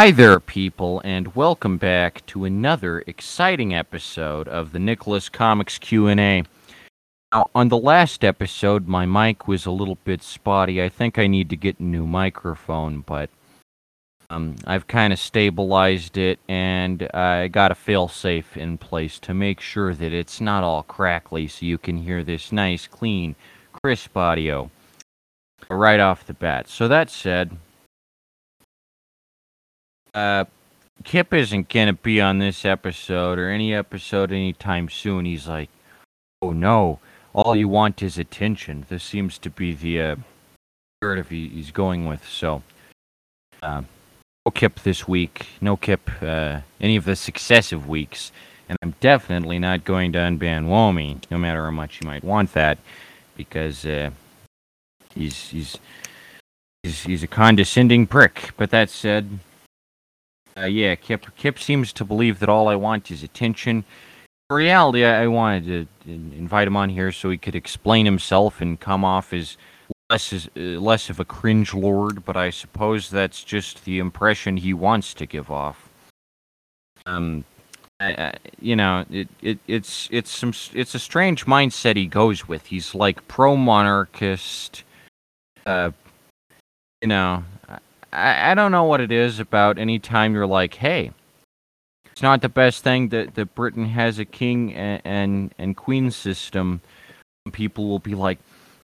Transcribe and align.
Hi 0.00 0.12
there, 0.12 0.40
people, 0.40 1.02
and 1.04 1.36
welcome 1.36 1.76
back 1.76 2.24
to 2.24 2.46
another 2.46 3.04
exciting 3.06 3.74
episode 3.74 4.48
of 4.48 4.72
the 4.72 4.78
Nicholas 4.78 5.28
Comics 5.28 5.76
Q&A. 5.76 6.42
Now, 7.34 7.50
on 7.54 7.68
the 7.68 7.76
last 7.76 8.24
episode, 8.24 8.88
my 8.88 9.04
mic 9.04 9.46
was 9.46 9.66
a 9.66 9.70
little 9.70 9.98
bit 10.04 10.22
spotty. 10.22 10.82
I 10.82 10.88
think 10.88 11.18
I 11.18 11.26
need 11.26 11.50
to 11.50 11.56
get 11.56 11.80
a 11.80 11.82
new 11.82 12.06
microphone, 12.06 13.02
but 13.02 13.28
um, 14.30 14.56
I've 14.66 14.86
kind 14.86 15.12
of 15.12 15.18
stabilized 15.18 16.16
it, 16.16 16.38
and 16.48 17.02
I 17.12 17.48
got 17.48 17.70
a 17.70 17.74
fail-safe 17.74 18.56
in 18.56 18.78
place 18.78 19.18
to 19.18 19.34
make 19.34 19.60
sure 19.60 19.92
that 19.92 20.14
it's 20.14 20.40
not 20.40 20.64
all 20.64 20.82
crackly, 20.82 21.46
so 21.46 21.66
you 21.66 21.76
can 21.76 21.98
hear 21.98 22.24
this 22.24 22.52
nice, 22.52 22.86
clean, 22.86 23.36
crisp 23.70 24.16
audio 24.16 24.70
right 25.68 26.00
off 26.00 26.26
the 26.26 26.32
bat. 26.32 26.70
So 26.70 26.88
that 26.88 27.10
said, 27.10 27.58
uh, 30.14 30.44
Kip 31.04 31.32
isn't 31.32 31.68
gonna 31.68 31.94
be 31.94 32.20
on 32.20 32.38
this 32.38 32.64
episode 32.64 33.38
or 33.38 33.48
any 33.50 33.74
episode 33.74 34.32
anytime 34.32 34.88
soon. 34.88 35.24
He's 35.24 35.48
like, 35.48 35.70
oh 36.42 36.52
no, 36.52 36.98
all 37.32 37.56
you 37.56 37.68
want 37.68 38.02
is 38.02 38.18
attention. 38.18 38.86
This 38.88 39.02
seems 39.02 39.38
to 39.38 39.50
be 39.50 39.74
the 39.74 40.00
uh, 40.00 40.16
narrative 41.02 41.30
he, 41.30 41.48
he's 41.48 41.70
going 41.70 42.06
with. 42.06 42.26
So, 42.28 42.62
uh, 43.62 43.82
no 44.44 44.50
Kip 44.52 44.80
this 44.80 45.08
week. 45.08 45.46
No 45.60 45.76
Kip 45.76 46.10
uh, 46.22 46.60
any 46.80 46.96
of 46.96 47.04
the 47.04 47.16
successive 47.16 47.88
weeks. 47.88 48.32
And 48.68 48.78
I'm 48.82 48.94
definitely 49.00 49.58
not 49.58 49.84
going 49.84 50.12
to 50.12 50.18
unban 50.18 50.66
Womi, 50.66 51.20
no 51.30 51.38
matter 51.38 51.64
how 51.64 51.70
much 51.72 52.00
you 52.00 52.06
might 52.06 52.22
want 52.22 52.52
that, 52.52 52.78
because 53.36 53.84
uh, 53.84 54.10
he's 55.14 55.48
he's 55.48 55.78
he's 56.82 57.02
he's 57.02 57.22
a 57.22 57.26
condescending 57.26 58.06
prick. 58.06 58.50
But 58.56 58.70
that 58.70 58.90
said. 58.90 59.38
Uh, 60.60 60.66
yeah, 60.66 60.94
Kip. 60.94 61.26
Kip 61.36 61.58
seems 61.58 61.92
to 61.94 62.04
believe 62.04 62.38
that 62.40 62.48
all 62.48 62.68
I 62.68 62.76
want 62.76 63.10
is 63.10 63.22
attention. 63.22 63.84
In 64.50 64.56
reality, 64.56 65.04
I, 65.04 65.26
wanted 65.26 65.88
to 66.04 66.10
invite 66.10 66.66
him 66.66 66.76
on 66.76 66.90
here 66.90 67.12
so 67.12 67.30
he 67.30 67.38
could 67.38 67.54
explain 67.54 68.04
himself 68.04 68.60
and 68.60 68.78
come 68.78 69.04
off 69.04 69.32
as 69.32 69.56
less 70.10 70.32
as, 70.32 70.50
uh, 70.56 70.60
less 70.60 71.08
of 71.08 71.20
a 71.20 71.24
cringe 71.24 71.72
lord. 71.72 72.24
But 72.24 72.36
I 72.36 72.50
suppose 72.50 73.10
that's 73.10 73.44
just 73.44 73.84
the 73.84 74.00
impression 74.00 74.56
he 74.56 74.74
wants 74.74 75.14
to 75.14 75.26
give 75.26 75.50
off. 75.50 75.88
Um, 77.06 77.44
you 78.60 78.76
know, 78.76 79.04
it, 79.10 79.28
it 79.40 79.58
it's 79.66 80.08
it's 80.10 80.30
some 80.30 80.52
it's 80.74 80.94
a 80.94 80.98
strange 80.98 81.46
mindset 81.46 81.96
he 81.96 82.06
goes 82.06 82.48
with. 82.48 82.66
He's 82.66 82.94
like 82.94 83.26
pro 83.28 83.56
monarchist. 83.56 84.84
Uh, 85.64 85.92
you 87.02 87.08
know, 87.08 87.44
I, 88.12 88.52
I 88.52 88.54
don't 88.54 88.72
know 88.72 88.84
what 88.84 89.00
it 89.00 89.12
is 89.12 89.40
about 89.40 89.78
any 89.78 89.98
time 89.98 90.34
you're 90.34 90.46
like, 90.46 90.74
hey, 90.74 91.12
it's 92.10 92.22
not 92.22 92.42
the 92.42 92.48
best 92.48 92.82
thing 92.82 93.08
that, 93.08 93.34
that 93.34 93.54
Britain 93.54 93.86
has 93.86 94.18
a 94.18 94.24
king 94.24 94.74
and, 94.74 95.00
and, 95.04 95.54
and 95.58 95.76
queen 95.76 96.10
system. 96.10 96.80
People 97.52 97.88
will 97.88 97.98
be 97.98 98.14
like, 98.14 98.38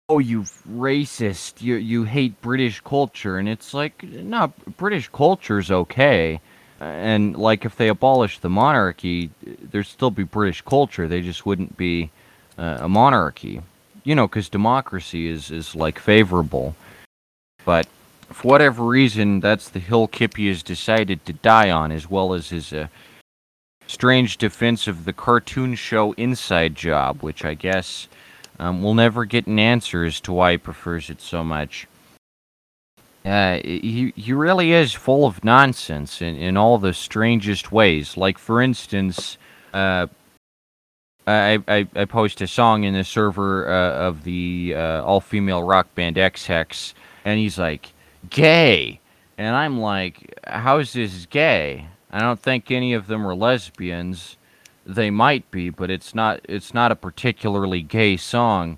oh, 0.10 0.20
you 0.20 0.42
racist, 0.70 1.62
you, 1.62 1.76
you 1.76 2.04
hate 2.04 2.42
British 2.42 2.82
culture. 2.82 3.38
And 3.38 3.48
it's 3.48 3.74
like, 3.74 4.04
no, 4.04 4.52
British 4.78 5.08
culture's 5.08 5.72
okay. 5.72 6.42
And 6.80 7.38
like 7.38 7.64
if 7.64 7.78
they 7.78 7.88
abolish 7.88 8.40
the 8.40 8.50
monarchy, 8.50 9.30
there'd 9.42 9.86
still 9.86 10.12
be 10.12 10.24
British 10.24 10.62
culture. 10.62 11.08
They 11.08 11.22
just 11.22 11.46
wouldn't 11.46 11.78
be 11.78 12.12
uh, 12.58 12.80
a 12.82 12.90
monarchy. 12.90 13.62
You 14.04 14.16
know, 14.16 14.28
because 14.28 14.50
democracy 14.50 15.30
is, 15.30 15.50
is 15.50 15.76
like 15.76 15.98
favorable. 15.98 16.76
But 17.64 17.88
for 18.34 18.48
whatever 18.48 18.84
reason, 18.84 19.40
that's 19.40 19.70
the 19.70 19.80
hill 19.80 20.08
Kippy 20.08 20.48
has 20.48 20.64
decided 20.64 21.26
to 21.26 21.34
die 21.34 21.70
on, 21.70 21.92
as 21.92 22.10
well 22.10 22.34
as 22.34 22.50
his 22.50 22.74
uh, 22.74 22.88
strange 23.88 24.38
defense 24.38 24.88
of 24.88 25.06
the 25.06 25.14
cartoon 25.14 25.76
show 25.76 26.14
Inside 26.14 26.76
Job, 26.76 27.22
which 27.22 27.46
I 27.46 27.54
guess 27.54 28.08
um, 28.60 28.84
we'll 28.84 28.94
never 28.94 29.26
get 29.26 29.48
an 29.48 29.60
answer 29.60 30.04
as 30.04 30.20
to 30.22 30.34
why 30.34 30.52
he 30.52 30.58
prefers 30.58 31.10
it 31.10 31.22
so 31.22 31.44
much. 31.44 31.88
Uh, 33.26 33.60
he, 33.64 34.12
he 34.16 34.34
really 34.34 34.74
is 34.74 34.94
full 34.94 35.26
of 35.26 35.44
nonsense 35.44 36.22
in, 36.22 36.36
in 36.36 36.58
all 36.58 36.78
the 36.78 36.94
strangest 36.94 37.72
ways. 37.72 38.18
Like, 38.18 38.38
for 38.38 38.62
instance, 38.62 39.38
uh, 39.74 40.08
I, 41.26 41.60
I, 41.68 41.88
I 41.96 42.06
post 42.06 42.42
a 42.42 42.48
song 42.48 42.84
in 42.84 42.94
the 42.94 43.04
server 43.06 43.70
uh, 43.70 44.08
of 44.08 44.26
the 44.26 44.74
uh, 44.76 45.04
all 45.04 45.22
female 45.22 45.64
rock 45.64 45.94
band 45.96 46.18
X 46.18 46.48
Hex, 46.48 46.94
and 47.24 47.40
he's 47.40 47.58
like, 47.58 47.94
gay. 48.30 49.00
And 49.38 49.56
I'm 49.56 49.80
like, 49.80 50.38
how 50.46 50.80
is 50.80 50.94
this 50.94 51.26
gay? 51.26 51.88
I 52.12 52.20
don't 52.20 52.40
think 52.40 52.70
any 52.70 52.94
of 52.94 53.08
them 53.08 53.26
are 53.26 53.36
lesbians. 53.36 54.38
They 54.86 55.10
might 55.10 55.50
be, 55.50 55.70
but 55.70 55.90
it's 55.90 56.14
not 56.14 56.42
it's 56.48 56.74
not 56.74 56.92
a 56.92 56.96
particularly 56.96 57.82
gay 57.82 58.18
song. 58.18 58.78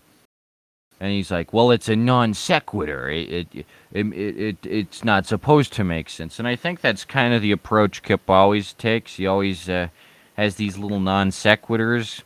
And 1.00 1.12
he's 1.12 1.32
like, 1.32 1.52
well, 1.52 1.72
it's 1.72 1.90
a 1.90 1.96
non 1.96 2.34
sequitur. 2.34 3.10
It, 3.10 3.30
it, 3.54 3.66
it, 3.92 4.06
it, 4.14 4.38
it, 4.38 4.58
it's 4.64 5.04
not 5.04 5.26
supposed 5.26 5.74
to 5.74 5.84
make 5.84 6.10
sense. 6.10 6.40
And 6.40 6.48
I 6.48 6.56
think 6.56 6.80
that's 6.80 7.04
kind 7.04 7.34
of 7.34 7.42
the 7.42 7.52
approach 7.52 8.02
Kip 8.02 8.30
always 8.30 8.72
takes. 8.74 9.16
He 9.16 9.28
always 9.28 9.68
uh, 9.68 9.90
has 10.38 10.56
these 10.56 10.78
little 10.78 11.02
non 11.02 11.32
sequiturs. 11.32 12.22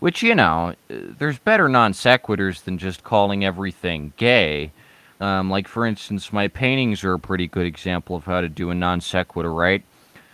Which, 0.00 0.22
you 0.22 0.34
know, 0.34 0.74
there's 0.88 1.38
better 1.38 1.68
non 1.68 1.92
sequiturs 1.92 2.64
than 2.64 2.78
just 2.78 3.04
calling 3.04 3.44
everything 3.44 4.14
gay. 4.16 4.72
Um, 5.20 5.50
like, 5.50 5.68
for 5.68 5.86
instance, 5.86 6.32
my 6.32 6.48
paintings 6.48 7.04
are 7.04 7.14
a 7.14 7.18
pretty 7.18 7.46
good 7.46 7.66
example 7.66 8.16
of 8.16 8.24
how 8.24 8.40
to 8.40 8.48
do 8.48 8.70
a 8.70 8.74
non 8.74 9.00
sequitur, 9.00 9.52
right? 9.52 9.82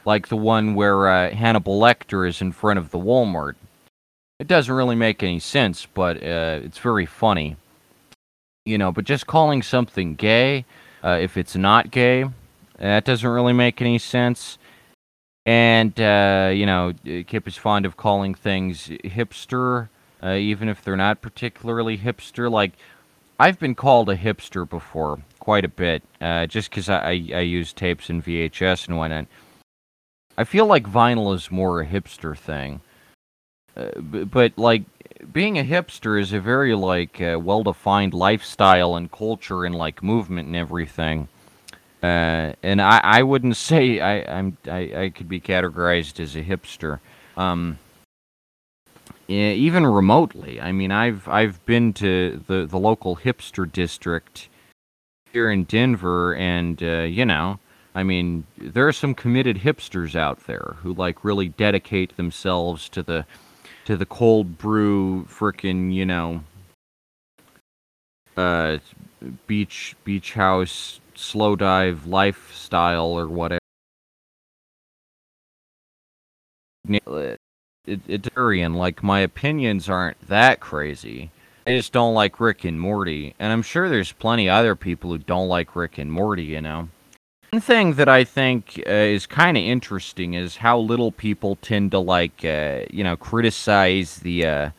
Like 0.04 0.28
the 0.28 0.36
one 0.36 0.74
where 0.74 1.08
uh, 1.08 1.30
Hannibal 1.30 1.78
Lecter 1.78 2.26
is 2.26 2.41
in 2.41 2.52
front 2.52 2.78
of 2.78 2.91
the 2.91 2.98
Walmart. 2.98 3.54
It 4.38 4.48
doesn't 4.48 4.74
really 4.74 4.96
make 4.96 5.22
any 5.22 5.38
sense, 5.38 5.86
but 5.86 6.16
uh, 6.16 6.60
it's 6.64 6.78
very 6.78 7.04
funny. 7.04 7.56
You 8.64 8.78
know, 8.78 8.91
but 8.92 9.04
just 9.04 9.26
calling 9.26 9.62
something 9.62 10.14
gay, 10.14 10.64
uh, 11.04 11.18
if 11.20 11.36
it's 11.36 11.56
not 11.56 11.91
gay, 11.91 12.24
that 12.78 13.04
doesn't 13.04 13.28
really 13.28 13.52
make 13.52 13.80
any 13.80 13.98
sense. 13.98 14.58
And, 15.47 15.98
uh, 16.00 16.50
you 16.54 16.66
know, 16.66 16.92
Kip 17.26 17.47
is 17.48 17.56
fond 17.56 17.86
of 17.86 17.97
calling 17.97 18.34
things 18.34 18.88
hipster, 19.04 19.88
uh, 20.22 20.32
even 20.32 20.68
if 20.68 20.82
they're 20.82 20.97
not 20.97 21.22
particularly 21.22 21.98
hipster. 21.98 22.50
Like, 22.50 22.72
I've 23.41 23.59
been 23.59 23.75
called 23.75 24.11
a 24.11 24.19
hipster 24.19 24.69
before, 24.69 25.19
quite 25.39 25.65
a 25.65 25.69
bit, 25.69 26.03
uh, 26.21 26.45
just 26.45 26.69
because 26.69 26.91
I, 26.91 26.99
I, 26.99 27.11
I 27.37 27.41
use 27.41 27.73
tapes 27.73 28.11
and 28.11 28.23
VHS 28.23 28.87
and 28.87 28.99
whatnot. 28.99 29.28
I 30.37 30.45
feel 30.45 30.67
like 30.67 30.84
vinyl 30.84 31.34
is 31.34 31.51
more 31.51 31.81
a 31.81 31.87
hipster 31.87 32.37
thing. 32.37 32.83
Uh, 33.75 33.99
b- 33.99 34.25
but, 34.25 34.59
like, 34.59 34.83
being 35.33 35.59
a 35.59 35.65
hipster 35.65 36.21
is 36.21 36.34
a 36.34 36.39
very, 36.41 36.75
like, 36.75 37.19
uh, 37.19 37.39
well 37.41 37.62
defined 37.62 38.12
lifestyle 38.12 38.95
and 38.95 39.11
culture 39.11 39.65
and, 39.65 39.75
like, 39.75 40.03
movement 40.03 40.47
and 40.47 40.57
everything. 40.57 41.28
Uh, 42.03 42.53
and 42.62 42.83
I, 42.83 43.01
I 43.03 43.22
wouldn't 43.22 43.57
say 43.71 44.01
I, 44.01 44.39
I'm 44.39 44.59
I, 44.66 45.04
I 45.04 45.13
could 45.15 45.31
be 45.31 45.41
categorized 45.41 46.21
as 46.21 46.36
a 46.36 46.43
hipster. 46.43 47.01
Um, 47.39 47.78
even 49.30 49.86
remotely. 49.86 50.60
I 50.60 50.72
mean, 50.72 50.91
I've 50.91 51.28
I've 51.28 51.65
been 51.65 51.92
to 51.94 52.42
the, 52.47 52.66
the 52.66 52.78
local 52.78 53.16
hipster 53.16 53.71
district 53.71 54.48
here 55.32 55.50
in 55.50 55.65
Denver, 55.65 56.34
and 56.34 56.82
uh, 56.82 57.03
you 57.03 57.24
know, 57.24 57.60
I 57.94 58.03
mean, 58.03 58.44
there 58.59 58.86
are 58.88 58.92
some 58.92 59.15
committed 59.15 59.59
hipsters 59.59 60.15
out 60.16 60.47
there 60.47 60.77
who 60.82 60.92
like 60.92 61.24
really 61.24 61.48
dedicate 61.48 62.16
themselves 62.16 62.88
to 62.91 63.03
the 63.03 63.27
to 63.84 63.97
the 63.97 64.06
cold 64.06 64.59
brew, 64.59 65.24
frickin' 65.28 65.92
you 65.92 66.06
know, 66.06 66.42
uh, 68.36 68.78
beach 69.47 69.94
beach 70.04 70.34
house 70.34 71.00
Slowdive 71.15 72.06
lifestyle 72.06 73.06
or 73.06 73.28
whatever. 73.28 73.60
It, 77.86 78.00
it's 78.06 78.28
Aryan, 78.36 78.74
like 78.74 79.03
my 79.03 79.21
opinions 79.21 79.88
aren't 79.88 80.21
that 80.28 80.60
crazy. 80.60 81.30
I 81.66 81.77
just 81.77 81.92
don't 81.92 82.15
like 82.15 82.41
Rick 82.41 82.65
and 82.65 82.80
Morty, 82.80 83.34
and 83.38 83.53
I'm 83.53 83.62
sure 83.62 83.88
there's 83.88 84.12
plenty 84.12 84.48
other 84.48 84.74
people 84.74 85.10
who 85.10 85.18
don't 85.18 85.48
like 85.48 85.77
Rick 85.77 85.98
and 85.98 86.12
Morty. 86.12 86.44
You 86.44 86.60
know, 86.60 86.88
one 87.50 87.60
thing 87.60 87.94
that 87.94 88.09
I 88.09 88.24
think 88.24 88.82
uh, 88.86 88.91
is 88.91 89.27
kind 89.27 89.56
of 89.56 89.62
interesting 89.62 90.34
is 90.34 90.56
how 90.56 90.78
little 90.78 91.12
people 91.12 91.56
tend 91.56 91.91
to 91.92 91.98
like, 91.98 92.44
uh, 92.44 92.80
you 92.91 93.04
know, 93.04 93.16
criticize 93.16 94.18
the 94.18 94.47
uh, 94.47 94.71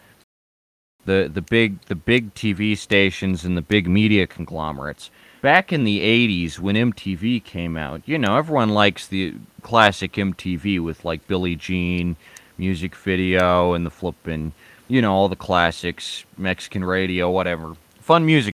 the 1.06 1.30
the 1.34 1.42
big 1.42 1.82
the 1.84 1.96
big 1.96 2.34
TV 2.34 2.78
stations 2.78 3.46
and 3.46 3.58
the 3.58 3.62
big 3.62 3.88
media 3.88 4.28
conglomerates. 4.28 5.10
back 5.42 5.74
in 5.74 5.84
the 5.84 6.00
80s 6.02 6.60
when 6.60 6.76
MTV 6.76 7.44
came 7.44 7.76
out, 7.76 8.02
you 8.06 8.20
know, 8.20 8.38
everyone 8.38 8.70
likes 8.70 9.08
the 9.08 9.34
classic 9.64 10.14
MTV 10.14 10.80
with 10.80 11.04
like 11.04 11.28
Billie 11.28 11.56
Jean, 11.56 12.16
music 12.62 12.96
video, 12.96 13.74
and 13.74 13.86
the 13.86 13.90
flippin', 13.90 14.54
you 14.88 15.02
know, 15.02 15.12
all 15.12 15.28
the 15.28 15.36
classics, 15.36 16.24
Mexican 16.38 16.86
radio, 16.86 17.30
whatever. 17.30 17.76
Fun 18.00 18.24
music 18.24 18.54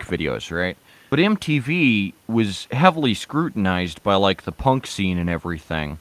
videos, 0.00 0.54
right? 0.54 0.76
But 1.08 1.20
MTV 1.20 2.12
was 2.28 2.68
heavily 2.70 3.14
scrutinized 3.14 4.02
by 4.02 4.14
like 4.16 4.42
the 4.42 4.52
punk 4.52 4.86
scene 4.86 5.16
and 5.16 5.30
everything. 5.30 5.98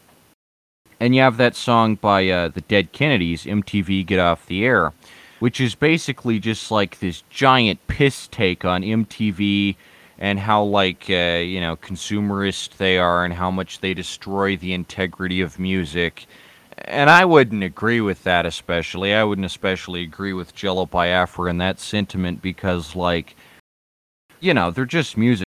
And 1.00 1.16
you 1.16 1.22
have 1.22 1.38
that 1.38 1.56
song 1.56 1.96
by 1.96 2.28
uh, 2.28 2.50
the 2.50 2.62
Dead 2.62 2.92
Kennedys, 2.92 3.46
MTV 3.46 4.06
Get 4.06 4.20
Off 4.20 4.46
the 4.48 4.66
Air, 4.66 4.92
which 5.40 5.62
is 5.62 5.76
basically 5.76 6.40
just 6.40 6.72
like 6.72 7.00
this 7.00 7.24
giant 7.30 7.80
piss 7.88 8.28
take 8.28 8.66
on 8.66 8.82
MTV 8.82 9.78
and 10.18 10.40
how 10.40 10.64
like 10.64 11.06
uh, 11.10 11.40
you 11.54 11.62
know 11.62 11.78
consumerist 11.78 12.78
they 12.78 12.98
are 12.98 13.24
and 13.24 13.34
how 13.34 13.52
much 13.52 13.80
they 13.80 13.94
destroy 13.94 14.58
the 14.58 14.74
integrity 14.74 15.40
of 15.40 15.58
music. 15.58 16.26
And 16.88 17.10
I 17.10 17.26
wouldn't 17.26 17.64
agree 17.64 18.00
with 18.00 18.24
that 18.24 18.46
especially. 18.46 19.14
I 19.14 19.24
wouldn't 19.24 19.46
especially 19.46 20.04
agree 20.04 20.34
with 20.34 20.56
Jello 20.56 20.86
Biafra 20.86 21.50
in 21.50 21.58
that 21.58 21.80
sentiment 21.80 22.42
because 22.42 22.96
like 22.96 23.36
you 24.40 24.54
know, 24.54 24.70
they're 24.70 24.86
just 24.86 25.18
music 25.18 25.46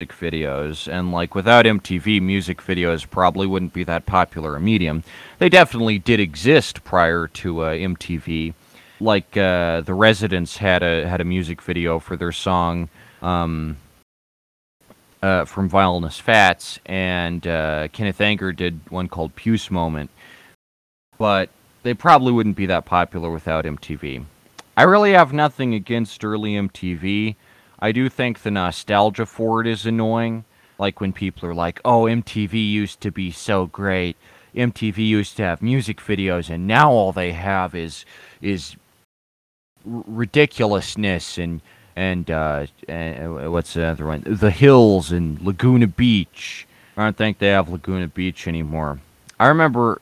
videos 0.00 0.90
and 0.90 1.12
like 1.12 1.34
without 1.34 1.66
MTV 1.66 2.20
music 2.20 2.58
videos 2.58 3.08
probably 3.08 3.46
wouldn't 3.46 3.72
be 3.72 3.84
that 3.84 4.06
popular 4.06 4.56
a 4.56 4.60
medium. 4.60 5.04
They 5.38 5.48
definitely 5.48 5.98
did 5.98 6.20
exist 6.20 6.82
prior 6.84 7.28
to 7.28 7.60
uh, 7.60 7.70
MTV. 7.74 8.54
Like 8.98 9.36
uh, 9.36 9.82
the 9.82 9.94
Residents 9.94 10.56
had 10.56 10.82
a 10.82 11.06
had 11.08 11.20
a 11.20 11.24
music 11.24 11.62
video 11.62 11.98
for 11.98 12.16
their 12.16 12.32
song 12.32 12.88
um, 13.22 13.76
uh, 15.22 15.44
from 15.44 15.68
Vileness 15.68 16.18
Fats, 16.18 16.78
and 16.84 17.46
uh, 17.46 17.88
Kenneth 17.92 18.20
Anger 18.20 18.52
did 18.52 18.80
one 18.90 19.08
called 19.08 19.34
Puce 19.36 19.70
Moment. 19.70 20.10
But 21.20 21.50
they 21.82 21.92
probably 21.92 22.32
wouldn't 22.32 22.56
be 22.56 22.64
that 22.64 22.86
popular 22.86 23.30
without 23.30 23.66
MTV. 23.66 24.24
I 24.74 24.84
really 24.84 25.12
have 25.12 25.34
nothing 25.34 25.74
against 25.74 26.24
early 26.24 26.54
MTV. 26.54 27.36
I 27.78 27.92
do 27.92 28.08
think 28.08 28.40
the 28.40 28.50
nostalgia 28.50 29.26
for 29.26 29.60
it 29.60 29.66
is 29.66 29.84
annoying. 29.84 30.46
Like 30.78 30.98
when 30.98 31.12
people 31.12 31.46
are 31.46 31.54
like, 31.54 31.78
oh, 31.84 32.04
MTV 32.04 32.54
used 32.54 33.02
to 33.02 33.10
be 33.10 33.30
so 33.30 33.66
great. 33.66 34.16
MTV 34.54 34.96
used 34.96 35.36
to 35.36 35.42
have 35.42 35.60
music 35.60 35.98
videos, 35.98 36.48
and 36.48 36.66
now 36.66 36.90
all 36.90 37.12
they 37.12 37.32
have 37.32 37.74
is 37.74 38.06
is 38.40 38.76
r- 39.86 40.02
ridiculousness 40.06 41.36
and 41.36 41.60
and, 41.96 42.30
uh, 42.30 42.66
and 42.88 43.38
uh, 43.38 43.50
what's 43.50 43.74
the 43.74 43.84
other 43.84 44.06
one? 44.06 44.22
The 44.26 44.50
Hills 44.50 45.12
and 45.12 45.38
Laguna 45.42 45.86
Beach. 45.86 46.66
I 46.96 47.04
don't 47.04 47.16
think 47.16 47.36
they 47.36 47.48
have 47.48 47.68
Laguna 47.68 48.08
Beach 48.08 48.48
anymore. 48.48 49.00
I 49.38 49.48
remember 49.48 50.00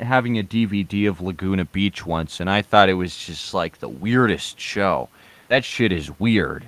having 0.00 0.38
a 0.38 0.42
DVD 0.42 1.08
of 1.08 1.20
Laguna 1.20 1.64
Beach 1.64 2.06
once, 2.06 2.40
and 2.40 2.48
I 2.48 2.62
thought 2.62 2.88
it 2.88 2.94
was 2.94 3.16
just 3.16 3.54
like 3.54 3.78
the 3.78 3.88
weirdest 3.88 4.58
show. 4.60 5.08
That 5.48 5.64
shit 5.64 5.92
is 5.92 6.18
weird. 6.18 6.66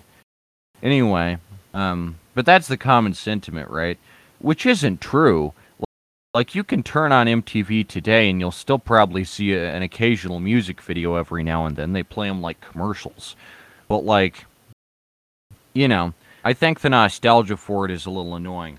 Anyway, 0.83 1.39
um, 1.75 2.19
but 2.35 2.47
that's 2.47 2.69
the 2.69 2.77
common 2.77 3.15
sentiment, 3.15 3.71
right? 3.71 3.99
Which 4.39 4.67
isn't 4.67 5.01
true. 5.01 5.53
Like 6.33 6.55
you 6.55 6.65
can 6.65 6.83
turn 6.83 7.13
on 7.13 7.27
MTV 7.27 7.89
today, 7.89 8.31
and 8.31 8.41
you'll 8.41 8.51
still 8.51 8.79
probably 8.79 9.25
see 9.25 9.53
a, 9.53 9.75
an 9.75 9.83
occasional 9.83 10.41
music 10.41 10.81
video 10.81 11.17
every 11.17 11.43
now 11.43 11.67
and 11.67 11.77
then. 11.77 11.93
They 11.93 12.03
play 12.03 12.29
them 12.29 12.41
like 12.41 12.61
commercials, 12.61 13.37
but 13.89 14.05
like 14.05 14.47
you 15.73 15.89
know, 15.89 16.15
I 16.45 16.53
think 16.53 16.81
the 16.81 16.91
nostalgia 16.91 17.57
for 17.57 17.85
it 17.85 17.91
is 17.91 18.07
a 18.07 18.11
little 18.11 18.35
annoying. 18.35 18.79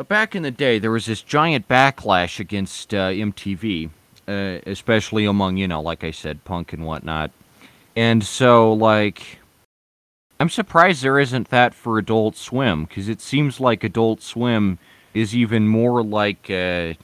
But 0.00 0.08
back 0.08 0.34
in 0.34 0.44
the 0.44 0.50
day, 0.50 0.78
there 0.78 0.90
was 0.90 1.04
this 1.04 1.20
giant 1.20 1.68
backlash 1.68 2.40
against 2.40 2.94
uh, 2.94 3.10
MTV, 3.10 3.90
uh, 4.26 4.58
especially 4.64 5.26
among, 5.26 5.58
you 5.58 5.68
know, 5.68 5.82
like 5.82 6.04
I 6.04 6.10
said, 6.10 6.42
punk 6.42 6.72
and 6.72 6.86
whatnot. 6.86 7.32
And 7.94 8.24
so, 8.24 8.72
like, 8.72 9.40
I'm 10.40 10.48
surprised 10.48 11.02
there 11.02 11.18
isn't 11.18 11.50
that 11.50 11.74
for 11.74 11.98
Adult 11.98 12.34
Swim, 12.34 12.86
because 12.86 13.10
it 13.10 13.20
seems 13.20 13.60
like 13.60 13.84
Adult 13.84 14.22
Swim 14.22 14.78
is 15.12 15.36
even 15.36 15.68
more 15.68 16.02
like, 16.02 16.48
uh, 16.48 16.94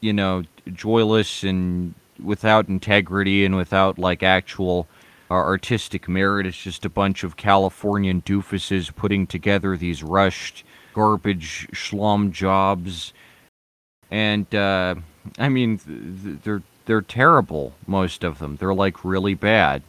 you 0.00 0.14
know, 0.14 0.44
joyless 0.72 1.44
and 1.44 1.92
without 2.24 2.68
integrity 2.68 3.44
and 3.44 3.54
without, 3.54 3.98
like, 3.98 4.22
actual 4.22 4.88
our 5.30 5.44
artistic 5.44 6.08
merit. 6.08 6.46
It's 6.46 6.56
just 6.56 6.86
a 6.86 6.88
bunch 6.88 7.22
of 7.22 7.36
Californian 7.36 8.22
doofuses 8.22 8.96
putting 8.96 9.26
together 9.26 9.76
these 9.76 10.02
rushed 10.02 10.64
garbage 10.98 11.68
schlum 11.72 12.32
jobs, 12.32 13.12
and 14.10 14.52
uh, 14.52 14.96
I 15.38 15.48
mean 15.48 15.78
they're 16.42 16.62
they're 16.86 17.02
terrible. 17.02 17.72
Most 17.86 18.24
of 18.24 18.40
them. 18.40 18.56
They're 18.56 18.74
like 18.74 19.04
really 19.04 19.34
bad. 19.34 19.82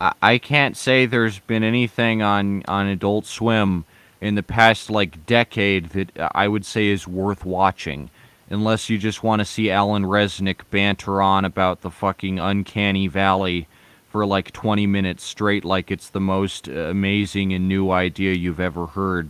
I, 0.00 0.12
I 0.20 0.38
can't 0.38 0.76
say 0.76 1.06
there's 1.06 1.38
been 1.38 1.62
anything 1.62 2.22
on 2.22 2.64
on 2.66 2.88
Adult 2.88 3.24
Swim 3.24 3.84
in 4.20 4.34
the 4.34 4.42
past 4.42 4.90
like 4.90 5.26
decade 5.26 5.90
that 5.90 6.10
I 6.34 6.48
would 6.48 6.66
say 6.66 6.88
is 6.88 7.06
worth 7.06 7.44
watching. 7.44 8.10
Unless 8.50 8.90
you 8.90 8.98
just 8.98 9.22
want 9.22 9.38
to 9.38 9.44
see 9.44 9.70
Alan 9.70 10.06
Resnick 10.06 10.62
banter 10.70 11.22
on 11.22 11.44
about 11.44 11.82
the 11.82 11.90
fucking 11.90 12.40
uncanny 12.40 13.06
valley 13.06 13.68
for 14.08 14.26
like 14.26 14.52
20 14.52 14.86
minutes 14.88 15.22
straight 15.22 15.64
like 15.64 15.92
it's 15.92 16.08
the 16.08 16.20
most 16.20 16.66
amazing 16.66 17.52
and 17.52 17.68
new 17.68 17.92
idea 17.92 18.32
you've 18.32 18.58
ever 18.58 18.86
heard. 18.86 19.28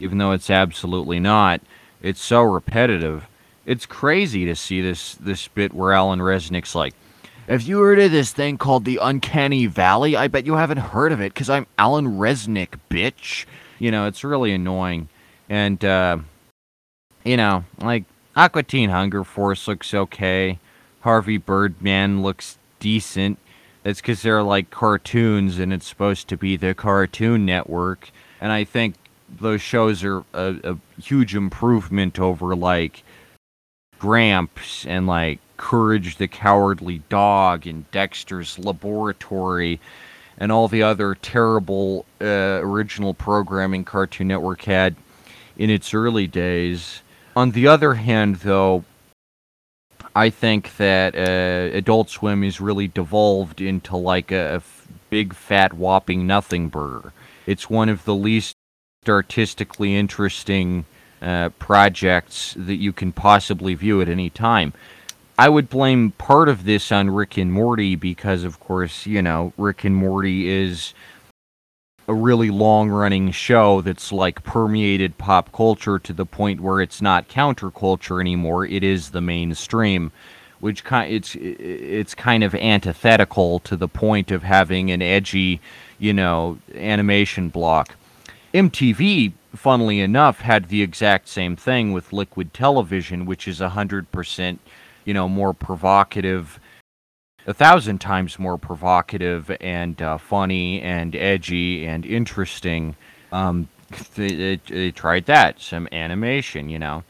Even 0.00 0.18
though 0.18 0.32
it's 0.32 0.50
absolutely 0.50 1.20
not. 1.20 1.60
It's 2.02 2.22
so 2.22 2.42
repetitive. 2.42 3.26
It's 3.66 3.86
crazy 3.86 4.44
to 4.44 4.54
see 4.54 4.80
this 4.80 5.14
this 5.16 5.48
bit 5.48 5.74
where 5.74 5.92
Alan 5.92 6.20
Resnick's 6.20 6.74
like, 6.74 6.94
"If 7.46 7.66
you 7.66 7.80
heard 7.80 7.98
of 7.98 8.10
this 8.10 8.32
thing 8.32 8.56
called 8.58 8.84
the 8.84 8.98
Uncanny 9.02 9.66
Valley? 9.66 10.16
I 10.16 10.28
bet 10.28 10.46
you 10.46 10.54
haven't 10.54 10.78
heard 10.78 11.12
of 11.12 11.20
it 11.20 11.34
because 11.34 11.50
I'm 11.50 11.66
Alan 11.76 12.18
Resnick, 12.18 12.78
bitch." 12.90 13.44
You 13.78 13.90
know, 13.90 14.06
it's 14.06 14.24
really 14.24 14.52
annoying. 14.52 15.08
And 15.48 15.84
uh, 15.84 16.18
you 17.24 17.36
know, 17.36 17.64
like 17.80 18.04
Aqua 18.36 18.62
Teen 18.62 18.90
Hunger 18.90 19.24
Force 19.24 19.66
looks 19.66 19.92
okay. 19.92 20.58
Harvey 21.00 21.38
Birdman 21.38 22.22
looks 22.22 22.58
decent. 22.80 23.38
It's 23.84 24.00
because 24.00 24.22
they're 24.22 24.42
like 24.42 24.70
cartoons 24.70 25.58
and 25.58 25.72
it's 25.72 25.86
supposed 25.86 26.28
to 26.28 26.36
be 26.36 26.56
the 26.56 26.74
Cartoon 26.74 27.46
Network. 27.46 28.10
And 28.40 28.52
I 28.52 28.64
think 28.64 28.94
those 29.40 29.62
shows 29.62 30.04
are 30.04 30.24
a, 30.32 30.56
a 30.64 30.78
huge 31.00 31.34
improvement 31.34 32.18
over 32.18 32.54
like 32.54 33.02
Gramps 33.98 34.86
and 34.86 35.06
like 35.06 35.40
Courage 35.56 36.16
the 36.16 36.28
Cowardly 36.28 37.02
Dog 37.08 37.66
and 37.66 37.90
Dexter's 37.90 38.58
Laboratory 38.58 39.80
and 40.38 40.52
all 40.52 40.68
the 40.68 40.82
other 40.82 41.14
terrible 41.16 42.06
uh, 42.20 42.60
original 42.62 43.12
programming 43.12 43.84
Cartoon 43.84 44.28
Network 44.28 44.62
had 44.62 44.94
in 45.56 45.68
its 45.68 45.92
early 45.92 46.26
days. 46.28 47.02
On 47.34 47.50
the 47.50 47.66
other 47.66 47.94
hand, 47.94 48.36
though, 48.36 48.84
I 50.14 50.30
think 50.30 50.76
that 50.76 51.14
uh, 51.16 51.76
Adult 51.76 52.08
Swim 52.10 52.44
is 52.44 52.60
really 52.60 52.88
devolved 52.88 53.60
into 53.60 53.96
like 53.96 54.30
a, 54.30 54.62
big 55.10 55.34
fat 55.34 55.72
whopping 55.72 56.26
nothing 56.26 56.68
burger. 56.68 57.12
It's 57.46 57.70
one 57.70 57.88
of 57.88 58.04
the 58.04 58.14
least 58.14 58.54
artistically 59.08 59.96
interesting 59.96 60.84
uh, 61.20 61.50
projects 61.58 62.54
that 62.56 62.76
you 62.76 62.92
can 62.92 63.12
possibly 63.12 63.74
view 63.74 64.00
at 64.00 64.08
any 64.08 64.30
time. 64.30 64.72
I 65.38 65.48
would 65.48 65.68
blame 65.68 66.12
part 66.12 66.48
of 66.48 66.64
this 66.64 66.90
on 66.90 67.10
Rick 67.10 67.36
and 67.36 67.52
Morty 67.52 67.94
because, 67.94 68.44
of 68.44 68.58
course, 68.58 69.06
you 69.06 69.22
know, 69.22 69.52
Rick 69.56 69.84
and 69.84 69.94
Morty 69.94 70.48
is 70.48 70.94
a 72.08 72.14
really 72.14 72.50
long 72.50 72.88
running 72.88 73.30
show 73.30 73.80
that's 73.82 74.10
like 74.10 74.42
permeated 74.42 75.18
pop 75.18 75.52
culture 75.52 75.98
to 75.98 76.12
the 76.12 76.24
point 76.24 76.60
where 76.60 76.80
it's 76.80 77.02
not 77.02 77.28
counterculture 77.28 78.18
anymore 78.18 78.64
it 78.64 78.82
is 78.82 79.10
the 79.10 79.20
mainstream 79.20 80.10
which 80.58 80.82
it's 80.90 81.34
it's 81.34 82.14
kind 82.14 82.42
of 82.42 82.54
antithetical 82.54 83.58
to 83.58 83.76
the 83.76 83.86
point 83.86 84.30
of 84.30 84.42
having 84.42 84.90
an 84.90 85.02
edgy 85.02 85.60
you 85.98 86.14
know 86.14 86.56
animation 86.74 87.50
block 87.50 87.94
MTV 88.54 89.32
funnily 89.54 90.00
enough 90.00 90.40
had 90.40 90.68
the 90.68 90.82
exact 90.82 91.28
same 91.28 91.56
thing 91.56 91.92
with 91.92 92.12
liquid 92.12 92.52
television 92.52 93.24
which 93.24 93.48
is 93.48 93.60
100% 93.60 94.58
you 95.04 95.14
know 95.14 95.28
more 95.28 95.54
provocative 95.54 96.60
a 97.48 97.54
thousand 97.54 97.98
times 97.98 98.38
more 98.38 98.58
provocative 98.58 99.50
and 99.62 100.00
uh, 100.02 100.18
funny 100.18 100.82
and 100.82 101.16
edgy 101.16 101.86
and 101.86 102.04
interesting. 102.04 102.94
Um, 103.32 103.68
they, 104.16 104.34
they, 104.34 104.60
they, 104.68 104.90
tried 104.90 105.24
that, 105.26 105.58
some 105.58 105.88
animation, 105.90 106.68
you 106.68 106.78
know, 106.78 107.04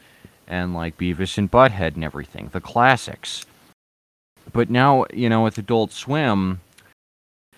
and 0.47 0.75
like 0.75 0.97
Beavis 0.97 1.39
and 1.39 1.51
Butthead 1.51 1.97
and 1.97 2.05
everything, 2.05 2.51
the 2.53 2.61
classics. 2.61 3.47
But 4.53 4.71
now, 4.71 5.07
you 5.13 5.29
know, 5.29 5.43
with 5.43 5.59
Adult 5.59 5.91
Swim, 5.91 6.61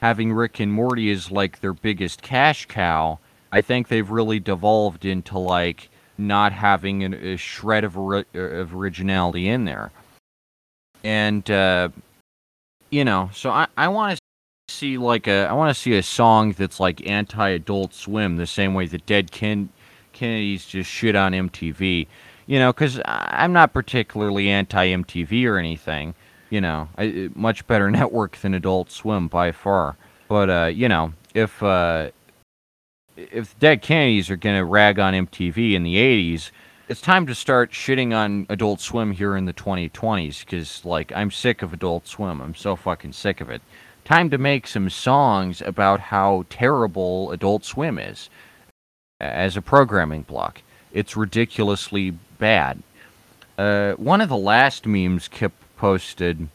having 0.00 0.32
Rick 0.32 0.58
and 0.58 0.72
Morty 0.72 1.10
is 1.10 1.30
like 1.30 1.60
their 1.60 1.74
biggest 1.74 2.22
cash 2.22 2.64
cow. 2.64 3.18
I 3.52 3.60
think 3.60 3.88
they've 3.88 4.08
really 4.08 4.40
devolved 4.40 5.04
into 5.04 5.38
like 5.38 5.88
not 6.16 6.52
having 6.52 7.02
an, 7.02 7.14
a 7.14 7.36
shred 7.36 7.84
of, 7.84 7.98
ori- 7.98 8.26
of 8.34 8.74
originality 8.74 9.48
in 9.48 9.64
there. 9.64 9.90
And 11.02 11.50
uh, 11.50 11.88
you 12.90 13.04
know, 13.04 13.30
so 13.32 13.50
I, 13.50 13.66
I 13.76 13.88
want 13.88 14.18
to 14.18 14.74
see 14.74 14.98
like 14.98 15.26
a 15.26 15.46
I 15.46 15.52
want 15.52 15.74
to 15.74 15.80
see 15.80 15.96
a 15.96 16.02
song 16.02 16.52
that's 16.52 16.78
like 16.78 17.06
anti-adult 17.08 17.94
swim 17.94 18.36
the 18.36 18.46
same 18.46 18.74
way 18.74 18.86
that 18.86 19.06
Dead 19.06 19.32
Ken- 19.32 19.70
Kennedys 20.12 20.66
just 20.66 20.90
shit 20.90 21.16
on 21.16 21.32
MTV. 21.32 22.06
You 22.46 22.58
know, 22.58 22.72
because 22.72 23.00
I'm 23.04 23.52
not 23.52 23.72
particularly 23.72 24.50
anti-MTV 24.50 25.46
or 25.46 25.56
anything. 25.56 26.14
You 26.50 26.60
know, 26.60 26.88
I, 26.98 27.30
much 27.34 27.66
better 27.66 27.90
network 27.90 28.36
than 28.38 28.54
Adult 28.54 28.90
Swim 28.90 29.28
by 29.28 29.52
far. 29.52 29.96
But 30.28 30.50
uh, 30.50 30.66
you 30.66 30.88
know, 30.88 31.12
if 31.34 31.62
uh, 31.62 32.10
if 33.32 33.58
Dead 33.58 33.82
Kennedys 33.82 34.30
are 34.30 34.36
gonna 34.36 34.64
rag 34.64 34.98
on 34.98 35.14
MTV 35.14 35.74
in 35.74 35.82
the 35.82 35.96
'80s, 35.96 36.50
it's 36.88 37.00
time 37.00 37.26
to 37.26 37.34
start 37.34 37.70
shitting 37.70 38.14
on 38.14 38.46
Adult 38.48 38.80
Swim 38.80 39.12
here 39.12 39.36
in 39.36 39.44
the 39.44 39.52
2020s. 39.52 40.40
Because 40.40 40.84
like, 40.84 41.12
I'm 41.14 41.30
sick 41.30 41.62
of 41.62 41.72
Adult 41.72 42.06
Swim. 42.06 42.40
I'm 42.40 42.54
so 42.54 42.74
fucking 42.76 43.12
sick 43.12 43.40
of 43.40 43.50
it. 43.50 43.62
Time 44.04 44.30
to 44.30 44.38
make 44.38 44.66
some 44.66 44.90
songs 44.90 45.62
about 45.62 46.00
how 46.00 46.46
terrible 46.50 47.30
Adult 47.30 47.64
Swim 47.64 47.98
is 47.98 48.28
as 49.20 49.56
a 49.56 49.62
programming 49.62 50.22
block. 50.22 50.62
It's 50.92 51.16
ridiculously 51.16 52.10
bad. 52.38 52.82
Uh, 53.56 53.92
one 53.92 54.20
of 54.20 54.28
the 54.28 54.36
last 54.36 54.86
memes 54.86 55.28
Kip 55.28 55.52
posted 55.76 56.48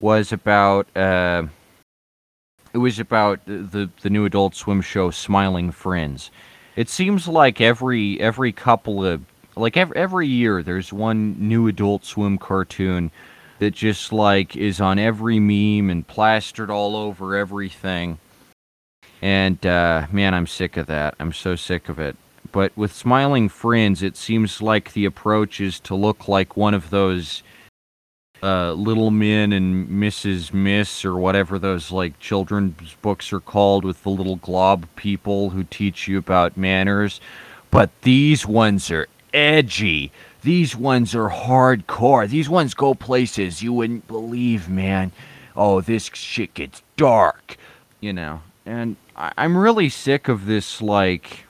was 0.00 0.32
about 0.32 0.88
uh, 0.96 1.44
it 2.72 2.78
was 2.78 2.98
about 2.98 3.44
the 3.46 3.90
the 4.02 4.10
new 4.10 4.24
Adult 4.24 4.54
Swim 4.54 4.80
show 4.80 5.10
Smiling 5.10 5.70
Friends. 5.70 6.30
It 6.76 6.88
seems 6.88 7.26
like 7.26 7.60
every 7.60 8.20
every 8.20 8.52
couple 8.52 9.04
of 9.04 9.22
like 9.56 9.76
every, 9.76 9.96
every 9.96 10.26
year 10.28 10.62
there's 10.62 10.92
one 10.92 11.36
new 11.38 11.68
Adult 11.68 12.04
Swim 12.04 12.38
cartoon 12.38 13.10
that 13.58 13.74
just 13.74 14.12
like 14.12 14.56
is 14.56 14.80
on 14.80 14.98
every 14.98 15.40
meme 15.40 15.90
and 15.90 16.06
plastered 16.06 16.70
all 16.70 16.94
over 16.94 17.36
everything. 17.36 18.18
And 19.20 19.64
uh, 19.66 20.06
man, 20.12 20.34
I'm 20.34 20.46
sick 20.46 20.76
of 20.76 20.86
that. 20.86 21.14
I'm 21.18 21.32
so 21.32 21.56
sick 21.56 21.88
of 21.88 21.98
it. 21.98 22.16
But 22.52 22.76
with 22.76 22.92
Smiling 22.92 23.48
Friends, 23.48 24.02
it 24.02 24.16
seems 24.16 24.62
like 24.62 24.92
the 24.92 25.04
approach 25.04 25.60
is 25.60 25.80
to 25.80 25.94
look 25.94 26.28
like 26.28 26.56
one 26.56 26.74
of 26.74 26.90
those 26.90 27.42
uh, 28.42 28.72
Little 28.72 29.10
Min 29.10 29.52
and 29.52 29.88
Mrs. 29.88 30.52
Miss 30.52 31.04
or 31.04 31.16
whatever 31.16 31.58
those 31.58 31.90
like 31.90 32.18
children's 32.20 32.94
books 33.02 33.32
are 33.32 33.40
called 33.40 33.84
with 33.84 34.02
the 34.02 34.10
little 34.10 34.36
glob 34.36 34.86
people 34.96 35.50
who 35.50 35.64
teach 35.64 36.08
you 36.08 36.18
about 36.18 36.56
manners. 36.56 37.20
But 37.70 37.90
these 38.02 38.46
ones 38.46 38.90
are 38.90 39.08
edgy. 39.34 40.12
These 40.42 40.76
ones 40.76 41.14
are 41.14 41.30
hardcore. 41.30 42.28
These 42.28 42.48
ones 42.48 42.74
go 42.74 42.94
places 42.94 43.62
you 43.62 43.72
wouldn't 43.72 44.06
believe, 44.06 44.68
man. 44.68 45.12
Oh, 45.56 45.80
this 45.80 46.10
shit 46.14 46.54
gets 46.54 46.82
dark, 46.96 47.56
you 48.00 48.12
know. 48.12 48.42
And 48.64 48.96
I- 49.16 49.32
I'm 49.36 49.56
really 49.58 49.88
sick 49.88 50.28
of 50.28 50.46
this, 50.46 50.80
like, 50.80 51.44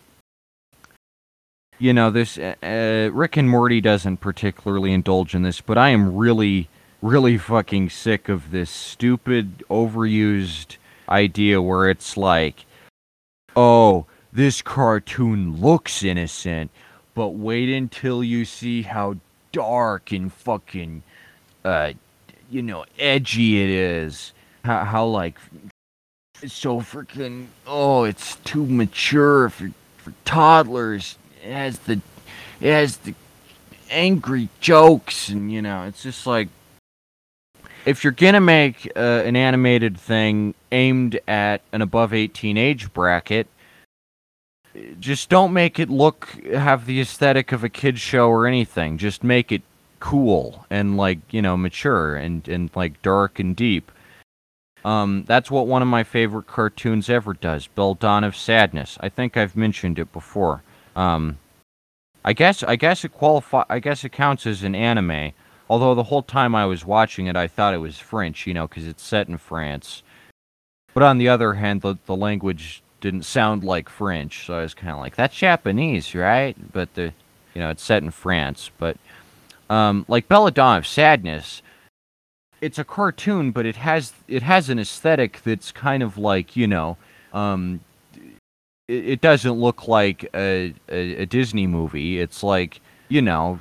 you 1.78 1.92
know, 1.92 2.10
this. 2.10 2.38
Uh, 2.38 2.54
uh, 2.62 3.10
Rick 3.12 3.36
and 3.36 3.48
Morty 3.50 3.80
doesn't 3.80 4.16
particularly 4.18 4.92
indulge 4.92 5.34
in 5.34 5.42
this, 5.42 5.60
but 5.60 5.76
I 5.76 5.90
am 5.90 6.16
really, 6.16 6.68
really 7.00 7.38
fucking 7.38 7.90
sick 7.90 8.28
of 8.28 8.50
this 8.50 8.70
stupid, 8.70 9.62
overused 9.70 10.76
idea 11.08 11.62
where 11.62 11.88
it's 11.88 12.16
like, 12.16 12.64
oh, 13.54 14.06
this 14.32 14.62
cartoon 14.62 15.60
looks 15.60 16.02
innocent, 16.02 16.70
but 17.14 17.28
wait 17.28 17.68
until 17.68 18.22
you 18.22 18.44
see 18.44 18.82
how 18.82 19.16
dark 19.52 20.12
and 20.12 20.32
fucking, 20.32 21.02
uh, 21.64 21.92
you 22.50 22.62
know, 22.62 22.84
edgy 22.98 23.62
it 23.62 23.70
is. 23.70 24.32
How, 24.64 24.84
how 24.84 25.06
like, 25.06 25.38
it's 26.42 26.54
so 26.54 26.80
freaking, 26.80 27.46
oh, 27.66 28.04
it's 28.04 28.36
too 28.36 28.66
mature 28.66 29.48
for, 29.48 29.70
for 29.96 30.12
toddlers. 30.24 31.16
It 31.44 31.52
has 31.52 31.78
the, 31.80 32.00
it 32.60 32.70
has 32.70 32.98
the 32.98 33.14
angry 33.90 34.48
jokes, 34.60 35.28
and 35.28 35.50
you 35.50 35.62
know, 35.62 35.84
it's 35.84 36.02
just 36.02 36.26
like, 36.26 36.48
if 37.88 38.04
you're 38.04 38.12
gonna 38.12 38.40
make 38.40 38.92
uh, 38.96 39.22
an 39.24 39.34
animated 39.34 39.98
thing 39.98 40.54
aimed 40.72 41.18
at 41.26 41.62
an 41.72 41.80
above 41.80 42.12
18 42.12 42.58
age 42.58 42.92
bracket, 42.92 43.46
just 45.00 45.30
don't 45.30 45.54
make 45.54 45.78
it 45.78 45.88
look 45.88 46.28
have 46.52 46.84
the 46.84 47.00
aesthetic 47.00 47.50
of 47.50 47.64
a 47.64 47.70
kid 47.70 47.98
show 47.98 48.28
or 48.28 48.46
anything. 48.46 48.98
Just 48.98 49.24
make 49.24 49.50
it 49.50 49.62
cool 50.00 50.66
and 50.70 50.98
like 50.98 51.18
you 51.30 51.40
know 51.40 51.56
mature 51.56 52.14
and 52.14 52.46
and 52.46 52.70
like 52.74 53.00
dark 53.00 53.38
and 53.38 53.56
deep. 53.56 53.90
Um, 54.84 55.24
that's 55.26 55.50
what 55.50 55.66
one 55.66 55.80
of 55.80 55.88
my 55.88 56.04
favorite 56.04 56.46
cartoons 56.46 57.08
ever 57.08 57.32
does, 57.32 57.68
Belladonna 57.68 58.28
of 58.28 58.36
Sadness. 58.36 58.98
I 59.00 59.08
think 59.08 59.36
I've 59.36 59.56
mentioned 59.56 59.98
it 59.98 60.12
before. 60.12 60.62
Um, 60.94 61.38
I 62.22 62.34
guess 62.34 62.62
I 62.62 62.76
guess 62.76 63.02
it 63.02 63.14
qualify. 63.14 63.64
I 63.70 63.78
guess 63.78 64.04
it 64.04 64.12
counts 64.12 64.46
as 64.46 64.62
an 64.62 64.74
anime. 64.74 65.32
Although 65.70 65.94
the 65.94 66.04
whole 66.04 66.22
time 66.22 66.54
I 66.54 66.66
was 66.66 66.84
watching 66.84 67.26
it, 67.26 67.36
I 67.36 67.46
thought 67.46 67.74
it 67.74 67.78
was 67.78 67.98
French, 67.98 68.46
you 68.46 68.54
know, 68.54 68.66
because 68.66 68.86
it's 68.86 69.02
set 69.02 69.28
in 69.28 69.36
France. 69.36 70.02
But 70.94 71.02
on 71.02 71.18
the 71.18 71.28
other 71.28 71.54
hand, 71.54 71.82
the 71.82 71.96
the 72.06 72.16
language 72.16 72.82
didn't 73.00 73.24
sound 73.24 73.62
like 73.62 73.88
French, 73.88 74.46
so 74.46 74.54
I 74.54 74.62
was 74.62 74.74
kind 74.74 74.92
of 74.92 74.98
like, 74.98 75.16
"That's 75.16 75.36
Japanese, 75.36 76.14
right?" 76.14 76.56
But 76.72 76.94
the, 76.94 77.12
you 77.54 77.60
know, 77.60 77.70
it's 77.70 77.82
set 77.82 78.02
in 78.02 78.10
France. 78.10 78.70
But 78.78 78.96
um, 79.70 80.04
like 80.08 80.28
Belladonna 80.28 80.78
of 80.78 80.86
Sadness, 80.86 81.62
it's 82.60 82.78
a 82.78 82.84
cartoon, 82.84 83.50
but 83.52 83.66
it 83.66 83.76
has 83.76 84.12
it 84.26 84.42
has 84.42 84.68
an 84.70 84.78
aesthetic 84.78 85.42
that's 85.42 85.70
kind 85.70 86.02
of 86.02 86.18
like 86.18 86.56
you 86.56 86.66
know, 86.66 86.96
um, 87.32 87.80
it, 88.88 89.08
it 89.08 89.20
doesn't 89.20 89.52
look 89.52 89.86
like 89.86 90.28
a, 90.34 90.74
a, 90.88 91.22
a 91.22 91.26
Disney 91.26 91.66
movie. 91.66 92.20
It's 92.20 92.42
like 92.42 92.80
you 93.08 93.22
know, 93.22 93.60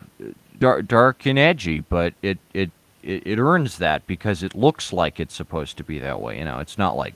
dark, 0.59 0.87
dark 0.87 1.25
and 1.25 1.39
edgy, 1.39 1.79
but 1.79 2.13
it 2.21 2.37
it 2.53 2.71
it 3.03 3.25
it 3.25 3.39
earns 3.39 3.77
that 3.77 4.05
because 4.07 4.43
it 4.43 4.55
looks 4.55 4.91
like 4.91 5.19
it's 5.19 5.35
supposed 5.35 5.77
to 5.77 5.83
be 5.83 5.99
that 5.99 6.21
way. 6.21 6.39
You 6.39 6.45
know, 6.45 6.59
it's 6.59 6.77
not 6.77 6.95
like, 6.95 7.15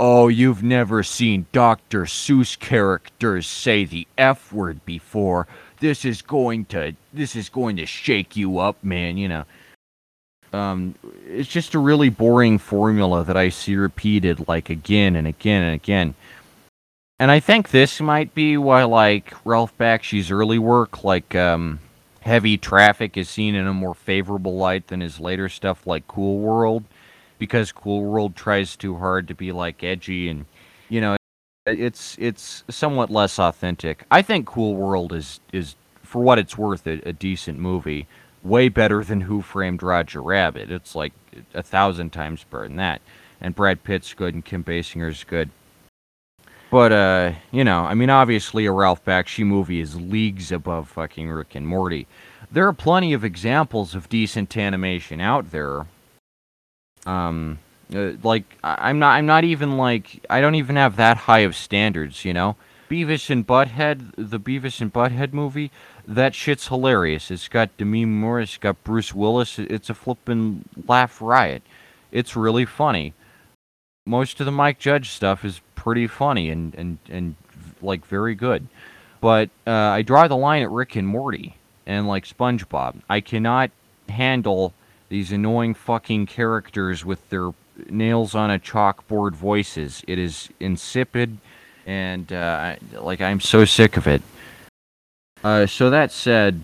oh, 0.00 0.28
you've 0.28 0.62
never 0.62 1.02
seen 1.02 1.46
Dr. 1.52 2.04
Seuss 2.04 2.58
characters 2.58 3.46
say 3.46 3.84
the 3.84 4.06
F 4.16 4.52
word 4.52 4.84
before. 4.84 5.46
This 5.80 6.04
is 6.04 6.22
going 6.22 6.64
to 6.66 6.94
this 7.12 7.36
is 7.36 7.48
going 7.48 7.76
to 7.76 7.86
shake 7.86 8.36
you 8.36 8.58
up, 8.58 8.82
man. 8.82 9.16
You 9.16 9.28
know. 9.28 9.44
Um, 10.50 10.94
it's 11.26 11.48
just 11.48 11.74
a 11.74 11.78
really 11.78 12.08
boring 12.08 12.56
formula 12.58 13.22
that 13.22 13.36
I 13.36 13.50
see 13.50 13.76
repeated 13.76 14.48
like 14.48 14.70
again 14.70 15.14
and 15.14 15.26
again 15.26 15.62
and 15.62 15.74
again. 15.74 16.14
And 17.20 17.30
I 17.30 17.40
think 17.40 17.70
this 17.70 18.00
might 18.00 18.34
be 18.34 18.56
why 18.56 18.84
like 18.84 19.34
Ralph 19.44 19.76
Bakshi's 19.76 20.30
early 20.30 20.58
work, 20.58 21.04
like 21.04 21.34
um, 21.34 21.80
Heavy 22.28 22.58
Traffic, 22.58 23.16
is 23.16 23.28
seen 23.28 23.54
in 23.54 23.66
a 23.66 23.72
more 23.72 23.94
favorable 23.94 24.56
light 24.56 24.88
than 24.88 25.00
his 25.00 25.18
later 25.18 25.48
stuff 25.48 25.86
like 25.86 26.06
Cool 26.06 26.38
World, 26.38 26.84
because 27.38 27.72
Cool 27.72 28.04
World 28.04 28.36
tries 28.36 28.76
too 28.76 28.96
hard 28.96 29.26
to 29.28 29.34
be 29.34 29.50
like 29.50 29.82
edgy 29.82 30.28
and 30.28 30.44
you 30.90 31.00
know 31.00 31.16
it's 31.66 32.16
it's 32.18 32.64
somewhat 32.68 33.10
less 33.10 33.38
authentic. 33.38 34.04
I 34.10 34.22
think 34.22 34.46
Cool 34.46 34.74
World 34.74 35.12
is 35.12 35.40
is 35.52 35.74
for 36.02 36.22
what 36.22 36.38
it's 36.38 36.58
worth 36.58 36.86
a, 36.86 37.00
a 37.08 37.12
decent 37.12 37.58
movie, 37.58 38.06
way 38.42 38.68
better 38.68 39.02
than 39.02 39.22
Who 39.22 39.40
Framed 39.40 39.82
Roger 39.82 40.22
Rabbit. 40.22 40.70
It's 40.70 40.94
like 40.94 41.12
a 41.54 41.62
thousand 41.62 42.10
times 42.12 42.44
better 42.44 42.68
than 42.68 42.76
that. 42.76 43.00
And 43.40 43.54
Brad 43.54 43.84
Pitt's 43.84 44.12
good 44.14 44.34
and 44.34 44.44
Kim 44.44 44.64
Basinger's 44.64 45.24
good. 45.24 45.50
But 46.70 46.92
uh, 46.92 47.32
you 47.50 47.64
know, 47.64 47.84
I 47.84 47.94
mean, 47.94 48.10
obviously 48.10 48.66
a 48.66 48.72
Ralph 48.72 49.04
Bakshi 49.04 49.44
movie 49.44 49.80
is 49.80 49.96
leagues 49.96 50.52
above 50.52 50.88
fucking 50.88 51.28
Rick 51.30 51.54
and 51.54 51.66
Morty. 51.66 52.06
There 52.50 52.66
are 52.66 52.72
plenty 52.72 53.12
of 53.12 53.24
examples 53.24 53.94
of 53.94 54.08
decent 54.08 54.56
animation 54.56 55.20
out 55.20 55.50
there. 55.50 55.86
Um, 57.06 57.58
uh, 57.94 58.12
like 58.22 58.44
I'm 58.62 58.98
not, 58.98 59.12
I'm 59.12 59.26
not 59.26 59.44
even 59.44 59.78
like 59.78 60.24
I 60.28 60.40
don't 60.40 60.56
even 60.56 60.76
have 60.76 60.96
that 60.96 61.16
high 61.16 61.40
of 61.40 61.56
standards, 61.56 62.24
you 62.24 62.34
know. 62.34 62.56
Beavis 62.90 63.28
and 63.28 63.46
Butthead, 63.46 64.12
the 64.16 64.40
Beavis 64.40 64.80
and 64.80 64.92
Butthead 64.92 65.34
movie, 65.34 65.70
that 66.06 66.34
shit's 66.34 66.68
hilarious. 66.68 67.30
It's 67.30 67.48
got 67.48 67.76
Demi 67.76 68.06
Moore, 68.06 68.40
it's 68.40 68.56
got 68.56 68.82
Bruce 68.82 69.14
Willis. 69.14 69.58
It's 69.58 69.90
a 69.90 69.94
flippin' 69.94 70.64
laugh 70.86 71.20
riot. 71.20 71.62
It's 72.10 72.34
really 72.34 72.64
funny. 72.64 73.12
Most 74.08 74.40
of 74.40 74.46
the 74.46 74.52
Mike 74.52 74.78
Judge 74.78 75.10
stuff 75.10 75.44
is 75.44 75.60
pretty 75.74 76.06
funny 76.06 76.50
and 76.50 76.74
and 76.74 76.98
and 77.08 77.36
like 77.82 78.04
very 78.06 78.34
good. 78.34 78.66
But 79.20 79.50
uh, 79.66 79.70
I 79.70 80.02
draw 80.02 80.26
the 80.28 80.36
line 80.36 80.62
at 80.62 80.70
Rick 80.70 80.96
and 80.96 81.06
Morty 81.06 81.56
and 81.86 82.08
like 82.08 82.24
SpongeBob. 82.24 83.02
I 83.08 83.20
cannot 83.20 83.70
handle 84.08 84.72
these 85.08 85.32
annoying 85.32 85.74
fucking 85.74 86.26
characters 86.26 87.04
with 87.04 87.28
their 87.30 87.50
nails 87.88 88.34
on 88.34 88.50
a 88.50 88.58
chalkboard 88.58 89.32
voices. 89.32 90.02
It 90.06 90.18
is 90.18 90.48
insipid 90.58 91.38
and 91.86 92.32
uh, 92.32 92.76
like 92.92 93.20
I'm 93.20 93.40
so 93.40 93.64
sick 93.64 93.96
of 93.96 94.06
it. 94.06 94.22
Uh, 95.42 95.66
so 95.66 95.90
that 95.90 96.10
said, 96.12 96.62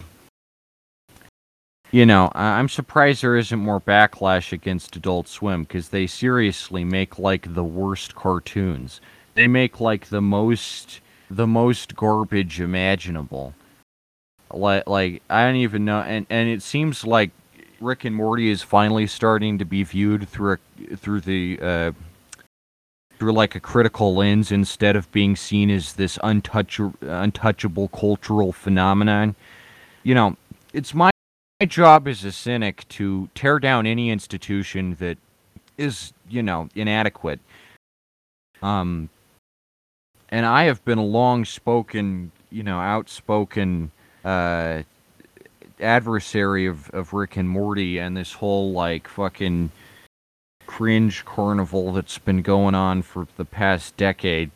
you 1.95 2.05
know, 2.05 2.29
I'm 2.35 2.69
surprised 2.69 3.23
there 3.23 3.37
isn't 3.37 3.57
more 3.57 3.81
backlash 3.81 4.51
against 4.51 4.97
Adult 4.97 5.29
Swim 5.29 5.63
because 5.63 5.91
they 5.91 6.09
seriously 6.09 6.83
make 6.83 7.21
like 7.21 7.55
the 7.55 7.63
worst 7.63 8.17
cartoons. 8.17 9.01
They 9.35 9.47
make 9.47 9.79
like 9.79 10.09
the 10.09 10.21
most 10.21 11.01
the 11.31 11.47
most 11.47 11.95
garbage 11.95 12.61
imaginable. 12.61 13.55
Like 14.53 14.89
like 14.89 15.23
I 15.31 15.45
don't 15.45 15.55
even 15.55 15.85
know, 15.85 16.01
and 16.01 16.27
and 16.31 16.49
it 16.49 16.63
seems 16.63 17.07
like 17.07 17.31
Rick 17.81 18.05
and 18.05 18.17
Morty 18.17 18.51
is 18.51 18.61
finally 18.61 19.07
starting 19.07 19.59
to 19.59 19.65
be 19.65 19.85
viewed 19.85 20.29
through 20.29 20.55
a, 20.91 20.97
through 20.97 21.21
the 21.21 21.61
uh, 21.63 21.93
through 23.21 23.35
like 23.35 23.55
a 23.55 23.61
critical 23.61 24.17
lens 24.17 24.51
instead 24.51 24.97
of 24.97 25.13
being 25.13 25.37
seen 25.37 25.71
as 25.71 25.93
this 25.93 26.19
untouch, 26.25 26.93
untouchable 27.03 27.87
cultural 27.87 28.53
phenomenon. 28.53 29.37
You 30.03 30.17
know, 30.17 30.37
it's 30.73 30.93
my, 30.93 31.13
my 31.61 31.67
job 31.67 32.09
as 32.09 32.25
a 32.25 32.33
cynic 32.33 32.87
to 32.89 33.29
tear 33.35 33.59
down 33.59 33.87
any 33.87 34.11
institution 34.11 34.97
that 34.99 35.19
is, 35.79 36.13
you 36.29 36.43
know, 36.43 36.69
inadequate. 36.75 37.41
Um, 38.63 39.09
and 40.29 40.47
I 40.47 40.65
have 40.65 40.85
been 40.85 40.99
a 40.99 41.05
long 41.05 41.45
spoken, 41.45 42.33
you 42.51 42.63
know, 42.63 42.81
outspoken 42.81 43.93
uh, 44.25 44.83
adversary 45.81 46.67
of, 46.67 46.91
of 46.91 47.13
Rick 47.13 47.37
and 47.37 47.49
Morty 47.49 47.99
and 47.99 48.17
this 48.17 48.33
whole 48.33 48.73
like 48.73 49.07
fucking 49.07 49.71
cringe 50.67 51.25
carnival 51.25 51.93
that's 51.93 52.19
been 52.19 52.43
going 52.43 52.75
on 52.75 53.03
for 53.03 53.29
the 53.37 53.45
past 53.45 53.97
decade. 53.97 54.51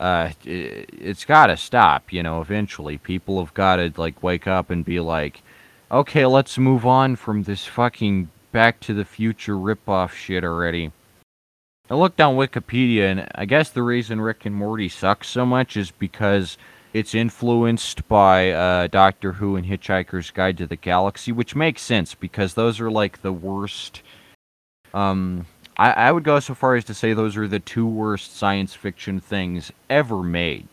Uh, 0.00 0.30
it, 0.44 0.88
it's 0.92 1.24
got 1.24 1.48
to 1.48 1.56
stop. 1.56 2.12
You 2.12 2.22
know, 2.22 2.40
eventually 2.40 2.96
people 2.96 3.44
have 3.44 3.52
got 3.54 3.76
to 3.76 3.92
like 3.96 4.22
wake 4.22 4.46
up 4.46 4.70
and 4.70 4.84
be 4.84 5.00
like, 5.00 5.42
okay, 5.90 6.26
let's 6.26 6.58
move 6.58 6.86
on 6.86 7.16
from 7.16 7.42
this 7.42 7.64
fucking 7.64 8.30
Back 8.52 8.80
to 8.80 8.94
the 8.94 9.04
Future 9.04 9.54
ripoff 9.54 10.10
shit 10.10 10.44
already. 10.44 10.92
I 11.90 11.94
looked 11.94 12.20
on 12.20 12.36
Wikipedia, 12.36 13.10
and 13.10 13.28
I 13.34 13.44
guess 13.46 13.70
the 13.70 13.82
reason 13.82 14.20
Rick 14.20 14.44
and 14.44 14.54
Morty 14.54 14.88
sucks 14.88 15.28
so 15.28 15.46
much 15.46 15.76
is 15.76 15.90
because 15.90 16.58
it's 16.92 17.14
influenced 17.14 18.06
by 18.08 18.50
uh, 18.50 18.86
Doctor 18.88 19.32
Who 19.32 19.56
and 19.56 19.66
Hitchhiker's 19.66 20.30
Guide 20.30 20.58
to 20.58 20.66
the 20.66 20.76
Galaxy, 20.76 21.32
which 21.32 21.54
makes 21.54 21.82
sense 21.82 22.14
because 22.14 22.54
those 22.54 22.80
are 22.80 22.90
like 22.90 23.22
the 23.22 23.32
worst. 23.32 24.02
Um, 24.92 25.46
I, 25.78 25.92
I 25.92 26.12
would 26.12 26.24
go 26.24 26.40
so 26.40 26.54
far 26.54 26.74
as 26.74 26.84
to 26.86 26.94
say 26.94 27.12
those 27.12 27.36
are 27.36 27.48
the 27.48 27.60
two 27.60 27.86
worst 27.86 28.36
science 28.36 28.74
fiction 28.74 29.20
things 29.20 29.72
ever 29.88 30.22
made. 30.22 30.68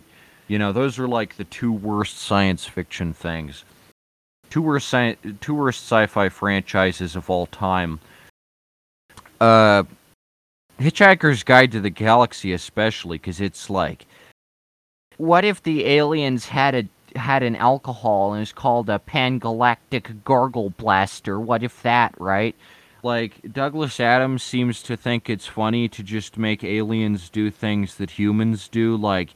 You 0.48 0.60
know, 0.60 0.72
those 0.72 1.00
are 1.00 1.07
like 1.07 1.38
the 1.38 1.43
two 1.43 1.72
worst 1.72 2.17
science 2.17 2.65
fiction 2.65 3.13
things. 3.13 3.63
Two 4.49 4.61
worst 4.61 4.87
sci-fi 4.91 6.29
franchises 6.29 7.15
of 7.15 7.29
all 7.29 7.45
time. 7.47 7.99
Uh, 9.39 9.83
Hitchhiker's 10.79 11.43
Guide 11.43 11.71
to 11.73 11.79
the 11.79 11.89
Galaxy, 11.89 12.53
especially, 12.53 13.17
because 13.17 13.41
it's 13.41 13.69
like, 13.69 14.05
what 15.17 15.45
if 15.45 15.63
the 15.63 15.85
aliens 15.85 16.47
had 16.47 16.75
a 16.75 16.87
had 17.17 17.43
an 17.43 17.55
alcohol 17.55 18.33
and 18.33 18.41
it's 18.41 18.51
called 18.51 18.89
a 18.89 18.99
pangalactic 18.99 20.23
gargle 20.23 20.71
blaster? 20.71 21.39
What 21.39 21.63
if 21.63 21.81
that, 21.83 22.13
right? 22.19 22.55
Like 23.03 23.53
Douglas 23.53 23.99
Adams 23.99 24.43
seems 24.43 24.81
to 24.84 24.97
think 24.97 25.29
it's 25.29 25.45
funny 25.45 25.88
to 25.89 26.03
just 26.03 26.38
make 26.38 26.63
aliens 26.63 27.29
do 27.29 27.51
things 27.51 27.95
that 27.95 28.12
humans 28.12 28.67
do, 28.67 28.97
like 28.97 29.29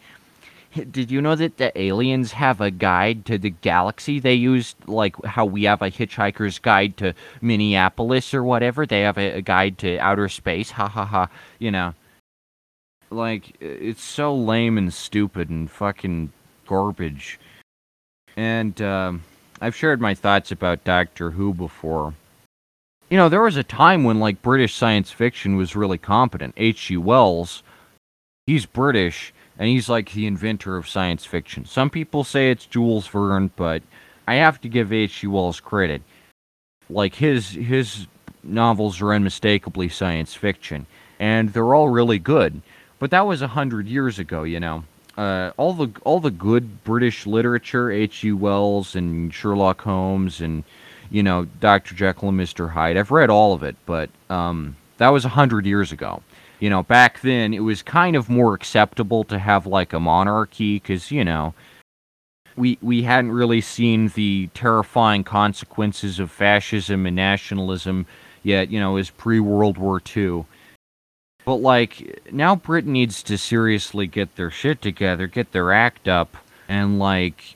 did 0.74 1.10
you 1.10 1.22
know 1.22 1.36
that 1.36 1.58
the 1.58 1.78
aliens 1.80 2.32
have 2.34 2.62
a 2.62 2.70
guide 2.70 3.26
to 3.26 3.38
the 3.38 3.50
galaxy? 3.50 4.20
They 4.20 4.36
used 4.36 4.76
like 4.88 5.16
how 5.26 5.46
we 5.46 5.64
have 5.64 5.82
a 5.82 5.90
hitchhiker's 5.90 6.60
guide 6.60 6.98
to 6.98 7.14
Minneapolis 7.42 8.34
or 8.34 8.44
whatever. 8.44 8.86
They 8.86 9.02
have 9.02 9.18
a, 9.18 9.38
a 9.38 9.42
guide 9.42 9.78
to 9.80 9.98
outer 9.98 10.30
space. 10.30 10.72
Ha 10.72 10.88
ha 10.88 11.06
ha. 11.06 11.30
You 11.58 11.72
know, 11.72 11.94
like 13.10 13.56
it's 13.60 14.04
so 14.04 14.36
lame 14.36 14.78
and 14.78 14.94
stupid 14.94 15.50
and 15.50 15.70
fucking 15.70 16.32
garbage. 16.68 17.40
And 18.38 18.80
um, 18.82 19.24
I've 19.60 19.76
shared 19.76 20.00
my 20.00 20.14
thoughts 20.14 20.52
about 20.52 20.84
Doctor 20.84 21.32
Who 21.32 21.54
before. 21.54 22.14
You 23.10 23.18
know, 23.18 23.28
there 23.28 23.42
was 23.42 23.58
a 23.58 23.64
time 23.64 24.04
when 24.04 24.20
like 24.20 24.44
British 24.44 24.76
science 24.76 25.10
fiction 25.10 25.56
was 25.56 25.76
really 25.76 25.98
competent. 25.98 26.54
H.G. 26.58 26.98
Wells, 26.98 27.64
he's 28.46 28.68
British 28.68 29.34
and 29.60 29.68
he's 29.68 29.90
like 29.90 30.14
the 30.14 30.26
inventor 30.26 30.78
of 30.78 30.88
science 30.88 31.26
fiction. 31.26 31.66
Some 31.66 31.90
people 31.90 32.24
say 32.24 32.50
it's 32.50 32.66
Jules 32.66 33.06
Verne, 33.08 33.52
but 33.58 33.84
I 34.26 34.36
have 34.36 34.62
to 34.62 34.70
give 34.70 34.94
H.G. 34.94 35.28
Wells 35.28 35.60
credit. 35.60 36.02
Like 36.90 37.14
his 37.14 37.52
his 37.52 38.08
novels 38.42 39.02
are 39.02 39.14
unmistakably 39.14 39.90
science 39.90 40.34
fiction, 40.34 40.88
and 41.20 41.52
they're 41.52 41.76
all 41.76 41.90
really 41.90 42.18
good. 42.18 42.62
But 42.98 43.12
that 43.12 43.28
was 43.28 43.42
a 43.42 43.48
hundred 43.48 43.88
years 43.88 44.18
ago, 44.18 44.44
you 44.44 44.60
know. 44.60 44.86
Uh, 45.18 45.52
all 45.58 45.74
the 45.74 45.92
all 46.06 46.22
the 46.22 46.32
good 46.32 46.84
British 46.86 47.28
literature, 47.28 47.92
H.G. 47.92 48.32
Wells 48.32 48.96
and 48.96 49.34
Sherlock 49.34 49.82
Holmes, 49.82 50.40
and 50.40 50.64
you 51.12 51.22
know 51.22 51.46
Dr. 51.60 51.94
Jekyll 51.94 52.30
and 52.30 52.38
Mister 52.38 52.70
Hyde. 52.70 52.96
I've 52.96 53.12
read 53.12 53.30
all 53.30 53.54
of 53.54 53.62
it, 53.62 53.76
but 53.86 54.10
um, 54.30 54.78
that 54.98 55.10
was 55.10 55.26
a 55.26 55.30
hundred 55.30 55.66
years 55.66 55.92
ago 55.92 56.24
you 56.60 56.70
know, 56.70 56.84
back 56.84 57.22
then 57.22 57.54
it 57.54 57.62
was 57.62 57.82
kind 57.82 58.16
of 58.16 58.30
more 58.30 58.54
acceptable 58.54 59.24
to 59.26 59.40
have 59.40 59.66
like 59.66 59.94
a 59.94 60.00
monarchy 60.00 60.76
because, 60.76 61.12
you 61.12 61.24
know, 61.24 61.54
we 62.56 62.78
we 62.82 63.04
hadn't 63.04 63.32
really 63.32 63.62
seen 63.62 64.10
the 64.10 64.50
terrifying 64.54 65.24
consequences 65.24 66.20
of 66.20 66.30
fascism 66.30 67.06
and 67.06 67.16
nationalism 67.16 68.06
yet, 68.44 68.70
you 68.70 68.80
know, 68.80 68.98
as 68.98 69.10
pre 69.10 69.40
World 69.40 69.78
War 69.78 70.02
II. 70.16 70.46
But 71.46 71.56
like 71.56 72.22
now 72.32 72.56
Britain 72.56 72.92
needs 72.92 73.24
to 73.24 73.38
seriously 73.38 74.08
get 74.08 74.36
their 74.36 74.52
shit 74.52 74.82
together, 74.82 75.26
get 75.28 75.54
their 75.54 75.72
act 75.72 76.08
up 76.08 76.36
and 76.68 77.00
like 77.00 77.56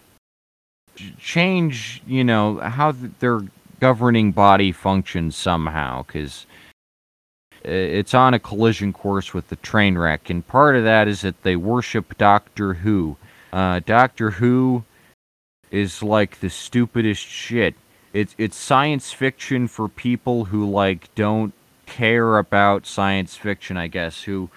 change, 1.20 2.02
you 2.08 2.24
know, 2.24 2.60
how 2.60 2.94
their 3.20 3.42
governing 3.80 4.32
body 4.32 4.72
functions 4.72 5.36
somehow 5.36 6.04
cuz 6.04 6.46
it's 7.64 8.14
on 8.14 8.34
a 8.34 8.40
collision 8.40 8.94
course 8.94 9.34
with 9.34 9.50
the 9.50 9.56
train 9.58 9.98
wreck, 9.98 10.30
and 10.30 10.46
part 10.48 10.76
of 10.76 10.84
that 10.84 11.08
is 11.08 11.22
that 11.22 11.44
they 11.44 11.56
worship 11.56 12.18
Doctor 12.18 12.76
Who. 12.76 13.18
Uh, 13.52 13.80
Doctor 13.86 14.32
Who 14.32 14.84
is 15.72 16.04
like 16.04 16.40
the 16.40 16.50
stupidest 16.50 17.26
shit. 17.26 17.76
It's 18.14 18.36
it's 18.38 18.58
science 18.58 19.12
fiction 19.12 19.68
for 19.68 19.88
people 19.88 20.46
who 20.46 20.70
like 20.70 21.14
don't 21.16 21.54
care 21.86 22.38
about 22.38 22.86
science 22.86 23.36
fiction, 23.36 23.76
I 23.76 23.88
guess, 23.88 24.24
who 24.24 24.50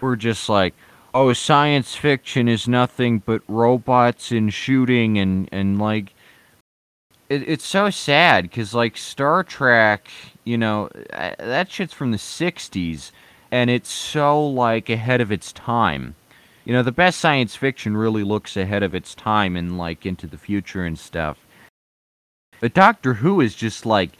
were 0.00 0.16
just 0.16 0.48
like, 0.48 0.74
oh, 1.14 1.32
science 1.32 1.94
fiction 1.94 2.48
is 2.48 2.66
nothing 2.66 3.18
but 3.18 3.42
robots 3.46 4.32
and 4.32 4.52
shooting 4.52 5.18
and 5.18 5.48
and 5.52 5.78
like 5.78 6.14
it, 7.28 7.48
it's 7.48 7.64
so 7.64 7.90
sad 7.90 8.44
because 8.44 8.74
like 8.74 8.96
Star 8.96 9.42
Trek, 9.44 10.08
you 10.44 10.58
know, 10.58 10.88
that 11.10 11.70
shit's 11.70 11.92
from 11.92 12.10
the 12.10 12.18
'60s, 12.18 13.10
and 13.50 13.70
it's 13.70 13.90
so 13.90 14.44
like 14.44 14.88
ahead 14.88 15.20
of 15.20 15.32
its 15.32 15.52
time. 15.52 16.14
You 16.64 16.72
know, 16.72 16.82
the 16.82 16.92
best 16.92 17.18
science 17.18 17.56
fiction 17.56 17.96
really 17.96 18.22
looks 18.22 18.56
ahead 18.56 18.82
of 18.82 18.94
its 18.94 19.14
time 19.14 19.56
and 19.56 19.78
like 19.78 20.06
into 20.06 20.26
the 20.26 20.38
future 20.38 20.84
and 20.84 20.98
stuff. 20.98 21.38
But 22.60 22.74
Doctor 22.74 23.14
Who 23.14 23.40
is 23.40 23.54
just 23.54 23.84
like 23.84 24.12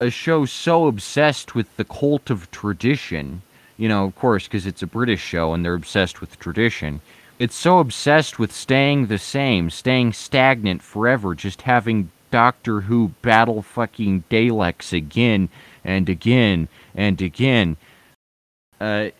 a 0.00 0.10
show 0.10 0.44
so 0.44 0.86
obsessed 0.86 1.54
with 1.54 1.76
the 1.76 1.84
cult 1.84 2.30
of 2.30 2.50
tradition. 2.50 3.42
You 3.76 3.88
know, 3.88 4.04
of 4.04 4.14
course, 4.14 4.44
because 4.44 4.66
it's 4.66 4.82
a 4.82 4.86
British 4.86 5.22
show 5.22 5.52
and 5.52 5.64
they're 5.64 5.74
obsessed 5.74 6.20
with 6.20 6.38
tradition 6.38 7.00
it's 7.38 7.56
so 7.56 7.78
obsessed 7.78 8.38
with 8.38 8.52
staying 8.52 9.06
the 9.06 9.18
same, 9.18 9.70
staying 9.70 10.12
stagnant 10.12 10.82
forever, 10.82 11.34
just 11.34 11.62
having 11.62 12.10
Doctor 12.30 12.82
Who 12.82 13.08
battle 13.22 13.62
fucking 13.62 14.24
Daleks 14.30 14.92
again 14.92 15.48
and 15.84 16.08
again 16.08 16.68
and 16.94 17.20
again. 17.20 17.76
Uh, 18.80 19.10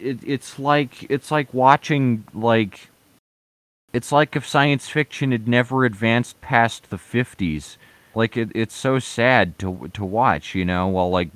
it, 0.00 0.18
it's 0.24 0.58
like 0.58 1.10
it's 1.10 1.30
like 1.30 1.52
watching 1.52 2.24
like 2.34 2.88
it's 3.92 4.10
like 4.10 4.34
if 4.36 4.46
science 4.46 4.88
fiction 4.88 5.32
had 5.32 5.46
never 5.46 5.84
advanced 5.84 6.40
past 6.40 6.90
the 6.90 6.96
50s. 6.96 7.76
Like 8.14 8.36
it, 8.36 8.50
it's 8.54 8.74
so 8.74 8.98
sad 8.98 9.58
to 9.60 9.90
to 9.92 10.04
watch, 10.04 10.54
you 10.54 10.64
know, 10.64 10.88
while 10.88 11.10
like 11.10 11.30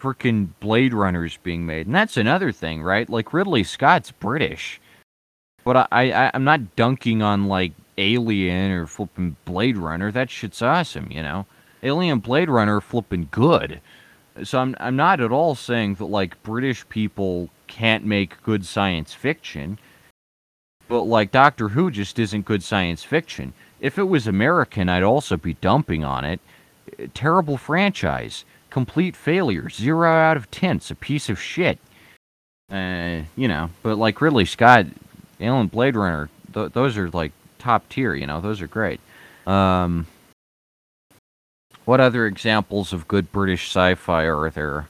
freaking 0.00 0.48
Blade 0.60 0.92
Runner's 0.94 1.38
being 1.38 1.66
made. 1.66 1.86
And 1.86 1.94
that's 1.94 2.16
another 2.16 2.52
thing, 2.52 2.82
right? 2.82 3.08
Like 3.08 3.32
Ridley 3.32 3.64
Scott's 3.64 4.10
British. 4.10 4.80
But 5.64 5.88
I, 5.90 6.12
I 6.12 6.30
I'm 6.34 6.44
not 6.44 6.76
dunking 6.76 7.22
on 7.22 7.46
like 7.46 7.72
Alien 7.98 8.70
or 8.70 8.86
flipping 8.86 9.36
Blade 9.44 9.76
Runner. 9.76 10.10
That 10.10 10.30
shit's 10.30 10.62
awesome, 10.62 11.10
you 11.10 11.22
know. 11.22 11.46
Alien 11.82 12.18
Blade 12.18 12.48
Runner 12.48 12.80
flipping 12.80 13.28
good. 13.30 13.80
So 14.42 14.58
I'm 14.58 14.74
I'm 14.80 14.96
not 14.96 15.20
at 15.20 15.30
all 15.30 15.54
saying 15.54 15.94
that 15.96 16.06
like 16.06 16.42
British 16.42 16.88
people 16.88 17.50
can't 17.66 18.04
make 18.04 18.42
good 18.42 18.64
science 18.64 19.12
fiction. 19.12 19.78
But 20.88 21.02
like 21.02 21.30
Doctor 21.30 21.68
Who 21.68 21.90
just 21.90 22.18
isn't 22.18 22.44
good 22.44 22.62
science 22.62 23.04
fiction. 23.04 23.52
If 23.80 23.98
it 23.98 24.04
was 24.04 24.26
American, 24.26 24.88
I'd 24.88 25.02
also 25.02 25.36
be 25.36 25.54
dumping 25.54 26.04
on 26.04 26.24
it. 26.24 26.40
Terrible 27.14 27.56
franchise, 27.56 28.44
complete 28.70 29.16
failure, 29.16 29.68
zero 29.68 30.10
out 30.10 30.36
of 30.36 30.50
ten, 30.50 30.80
a 30.90 30.94
piece 30.94 31.28
of 31.28 31.40
shit. 31.40 31.78
Uh, 32.70 33.20
you 33.36 33.46
know, 33.46 33.70
but 33.82 33.98
like 33.98 34.20
Ridley 34.20 34.46
Scott, 34.46 34.86
Alien 35.38 35.68
Blade 35.68 35.96
Runner, 35.96 36.28
th- 36.52 36.72
those 36.72 36.96
are 36.96 37.10
like 37.10 37.32
top 37.64 37.88
tier. 37.88 38.14
You 38.14 38.26
know, 38.26 38.40
those 38.40 38.60
are 38.60 38.66
great. 38.66 39.00
Um, 39.46 40.06
what 41.84 42.00
other 42.00 42.26
examples 42.26 42.92
of 42.92 43.08
good 43.08 43.32
British 43.32 43.68
sci-fi 43.68 44.24
are 44.24 44.50
there? 44.50 44.88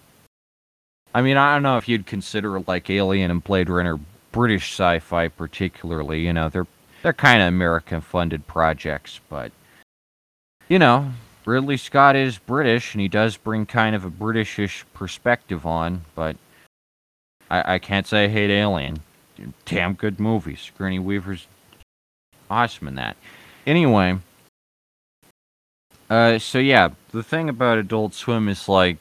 I 1.14 1.22
mean, 1.22 1.37
I 1.37 1.54
don't 1.54 1.62
know 1.62 1.78
if 1.78 1.88
you'd 1.88 2.06
consider 2.06 2.60
like 2.60 2.90
Alien 2.90 3.30
and 3.30 3.42
Blade 3.42 3.70
Runner 3.70 3.98
British 4.32 4.72
sci-fi 4.72 5.28
particularly. 5.28 6.26
You 6.26 6.32
know, 6.32 6.48
they're 6.48 6.66
they're 7.02 7.12
kind 7.12 7.42
of 7.42 7.48
American-funded 7.48 8.46
projects, 8.46 9.20
but 9.28 9.52
you 10.68 10.78
know, 10.78 11.12
Ridley 11.44 11.76
Scott 11.76 12.16
is 12.16 12.38
British, 12.38 12.94
and 12.94 13.00
he 13.00 13.08
does 13.08 13.37
bring 13.37 13.66
kind 13.66 13.94
of 13.94 14.04
a 14.04 14.10
Britishish 14.10 14.84
perspective 14.94 15.66
on. 15.66 16.02
But 16.14 16.37
I, 17.50 17.74
I 17.74 17.78
can't 17.78 18.06
say 18.06 18.24
I 18.24 18.28
hate 18.28 18.50
Alien. 18.50 19.00
Damn 19.66 19.94
good 19.94 20.18
movie. 20.18 20.56
Sigourney 20.56 20.98
Weaver's 20.98 21.46
awesome 22.50 22.88
in 22.88 22.94
that. 22.96 23.16
Anyway, 23.66 24.18
uh, 26.11 26.38
so 26.38 26.59
yeah, 26.59 26.90
the 27.12 27.22
thing 27.22 27.48
about 27.48 27.78
Adult 27.78 28.14
Swim 28.14 28.48
is 28.48 28.68
like 28.68 28.98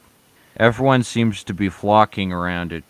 everyone 0.56 1.02
seems 1.02 1.44
to 1.44 1.54
be 1.54 1.68
flocking 1.68 2.32
around 2.32 2.72
it. 2.72 2.84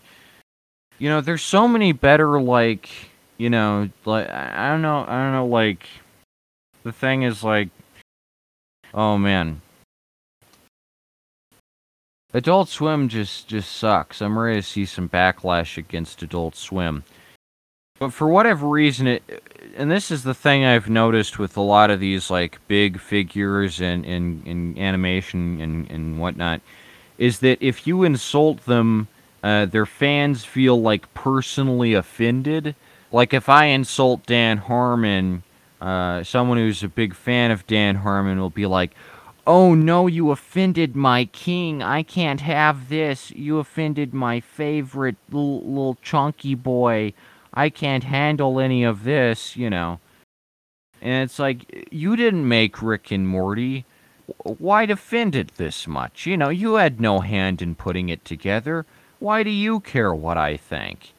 You 0.97 1.09
know, 1.09 1.21
there's 1.21 1.41
so 1.41 1.67
many 1.67 1.91
better 1.91 2.39
like, 2.39 2.89
you 3.37 3.49
know, 3.49 3.89
like 4.05 4.29
I 4.29 4.69
don't 4.69 4.81
know, 4.81 5.05
I 5.07 5.23
don't 5.23 5.33
know 5.33 5.47
like 5.47 5.87
the 6.83 6.91
thing 6.91 7.23
is 7.23 7.43
like 7.43 7.69
oh 8.93 9.17
man. 9.17 9.61
Adult 12.33 12.67
Swim 12.69 13.07
just 13.09 13.47
just 13.47 13.71
sucks. 13.71 14.21
I'm 14.21 14.37
ready 14.37 14.61
to 14.61 14.67
see 14.67 14.85
some 14.85 15.09
backlash 15.09 15.77
against 15.77 16.23
Adult 16.23 16.55
Swim. 16.55 17.03
But 17.99 18.11
for 18.11 18.27
whatever 18.27 18.67
reason 18.67 19.07
it 19.07 19.41
and 19.75 19.91
this 19.91 20.11
is 20.11 20.23
the 20.23 20.33
thing 20.33 20.65
I've 20.65 20.89
noticed 20.89 21.37
with 21.37 21.57
a 21.57 21.61
lot 21.61 21.91
of 21.91 21.99
these 21.99 22.29
like 22.29 22.59
big 22.67 22.99
figures 22.99 23.81
and 23.81 24.05
in, 24.05 24.41
in, 24.45 24.77
animation 24.77 25.59
and, 25.61 25.89
and 25.91 26.19
whatnot, 26.19 26.61
is 27.17 27.39
that 27.39 27.57
if 27.61 27.85
you 27.85 28.03
insult 28.03 28.65
them, 28.65 29.07
uh, 29.43 29.65
their 29.65 29.85
fans 29.85 30.45
feel 30.45 30.81
like 30.81 31.13
personally 31.13 31.93
offended. 31.93 32.75
Like 33.11 33.33
if 33.33 33.49
I 33.49 33.65
insult 33.65 34.25
Dan 34.25 34.57
Harmon, 34.57 35.43
uh, 35.81 36.23
someone 36.23 36.57
who's 36.57 36.83
a 36.83 36.87
big 36.87 37.13
fan 37.13 37.51
of 37.51 37.67
Dan 37.67 37.95
Harmon 37.95 38.39
will 38.39 38.49
be 38.49 38.65
like, 38.65 38.91
"Oh 39.45 39.75
no, 39.75 40.07
you 40.07 40.31
offended 40.31 40.95
my 40.95 41.25
king! 41.25 41.83
I 41.83 42.03
can't 42.03 42.41
have 42.41 42.89
this. 42.89 43.31
You 43.31 43.59
offended 43.59 44.13
my 44.13 44.39
favorite 44.39 45.17
little, 45.29 45.61
little 45.61 45.97
chunky 46.01 46.55
boy." 46.55 47.13
I 47.55 47.69
can't 47.69 48.03
handle 48.03 48.59
any 48.59 48.83
of 48.83 49.03
this, 49.03 49.55
you 49.55 49.69
know. 49.69 49.99
And 51.01 51.23
it's 51.23 51.39
like, 51.39 51.87
you 51.91 52.15
didn't 52.15 52.47
make 52.47 52.81
Rick 52.81 53.11
and 53.11 53.27
Morty. 53.27 53.85
Why 54.43 54.85
defend 54.85 55.35
it 55.35 55.55
this 55.55 55.87
much? 55.87 56.25
You 56.25 56.35
know, 56.35 56.49
you 56.49 56.75
had 56.75 56.99
no 56.99 57.19
hand 57.19 57.61
in 57.61 57.75
putting 57.75 58.09
it 58.09 58.25
together. 58.25 58.85
Why 59.19 59.43
do 59.43 59.51
you 59.51 59.79
care 59.79 60.13
what 60.13 60.37
I 60.37 60.57
think? 60.57 61.13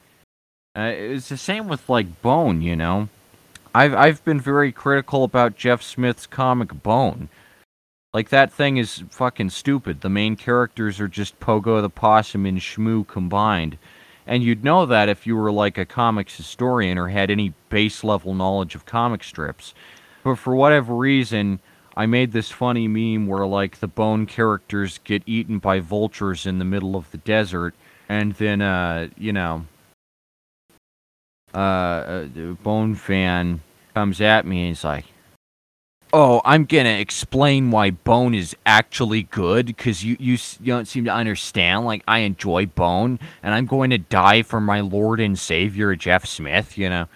Uh, 0.77 0.91
it's 0.93 1.29
the 1.29 1.37
same 1.37 1.67
with, 1.67 1.89
like, 1.89 2.21
Bone, 2.21 2.61
you 2.61 2.75
know. 2.75 3.09
I've, 3.73 3.93
I've 3.93 4.25
been 4.25 4.39
very 4.39 4.71
critical 4.71 5.23
about 5.23 5.55
Jeff 5.55 5.81
Smith's 5.81 6.27
comic 6.27 6.83
Bone. 6.83 7.29
Like, 8.13 8.29
that 8.29 8.51
thing 8.51 8.77
is 8.77 9.03
fucking 9.09 9.51
stupid. 9.51 10.01
The 10.01 10.09
main 10.09 10.35
characters 10.35 10.99
are 10.99 11.07
just 11.07 11.39
Pogo 11.39 11.81
the 11.81 11.89
Possum 11.89 12.45
and 12.45 12.59
Shmoo 12.59 13.07
combined 13.07 13.77
and 14.27 14.43
you'd 14.43 14.63
know 14.63 14.85
that 14.85 15.09
if 15.09 15.25
you 15.25 15.35
were 15.35 15.51
like 15.51 15.77
a 15.77 15.85
comics 15.85 16.35
historian 16.35 16.97
or 16.97 17.07
had 17.07 17.31
any 17.31 17.53
base 17.69 18.03
level 18.03 18.33
knowledge 18.33 18.75
of 18.75 18.85
comic 18.85 19.23
strips. 19.23 19.73
But 20.23 20.35
for 20.35 20.55
whatever 20.55 20.93
reason, 20.93 21.59
I 21.95 22.05
made 22.05 22.33
this 22.33 22.51
funny 22.51 22.87
meme 22.87 23.27
where 23.27 23.47
like 23.47 23.79
the 23.79 23.87
bone 23.87 24.25
characters 24.25 24.99
get 25.03 25.23
eaten 25.25 25.59
by 25.59 25.79
vultures 25.79 26.45
in 26.45 26.59
the 26.59 26.65
middle 26.65 26.95
of 26.95 27.09
the 27.11 27.17
desert, 27.17 27.73
and 28.07 28.33
then 28.33 28.61
uh, 28.61 29.07
you 29.17 29.33
know, 29.33 29.65
uh, 31.55 32.25
a 32.35 32.57
bone 32.61 32.93
fan 32.93 33.61
comes 33.95 34.21
at 34.21 34.45
me 34.45 34.59
and 34.59 34.67
he's 34.69 34.83
like, 34.83 35.05
oh, 36.13 36.41
I'm 36.45 36.65
gonna 36.65 36.89
explain 36.89 37.71
why 37.71 37.91
Bone 37.91 38.33
is 38.33 38.55
actually 38.65 39.23
good 39.23 39.67
because 39.67 40.03
you, 40.03 40.17
you 40.19 40.37
you 40.59 40.65
don't 40.65 40.87
seem 40.87 41.05
to 41.05 41.13
understand. 41.13 41.85
Like 41.85 42.03
I 42.07 42.19
enjoy 42.19 42.65
Bone, 42.67 43.19
and 43.43 43.53
I'm 43.53 43.65
going 43.65 43.89
to 43.91 43.97
die 43.97 44.41
for 44.41 44.61
my 44.61 44.79
Lord 44.79 45.19
and 45.19 45.37
Savior 45.37 45.95
Jeff 45.95 46.25
Smith. 46.25 46.77
You 46.77 46.89
know, 46.89 47.07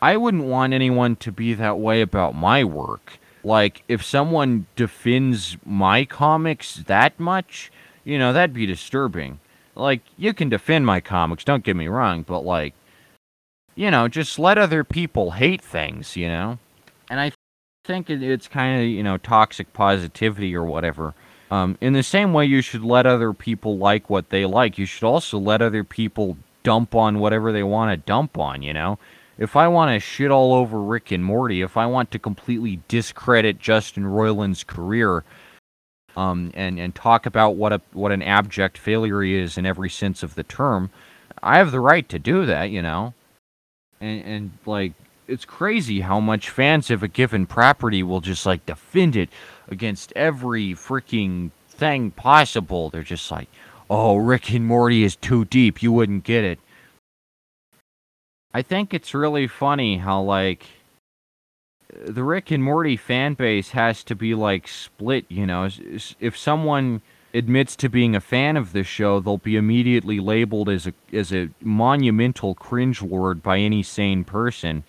I 0.00 0.16
wouldn't 0.16 0.44
want 0.44 0.72
anyone 0.72 1.16
to 1.16 1.32
be 1.32 1.54
that 1.54 1.78
way 1.78 2.00
about 2.00 2.34
my 2.34 2.64
work. 2.64 3.18
Like 3.42 3.82
if 3.88 4.04
someone 4.04 4.66
defends 4.76 5.56
my 5.64 6.04
comics 6.04 6.76
that 6.86 7.18
much, 7.18 7.72
you 8.04 8.18
know, 8.18 8.32
that'd 8.32 8.54
be 8.54 8.66
disturbing. 8.66 9.40
Like 9.74 10.02
you 10.16 10.34
can 10.34 10.48
defend 10.48 10.86
my 10.86 11.00
comics, 11.00 11.44
don't 11.44 11.64
get 11.64 11.76
me 11.76 11.88
wrong, 11.88 12.22
but 12.22 12.40
like, 12.40 12.74
you 13.74 13.90
know, 13.90 14.08
just 14.08 14.38
let 14.38 14.58
other 14.58 14.84
people 14.84 15.32
hate 15.32 15.62
things. 15.62 16.16
You 16.16 16.28
know. 16.28 16.58
And 17.08 17.18
I 17.18 17.32
think 17.84 18.10
it's 18.10 18.48
kind 18.48 18.82
of 18.82 18.88
you 18.88 19.02
know 19.02 19.16
toxic 19.16 19.72
positivity 19.72 20.54
or 20.54 20.64
whatever. 20.64 21.14
Um, 21.50 21.76
in 21.80 21.94
the 21.94 22.02
same 22.02 22.32
way, 22.32 22.46
you 22.46 22.62
should 22.62 22.84
let 22.84 23.06
other 23.06 23.32
people 23.32 23.76
like 23.76 24.08
what 24.08 24.30
they 24.30 24.44
like. 24.44 24.78
You 24.78 24.86
should 24.86 25.06
also 25.06 25.38
let 25.38 25.62
other 25.62 25.82
people 25.82 26.36
dump 26.62 26.94
on 26.94 27.18
whatever 27.18 27.52
they 27.52 27.62
want 27.62 27.90
to 27.90 27.96
dump 27.96 28.38
on. 28.38 28.62
You 28.62 28.72
know, 28.72 28.98
if 29.38 29.56
I 29.56 29.66
want 29.68 29.94
to 29.94 30.00
shit 30.00 30.30
all 30.30 30.54
over 30.54 30.80
Rick 30.80 31.10
and 31.10 31.24
Morty, 31.24 31.62
if 31.62 31.76
I 31.76 31.86
want 31.86 32.10
to 32.12 32.18
completely 32.18 32.80
discredit 32.86 33.58
Justin 33.58 34.04
Roiland's 34.04 34.62
career, 34.62 35.24
um, 36.16 36.50
and 36.54 36.78
and 36.78 36.94
talk 36.94 37.26
about 37.26 37.56
what 37.56 37.72
a 37.72 37.80
what 37.92 38.12
an 38.12 38.22
abject 38.22 38.78
failure 38.78 39.22
he 39.22 39.36
is 39.36 39.58
in 39.58 39.66
every 39.66 39.90
sense 39.90 40.22
of 40.22 40.34
the 40.34 40.44
term, 40.44 40.90
I 41.42 41.58
have 41.58 41.72
the 41.72 41.80
right 41.80 42.08
to 42.10 42.18
do 42.18 42.46
that. 42.46 42.70
You 42.70 42.82
know, 42.82 43.14
and 44.00 44.24
and 44.24 44.50
like 44.66 44.92
it's 45.30 45.44
crazy 45.44 46.00
how 46.00 46.18
much 46.18 46.50
fans 46.50 46.90
of 46.90 47.02
a 47.02 47.08
given 47.08 47.46
property 47.46 48.02
will 48.02 48.20
just 48.20 48.44
like 48.44 48.66
defend 48.66 49.14
it 49.14 49.30
against 49.68 50.12
every 50.16 50.72
freaking 50.74 51.52
thing 51.68 52.10
possible. 52.10 52.90
They're 52.90 53.02
just 53.04 53.30
like, 53.30 53.48
"Oh, 53.88 54.16
Rick 54.16 54.52
and 54.52 54.66
Morty 54.66 55.04
is 55.04 55.16
too 55.16 55.44
deep. 55.44 55.82
You 55.82 55.92
wouldn't 55.92 56.24
get 56.24 56.44
it." 56.44 56.58
I 58.52 58.62
think 58.62 58.92
it's 58.92 59.14
really 59.14 59.46
funny 59.46 59.98
how 59.98 60.20
like 60.20 60.66
the 62.04 62.24
Rick 62.24 62.50
and 62.50 62.64
Morty 62.64 62.96
fan 62.96 63.34
base 63.34 63.70
has 63.70 64.02
to 64.04 64.16
be 64.16 64.34
like 64.34 64.66
split, 64.66 65.26
you 65.28 65.46
know. 65.46 65.68
If 66.18 66.36
someone 66.36 67.02
admits 67.32 67.76
to 67.76 67.88
being 67.88 68.16
a 68.16 68.20
fan 68.20 68.56
of 68.56 68.72
this 68.72 68.88
show, 68.88 69.20
they'll 69.20 69.38
be 69.38 69.56
immediately 69.56 70.18
labeled 70.18 70.68
as 70.68 70.88
a 70.88 70.92
as 71.12 71.32
a 71.32 71.50
monumental 71.62 72.56
cringe 72.56 73.00
lord 73.00 73.44
by 73.44 73.58
any 73.58 73.84
sane 73.84 74.24
person 74.24 74.82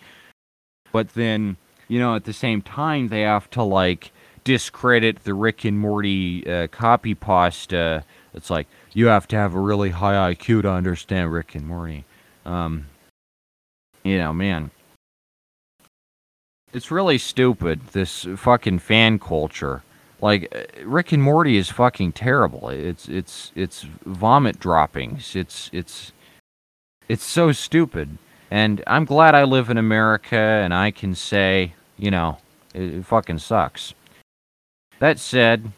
but 0.92 1.14
then 1.14 1.58
you 1.88 2.00
know 2.00 2.16
at 2.16 2.26
the 2.26 2.34
same 2.34 2.62
time 2.62 3.08
they 3.08 3.22
have 3.22 3.50
to 3.52 3.64
like 3.64 4.12
discredit 4.44 5.24
the 5.24 5.34
Rick 5.34 5.66
and 5.66 5.80
Morty 5.80 6.48
uh, 6.48 6.68
copy 6.68 7.14
pasta. 7.14 8.04
It's 8.34 8.50
like 8.50 8.68
you 8.94 9.08
have 9.08 9.28
to 9.30 9.36
have 9.36 9.54
a 9.54 9.60
really 9.60 9.90
high 9.90 10.34
IQ 10.34 10.64
to 10.64 10.72
understand 10.72 11.32
Rick 11.32 11.56
and 11.56 11.68
Morty. 11.68 12.06
Um, 12.46 12.88
you 14.04 14.18
know, 14.18 14.34
man, 14.34 14.72
it's 16.74 16.92
really 16.92 17.18
stupid. 17.18 17.88
This 17.88 18.26
fucking 18.36 18.80
fan 18.80 19.20
culture. 19.20 19.84
Like 20.22 20.54
uh, 20.56 20.86
Rick 20.86 21.12
and 21.12 21.24
Morty 21.24 21.58
is 21.58 21.70
fucking 21.70 22.14
terrible. 22.14 22.70
It's 22.70 23.08
it's 23.08 23.52
it's 23.56 23.86
vomit 24.06 24.60
droppings. 24.60 25.36
It's 25.36 25.70
it's 25.74 26.12
it's 27.10 27.24
so 27.24 27.52
stupid. 27.52 28.18
And 28.52 28.84
I'm 28.86 29.06
glad 29.06 29.34
I 29.34 29.46
live 29.46 29.70
in 29.70 29.78
America 29.78 30.36
and 30.36 30.74
I 30.74 30.92
can 30.92 31.16
say, 31.16 31.74
you 31.98 32.12
know, 32.12 32.38
it, 32.74 32.82
it 32.96 33.06
fucking 33.06 33.40
sucks. 33.40 33.94
That 35.00 35.20
said, 35.20 35.72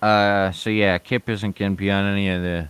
uh, 0.00 0.52
so 0.52 0.70
yeah, 0.70 0.96
Kip 0.98 1.28
isn't 1.28 1.58
going 1.58 1.72
to 1.72 1.76
be 1.76 1.90
on 1.90 2.06
any 2.06 2.28
of 2.28 2.40
the 2.40 2.68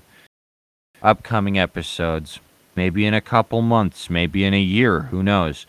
upcoming 1.02 1.58
episodes. 1.58 2.40
Maybe 2.74 3.04
in 3.04 3.12
a 3.12 3.20
couple 3.20 3.60
months, 3.60 4.08
maybe 4.08 4.44
in 4.44 4.54
a 4.54 4.60
year, 4.60 5.00
who 5.00 5.22
knows. 5.22 5.66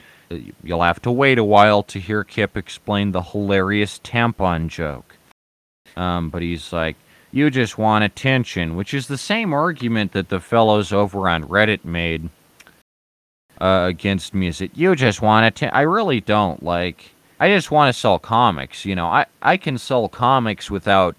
You'll 0.63 0.81
have 0.81 1.01
to 1.01 1.11
wait 1.11 1.37
a 1.37 1.43
while 1.43 1.83
to 1.83 1.99
hear 1.99 2.23
Kip 2.23 2.55
explain 2.55 3.11
the 3.11 3.21
hilarious 3.21 3.99
tampon 3.99 4.69
joke. 4.69 5.17
Um, 5.97 6.29
but 6.29 6.41
he's 6.41 6.71
like, 6.71 6.95
you 7.31 7.49
just 7.49 7.77
want 7.77 8.05
attention, 8.05 8.77
which 8.77 8.93
is 8.93 9.07
the 9.07 9.17
same 9.17 9.53
argument 9.53 10.13
that 10.13 10.29
the 10.29 10.39
fellows 10.39 10.93
over 10.93 11.27
on 11.27 11.43
Reddit 11.43 11.83
made 11.83 12.29
uh, 13.63 13.85
against 13.87 14.33
that 14.33 14.71
you 14.75 14.93
just 14.93 15.21
want 15.21 15.55
to. 15.55 15.73
I 15.73 15.81
really 15.81 16.19
don't 16.19 16.61
like. 16.61 17.11
I 17.39 17.47
just 17.47 17.71
want 17.71 17.93
to 17.93 17.97
sell 17.97 18.19
comics. 18.19 18.83
You 18.83 18.93
know, 18.93 19.07
I 19.07 19.25
I 19.41 19.55
can 19.55 19.77
sell 19.77 20.09
comics 20.09 20.69
without 20.69 21.15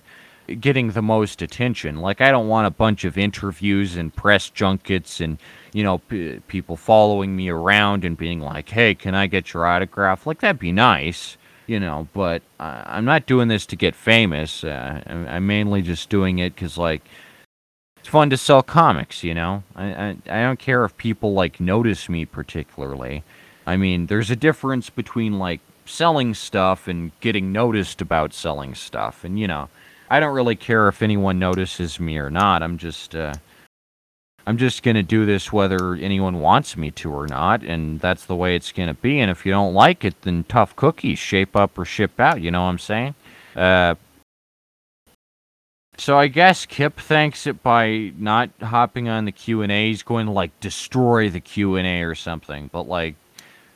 getting 0.61 0.91
the 0.91 1.01
most 1.01 1.41
attention. 1.41 2.03
Like 2.03 2.21
I 2.21 2.31
don't 2.31 2.49
want 2.49 2.67
a 2.67 2.71
bunch 2.71 3.07
of 3.07 3.17
interviews 3.17 3.97
and 3.97 4.15
press 4.15 4.51
junkets 4.51 5.23
and 5.23 5.39
you 5.73 5.83
know 5.83 5.99
p- 5.99 6.41
people 6.47 6.77
following 6.77 7.35
me 7.35 7.49
around 7.49 8.05
and 8.05 8.15
being 8.15 8.41
like, 8.41 8.69
"Hey, 8.69 8.95
can 8.95 9.15
I 9.15 9.27
get 9.27 9.55
your 9.55 9.65
autograph?" 9.65 10.27
Like 10.27 10.41
that'd 10.41 10.59
be 10.59 10.73
nice, 10.73 11.39
you 11.67 11.81
know. 11.81 12.09
But 12.13 12.43
uh, 12.61 12.83
I'm 12.85 13.07
not 13.07 13.25
doing 13.25 13.49
this 13.49 13.65
to 13.67 13.77
get 13.77 13.95
famous. 13.95 14.65
Uh, 14.65 15.01
I'm, 15.07 15.27
I'm 15.29 15.47
mainly 15.47 15.81
just 15.81 16.11
doing 16.11 16.41
it 16.41 16.55
because 16.55 16.77
like 16.77 17.09
it's 18.05 18.11
fun 18.11 18.29
to 18.29 18.37
sell 18.37 18.63
comics. 18.63 19.25
You 19.25 19.33
know, 19.33 19.63
I, 19.75 19.85
I 19.87 20.17
I 20.29 20.43
don't 20.43 20.59
care 20.59 20.85
if 20.85 20.95
people 20.99 21.33
like 21.33 21.59
notice 21.59 22.07
me 22.07 22.27
particularly. 22.27 23.25
I 23.67 23.79
mean, 23.79 24.09
there's 24.09 24.31
a 24.31 24.37
difference 24.37 24.91
between 24.91 25.39
like 25.39 25.61
selling 25.87 26.35
stuff 26.35 26.87
and 26.87 27.19
getting 27.21 27.51
noticed 27.51 28.03
about 28.03 28.35
selling 28.35 28.75
stuff, 28.75 29.25
and 29.25 29.41
you 29.41 29.49
know 29.49 29.71
I 30.11 30.21
don't 30.21 30.35
really 30.35 30.55
care 30.55 30.87
if 30.89 31.01
anyone 31.01 31.39
notices 31.39 31.99
me 31.99 32.19
or 32.19 32.29
not. 32.29 32.63
I'm 32.63 32.77
just 32.77 33.15
uh, 33.15 33.33
I'm 34.47 34.59
just 34.59 34.83
gonna 34.83 35.03
do 35.03 35.25
this 35.25 35.51
whether 35.51 35.95
anyone 35.95 36.41
wants 36.41 36.77
me 36.77 36.91
to 36.91 37.11
or 37.11 37.27
not, 37.27 37.63
and 37.63 38.01
that's 38.01 38.27
the 38.27 38.37
way 38.37 38.55
it's 38.55 38.71
gonna 38.71 38.93
be. 38.93 39.19
And 39.19 39.31
if 39.31 39.47
you 39.47 39.53
don't 39.53 39.73
like 39.73 40.05
it, 40.05 40.21
then 40.21 40.45
tough 40.45 40.77
cookies, 40.77 41.19
shape 41.19 41.57
up 41.57 41.79
or 41.79 41.87
ship 41.87 42.21
out. 42.21 42.43
You 42.43 42.51
know 42.51 42.65
what 42.65 42.69
I'm 42.69 42.79
saying? 42.79 43.15
Uh, 43.57 43.95
so 45.97 46.19
I 46.19 46.29
guess 46.29 46.67
Kip 46.67 46.99
thanks 46.99 47.47
it 47.47 47.63
by 47.63 48.13
not 48.19 48.51
hopping 48.61 49.09
on 49.09 49.25
the 49.25 49.33
Q 49.33 49.63
and 49.63 49.73
A. 49.73 49.89
He's 49.89 50.03
going 50.03 50.27
to 50.27 50.33
like 50.33 50.59
destroy 50.61 51.31
the 51.31 51.41
Q 51.41 51.77
and 51.77 51.87
A 51.87 52.03
or 52.03 52.15
something. 52.15 52.69
But 52.73 52.89
like 52.89 53.17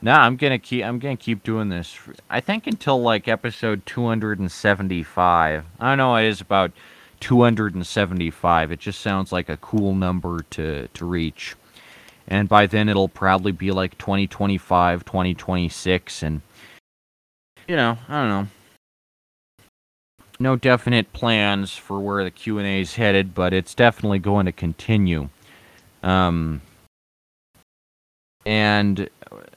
no, 0.00 0.12
I'm 0.12 0.37
gonna 0.37 0.59
keep. 0.59 0.85
I'm 0.85 0.98
gonna 0.98 1.16
keep 1.16 1.42
doing 1.42 1.70
this. 1.70 1.98
I 2.31 2.40
think 2.40 2.66
until 2.66 3.02
like 3.02 3.26
episode 3.26 3.85
275. 3.85 5.64
I 5.81 5.88
don't 5.88 5.98
know. 5.98 6.14
It 6.16 6.28
is 6.28 6.40
about 6.40 6.70
275. 7.20 8.70
It 8.72 8.78
just 8.78 9.00
sounds 9.00 9.33
like 9.33 9.48
a 9.48 9.57
cool 9.57 9.94
number 9.94 10.44
to 10.50 10.88
to 10.88 11.04
reach. 11.04 11.57
And 12.28 12.48
by 12.48 12.66
then 12.66 12.88
it'll 12.88 13.09
probably 13.09 13.52
be 13.52 13.72
like 13.72 13.98
2025, 13.98 15.04
2026, 15.04 16.22
and 16.22 16.42
you 17.66 17.74
know, 17.74 17.98
I 18.09 18.20
don't 18.20 18.28
know. 18.28 18.48
No 20.40 20.55
definite 20.55 21.12
plans 21.12 21.77
for 21.77 21.98
where 21.98 22.22
the 22.22 22.31
Q 22.31 22.59
and 22.59 22.66
A 22.66 22.81
is 22.81 22.94
headed, 22.94 23.35
but 23.35 23.53
it's 23.53 23.74
definitely 23.74 24.20
going 24.20 24.46
to 24.46 24.53
continue. 24.53 25.29
Um, 26.03 26.61
and 28.46 29.11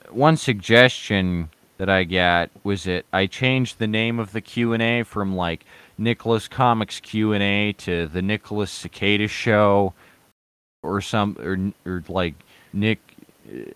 one 0.10 0.38
suggestion 0.38 1.50
that 1.78 1.90
I 1.90 2.04
got 2.04 2.50
was 2.64 2.84
that 2.84 3.06
I 3.14 3.28
changed 3.28 3.80
the 3.80 3.88
name 3.88 4.20
of 4.20 4.32
the 4.32 4.42
Q 4.42 4.74
and 4.74 4.82
A 4.82 5.04
from 5.04 5.36
like 5.36 5.66
Nicholas 5.98 6.48
Comics 6.48 7.00
Q 7.00 7.34
and 7.34 7.44
A 7.44 7.74
to 7.74 8.08
the 8.08 8.22
Nicholas 8.22 8.72
Cicada 8.72 9.28
Show, 9.28 9.94
or 10.84 11.02
some 11.02 11.38
or 11.40 11.72
or 11.90 12.04
like 12.08 12.34
Nick 12.74 13.00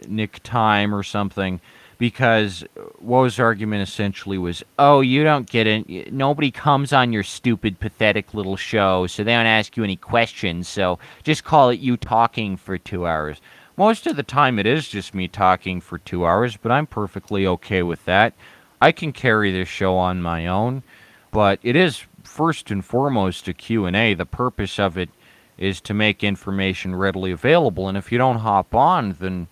Nick 0.07 0.41
Time 0.43 0.93
or 0.93 1.03
something. 1.03 1.61
Because 1.97 2.65
Woe's 2.99 3.39
argument 3.39 3.87
essentially 3.87 4.37
was, 4.37 4.63
oh, 4.77 5.01
you 5.01 5.23
don't 5.23 5.49
get 5.49 5.65
it. 5.65 6.11
Nobody 6.11 6.51
comes 6.51 6.91
on 6.91 7.13
your 7.13 7.23
stupid, 7.23 7.79
pathetic 7.79 8.33
little 8.33 8.57
show, 8.57 9.07
so 9.07 9.23
they 9.23 9.33
don't 9.33 9.45
ask 9.45 9.77
you 9.77 9.83
any 9.83 9.95
questions. 9.95 10.67
So 10.67 10.99
just 11.23 11.45
call 11.45 11.69
it 11.69 11.79
you 11.79 11.95
talking 11.95 12.57
for 12.57 12.77
two 12.77 13.07
hours. 13.07 13.39
Most 13.77 14.07
of 14.07 14.15
the 14.15 14.23
time 14.23 14.57
it 14.59 14.65
is 14.65 14.87
just 14.87 15.13
me 15.13 15.27
talking 15.27 15.81
for 15.81 15.97
two 15.97 16.25
hours, 16.25 16.57
but 16.57 16.71
I'm 16.71 16.87
perfectly 16.87 17.45
okay 17.47 17.83
with 17.83 18.03
that. 18.05 18.33
I 18.81 18.91
can 18.91 19.11
carry 19.11 19.51
this 19.51 19.67
show 19.67 19.97
on 19.97 20.21
my 20.21 20.47
own, 20.47 20.83
but 21.31 21.59
it 21.63 21.75
is 21.75 22.03
first 22.23 22.71
and 22.71 22.83
foremost 22.83 23.47
a 23.47 23.53
Q&A. 23.53 24.13
The 24.13 24.25
purpose 24.25 24.79
of 24.79 24.97
it 24.97 25.09
is 25.57 25.81
to 25.81 25.93
make 25.93 26.23
information 26.23 26.95
readily 26.95 27.31
available, 27.31 27.87
and 27.87 27.97
if 27.97 28.11
you 28.11 28.17
don't 28.17 28.39
hop 28.39 28.75
on, 28.75 29.13
then, 29.19 29.47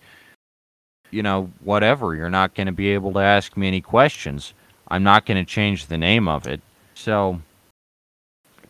you 1.14 1.22
know, 1.22 1.50
whatever, 1.62 2.14
you're 2.14 2.28
not 2.28 2.54
going 2.54 2.66
to 2.66 2.72
be 2.72 2.88
able 2.88 3.12
to 3.12 3.20
ask 3.20 3.56
me 3.56 3.68
any 3.68 3.80
questions. 3.80 4.52
I'm 4.88 5.04
not 5.04 5.24
going 5.24 5.42
to 5.42 5.48
change 5.48 5.86
the 5.86 5.96
name 5.96 6.26
of 6.26 6.46
it. 6.46 6.60
So, 6.94 7.40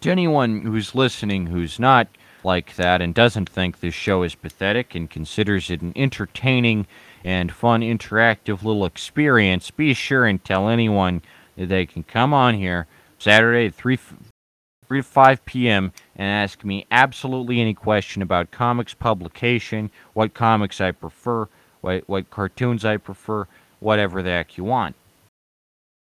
to 0.03 0.11
anyone 0.11 0.61
who's 0.61 0.95
listening 0.95 1.47
who's 1.47 1.81
not 1.81 2.07
like 2.45 2.77
that 2.77 3.01
and 3.01 3.15
doesn't 3.15 3.49
think 3.49 3.81
this 3.81 3.95
show 3.95 4.23
is 4.23 4.35
pathetic 4.35 4.95
and 4.95 5.09
considers 5.09 5.71
it 5.71 5.81
an 5.81 5.95
entertaining 5.97 6.87
and 7.25 7.51
fun 7.51 7.81
interactive 7.81 8.63
little 8.63 8.85
experience, 8.85 9.71
be 9.71 9.95
sure 9.95 10.27
and 10.27 10.45
tell 10.45 10.69
anyone 10.69 11.23
that 11.57 11.71
they 11.71 11.87
can 11.87 12.03
come 12.03 12.35
on 12.35 12.55
here 12.55 12.87
Saturday 13.19 13.69
at 13.69 13.75
3, 13.75 13.97
3 13.97 14.99
to 14.99 15.03
5 15.03 15.45
p.m. 15.47 15.93
and 16.15 16.29
ask 16.29 16.63
me 16.63 16.87
absolutely 16.91 17.63
any 17.63 17.73
question 17.73 18.21
about 18.21 18.51
comics 18.51 18.93
publication, 18.93 19.91
what 20.13 20.35
comics 20.35 20.83
I 20.83 20.93
prefer, 20.93 21.49
what, 21.85 22.09
what 22.09 22.31
cartoons 22.31 22.83
I 22.83 22.97
prefer, 22.97 23.47
whatever 23.79 24.23
the 24.23 24.31
heck 24.31 24.57
you 24.57 24.64
want. 24.64 24.97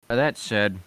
That 0.08 0.36
said, 0.36 0.78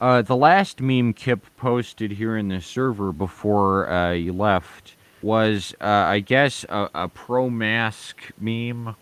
uh, 0.00 0.22
the 0.22 0.36
last 0.36 0.80
meme 0.80 1.12
Kip 1.12 1.44
posted 1.56 2.12
here 2.12 2.36
in 2.36 2.48
the 2.48 2.60
server 2.60 3.10
before 3.10 3.90
uh, 3.90 4.12
you 4.12 4.32
left 4.32 4.94
was, 5.22 5.74
uh, 5.80 5.84
I 5.84 6.20
guess, 6.20 6.64
a, 6.68 6.88
a 6.94 7.08
pro 7.08 7.50
mask 7.50 8.30
meme. 8.38 8.94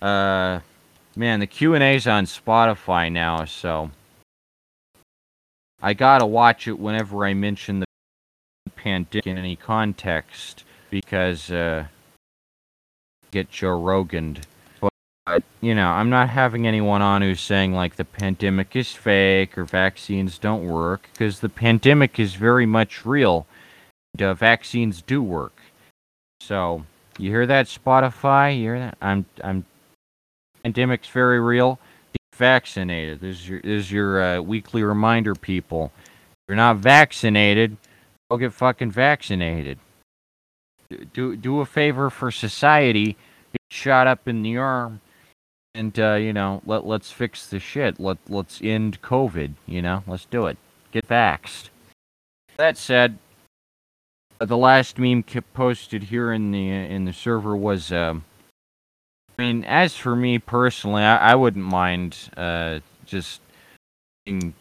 Uh, 0.00 0.60
man, 1.16 1.40
the 1.40 1.46
Q 1.48 1.74
and 1.74 1.82
A's 1.82 2.06
on 2.06 2.26
Spotify 2.26 3.10
now, 3.10 3.46
so 3.46 3.90
I 5.82 5.94
gotta 5.94 6.26
watch 6.26 6.68
it 6.68 6.78
whenever 6.78 7.24
I 7.24 7.34
mention 7.34 7.80
the 7.80 7.86
pandemic 8.76 9.26
in 9.26 9.38
any 9.38 9.56
context 9.56 10.62
because 10.90 11.50
uh, 11.50 11.86
get 13.30 13.50
Joe 13.50 13.78
Rogan 13.80 14.38
But, 15.26 15.42
you 15.60 15.74
know, 15.74 15.88
I'm 15.88 16.10
not 16.10 16.30
having 16.30 16.66
anyone 16.66 17.02
on 17.02 17.22
who's 17.22 17.40
saying 17.40 17.72
like 17.72 17.96
the 17.96 18.04
pandemic 18.04 18.74
is 18.74 18.92
fake 18.92 19.58
or 19.58 19.64
vaccines 19.64 20.38
don't 20.38 20.66
work 20.66 21.08
because 21.12 21.40
the 21.40 21.48
pandemic 21.48 22.18
is 22.18 22.34
very 22.34 22.66
much 22.66 23.04
real. 23.04 23.46
The 24.14 24.34
vaccines 24.34 25.02
do 25.02 25.22
work. 25.22 25.60
So 26.40 26.84
you 27.18 27.30
hear 27.30 27.46
that, 27.46 27.66
Spotify? 27.66 28.56
You 28.56 28.62
hear 28.62 28.78
that? 28.78 28.98
I'm 29.02 29.26
I'm. 29.42 29.66
Pandemic's 30.64 31.08
very 31.08 31.40
real. 31.40 31.78
Get 32.12 32.38
vaccinated. 32.38 33.20
This 33.20 33.36
is 33.36 33.48
your 33.48 33.60
this 33.60 33.86
is 33.86 33.92
your 33.92 34.22
uh, 34.22 34.40
weekly 34.40 34.82
reminder, 34.82 35.34
people. 35.34 35.92
If 35.96 36.48
you're 36.48 36.56
not 36.56 36.76
vaccinated, 36.76 37.76
go 38.30 38.38
get 38.38 38.52
fucking 38.52 38.92
vaccinated. 38.92 39.78
Do 41.12 41.36
do 41.36 41.60
a 41.60 41.66
favor 41.66 42.10
for 42.10 42.30
society. 42.30 43.16
Get 43.52 43.60
shot 43.70 44.06
up 44.06 44.26
in 44.26 44.42
the 44.42 44.56
arm 44.56 45.00
and 45.78 45.98
uh, 45.98 46.14
you 46.14 46.32
know, 46.32 46.60
let 46.66 46.86
let's 46.86 47.12
fix 47.12 47.46
the 47.46 47.60
shit. 47.60 48.00
Let 48.00 48.18
let's 48.28 48.60
end 48.62 49.00
COVID. 49.00 49.54
You 49.66 49.80
know, 49.80 50.02
let's 50.06 50.24
do 50.24 50.46
it. 50.46 50.58
Get 50.90 51.06
vaxxed. 51.06 51.68
That 52.56 52.76
said, 52.76 53.18
uh, 54.40 54.46
the 54.46 54.56
last 54.56 54.98
meme 54.98 55.22
Kip 55.22 55.44
posted 55.54 56.02
here 56.04 56.32
in 56.32 56.50
the 56.50 56.68
uh, 56.70 56.94
in 56.94 57.04
the 57.04 57.12
server 57.12 57.56
was. 57.56 57.92
Um, 57.92 58.24
I 59.38 59.42
mean, 59.42 59.64
as 59.64 59.94
for 59.94 60.16
me 60.16 60.40
personally, 60.40 61.04
I, 61.04 61.32
I 61.32 61.34
wouldn't 61.36 61.64
mind 61.64 62.16
uh, 62.36 62.80
just. 63.06 63.40
Being, 64.26 64.52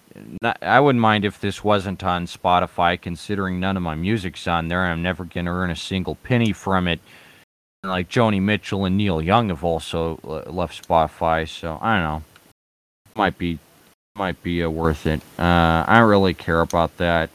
not, 0.42 0.58
I 0.62 0.80
wouldn't 0.80 1.02
mind 1.02 1.26
if 1.26 1.40
this 1.40 1.64
wasn't 1.64 2.04
on 2.04 2.26
Spotify, 2.26 3.00
considering 3.00 3.60
none 3.60 3.78
of 3.78 3.84
my 3.84 3.96
music's 3.96 4.48
on 4.48 4.68
there. 4.68 4.86
I'm 4.86 5.02
never 5.02 5.26
gonna 5.26 5.54
earn 5.54 5.72
a 5.72 5.76
single 5.76 6.16
penny 6.16 6.54
from 6.54 6.88
it 6.88 7.00
like 7.84 8.10
Joni 8.10 8.42
Mitchell 8.42 8.86
and 8.86 8.98
Neil 8.98 9.22
Young 9.22 9.50
have 9.50 9.64
also 9.64 10.20
left 10.48 10.88
Spotify, 10.88 11.48
so 11.48 11.78
I 11.82 11.96
don't 11.96 12.04
know. 12.04 12.24
Might 13.16 13.38
be 13.38 13.60
might 14.16 14.42
be 14.44 14.64
uh, 14.64 14.70
worth 14.70 15.06
it. 15.06 15.22
Uh, 15.38 15.86
I 15.88 16.00
don't 16.00 16.10
really 16.10 16.34
care 16.34 16.62
about 16.62 16.98
that. 16.98 17.30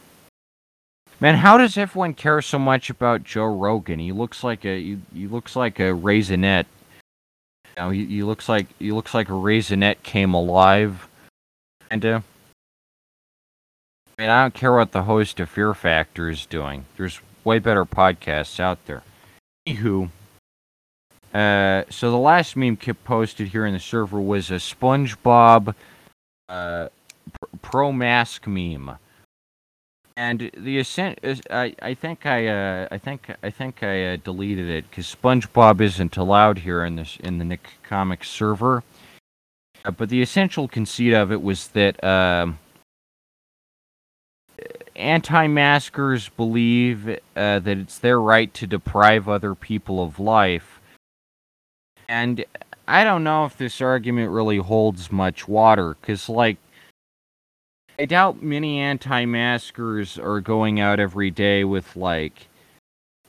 Man, 1.21 1.37
how 1.37 1.57
does 1.57 1.79
everyone 1.79 2.15
care 2.15 2.43
so 2.43 2.59
much 2.59 2.91
about 2.91 3.23
Joe 3.23 3.47
Rogan? 3.47 4.01
He 4.01 4.11
looks 4.11 4.43
like 4.43 4.65
a 4.65 4.81
he, 4.81 4.99
he 5.15 5.27
looks 5.27 5.55
like 5.55 5.79
a 5.79 5.93
raisinette. 5.93 6.67
You 7.77 7.83
know, 7.83 7.91
he, 7.91 8.05
he 8.07 8.23
looks 8.23 8.49
like 8.49 8.67
he 8.79 8.93
looks 8.93 9.15
like 9.15 9.29
a 9.29 9.33
raisinette 9.33 10.03
came 10.03 10.35
alive. 10.35 11.09
Kinda. 11.91 12.17
I 12.17 12.32
mean, 14.23 14.31
I 14.31 14.43
don't 14.43 14.55
care 14.55 14.73
what 14.73 14.93
the 14.93 15.03
host 15.03 15.41
of 15.41 15.51
Fear 15.51 15.75
Factor 15.75 16.31
is 16.31 16.47
doing. 16.47 16.87
There's 16.97 17.21
way 17.43 17.59
better 17.59 17.85
podcasts 17.85 18.61
out 18.61 18.79
there. 18.87 19.03
Anywho, 19.69 20.11
uh, 21.35 21.83
so 21.91 22.11
the 22.11 22.19
last 22.19 22.57
meme 22.57 22.77
Kip 22.77 23.03
posted 23.03 23.49
here 23.49 23.67
in 23.67 23.75
the 23.75 23.81
server 23.81 24.21
was 24.21 24.51
a 24.51 24.55
SpongeBob 24.55 25.75
uh, 26.49 26.89
pro 27.63 27.91
mask 27.91 28.47
meme. 28.47 28.97
And 30.17 30.53
the 30.57 30.79
ascent 30.79 31.19
is, 31.23 31.41
I, 31.51 31.75
I 31.83 31.95
think 31.95 32.25
I, 32.25 32.47
uh, 32.47 32.89
I 32.93 32.99
think, 32.99 33.29
I 33.43 33.51
think 33.51 33.83
I 33.83 34.13
uh, 34.13 34.17
deleted 34.23 34.69
it 34.69 34.89
because 34.89 35.13
SpongeBob 35.13 35.81
isn't 35.81 36.17
allowed 36.17 36.59
here 36.59 36.85
in 36.85 36.95
this 36.95 37.17
in 37.17 37.39
the 37.39 37.45
Nick 37.45 37.71
Comics 37.83 38.31
server. 38.31 38.85
Uh, 39.85 39.91
but 39.91 40.11
the 40.11 40.23
essential 40.23 40.69
conceit 40.69 41.13
of 41.13 41.33
it 41.33 41.43
was 41.43 41.69
that 41.69 42.03
um, 42.05 42.59
anti-maskers 44.97 46.29
believe 46.31 47.09
uh, 47.09 47.59
that 47.59 47.79
it's 47.79 47.99
their 47.99 48.21
right 48.21 48.53
to 48.55 48.67
deprive 48.67 49.29
other 49.29 49.55
people 49.55 50.03
of 50.03 50.19
life, 50.19 50.81
and 52.09 52.45
I 52.87 53.05
don't 53.05 53.25
know 53.25 53.45
if 53.45 53.57
this 53.57 53.81
argument 53.81 54.31
really 54.31 54.59
holds 54.59 55.11
much 55.13 55.47
water 55.49 55.97
because, 56.01 56.29
like 56.29 56.59
I 57.99 58.07
doubt 58.07 58.43
many 58.43 58.79
anti-maskers 58.79 60.19
are 60.19 60.41
going 60.41 60.81
out 60.81 60.99
every 60.99 61.31
day 61.31 61.63
with 61.63 61.95
like 61.95 62.49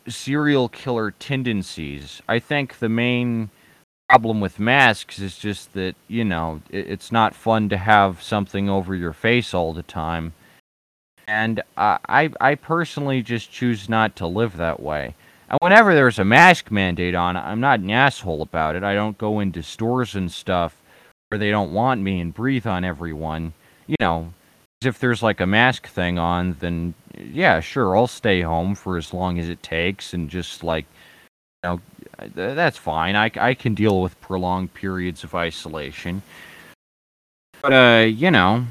serial 0.08 0.70
killer 0.70 1.12
tendencies. 1.12 2.22
I 2.28 2.40
think 2.40 2.80
the 2.80 2.90
main 2.90 3.50
problem 4.10 4.42
with 4.42 4.60
masks 4.60 5.20
is 5.20 5.38
just 5.38 5.74
that, 5.74 5.96
you 6.08 6.26
know, 6.26 6.62
it's 6.70 7.12
not 7.12 7.36
fun 7.36 7.70
to 7.70 7.78
have 7.78 8.22
something 8.22 8.70
over 8.70 8.96
your 8.96 9.14
face 9.14 9.54
all 9.54 9.74
the 9.74 9.84
time. 9.84 10.34
And 11.28 11.62
I 11.78 12.30
I 12.42 12.56
personally 12.56 13.22
just 13.22 13.52
choose 13.52 13.88
not 13.88 14.16
to 14.18 14.28
live 14.28 14.58
that 14.58 14.80
way. 14.82 15.16
And 15.50 15.58
whenever 15.62 15.94
there's 15.94 16.20
a 16.20 16.26
mask 16.26 16.72
mandate 16.72 17.16
on, 17.16 17.38
I'm 17.38 17.60
not 17.60 17.80
an 17.80 17.92
asshole 17.92 18.42
about 18.42 18.76
it. 18.76 18.84
I 18.84 18.94
don't 18.94 19.18
go 19.18 19.40
into 19.40 19.62
stores 19.64 20.16
and 20.16 20.32
stuff 20.32 20.82
where 21.30 21.40
they 21.40 21.52
don't 21.52 21.74
want 21.74 22.02
me 22.02 22.20
and 22.20 22.34
breathe 22.34 22.68
on 22.68 22.84
everyone. 22.84 23.54
You 23.88 23.96
know, 24.00 24.34
if 24.84 25.00
there's 25.00 25.24
like 25.24 25.40
a 25.40 25.48
mask 25.48 25.88
thing 25.88 26.18
on, 26.18 26.58
then 26.60 26.94
yeah, 27.18 27.60
sure, 27.60 27.96
I'll 27.96 28.08
stay 28.08 28.42
home 28.42 28.76
for 28.76 28.98
as 28.98 29.14
long 29.14 29.40
as 29.40 29.50
it 29.50 29.62
takes 29.64 30.14
and 30.14 30.30
just 30.30 30.64
like, 30.64 30.86
you 31.64 31.70
know, 31.70 31.82
that's 32.36 32.78
fine. 32.78 33.16
I, 33.16 33.32
I 33.36 33.54
can 33.54 33.74
deal 33.74 34.02
with 34.02 34.20
prolonged 34.22 34.74
periods 34.74 35.24
of 35.24 35.36
isolation. 35.36 36.22
But, 37.62 37.74
uh, 37.74 38.06
you 38.06 38.32
know, 38.32 38.66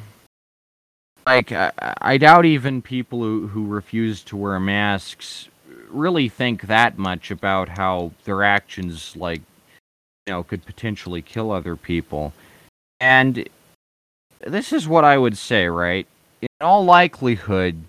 like, 1.26 1.52
I, 1.52 1.72
I 2.00 2.18
doubt 2.18 2.44
even 2.44 2.82
people 2.82 3.22
who, 3.22 3.48
who 3.48 3.66
refuse 3.66 4.22
to 4.24 4.36
wear 4.36 4.58
masks 4.58 5.48
really 5.88 6.28
think 6.28 6.62
that 6.62 6.98
much 6.98 7.30
about 7.30 7.68
how 7.70 8.12
their 8.24 8.42
actions, 8.42 9.16
like, 9.16 9.42
you 10.26 10.32
know, 10.32 10.42
could 10.42 10.64
potentially 10.64 11.22
kill 11.22 11.50
other 11.50 11.76
people. 11.76 12.32
And 13.00 13.48
this 14.40 14.72
is 14.72 14.88
what 14.88 15.04
I 15.04 15.18
would 15.18 15.36
say, 15.36 15.66
right? 15.66 16.06
In 16.40 16.48
all 16.60 16.84
likelihood, 16.84 17.84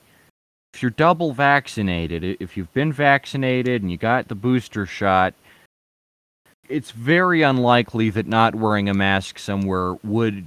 if 0.74 0.82
you're 0.82 0.92
double 0.92 1.34
vaccinated, 1.34 2.24
if 2.40 2.58
you've 2.58 2.74
been 2.74 2.92
vaccinated 2.92 3.82
and 3.82 3.92
you 3.92 3.98
got 3.98 4.28
the 4.28 4.36
booster 4.36 4.86
shot, 4.86 5.34
it's 6.68 6.92
very 6.92 7.42
unlikely 7.42 8.10
that 8.10 8.26
not 8.26 8.56
wearing 8.56 8.90
a 8.90 8.94
mask 8.94 9.38
somewhere 9.38 9.94
would 10.04 10.46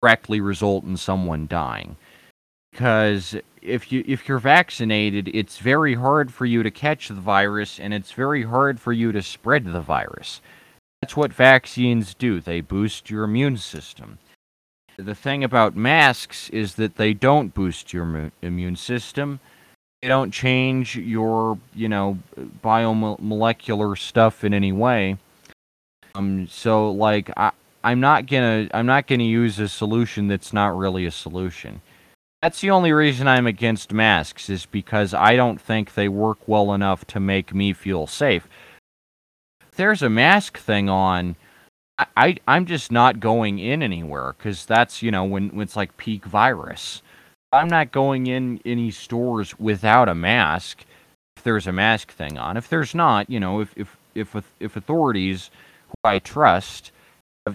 directly 0.00 0.40
result 0.40 0.84
in 0.84 0.96
someone 0.96 1.46
dying. 1.46 1.96
Because 2.76 3.34
if 3.62 3.90
you 3.90 4.04
if 4.06 4.28
you're 4.28 4.38
vaccinated, 4.38 5.28
it's 5.28 5.56
very 5.56 5.94
hard 5.94 6.30
for 6.30 6.44
you 6.44 6.62
to 6.62 6.70
catch 6.70 7.08
the 7.08 7.14
virus 7.14 7.80
and 7.80 7.94
it's 7.94 8.12
very 8.12 8.42
hard 8.42 8.78
for 8.78 8.92
you 8.92 9.12
to 9.12 9.22
spread 9.22 9.64
the 9.64 9.80
virus. 9.80 10.42
That's 11.00 11.16
what 11.16 11.32
vaccines 11.32 12.12
do. 12.12 12.38
They 12.38 12.60
boost 12.60 13.08
your 13.08 13.24
immune 13.24 13.56
system. 13.56 14.18
The 14.98 15.14
thing 15.14 15.42
about 15.42 15.74
masks 15.74 16.50
is 16.50 16.74
that 16.74 16.96
they 16.96 17.14
don't 17.14 17.54
boost 17.54 17.94
your 17.94 18.30
immune 18.42 18.76
system. 18.76 19.40
They 20.02 20.08
don't 20.08 20.30
change 20.30 20.96
your, 20.96 21.58
you 21.74 21.88
know, 21.88 22.18
biomolecular 22.62 23.96
stuff 23.96 24.44
in 24.44 24.52
any 24.52 24.72
way. 24.72 25.16
Um, 26.14 26.46
so 26.46 26.90
like 26.90 27.30
I, 27.38 27.52
I'm 27.82 28.00
not 28.00 28.26
gonna 28.26 28.68
I'm 28.74 28.84
not 28.84 29.06
gonna 29.06 29.24
use 29.24 29.58
a 29.60 29.66
solution 29.66 30.28
that's 30.28 30.52
not 30.52 30.76
really 30.76 31.06
a 31.06 31.10
solution. 31.10 31.80
That's 32.42 32.60
the 32.60 32.70
only 32.70 32.92
reason 32.92 33.26
I'm 33.26 33.46
against 33.46 33.92
masks 33.92 34.50
is 34.50 34.66
because 34.66 35.14
I 35.14 35.36
don't 35.36 35.60
think 35.60 35.94
they 35.94 36.08
work 36.08 36.38
well 36.46 36.72
enough 36.74 37.06
to 37.08 37.20
make 37.20 37.54
me 37.54 37.72
feel 37.72 38.06
safe. 38.06 38.46
If 39.60 39.76
there's 39.76 40.02
a 40.02 40.10
mask 40.10 40.58
thing 40.58 40.88
on, 40.88 41.36
I, 41.98 42.36
I 42.46 42.56
am 42.56 42.66
just 42.66 42.92
not 42.92 43.20
going 43.20 43.58
in 43.58 43.82
anywhere 43.82 44.34
because 44.36 44.66
that's 44.66 45.02
you 45.02 45.10
know 45.10 45.24
when, 45.24 45.48
when 45.48 45.62
it's 45.62 45.76
like 45.76 45.96
peak 45.96 46.24
virus. 46.26 47.02
I'm 47.52 47.68
not 47.68 47.92
going 47.92 48.26
in 48.26 48.60
any 48.66 48.90
stores 48.90 49.58
without 49.58 50.08
a 50.08 50.14
mask. 50.14 50.84
If 51.36 51.42
there's 51.42 51.66
a 51.66 51.72
mask 51.72 52.12
thing 52.12 52.36
on, 52.36 52.56
if 52.56 52.68
there's 52.68 52.94
not, 52.94 53.30
you 53.30 53.40
know, 53.40 53.60
if 53.60 53.72
if 53.76 53.96
if 54.14 54.34
if 54.60 54.76
authorities 54.76 55.50
who 55.88 55.94
I 56.08 56.18
trust, 56.18 56.92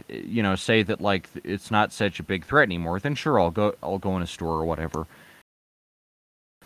you 0.07 0.43
know, 0.43 0.55
say 0.55 0.83
that 0.83 1.01
like 1.01 1.27
it's 1.43 1.71
not 1.71 1.91
such 1.91 2.19
a 2.19 2.23
big 2.23 2.45
threat 2.45 2.67
anymore, 2.67 2.99
then 2.99 3.15
sure 3.15 3.39
I'll 3.39 3.51
go 3.51 3.75
I'll 3.83 3.97
go 3.97 4.15
in 4.15 4.21
a 4.21 4.27
store 4.27 4.53
or 4.53 4.65
whatever. 4.65 5.07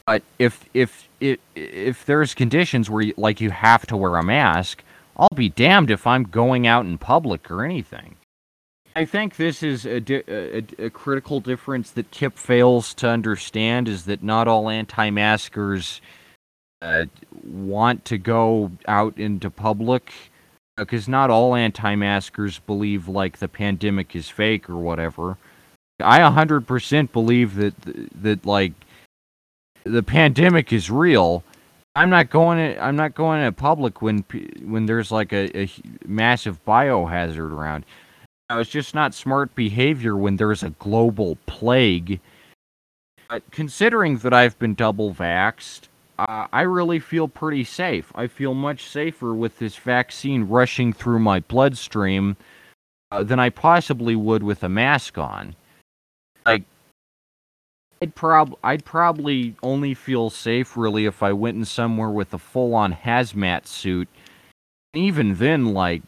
But 0.06 0.24
if 0.38 0.66
if 0.74 1.10
if 1.20 1.40
if 1.56 2.06
there's 2.06 2.34
conditions 2.34 2.90
where 2.90 3.02
you, 3.02 3.14
like 3.18 3.42
you 3.42 3.50
have 3.50 3.86
to 3.88 3.98
wear 3.98 4.18
a 4.18 4.24
mask, 4.24 4.84
I'll 5.18 5.30
be 5.34 5.50
damned 5.50 5.90
if 5.90 6.06
I'm 6.06 6.24
going 6.24 6.68
out 6.68 6.86
in 6.86 6.98
public 6.98 7.50
or 7.50 7.64
anything. 7.64 8.16
I 8.98 9.04
think 9.04 9.36
this 9.36 9.62
is 9.62 9.86
a, 9.86 10.00
di- 10.00 10.24
a, 10.26 10.64
a, 10.80 10.90
critical 10.90 11.42
difference 11.42 11.92
that 11.92 12.12
Kip 12.12 12.38
fails 12.38 12.94
to 12.94 13.10
understand 13.10 13.90
is 13.90 14.06
that 14.06 14.24
not 14.24 14.48
all 14.48 14.70
anti-maskers 14.70 16.00
uh, 16.82 17.04
want 17.44 18.06
to 18.06 18.18
go 18.18 18.72
out 18.88 19.18
into 19.18 19.50
public 19.50 20.14
because 20.78 21.08
not 21.08 21.30
all 21.30 21.56
anti-maskers 21.56 22.60
believe 22.60 23.08
like 23.08 23.38
the 23.38 23.48
pandemic 23.48 24.16
is 24.16 24.30
fake 24.30 24.70
or 24.70 24.78
whatever. 24.78 25.38
I 26.00 26.20
100% 26.20 27.12
believe 27.12 27.56
that 27.56 27.74
that 28.22 28.46
like 28.46 28.74
the 29.86 30.04
pandemic 30.04 30.74
is 30.74 30.92
real 30.92 31.44
I'm 31.96 32.10
not 32.10 32.30
going. 32.30 32.58
To, 32.58 32.84
I'm 32.84 32.98
not 32.98 33.16
going 33.16 33.44
to 33.44 33.52
public 33.52 34.02
when 34.02 34.26
when 34.64 34.86
there's 34.86 35.12
like 35.12 35.32
a, 35.32 35.58
a 35.58 35.70
massive 36.06 36.64
biohazard 36.66 37.52
around. 37.52 37.86
it's 38.52 38.70
just 38.70 38.94
not 38.94 39.14
smart 39.14 39.56
behavior 39.56 40.16
when 40.16 40.36
there's 40.36 40.62
a 40.62 40.72
global 40.72 41.38
plague. 41.46 42.20
But 43.30 43.50
considering 43.50 44.18
that 44.20 44.34
I've 44.34 44.60
been 44.60 44.76
double 44.76 45.14
vaxxed, 45.14 45.88
uh, 46.18 46.48
I 46.52 46.62
really 46.62 47.00
feel 47.00 47.28
pretty 47.28 47.64
safe. 47.64 48.12
I 48.16 48.28
feel 48.28 48.54
much 48.54 48.88
safer 48.88 49.34
with 49.34 49.60
this 49.60 49.76
vaccine 49.76 50.44
rushing 50.44 50.94
through 50.94 51.20
my 51.20 51.42
bloodstream 51.42 52.38
uh, 53.12 53.24
than 53.24 53.40
I 53.40 53.50
possibly 53.50 54.16
would 54.16 54.44
with 54.44 54.64
a 54.64 54.70
mask 54.70 55.18
on. 55.18 55.56
Like 56.46 56.64
I'd 58.02 58.16
prob 58.16 58.56
I'd 58.64 58.86
probably 58.86 59.56
only 59.64 59.94
feel 59.94 60.30
safe 60.30 60.78
really 60.78 61.06
if 61.06 61.24
I 61.24 61.34
went 61.34 61.58
in 61.58 61.66
somewhere 61.66 62.10
with 62.10 62.34
a 62.34 62.38
full-on 62.38 62.94
hazmat 62.94 63.68
suit. 63.68 64.08
Even 64.94 65.36
then, 65.36 65.74
like, 65.74 66.04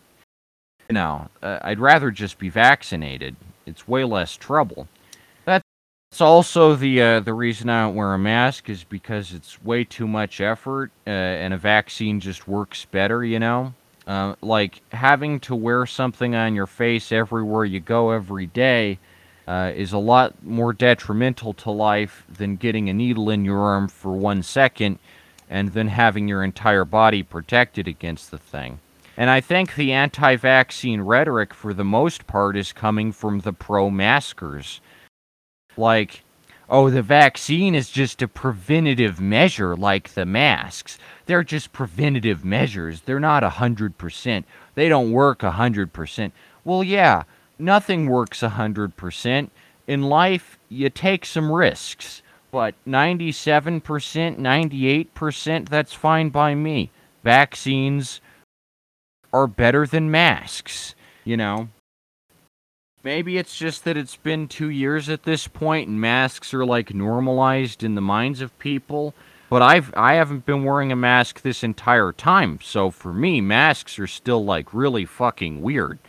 you 0.90 0.94
know, 0.94 1.30
uh, 1.42 1.60
I'd 1.62 1.80
rather 1.80 2.12
just 2.12 2.38
be 2.38 2.50
vaccinated. 2.50 3.36
It's 3.66 3.88
way 3.88 4.06
less 4.06 4.36
trouble. 4.36 4.88
That's 6.18 6.24
also 6.24 6.74
the 6.74 7.00
uh, 7.00 7.20
the 7.20 7.36
reason 7.36 7.70
I 7.70 7.84
don't 7.84 7.94
wear 7.94 8.16
a 8.16 8.18
mask 8.18 8.72
is 8.72 8.84
because 8.84 9.34
it's 9.34 9.64
way 9.64 9.84
too 9.84 10.08
much 10.08 10.42
effort, 10.42 10.90
uh, 11.06 11.12
and 11.12 11.54
a 11.54 11.60
vaccine 11.60 12.20
just 12.20 12.48
works 12.48 12.86
better. 12.86 13.24
You 13.24 13.38
know, 13.38 13.76
uh, 14.08 14.34
like 14.42 14.82
having 14.92 15.40
to 15.42 15.54
wear 15.54 15.86
something 15.86 16.34
on 16.34 16.56
your 16.56 16.66
face 16.66 17.12
everywhere 17.12 17.66
you 17.66 17.80
go 17.80 18.10
every 18.10 18.48
day 18.48 18.98
uh, 19.48 19.72
is 19.76 19.94
a 19.94 20.00
lot 20.00 20.44
more 20.44 20.74
detrimental 20.74 21.54
to 21.54 21.70
life 21.70 22.26
than 22.28 22.56
getting 22.56 22.90
a 22.90 22.94
needle 22.94 23.30
in 23.30 23.46
your 23.46 23.60
arm 23.60 23.88
for 23.88 24.14
one 24.14 24.42
second 24.42 24.98
and 25.48 25.74
then 25.74 25.90
having 25.90 26.28
your 26.28 26.44
entire 26.44 26.84
body 26.84 27.22
protected 27.22 27.88
against 27.88 28.32
the 28.32 28.40
thing. 28.40 28.80
And 29.16 29.30
I 29.30 29.40
think 29.40 29.76
the 29.76 29.94
anti 29.94 30.36
vaccine 30.36 31.02
rhetoric, 31.02 31.54
for 31.54 31.76
the 31.76 31.86
most 31.86 32.26
part, 32.26 32.58
is 32.58 32.74
coming 32.74 33.12
from 33.12 33.42
the 33.42 33.54
pro 33.54 33.92
maskers. 33.92 34.82
Like, 35.78 36.24
oh, 36.70 36.90
the 36.90 37.02
vaccine 37.02 37.76
is 37.76 37.90
just 37.90 38.22
a 38.22 38.28
preventative 38.28 39.20
measure 39.22 39.76
like 39.76 40.14
the 40.14 40.26
masks. 40.26 40.98
They're 41.26 41.44
just 41.44 41.72
preventative 41.72 42.44
measures. 42.44 43.02
They're 43.02 43.20
not 43.20 43.44
a 43.44 43.50
100%. 43.50 44.44
They 44.76 44.90
don't 44.90 45.12
work 45.12 45.44
a 45.44 45.52
100%. 45.52 46.32
Well, 46.64 46.84
yeah, 46.84 47.24
nothing 47.58 48.08
works 48.08 48.42
100%. 48.42 49.50
In 49.88 50.02
life, 50.04 50.60
you 50.68 50.90
take 50.90 51.26
some 51.26 51.52
risks, 51.52 52.22
but 52.52 52.76
97%, 52.86 53.82
98%, 54.38 55.70
that's 55.70 55.94
fine 55.94 56.30
by 56.30 56.56
me. 56.56 56.92
Vaccines 57.24 58.20
are 59.32 59.48
better 59.48 59.88
than 59.88 60.12
masks, 60.12 60.96
you 61.24 61.38
know. 61.38 61.70
Maybe 63.08 63.38
it's 63.38 63.58
just 63.58 63.86
that 63.86 63.96
it's 63.96 64.18
been 64.18 64.50
two 64.50 64.70
years 64.70 65.08
at 65.08 65.24
this 65.24 65.48
point 65.48 65.88
and 65.88 66.02
masks 66.02 66.54
are 66.54 66.66
like 66.66 66.94
normalized 66.94 67.82
in 67.82 67.96
the 67.96 68.02
minds 68.02 68.42
of 68.42 68.60
people. 68.60 69.14
But 69.50 69.62
I've 69.62 69.94
I 69.96 70.16
haven't 70.16 70.46
been 70.46 70.66
wearing 70.66 70.92
a 70.92 70.98
mask 70.98 71.40
this 71.42 71.64
entire 71.64 72.12
time, 72.12 72.60
so 72.62 72.92
for 72.92 73.14
me, 73.14 73.40
masks 73.40 73.98
are 73.98 74.08
still 74.08 74.44
like 74.44 74.74
really 74.74 75.06
fucking 75.06 75.62
weird. 75.62 76.00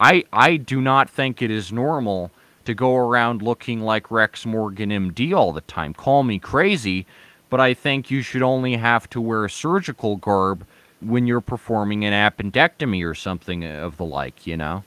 I 0.00 0.24
I 0.32 0.56
do 0.56 0.80
not 0.80 1.10
think 1.10 1.42
it 1.42 1.50
is 1.50 1.70
normal 1.70 2.30
to 2.64 2.72
go 2.72 2.96
around 2.96 3.42
looking 3.42 3.82
like 3.82 4.10
Rex 4.10 4.46
Morgan 4.46 4.88
MD 4.88 5.36
all 5.36 5.52
the 5.52 5.60
time. 5.60 5.92
Call 5.92 6.22
me 6.22 6.38
crazy, 6.38 7.04
but 7.50 7.60
I 7.60 7.74
think 7.74 8.10
you 8.10 8.22
should 8.22 8.42
only 8.42 8.76
have 8.76 9.10
to 9.10 9.20
wear 9.20 9.50
surgical 9.50 10.16
garb 10.16 10.66
when 11.00 11.26
you're 11.26 11.42
performing 11.42 12.06
an 12.06 12.14
appendectomy 12.14 13.06
or 13.06 13.14
something 13.14 13.66
of 13.66 13.98
the 13.98 14.06
like, 14.06 14.46
you 14.46 14.56
know? 14.56 14.82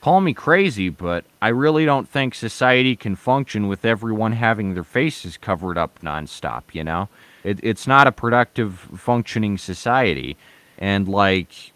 Call 0.00 0.22
me 0.22 0.32
crazy, 0.32 0.88
but 0.88 1.24
I 1.42 1.48
really 1.48 1.84
don't 1.84 2.08
think 2.08 2.34
society 2.34 2.96
can 2.96 3.16
function 3.16 3.68
with 3.68 3.84
everyone 3.84 4.32
having 4.32 4.72
their 4.72 4.84
faces 4.84 5.36
covered 5.36 5.76
up 5.76 6.00
nonstop, 6.00 6.62
you 6.72 6.82
know? 6.82 7.08
It, 7.44 7.60
it's 7.62 7.86
not 7.86 8.06
a 8.06 8.12
productive, 8.12 8.78
functioning 8.96 9.58
society. 9.58 10.38
And, 10.78 11.06
like, 11.06 11.72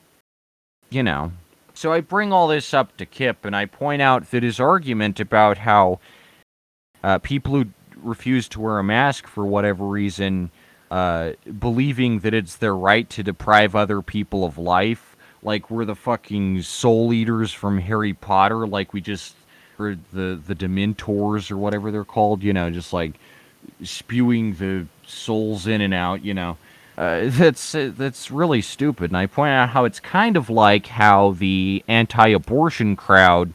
you 0.88 1.02
know. 1.02 1.32
So 1.74 1.92
I 1.92 2.00
bring 2.00 2.32
all 2.32 2.48
this 2.48 2.72
up 2.72 2.96
to 2.96 3.04
Kip, 3.04 3.44
and 3.44 3.54
I 3.54 3.66
point 3.66 4.00
out 4.00 4.30
that 4.30 4.42
his 4.42 4.58
argument 4.58 5.20
about 5.20 5.58
how 5.58 6.00
uh, 7.02 7.18
people 7.18 7.54
who 7.54 7.66
refuse 7.96 8.48
to 8.50 8.60
wear 8.60 8.78
a 8.78 8.84
mask 8.84 9.26
for 9.26 9.44
whatever 9.44 9.84
reason, 9.84 10.50
uh, 10.90 11.32
believing 11.58 12.20
that 12.20 12.32
it's 12.32 12.56
their 12.56 12.76
right 12.76 13.10
to 13.10 13.22
deprive 13.22 13.74
other 13.74 14.00
people 14.00 14.44
of 14.44 14.56
life, 14.56 15.13
like 15.44 15.70
we're 15.70 15.84
the 15.84 15.94
fucking 15.94 16.62
soul 16.62 17.12
eaters 17.12 17.52
from 17.52 17.78
Harry 17.78 18.14
Potter, 18.14 18.66
like 18.66 18.92
we 18.92 19.00
just 19.00 19.36
or 19.78 19.96
the 20.12 20.40
the 20.46 20.54
Dementors 20.54 21.50
or 21.50 21.56
whatever 21.56 21.90
they're 21.90 22.04
called, 22.04 22.42
you 22.42 22.52
know, 22.52 22.70
just 22.70 22.92
like 22.92 23.14
spewing 23.82 24.54
the 24.54 24.86
souls 25.06 25.66
in 25.66 25.80
and 25.80 25.94
out, 25.94 26.24
you 26.24 26.34
know. 26.34 26.56
Uh, 26.96 27.22
that's 27.24 27.72
that's 27.72 28.30
really 28.30 28.62
stupid, 28.62 29.10
and 29.10 29.16
I 29.16 29.26
point 29.26 29.50
out 29.50 29.70
how 29.70 29.84
it's 29.84 30.00
kind 30.00 30.36
of 30.36 30.48
like 30.48 30.86
how 30.86 31.32
the 31.32 31.84
anti-abortion 31.88 32.96
crowd 32.96 33.52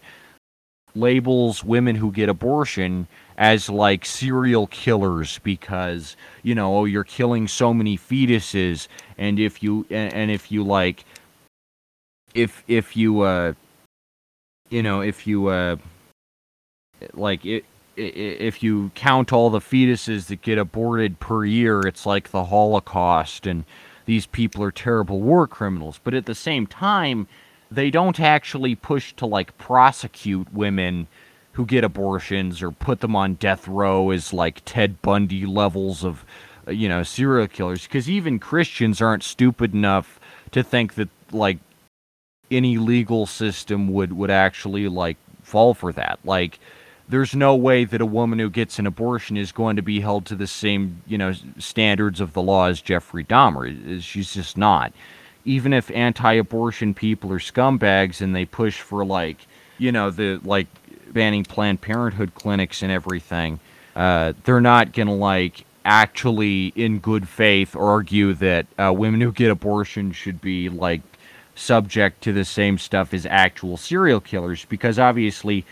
labels 0.95 1.63
women 1.63 1.95
who 1.95 2.11
get 2.11 2.29
abortion 2.29 3.07
as 3.37 3.69
like 3.69 4.03
serial 4.05 4.67
killers 4.67 5.39
because 5.39 6.17
you 6.43 6.53
know 6.53 6.77
oh 6.77 6.85
you're 6.85 7.03
killing 7.03 7.47
so 7.47 7.73
many 7.73 7.97
fetuses 7.97 8.87
and 9.17 9.39
if 9.39 9.63
you 9.63 9.85
and, 9.89 10.13
and 10.13 10.31
if 10.31 10.51
you 10.51 10.63
like 10.63 11.05
if 12.33 12.63
if 12.67 12.95
you 12.95 13.21
uh 13.21 13.53
you 14.69 14.83
know 14.83 15.01
if 15.01 15.25
you 15.27 15.47
uh 15.47 15.77
like 17.13 17.45
it 17.45 17.65
if 17.99 18.63
you 18.63 18.91
count 18.95 19.33
all 19.33 19.49
the 19.49 19.59
fetuses 19.59 20.27
that 20.27 20.41
get 20.41 20.57
aborted 20.57 21.19
per 21.19 21.43
year, 21.43 21.81
it's 21.81 22.05
like 22.05 22.31
the 22.31 22.45
Holocaust, 22.45 23.45
and 23.45 23.65
these 24.05 24.25
people 24.25 24.63
are 24.63 24.71
terrible 24.71 25.21
war 25.21 25.47
criminals. 25.47 25.99
But 26.03 26.13
at 26.13 26.25
the 26.25 26.35
same 26.35 26.65
time, 26.65 27.27
they 27.69 27.91
don't 27.91 28.19
actually 28.19 28.75
push 28.75 29.13
to 29.13 29.25
like 29.25 29.57
prosecute 29.57 30.53
women 30.53 31.07
who 31.53 31.65
get 31.65 31.83
abortions 31.83 32.61
or 32.61 32.71
put 32.71 33.01
them 33.01 33.15
on 33.15 33.33
death 33.35 33.67
row 33.67 34.11
as 34.11 34.31
like 34.31 34.61
Ted 34.65 35.01
Bundy 35.01 35.45
levels 35.45 36.05
of, 36.05 36.23
you 36.67 36.87
know, 36.87 37.03
serial 37.03 37.47
killers. 37.47 37.83
Because 37.83 38.09
even 38.09 38.39
Christians 38.39 39.01
aren't 39.01 39.23
stupid 39.23 39.73
enough 39.73 40.19
to 40.51 40.63
think 40.63 40.93
that 40.93 41.09
like 41.31 41.59
any 42.51 42.77
legal 42.77 43.25
system 43.25 43.91
would 43.93 44.13
would 44.13 44.31
actually 44.31 44.87
like 44.87 45.17
fall 45.43 45.73
for 45.73 45.91
that. 45.93 46.19
Like 46.23 46.59
there's 47.09 47.35
no 47.35 47.55
way 47.55 47.85
that 47.85 48.01
a 48.01 48.05
woman 48.05 48.37
who 48.37 48.49
gets 48.49 48.77
an 48.77 48.85
abortion 48.85 49.35
is 49.35 49.51
going 49.51 49.75
to 49.75 49.81
be 49.81 49.99
held 49.99 50.25
to 50.27 50.35
the 50.35 50.47
same, 50.47 51.01
you 51.07 51.17
know, 51.17 51.33
standards 51.57 52.21
of 52.21 52.33
the 52.33 52.41
law 52.41 52.67
as 52.67 52.81
Jeffrey 52.81 53.23
Dahmer. 53.23 54.01
She's 54.01 54.33
just 54.33 54.57
not. 54.57 54.93
Even 55.43 55.73
if 55.73 55.89
anti-abortion 55.91 56.93
people 56.93 57.33
are 57.33 57.39
scumbags 57.39 58.21
and 58.21 58.35
they 58.35 58.45
push 58.45 58.79
for 58.79 59.03
like, 59.03 59.37
you 59.79 59.91
know, 59.91 60.11
the 60.11 60.39
like 60.43 60.67
banning 61.11 61.43
Planned 61.43 61.81
Parenthood 61.81 62.35
clinics 62.35 62.83
and 62.83 62.91
everything, 62.91 63.59
uh, 63.95 64.33
they're 64.43 64.61
not 64.61 64.93
gonna 64.93 65.15
like 65.15 65.65
actually, 65.83 66.67
in 66.75 66.99
good 66.99 67.27
faith, 67.27 67.75
argue 67.75 68.33
that 68.33 68.67
uh, 68.77 68.93
women 68.93 69.19
who 69.21 69.31
get 69.31 69.49
abortions 69.49 70.15
should 70.15 70.39
be 70.39 70.69
like 70.69 71.01
subject 71.59 72.21
to 72.21 72.33
the 72.33 72.45
same 72.45 72.77
stuff 72.77 73.13
as 73.13 73.25
actual 73.25 73.77
serial 73.77 74.21
killers 74.21 74.65
because 74.65 74.97
obviously 74.97 75.65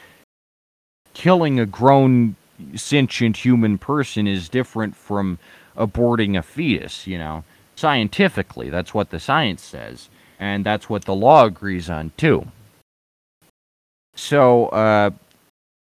killing 1.13 1.59
a 1.59 1.65
grown 1.65 2.35
sentient 2.75 3.37
human 3.37 3.77
person 3.77 4.27
is 4.27 4.49
different 4.49 4.95
from 4.95 5.39
aborting 5.77 6.37
a 6.37 6.41
fetus, 6.41 7.07
you 7.07 7.17
know. 7.17 7.43
Scientifically, 7.75 8.69
that's 8.69 8.93
what 8.93 9.11
the 9.11 9.19
science 9.19 9.63
says, 9.63 10.09
and 10.39 10.65
that's 10.65 10.89
what 10.89 11.05
the 11.05 11.15
law 11.15 11.45
agrees 11.45 11.89
on 11.89 12.11
too. 12.17 12.45
So, 14.15 14.67
uh, 14.69 15.11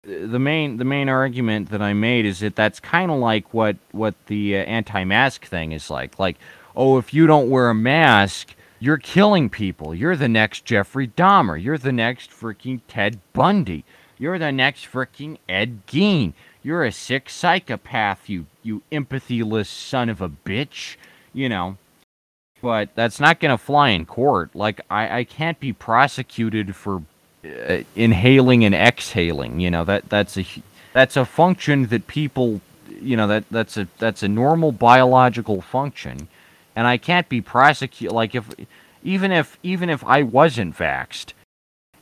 the 0.03 0.39
main 0.39 0.77
the 0.77 0.85
main 0.85 1.09
argument 1.09 1.69
that 1.69 1.81
I 1.81 1.93
made 1.93 2.25
is 2.25 2.39
that 2.39 2.55
that's 2.55 2.79
kind 2.79 3.11
of 3.11 3.17
like 3.17 3.53
what 3.53 3.77
what 3.91 4.13
the 4.27 4.57
uh, 4.57 4.59
anti-mask 4.59 5.45
thing 5.45 5.71
is 5.71 5.89
like. 5.89 6.19
Like, 6.19 6.37
oh, 6.75 6.97
if 6.97 7.13
you 7.13 7.27
don't 7.27 7.49
wear 7.49 7.69
a 7.69 7.75
mask, 7.75 8.53
you're 8.81 8.97
killing 8.97 9.47
people. 9.47 9.93
You're 9.93 10.15
the 10.15 10.27
next 10.27 10.65
Jeffrey 10.65 11.07
Dahmer. 11.07 11.61
You're 11.61 11.77
the 11.77 11.91
next 11.91 12.31
freaking 12.31 12.81
Ted 12.87 13.19
Bundy. 13.31 13.85
You're 14.17 14.39
the 14.39 14.51
next 14.51 14.91
freaking 14.91 15.37
Ed 15.47 15.85
Gein. 15.85 16.33
You're 16.63 16.83
a 16.83 16.91
sick 16.91 17.29
psychopath, 17.29 18.27
you 18.27 18.47
you 18.63 18.81
empathyless 18.91 19.67
son 19.67 20.09
of 20.09 20.19
a 20.19 20.29
bitch. 20.29 20.95
You 21.31 21.47
know. 21.47 21.77
But 22.61 22.89
that's 22.95 23.19
not 23.19 23.39
gonna 23.39 23.57
fly 23.57 23.89
in 23.89 24.05
court. 24.05 24.55
Like 24.55 24.81
I, 24.89 25.19
I 25.19 25.23
can't 25.25 25.59
be 25.59 25.73
prosecuted 25.73 26.75
for 26.75 27.03
uh, 27.45 27.79
inhaling 27.95 28.65
and 28.65 28.75
exhaling. 28.75 29.59
You 29.59 29.69
know 29.69 29.85
that 29.85 30.09
that's 30.09 30.37
a 30.37 30.45
that's 30.93 31.17
a 31.17 31.25
function 31.25 31.87
that 31.87 32.07
people. 32.07 32.61
You 32.99 33.15
know 33.15 33.27
that 33.27 33.45
that's 33.49 33.77
a 33.77 33.87
that's 33.99 34.23
a 34.23 34.27
normal 34.27 34.71
biological 34.71 35.61
function, 35.61 36.27
and 36.75 36.87
I 36.87 36.97
can't 36.97 37.29
be 37.29 37.41
prosecuted. 37.41 38.13
Like 38.13 38.35
if 38.35 38.49
even 39.03 39.31
if 39.31 39.57
even 39.63 39.89
if 39.89 40.03
I 40.03 40.23
wasn't 40.23 40.77
vaxed 40.77 41.33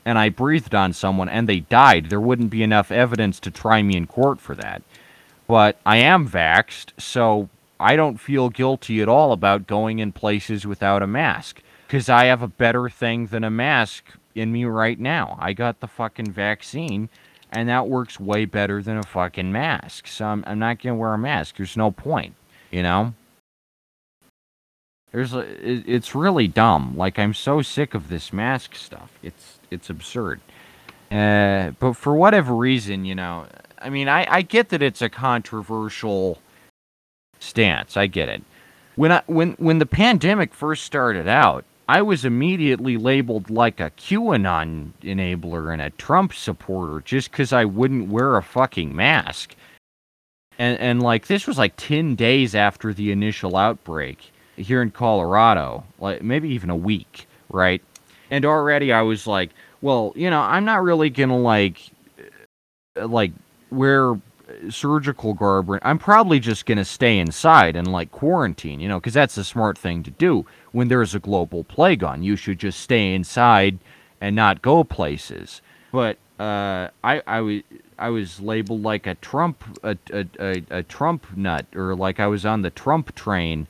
and 0.06 0.18
I 0.18 0.30
breathed 0.30 0.74
on 0.76 0.94
someone 0.94 1.30
and 1.30 1.48
they 1.48 1.62
died, 1.62 2.10
there 2.10 2.22
wouldn't 2.22 2.50
be 2.50 2.64
enough 2.64 2.92
evidence 2.92 3.40
to 3.42 3.52
try 3.52 3.82
me 3.82 3.96
in 3.96 4.08
court 4.08 4.40
for 4.40 4.56
that. 4.56 4.82
But 5.48 5.80
I 5.86 5.98
am 5.98 6.30
vaxxed, 6.30 6.92
so 7.00 7.50
I 7.80 7.96
don't 7.96 8.20
feel 8.20 8.50
guilty 8.50 9.02
at 9.02 9.10
all 9.10 9.32
about 9.32 9.68
going 9.68 10.00
in 10.00 10.12
places 10.12 10.68
without 10.68 11.02
a 11.02 11.08
mask. 11.08 11.62
Because 11.88 12.08
I 12.08 12.26
have 12.26 12.44
a 12.44 12.48
better 12.48 12.88
thing 12.88 13.28
than 13.28 13.44
a 13.44 13.50
mask 13.50 14.04
in 14.36 14.52
me 14.52 14.66
right 14.66 15.00
now. 15.00 15.38
I 15.40 15.54
got 15.54 15.80
the 15.80 15.88
fucking 15.88 16.32
vaccine, 16.32 17.10
and 17.52 17.68
that 17.68 17.88
works 17.88 18.20
way 18.20 18.46
better 18.46 18.84
than 18.84 18.98
a 18.98 19.04
fucking 19.04 19.52
mask. 19.52 20.06
So 20.06 20.26
I'm, 20.26 20.44
I'm 20.46 20.60
not 20.60 20.84
going 20.84 20.96
to 20.96 21.00
wear 21.00 21.16
a 21.16 21.18
mask. 21.18 21.58
There's 21.58 21.76
no 21.76 21.90
point, 21.90 22.36
you 22.70 22.84
know? 22.84 23.16
There's 25.12 25.34
a, 25.34 25.39
it, 25.39 25.84
it's 25.88 26.14
really 26.14 26.47
dumb. 26.47 26.95
Like 26.95 27.18
I'm 27.18 27.34
so 27.34 27.62
sick 27.62 27.93
of 27.93 28.10
this 28.10 28.32
mask 28.32 28.76
stuff. 28.76 29.12
It's 29.24 29.60
it's 29.72 29.89
absurd. 29.89 30.39
Uh, 31.12 31.72
but 31.80 31.93
for 31.93 32.16
whatever 32.16 32.53
reason, 32.53 33.05
you 33.05 33.16
know, 33.16 33.47
I 33.80 33.89
mean, 33.89 34.07
I, 34.07 34.28
I 34.30 34.41
get 34.43 34.70
that 34.70 34.82
it's 34.84 35.01
a 35.01 35.10
controversial 35.10 36.39
stance. 37.39 37.97
I 37.97 38.05
get 38.07 38.30
it. 38.30 38.43
When 38.95 39.12
I 39.12 39.24
when 39.26 39.53
when 39.53 39.80
the 39.80 39.86
pandemic 39.86 40.53
first 40.53 40.84
started 40.84 41.28
out, 41.28 41.66
I 41.88 42.03
was 42.03 42.26
immediately 42.26 42.97
labeled 42.97 43.49
like 43.49 43.80
a 43.80 43.89
QAnon 43.91 44.91
enabler 45.01 45.74
and 45.74 45.82
a 45.82 45.89
Trump 45.91 46.34
supporter 46.34 47.01
just 47.03 47.32
because 47.32 47.51
I 47.51 47.66
wouldn't 47.66 48.10
wear 48.10 48.38
a 48.38 48.43
fucking 48.43 48.95
mask. 48.95 49.55
And 50.60 50.78
and 50.80 51.01
like 51.01 51.26
this 51.26 51.47
was 51.47 51.57
like 51.57 51.74
ten 51.78 52.14
days 52.14 52.53
after 52.53 52.93
the 52.93 53.12
initial 53.12 53.55
outbreak 53.55 54.32
here 54.60 54.82
in 54.82 54.91
Colorado, 54.91 55.84
like 55.99 56.22
maybe 56.22 56.49
even 56.49 56.70
a 56.70 56.76
week, 56.76 57.28
right? 57.49 57.82
And 58.32 58.45
already 58.45 58.93
I 58.93 59.01
was 59.01 59.26
like, 59.26 59.51
well, 59.82 60.14
you 60.16 60.30
know, 60.30 60.41
I'm 60.41 60.66
not 60.66 60.84
really 60.84 61.10
gonna 61.10 61.38
like 61.38 61.80
uh, 62.99 63.07
like 63.07 63.32
wear 63.72 64.20
surgical 64.70 65.34
garb. 65.34 65.70
I'm 65.82 65.99
probably 65.99 66.39
just 66.39 66.66
gonna 66.66 66.86
stay 66.86 67.18
inside 67.20 67.76
and 67.76 67.91
like 67.91 68.12
quarantine, 68.12 68.80
you 68.80 68.88
know, 68.88 68.99
because 68.99 69.14
that's 69.14 69.38
a 69.38 69.43
smart 69.43 69.78
thing 69.78 70.03
to 70.03 70.12
do 70.12 70.45
when 70.72 70.88
there's 70.88 71.16
a 71.16 71.20
global 71.20 71.64
plague 71.64 72.03
on. 72.03 72.24
You 72.24 72.36
should 72.36 72.60
just 72.60 72.80
stay 72.80 73.14
inside 73.14 73.80
and 74.22 74.36
not 74.36 74.62
go 74.62 74.84
places. 74.84 75.62
But 75.91 76.18
uh, 76.39 76.89
I 77.03 77.22
I 77.26 77.41
was 77.41 77.62
I 77.97 78.10
was 78.10 78.39
labeled 78.39 78.82
like 78.84 79.07
a 79.07 79.16
Trump 79.16 79.64
a, 79.84 79.97
a, 80.12 80.26
a, 80.39 80.64
a 80.70 80.84
Trump 80.84 81.26
nut 81.36 81.66
or 81.76 81.95
like 81.95 82.20
I 82.20 82.28
was 82.28 82.45
on 82.45 82.62
the 82.62 82.70
Trump 82.70 83.16
train 83.16 83.68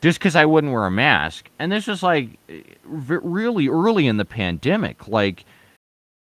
just 0.00 0.18
because 0.18 0.36
I 0.36 0.46
wouldn't 0.46 0.72
wear 0.72 0.86
a 0.86 0.90
mask. 0.90 1.50
And 1.58 1.72
this 1.72 1.86
was 1.86 2.02
like 2.02 2.38
really 2.84 3.68
early 3.68 4.06
in 4.06 4.16
the 4.16 4.24
pandemic. 4.24 5.08
Like 5.08 5.44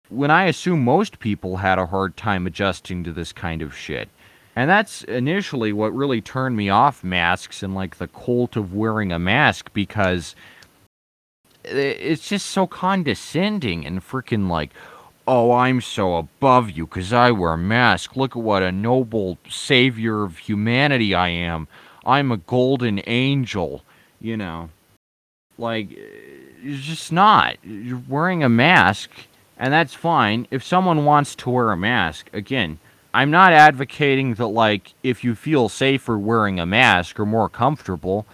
when 0.08 0.30
I 0.30 0.44
assume 0.44 0.84
most 0.84 1.18
people 1.18 1.56
had 1.56 1.78
a 1.78 1.86
hard 1.86 2.16
time 2.16 2.46
adjusting 2.46 3.04
to 3.04 3.12
this 3.12 3.32
kind 3.32 3.62
of 3.62 3.76
shit. 3.76 4.08
And 4.56 4.70
that's 4.70 5.02
initially 5.04 5.72
what 5.72 5.94
really 5.94 6.20
turned 6.20 6.56
me 6.56 6.68
off 6.68 7.02
masks 7.02 7.62
and 7.62 7.74
like 7.74 7.96
the 7.96 8.06
cult 8.06 8.56
of 8.56 8.72
wearing 8.72 9.10
a 9.10 9.18
mask 9.18 9.72
because 9.72 10.36
it's 11.64 12.28
just 12.28 12.46
so 12.46 12.66
condescending 12.66 13.84
and 13.84 14.00
freaking 14.00 14.48
like, 14.48 14.70
oh, 15.26 15.52
I'm 15.52 15.80
so 15.80 16.16
above 16.16 16.70
you 16.70 16.86
because 16.86 17.12
I 17.12 17.32
wear 17.32 17.54
a 17.54 17.58
mask. 17.58 18.14
Look 18.14 18.36
at 18.36 18.42
what 18.42 18.62
a 18.62 18.70
noble 18.70 19.38
savior 19.48 20.22
of 20.22 20.38
humanity 20.38 21.14
I 21.14 21.28
am. 21.28 21.66
I'm 22.04 22.30
a 22.32 22.36
golden 22.36 23.00
angel, 23.06 23.82
you 24.20 24.36
know. 24.36 24.70
Like, 25.56 25.88
it's 25.90 26.82
just 26.82 27.12
not. 27.12 27.56
You're 27.62 28.02
wearing 28.08 28.42
a 28.42 28.48
mask, 28.48 29.10
and 29.58 29.72
that's 29.72 29.94
fine. 29.94 30.46
If 30.50 30.64
someone 30.64 31.04
wants 31.04 31.34
to 31.36 31.50
wear 31.50 31.70
a 31.70 31.76
mask, 31.76 32.28
again, 32.32 32.78
I'm 33.12 33.30
not 33.30 33.52
advocating 33.52 34.34
that, 34.34 34.48
like, 34.48 34.94
if 35.02 35.22
you 35.22 35.34
feel 35.34 35.68
safer 35.68 36.18
wearing 36.18 36.58
a 36.58 36.66
mask 36.66 37.20
or 37.20 37.26
more 37.26 37.48
comfortable, 37.48 38.26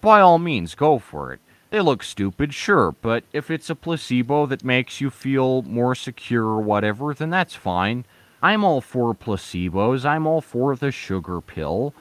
by 0.00 0.20
all 0.20 0.38
means, 0.38 0.74
go 0.74 0.98
for 0.98 1.32
it. 1.32 1.40
They 1.70 1.80
look 1.80 2.02
stupid, 2.02 2.54
sure, 2.54 2.92
but 2.92 3.24
if 3.32 3.50
it's 3.50 3.70
a 3.70 3.74
placebo 3.74 4.46
that 4.46 4.64
makes 4.64 5.00
you 5.00 5.10
feel 5.10 5.62
more 5.62 5.94
secure 5.94 6.46
or 6.46 6.60
whatever, 6.60 7.14
then 7.14 7.30
that's 7.30 7.54
fine. 7.54 8.04
I'm 8.42 8.64
all 8.64 8.80
for 8.80 9.14
placebos. 9.14 10.04
I'm 10.04 10.26
all 10.26 10.40
for 10.40 10.74
the 10.76 10.90
sugar 10.90 11.40
pill. 11.40 11.92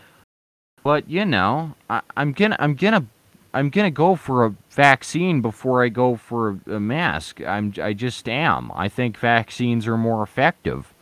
But 0.84 1.09
you 1.09 1.25
know, 1.25 1.75
I, 1.89 2.01
am 2.15 2.34
gonna, 2.34 2.55
I'm 2.59 2.75
gonna, 2.75 3.05
I'm 3.53 3.69
gonna 3.69 3.91
go 3.91 4.15
for 4.15 4.45
a 4.45 4.55
vaccine 4.69 5.41
before 5.41 5.84
I 5.84 5.89
go 5.89 6.15
for 6.15 6.59
a, 6.67 6.75
a 6.75 6.80
mask. 6.80 7.41
I'm, 7.41 7.73
I 7.82 7.93
just 7.93 8.30
am. 8.30 8.71
I 8.73 8.88
think 8.89 9.17
vaccines 9.17 9.88
are 9.88 9.97
more 9.97 10.23
effective. 10.23 10.93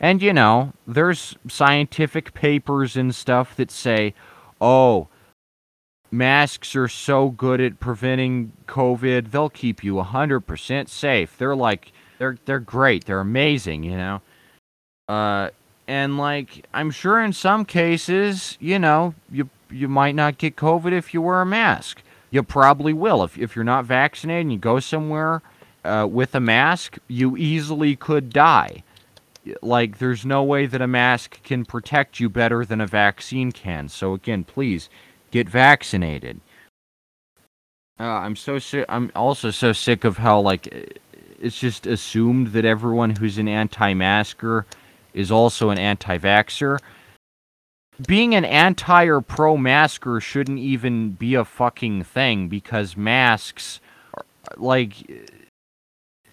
And 0.00 0.22
you 0.22 0.32
know, 0.32 0.72
there's 0.86 1.36
scientific 1.48 2.34
papers 2.34 2.96
and 2.96 3.14
stuff 3.14 3.56
that 3.56 3.70
say, 3.70 4.14
oh, 4.60 5.08
masks 6.12 6.76
are 6.76 6.88
so 6.88 7.30
good 7.30 7.60
at 7.60 7.80
preventing 7.80 8.52
COVID, 8.66 9.30
they'll 9.30 9.48
keep 9.48 9.82
you 9.82 9.94
100% 9.94 10.88
safe. 10.88 11.36
They're 11.38 11.56
like, 11.56 11.92
they're, 12.18 12.38
they're 12.44 12.60
great. 12.60 13.06
They're 13.06 13.20
amazing, 13.20 13.82
you 13.82 13.96
know? 13.96 14.20
Uh, 15.08 15.50
and 15.86 16.18
like, 16.18 16.66
I'm 16.72 16.90
sure 16.90 17.22
in 17.22 17.32
some 17.32 17.64
cases, 17.64 18.56
you 18.60 18.78
know, 18.78 19.14
you, 19.30 19.50
you 19.70 19.88
might 19.88 20.14
not 20.14 20.38
get 20.38 20.56
COVID 20.56 20.92
if 20.92 21.12
you 21.12 21.22
wear 21.22 21.40
a 21.40 21.46
mask. 21.46 22.02
You 22.30 22.42
probably 22.42 22.92
will. 22.92 23.22
If, 23.24 23.38
if 23.38 23.54
you're 23.54 23.64
not 23.64 23.84
vaccinated 23.84 24.42
and 24.42 24.52
you 24.52 24.58
go 24.58 24.80
somewhere 24.80 25.42
uh, 25.84 26.06
with 26.10 26.34
a 26.34 26.40
mask, 26.40 26.98
you 27.08 27.36
easily 27.36 27.96
could 27.96 28.30
die 28.30 28.82
like 29.60 29.98
there's 29.98 30.24
no 30.24 30.42
way 30.42 30.66
that 30.66 30.80
a 30.80 30.86
mask 30.86 31.42
can 31.42 31.64
protect 31.64 32.20
you 32.20 32.28
better 32.28 32.64
than 32.64 32.80
a 32.80 32.86
vaccine 32.86 33.52
can. 33.52 33.88
So 33.88 34.14
again, 34.14 34.44
please 34.44 34.88
get 35.30 35.48
vaccinated. 35.48 36.40
Uh, 37.98 38.04
I'm 38.04 38.36
so 38.36 38.58
sick. 38.58 38.86
I'm 38.88 39.10
also 39.14 39.50
so 39.50 39.72
sick 39.72 40.04
of 40.04 40.18
how 40.18 40.40
like 40.40 40.92
it's 41.40 41.58
just 41.58 41.86
assumed 41.86 42.48
that 42.48 42.64
everyone 42.64 43.16
who's 43.16 43.38
an 43.38 43.48
anti-masker 43.48 44.66
is 45.14 45.30
also 45.30 45.70
an 45.70 45.78
anti-vaxer. 45.78 46.78
Being 48.06 48.34
an 48.34 48.44
anti 48.44 49.04
or 49.04 49.20
pro-masker 49.20 50.20
shouldn't 50.20 50.58
even 50.58 51.10
be 51.10 51.34
a 51.34 51.44
fucking 51.44 52.04
thing 52.04 52.48
because 52.48 52.96
masks, 52.96 53.80
are, 54.14 54.24
like, 54.56 54.94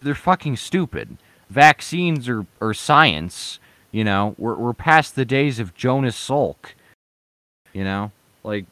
they're 0.02 0.16
fucking 0.16 0.56
stupid 0.58 1.18
vaccines 1.50 2.30
are, 2.30 2.46
are 2.62 2.74
science. 2.74 3.60
You 3.92 4.04
know, 4.04 4.36
we're 4.38 4.56
we're 4.56 4.74
past 4.74 5.16
the 5.16 5.26
days 5.26 5.60
of 5.60 5.74
Jonas 5.74 6.16
Salk. 6.16 6.74
You 7.74 7.84
know, 7.84 8.12
like 8.44 8.66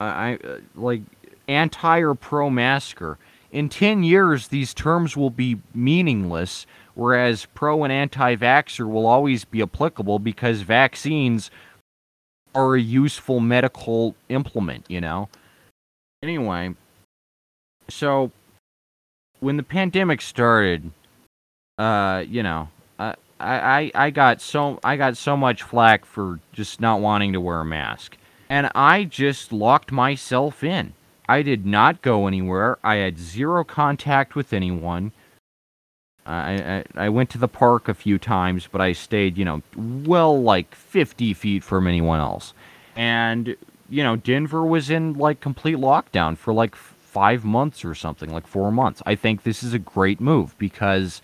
I, 0.00 0.06
I 0.06 0.34
uh, 0.46 0.58
like 0.74 1.02
anti 1.46 2.00
or 2.00 2.14
pro 2.14 2.50
masker. 2.50 3.18
In 3.52 3.68
ten 3.68 4.02
years, 4.02 4.48
these 4.48 4.74
terms 4.74 5.16
will 5.16 5.30
be 5.30 5.58
meaningless, 5.72 6.66
whereas 6.98 7.46
pro 7.54 7.84
and 7.84 7.92
anti 7.92 8.34
vaxxer 8.34 8.90
will 8.90 9.06
always 9.06 9.44
be 9.44 9.62
applicable 9.62 10.18
because 10.18 10.62
vaccines 10.62 11.48
are 12.54 12.74
a 12.74 12.80
useful 12.80 13.38
medical 13.38 14.16
implement. 14.28 14.84
You 14.88 15.00
know. 15.00 15.28
Anyway, 16.22 16.74
so 17.88 18.32
when 19.38 19.56
the 19.56 19.62
pandemic 19.62 20.20
started, 20.20 20.90
uh, 21.78 22.24
you 22.26 22.42
know, 22.42 22.68
I, 22.98 23.14
I, 23.38 23.92
I 23.94 24.10
got 24.10 24.40
so 24.40 24.80
I 24.82 24.96
got 24.96 25.16
so 25.16 25.36
much 25.36 25.62
flack 25.62 26.04
for 26.04 26.40
just 26.52 26.80
not 26.80 27.00
wanting 27.00 27.32
to 27.34 27.40
wear 27.40 27.60
a 27.60 27.64
mask, 27.64 28.16
and 28.50 28.70
I 28.74 29.04
just 29.04 29.52
locked 29.52 29.92
myself 29.92 30.64
in. 30.64 30.94
I 31.28 31.42
did 31.42 31.64
not 31.64 32.02
go 32.02 32.26
anywhere. 32.26 32.78
I 32.82 32.96
had 32.96 33.18
zero 33.18 33.62
contact 33.62 34.34
with 34.34 34.52
anyone. 34.52 35.12
I, 36.30 36.84
I, 36.94 37.08
went 37.08 37.30
to 37.30 37.38
the 37.38 37.48
park 37.48 37.88
a 37.88 37.94
few 37.94 38.18
times, 38.18 38.68
but 38.70 38.80
I 38.80 38.92
stayed, 38.92 39.38
you 39.38 39.44
know, 39.46 39.62
well 39.76 40.42
like 40.42 40.74
50 40.74 41.32
feet 41.32 41.64
from 41.64 41.86
anyone 41.86 42.20
else. 42.20 42.52
And, 42.94 43.56
you 43.88 44.02
know, 44.02 44.16
Denver 44.16 44.64
was 44.64 44.90
in 44.90 45.14
like 45.14 45.40
complete 45.40 45.78
lockdown 45.78 46.36
for 46.36 46.52
like 46.52 46.76
five 46.76 47.44
months 47.44 47.84
or 47.84 47.94
something, 47.94 48.30
like 48.30 48.46
four 48.46 48.70
months. 48.70 49.02
I 49.06 49.14
think 49.14 49.42
this 49.42 49.62
is 49.62 49.72
a 49.72 49.78
great 49.78 50.20
move 50.20 50.56
because 50.58 51.22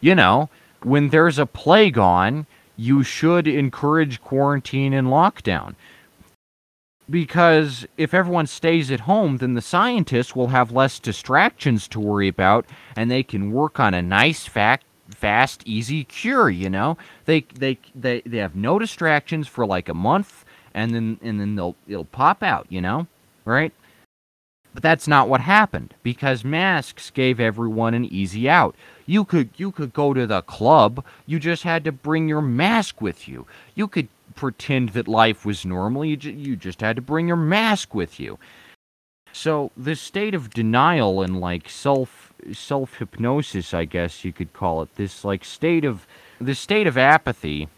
you 0.00 0.14
know, 0.14 0.48
when 0.82 1.08
there's 1.08 1.38
a 1.38 1.46
plague 1.46 1.98
on, 1.98 2.46
you 2.76 3.02
should 3.02 3.48
encourage 3.48 4.20
quarantine 4.20 4.92
and 4.92 5.08
lockdown. 5.08 5.74
Because 7.08 7.86
if 7.96 8.12
everyone 8.12 8.46
stays 8.46 8.90
at 8.90 9.00
home, 9.00 9.36
then 9.36 9.54
the 9.54 9.62
scientists 9.62 10.34
will 10.34 10.48
have 10.48 10.72
less 10.72 10.98
distractions 10.98 11.86
to 11.88 12.00
worry 12.00 12.28
about 12.28 12.66
and 12.96 13.10
they 13.10 13.22
can 13.22 13.52
work 13.52 13.78
on 13.78 13.94
a 13.94 14.02
nice, 14.02 14.46
fact, 14.46 14.84
fast, 15.10 15.62
easy 15.64 16.02
cure, 16.04 16.50
you 16.50 16.68
know? 16.68 16.98
They, 17.24 17.42
they, 17.54 17.78
they, 17.94 18.22
they 18.22 18.38
have 18.38 18.56
no 18.56 18.78
distractions 18.78 19.46
for 19.46 19.64
like 19.64 19.88
a 19.88 19.94
month 19.94 20.44
and 20.74 20.92
then, 20.94 21.18
and 21.22 21.40
then 21.40 21.54
they'll, 21.54 21.76
it'll 21.86 22.04
pop 22.04 22.42
out, 22.42 22.66
you 22.68 22.80
know? 22.80 23.06
Right? 23.44 23.72
But 24.76 24.82
that's 24.82 25.08
not 25.08 25.30
what 25.30 25.40
happened 25.40 25.94
because 26.02 26.44
masks 26.44 27.08
gave 27.08 27.40
everyone 27.40 27.94
an 27.94 28.04
easy 28.04 28.46
out. 28.46 28.74
You 29.06 29.24
could 29.24 29.48
you 29.56 29.72
could 29.72 29.94
go 29.94 30.12
to 30.12 30.26
the 30.26 30.42
club, 30.42 31.02
you 31.24 31.38
just 31.38 31.62
had 31.62 31.82
to 31.84 31.92
bring 31.92 32.28
your 32.28 32.42
mask 32.42 33.00
with 33.00 33.26
you. 33.26 33.46
You 33.74 33.88
could 33.88 34.08
pretend 34.36 34.90
that 34.90 35.08
life 35.08 35.44
was 35.44 35.64
normal, 35.66 36.04
you, 36.04 36.16
ju- 36.16 36.30
you 36.30 36.56
just 36.56 36.80
had 36.80 36.96
to 36.96 37.02
bring 37.02 37.26
your 37.26 37.36
mask 37.36 37.94
with 37.94 38.20
you. 38.20 38.38
So 39.32 39.70
this 39.76 40.00
state 40.00 40.34
of 40.34 40.50
denial 40.50 41.22
and 41.22 41.40
like 41.40 41.68
self 41.68 42.32
self 42.52 42.94
hypnosis, 42.94 43.74
I 43.74 43.84
guess 43.84 44.24
you 44.24 44.32
could 44.32 44.52
call 44.52 44.82
it, 44.82 44.94
this 44.96 45.24
like 45.24 45.44
state 45.44 45.84
of 45.84 46.06
this 46.40 46.58
state 46.58 46.86
of 46.86 46.96
apathy 46.96 47.68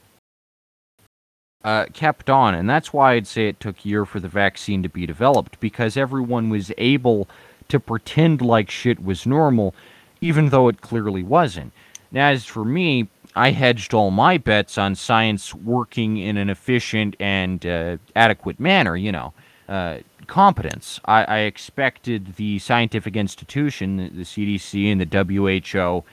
uh, 1.65 1.87
kept 1.93 2.31
on, 2.31 2.55
and 2.55 2.71
that's 2.71 2.93
why 2.93 3.15
I'd 3.15 3.27
say 3.27 3.49
it 3.49 3.61
took 3.61 3.85
a 3.85 3.89
year 3.89 4.05
for 4.05 4.21
the 4.21 4.29
vaccine 4.29 4.83
to 4.85 4.89
be 4.89 5.07
developed 5.07 5.59
because 5.59 5.97
everyone 5.97 6.49
was 6.49 6.71
able 6.79 7.29
to 7.69 7.81
pretend 7.81 8.41
like 8.41 8.71
shit 8.71 9.03
was 9.03 9.27
normal, 9.27 9.75
even 10.21 10.51
though 10.51 10.69
it 10.69 10.81
clearly 10.81 11.23
wasn't. 11.23 11.73
Now, 12.11 12.29
as 12.29 12.45
for 12.45 12.65
me, 12.65 13.09
I 13.39 13.53
hedged 13.53 13.95
all 13.95 14.11
my 14.11 14.37
bets 14.37 14.77
on 14.79 14.97
science 14.97 15.55
working 15.55 16.17
in 16.17 16.37
an 16.37 16.51
efficient 16.51 17.15
and 17.21 17.65
uh, 17.65 17.99
adequate 18.17 18.59
manner, 18.59 18.97
you 18.97 19.13
know, 19.13 19.33
uh, 19.69 19.99
competence. 20.27 20.99
I, 21.05 21.23
I, 21.23 21.39
expected 21.41 22.35
the 22.35 22.59
scientific 22.59 23.17
institution, 23.17 23.97
the 23.97 24.25
CDC 24.25 24.91
and 24.91 25.01
the 25.01 25.25
WHO, 25.25 26.05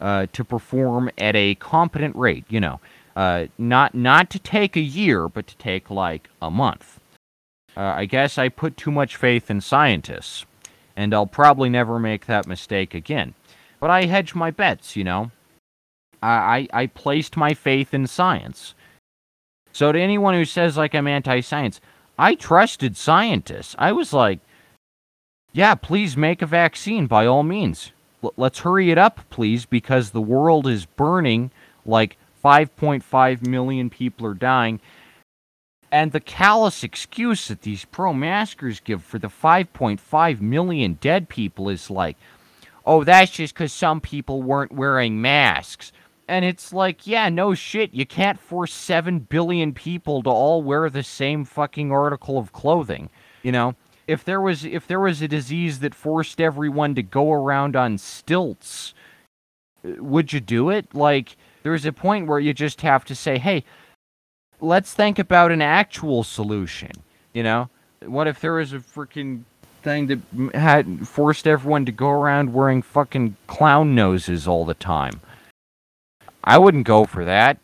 uh, 0.00 0.26
to 0.32 0.44
perform 0.44 1.08
at 1.18 1.36
a 1.36 1.54
competent 1.54 2.16
rate, 2.16 2.46
you 2.48 2.58
know. 2.58 2.80
Uh, 3.14 3.46
not 3.58 3.94
not 3.94 4.28
to 4.30 4.40
take 4.40 4.74
a 4.74 4.80
year, 4.80 5.28
but 5.28 5.46
to 5.46 5.56
take 5.58 5.88
like 5.88 6.30
a 6.40 6.50
month. 6.50 6.98
Uh, 7.76 7.80
I 7.80 8.06
guess 8.06 8.38
I 8.38 8.48
put 8.48 8.76
too 8.76 8.90
much 8.90 9.14
faith 9.14 9.50
in 9.52 9.60
scientists, 9.60 10.46
and 10.96 11.14
I'll 11.14 11.26
probably 11.26 11.68
never 11.68 12.00
make 12.00 12.26
that 12.26 12.48
mistake 12.48 12.92
again. 12.92 13.34
But 13.78 13.90
I 13.90 14.06
hedge 14.06 14.34
my 14.34 14.50
bets, 14.50 14.96
you 14.96 15.04
know. 15.04 15.30
I, 16.22 16.68
I, 16.72 16.86
placed 16.86 17.36
my 17.36 17.54
faith 17.54 17.92
in 17.92 18.06
science. 18.06 18.74
So 19.72 19.90
to 19.90 20.00
anyone 20.00 20.34
who 20.34 20.44
says 20.44 20.76
like 20.76 20.94
I'm 20.94 21.08
anti-science, 21.08 21.80
I 22.18 22.34
trusted 22.34 22.96
scientists. 22.96 23.74
I 23.78 23.92
was 23.92 24.12
like, 24.12 24.38
yeah, 25.52 25.74
please 25.74 26.16
make 26.16 26.42
a 26.42 26.46
vaccine 26.46 27.06
by 27.06 27.26
all 27.26 27.42
means. 27.42 27.92
L- 28.22 28.34
let's 28.36 28.60
hurry 28.60 28.90
it 28.90 28.98
up, 28.98 29.20
please, 29.30 29.66
because 29.66 30.10
the 30.10 30.20
world 30.20 30.66
is 30.66 30.86
burning 30.86 31.50
like 31.84 32.16
5.5 32.44 33.46
million 33.46 33.90
people 33.90 34.26
are 34.26 34.34
dying. 34.34 34.80
And 35.90 36.12
the 36.12 36.20
callous 36.20 36.82
excuse 36.82 37.48
that 37.48 37.62
these 37.62 37.84
pro 37.84 38.14
maskers 38.14 38.80
give 38.80 39.04
for 39.04 39.18
the 39.18 39.28
5.5 39.28 40.40
million 40.40 40.94
dead 41.00 41.28
people 41.28 41.68
is 41.68 41.90
like, 41.90 42.16
oh, 42.86 43.04
that's 43.04 43.32
just 43.32 43.54
because 43.54 43.72
some 43.72 44.00
people 44.00 44.42
weren't 44.42 44.72
wearing 44.72 45.20
masks. 45.20 45.92
And 46.28 46.44
it's 46.44 46.72
like, 46.72 47.06
yeah, 47.06 47.28
no 47.28 47.54
shit. 47.54 47.92
You 47.92 48.06
can't 48.06 48.38
force 48.38 48.72
7 48.72 49.20
billion 49.20 49.72
people 49.74 50.22
to 50.22 50.30
all 50.30 50.62
wear 50.62 50.88
the 50.88 51.02
same 51.02 51.44
fucking 51.44 51.90
article 51.92 52.38
of 52.38 52.52
clothing. 52.52 53.10
You 53.42 53.52
know? 53.52 53.74
If 54.06 54.24
there 54.24 54.40
was 54.40 54.64
if 54.64 54.86
there 54.86 55.00
was 55.00 55.22
a 55.22 55.28
disease 55.28 55.78
that 55.80 55.94
forced 55.94 56.40
everyone 56.40 56.94
to 56.96 57.02
go 57.02 57.32
around 57.32 57.76
on 57.76 57.98
stilts, 57.98 58.94
would 59.84 60.32
you 60.32 60.40
do 60.40 60.70
it? 60.70 60.92
Like 60.94 61.36
there's 61.62 61.86
a 61.86 61.92
point 61.92 62.26
where 62.26 62.40
you 62.40 62.52
just 62.52 62.80
have 62.80 63.04
to 63.06 63.14
say, 63.14 63.38
"Hey, 63.38 63.64
let's 64.60 64.92
think 64.92 65.20
about 65.20 65.52
an 65.52 65.62
actual 65.62 66.24
solution." 66.24 66.90
You 67.32 67.44
know? 67.44 67.70
What 68.04 68.26
if 68.26 68.40
there 68.40 68.54
was 68.54 68.72
a 68.72 68.80
freaking 68.80 69.44
thing 69.82 70.08
that 70.08 70.18
had 70.54 71.06
forced 71.06 71.46
everyone 71.46 71.86
to 71.86 71.92
go 71.92 72.10
around 72.10 72.52
wearing 72.52 72.82
fucking 72.82 73.36
clown 73.46 73.94
noses 73.94 74.48
all 74.48 74.64
the 74.64 74.74
time? 74.74 75.20
I 76.44 76.58
wouldn't 76.58 76.86
go 76.86 77.04
for 77.04 77.24
that. 77.24 77.58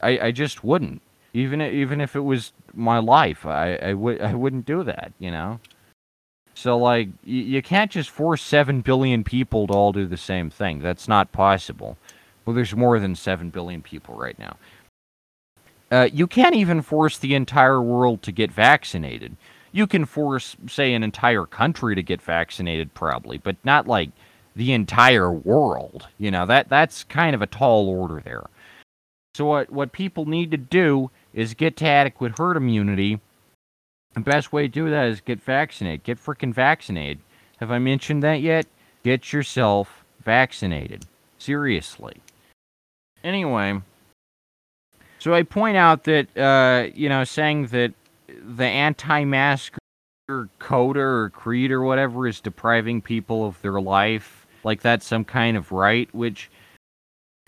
I 0.00 0.18
I 0.18 0.30
just 0.30 0.64
wouldn't. 0.64 1.02
Even 1.32 1.60
even 1.60 2.00
if 2.00 2.16
it 2.16 2.20
was 2.20 2.52
my 2.74 2.98
life, 2.98 3.46
I 3.46 3.76
I 3.76 3.94
would 3.94 4.20
I 4.20 4.34
wouldn't 4.34 4.66
do 4.66 4.82
that. 4.84 5.12
You 5.18 5.30
know. 5.30 5.60
So 6.54 6.76
like 6.76 7.08
you, 7.24 7.42
you 7.42 7.62
can't 7.62 7.90
just 7.90 8.10
force 8.10 8.42
seven 8.42 8.80
billion 8.80 9.24
people 9.24 9.66
to 9.66 9.72
all 9.72 9.92
do 9.92 10.06
the 10.06 10.16
same 10.16 10.50
thing. 10.50 10.80
That's 10.80 11.08
not 11.08 11.32
possible. 11.32 11.96
Well, 12.44 12.54
there's 12.54 12.74
more 12.74 12.98
than 12.98 13.14
seven 13.14 13.50
billion 13.50 13.82
people 13.82 14.14
right 14.14 14.38
now. 14.38 14.56
Uh, 15.90 16.08
you 16.12 16.26
can't 16.26 16.54
even 16.54 16.82
force 16.82 17.18
the 17.18 17.34
entire 17.34 17.82
world 17.82 18.22
to 18.22 18.32
get 18.32 18.52
vaccinated. 18.52 19.36
You 19.72 19.86
can 19.86 20.04
force, 20.04 20.56
say, 20.68 20.94
an 20.94 21.02
entire 21.02 21.46
country 21.46 21.94
to 21.94 22.02
get 22.02 22.22
vaccinated, 22.22 22.94
probably, 22.94 23.38
but 23.38 23.56
not 23.64 23.86
like 23.86 24.10
the 24.56 24.72
entire 24.72 25.30
world. 25.30 26.08
You 26.18 26.30
know, 26.30 26.46
that 26.46 26.68
that's 26.68 27.04
kind 27.04 27.34
of 27.34 27.42
a 27.42 27.46
tall 27.46 27.88
order 27.88 28.20
there. 28.24 28.46
So 29.34 29.44
what 29.44 29.70
what 29.70 29.92
people 29.92 30.26
need 30.26 30.50
to 30.50 30.56
do 30.56 31.10
is 31.32 31.54
get 31.54 31.76
to 31.78 31.86
adequate 31.86 32.38
herd 32.38 32.56
immunity. 32.56 33.20
The 34.14 34.20
best 34.20 34.52
way 34.52 34.62
to 34.62 34.68
do 34.68 34.90
that 34.90 35.06
is 35.06 35.20
get 35.20 35.40
vaccinated. 35.40 36.02
Get 36.02 36.18
freaking 36.18 36.52
vaccinated. 36.52 37.20
Have 37.58 37.70
I 37.70 37.78
mentioned 37.78 38.22
that 38.22 38.40
yet? 38.40 38.66
Get 39.04 39.32
yourself 39.32 40.04
vaccinated. 40.24 41.06
Seriously. 41.38 42.20
Anyway, 43.22 43.80
so 45.18 45.32
I 45.32 45.42
point 45.42 45.76
out 45.76 46.04
that 46.04 46.36
uh, 46.36 46.88
you 46.94 47.08
know, 47.08 47.24
saying 47.24 47.66
that 47.68 47.92
the 48.26 48.64
anti-masker 48.64 49.78
coder 50.58 50.96
or 50.96 51.30
creed 51.30 51.70
or 51.70 51.82
whatever 51.82 52.26
is 52.26 52.40
depriving 52.40 53.02
people 53.02 53.46
of 53.46 53.60
their 53.62 53.80
life 53.80 54.39
like 54.64 54.80
that's 54.82 55.06
some 55.06 55.24
kind 55.24 55.56
of 55.56 55.72
right, 55.72 56.12
which 56.14 56.50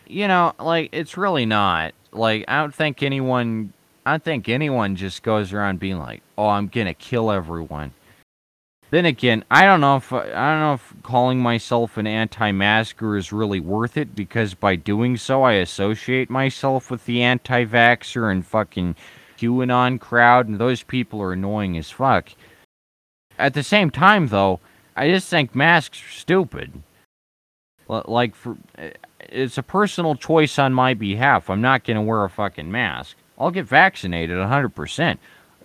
you 0.06 0.28
know, 0.28 0.52
like 0.58 0.90
it's 0.92 1.16
really 1.16 1.46
not. 1.46 1.94
Like 2.12 2.44
I 2.48 2.60
don't 2.60 2.74
think 2.74 3.02
anyone 3.02 3.72
I 4.04 4.12
don't 4.12 4.24
think 4.24 4.48
anyone 4.48 4.96
just 4.96 5.22
goes 5.22 5.52
around 5.52 5.78
being 5.80 5.98
like, 5.98 6.22
"Oh, 6.36 6.48
I'm 6.48 6.68
to 6.68 6.94
kill 6.94 7.30
everyone." 7.30 7.92
Then 8.90 9.06
again, 9.06 9.42
I 9.50 9.64
don't 9.64 9.80
know 9.80 9.96
if 9.96 10.12
I 10.12 10.22
don't 10.24 10.60
know 10.60 10.74
if 10.74 10.94
calling 11.02 11.38
myself 11.40 11.96
an 11.96 12.06
anti-masker 12.06 13.16
is 13.16 13.32
really 13.32 13.60
worth 13.60 13.96
it 13.96 14.14
because 14.14 14.52
by 14.54 14.76
doing 14.76 15.16
so, 15.16 15.44
I 15.44 15.54
associate 15.54 16.28
myself 16.28 16.90
with 16.90 17.06
the 17.06 17.22
anti-vaxxer 17.22 18.30
and 18.30 18.44
fucking 18.44 18.96
QAnon 19.38 19.98
crowd, 19.98 20.46
and 20.48 20.58
those 20.58 20.82
people 20.82 21.22
are 21.22 21.32
annoying 21.32 21.78
as 21.78 21.90
fuck. 21.90 22.30
At 23.38 23.54
the 23.54 23.62
same 23.62 23.90
time, 23.90 24.28
though, 24.28 24.60
I 24.94 25.08
just 25.08 25.28
think 25.28 25.54
masks 25.54 26.02
are 26.04 26.12
stupid. 26.12 26.82
Like, 28.06 28.34
for, 28.34 28.56
it's 29.20 29.58
a 29.58 29.62
personal 29.62 30.14
choice 30.14 30.58
on 30.58 30.72
my 30.72 30.94
behalf. 30.94 31.50
I'm 31.50 31.60
not 31.60 31.84
going 31.84 31.96
to 31.96 32.02
wear 32.02 32.24
a 32.24 32.30
fucking 32.30 32.70
mask. 32.70 33.16
I'll 33.38 33.50
get 33.50 33.66
vaccinated 33.66 34.36
100%. 34.36 35.18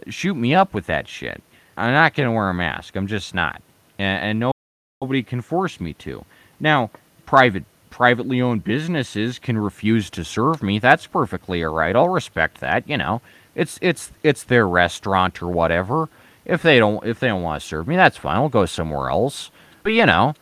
Shoot 0.09 0.35
me 0.35 0.53
up 0.53 0.73
with 0.73 0.85
that 0.87 1.07
shit. 1.07 1.41
I'm 1.75 1.91
not 1.93 2.15
going 2.15 2.27
to 2.27 2.33
wear 2.33 2.49
a 2.49 2.53
mask. 2.53 2.95
I'm 2.95 3.07
just 3.07 3.33
not. 3.33 3.61
And, 3.99 4.41
and 4.41 4.53
nobody 5.01 5.23
can 5.23 5.41
force 5.41 5.79
me 5.79 5.93
to. 5.93 6.25
Now, 6.59 6.89
private 7.25 7.65
privately 7.89 8.39
owned 8.41 8.63
businesses 8.63 9.39
can 9.39 9.57
refuse 9.57 10.09
to 10.11 10.23
serve 10.23 10.61
me. 10.61 10.77
That's 10.77 11.07
perfectly 11.07 11.63
all 11.63 11.73
right. 11.73 11.95
I'll 11.95 12.09
respect 12.09 12.59
that, 12.59 12.87
you 12.87 12.97
know. 12.97 13.21
It's 13.55 13.79
it's 13.81 14.11
it's 14.23 14.43
their 14.43 14.67
restaurant 14.67 15.41
or 15.41 15.47
whatever. 15.47 16.09
If 16.45 16.61
they 16.61 16.77
don't 16.77 17.03
if 17.05 17.19
they 17.19 17.27
don't 17.27 17.41
want 17.41 17.61
to 17.61 17.67
serve 17.67 17.87
me, 17.87 17.95
that's 17.95 18.17
fine. 18.17 18.35
I'll 18.35 18.49
go 18.49 18.65
somewhere 18.65 19.09
else. 19.09 19.49
But 19.81 19.93
you 19.93 20.05
know, 20.05 20.35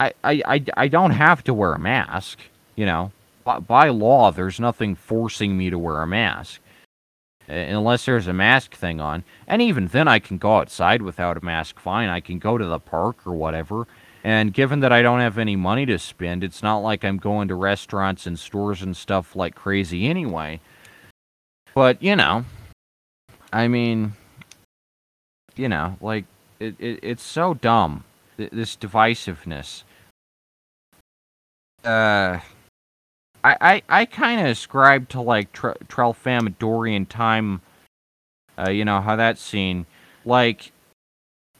I, 0.00 0.12
I, 0.22 0.64
I, 0.76 0.88
don't 0.88 1.10
have 1.10 1.42
to 1.44 1.54
wear 1.54 1.72
a 1.72 1.78
mask, 1.78 2.38
you 2.76 2.86
know. 2.86 3.12
By, 3.44 3.58
by 3.58 3.88
law, 3.88 4.30
there's 4.30 4.60
nothing 4.60 4.94
forcing 4.94 5.56
me 5.56 5.70
to 5.70 5.78
wear 5.78 6.02
a 6.02 6.06
mask. 6.06 6.60
Uh, 7.48 7.54
unless 7.54 8.04
there's 8.04 8.26
a 8.26 8.32
mask 8.32 8.74
thing 8.74 9.00
on. 9.00 9.24
And 9.46 9.62
even 9.62 9.86
then, 9.86 10.06
I 10.06 10.18
can 10.18 10.38
go 10.38 10.58
outside 10.58 11.02
without 11.02 11.36
a 11.36 11.44
mask 11.44 11.80
fine. 11.80 12.08
I 12.08 12.20
can 12.20 12.38
go 12.38 12.58
to 12.58 12.64
the 12.64 12.78
park 12.78 13.26
or 13.26 13.32
whatever. 13.32 13.86
And 14.22 14.52
given 14.52 14.80
that 14.80 14.92
I 14.92 15.00
don't 15.02 15.20
have 15.20 15.38
any 15.38 15.56
money 15.56 15.86
to 15.86 15.98
spend, 15.98 16.44
it's 16.44 16.62
not 16.62 16.78
like 16.78 17.04
I'm 17.04 17.16
going 17.16 17.48
to 17.48 17.54
restaurants 17.54 18.26
and 18.26 18.38
stores 18.38 18.82
and 18.82 18.96
stuff 18.96 19.34
like 19.34 19.54
crazy 19.54 20.06
anyway. 20.06 20.60
But, 21.74 22.02
you 22.02 22.16
know, 22.16 22.44
I 23.52 23.68
mean, 23.68 24.12
you 25.56 25.68
know, 25.68 25.96
like, 26.00 26.24
it, 26.60 26.74
it 26.78 26.98
it's 27.02 27.22
so 27.22 27.54
dumb, 27.54 28.04
this 28.36 28.76
divisiveness 28.76 29.84
uh, 31.84 32.40
I 33.44 33.56
I, 33.60 33.82
I 33.88 34.04
kind 34.04 34.40
of 34.40 34.46
ascribe 34.46 35.08
to 35.10 35.20
like 35.20 35.52
Tr- 35.52 35.78
Tralfamadorian 35.88 37.08
time. 37.08 37.60
Uh, 38.58 38.70
you 38.70 38.84
know 38.84 39.00
how 39.00 39.16
that's 39.16 39.40
seen. 39.40 39.86
Like, 40.24 40.72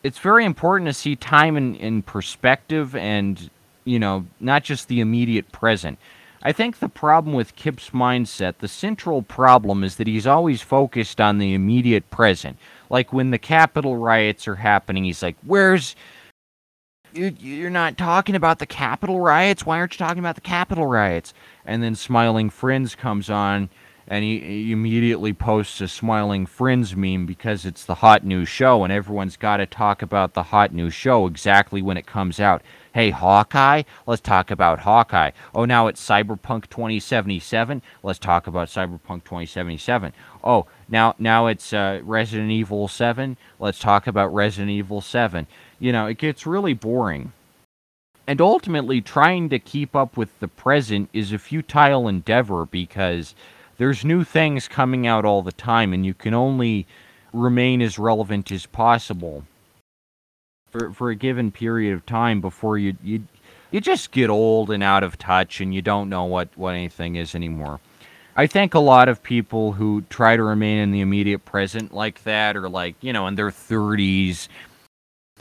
it's 0.03 0.19
very 0.19 0.45
important 0.45 0.89
to 0.89 0.95
see 0.95 1.17
time 1.17 1.57
in, 1.57 1.75
in 1.77 2.03
perspective 2.03 2.95
and 2.97 3.51
you 3.85 3.99
know 3.99 4.27
not 4.41 4.65
just 4.65 4.89
the 4.89 5.01
immediate 5.01 5.53
present. 5.53 5.99
I 6.43 6.53
think 6.53 6.79
the 6.79 6.89
problem 6.89 7.35
with 7.35 7.57
Kip's 7.57 7.91
mindset, 7.91 8.59
the 8.59 8.69
central 8.69 9.23
problem, 9.23 9.83
is 9.83 9.97
that 9.97 10.07
he's 10.07 10.27
always 10.27 10.63
focused 10.63 11.21
on 11.21 11.39
the 11.39 11.53
immediate 11.53 12.11
present. 12.11 12.59
Like 12.91 13.13
when 13.13 13.33
the 13.33 13.39
Capitol 13.39 13.97
riots 13.97 14.47
are 14.47 14.57
happening, 14.57 15.05
he's 15.05 15.23
like, 15.23 15.37
"Where's 15.45 15.97
you're 17.13 17.71
not 17.71 17.97
talking 17.97 18.35
about 18.35 18.59
the 18.59 18.67
Capitol 18.67 19.21
riots. 19.21 19.65
Why 19.65 19.79
aren't 19.79 19.95
you 19.95 19.99
talking 19.99 20.19
about 20.21 20.35
the 20.35 20.41
Capitol 20.41 20.87
riots? 20.87 21.35
And 21.65 21.83
then 21.83 21.95
Smiling 21.95 22.51
Friends 22.51 22.95
comes 22.95 23.31
on, 23.31 23.71
and 24.07 24.25
he, 24.25 24.39
he 24.41 24.73
immediately 24.73 25.33
posts 25.33 25.81
a 25.81 25.89
Smiling 25.89 26.47
Friends 26.47 26.97
meme 26.97 27.27
because 27.27 27.65
it's 27.67 27.85
the 27.85 27.97
hot 27.97 28.25
new 28.25 28.45
show, 28.45 28.85
and 28.85 28.93
everyone's 28.93 29.37
got 29.37 29.59
to 29.59 29.67
talk 29.67 30.03
about 30.03 30.35
the 30.35 30.45
hot 30.45 30.73
new 30.73 30.91
show 30.91 31.27
exactly 31.27 31.83
when 31.83 31.97
it 31.97 32.07
comes 32.07 32.41
out. 32.41 32.63
Hey, 32.93 33.11
Hawkeye, 33.11 33.83
let's 34.07 34.23
talk 34.23 34.51
about 34.51 34.81
Hawkeye. 34.81 35.31
Oh, 35.55 35.65
now 35.67 35.87
it's 35.87 36.05
Cyberpunk 36.05 36.69
2077. 36.69 37.83
Let's 38.03 38.19
talk 38.19 38.47
about 38.47 38.69
Cyberpunk 38.69 39.25
2077. 39.25 40.13
Oh, 40.43 40.67
now 40.89 41.15
now 41.19 41.47
it's 41.47 41.73
uh, 41.73 42.01
Resident 42.03 42.51
Evil 42.51 42.89
7. 42.89 43.37
Let's 43.61 43.79
talk 43.79 44.07
about 44.07 44.33
Resident 44.33 44.71
Evil 44.71 45.01
7 45.01 45.47
you 45.79 45.93
know, 45.93 46.07
it 46.07 46.19
gets 46.19 46.47
really 46.47 46.75
boring. 46.75 47.33
And 48.27 48.41
ultimately, 48.41 49.01
trying 49.01 49.49
to 49.49 49.59
keep 49.59 49.97
up 49.97 50.17
with 50.17 50.39
the 50.41 50.49
present 50.49 51.09
is 51.13 51.33
a 51.33 51.39
futile 51.39 52.09
endeavor 52.09 52.67
because 52.67 53.35
there's 53.79 54.05
new 54.05 54.23
things 54.25 54.69
coming 54.69 55.07
out 55.07 55.25
all 55.25 55.43
the 55.43 55.53
time, 55.53 55.93
and 55.93 56.05
you 56.05 56.13
can 56.13 56.35
only 56.35 56.87
remain 57.33 57.81
as 57.81 57.99
relevant 57.99 58.51
as 58.53 58.67
possible 58.67 59.45
for, 60.71 60.93
for 60.93 61.11
a 61.11 61.15
given 61.15 61.51
period 61.51 61.95
of 61.95 62.05
time 62.07 62.41
before 62.41 62.79
you, 62.79 62.97
you 63.03 63.23
you 63.71 63.81
just 63.81 64.13
get 64.13 64.31
old 64.31 64.71
and 64.71 64.83
out 64.83 65.03
of 65.03 65.19
touch 65.19 65.61
and 65.61 65.75
you 65.75 65.83
don't 65.83 66.09
know 66.09 66.25
what, 66.25 66.49
what 66.57 66.75
anything 66.75 67.17
is 67.17 67.35
anymore. 67.35 67.81
I 68.35 68.47
think 68.47 68.75
a 68.75 68.79
lot 68.79 69.09
of 69.09 69.23
people 69.23 69.73
who 69.73 70.03
try 70.09 70.37
to 70.37 70.43
remain 70.43 70.79
in 70.79 70.91
the 70.91 71.01
immediate 71.01 71.45
present 71.45 71.93
like 71.93 72.23
that 72.23 72.57
or 72.57 72.69
like, 72.69 72.95
you 73.03 73.13
know, 73.13 73.27
in 73.27 73.35
their 73.35 73.51
30s 73.51 74.49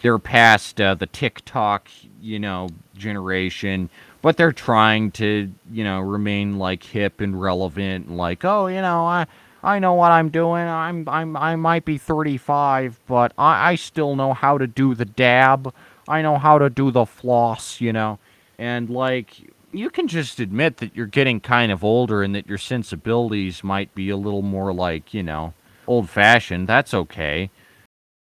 they're 0.02 0.20
past 0.20 0.80
uh, 0.80 0.96
the 0.96 1.08
TikTok, 1.08 1.90
you 2.22 2.40
know, 2.40 2.70
generation, 2.96 3.90
but 4.22 4.38
they're 4.38 4.52
trying 4.52 5.12
to, 5.12 5.52
you 5.72 5.84
know, 5.84 6.00
remain 6.00 6.60
like 6.60 6.84
hip 6.84 7.22
and 7.22 7.40
relevant 7.40 8.08
and 8.08 8.18
like, 8.18 8.44
oh, 8.46 8.68
you 8.68 8.82
know, 8.82 9.06
I 9.06 9.28
I 9.64 9.80
know 9.80 9.94
what 9.94 10.12
I'm 10.12 10.30
doing. 10.30 10.68
I'm 10.68 11.08
I'm 11.10 11.36
I 11.36 11.56
might 11.56 11.86
be 11.86 11.98
35, 11.98 13.00
but 13.08 13.34
I 13.38 13.72
I 13.72 13.76
still 13.76 14.16
know 14.16 14.34
how 14.34 14.58
to 14.58 14.68
do 14.68 14.96
the 14.96 15.06
dab. 15.06 15.74
I 16.08 16.22
know 16.22 16.38
how 16.38 16.58
to 16.58 16.70
do 16.70 16.92
the 16.92 17.06
floss, 17.06 17.82
you 17.82 17.92
know. 17.92 18.20
And 18.58 18.90
like 18.90 19.42
you 19.72 19.90
can 19.90 20.08
just 20.08 20.40
admit 20.40 20.78
that 20.78 20.96
you're 20.96 21.06
getting 21.06 21.40
kind 21.40 21.72
of 21.72 21.84
older 21.84 22.24
and 22.24 22.34
that 22.36 22.48
your 22.48 22.58
sensibilities 22.58 23.64
might 23.64 23.94
be 23.94 24.10
a 24.10 24.18
little 24.18 24.42
more 24.42 24.74
like, 24.74 25.14
you 25.14 25.24
know, 25.24 25.54
old 25.86 26.10
fashioned. 26.10 26.68
That's 26.68 26.94
okay. 26.94 27.50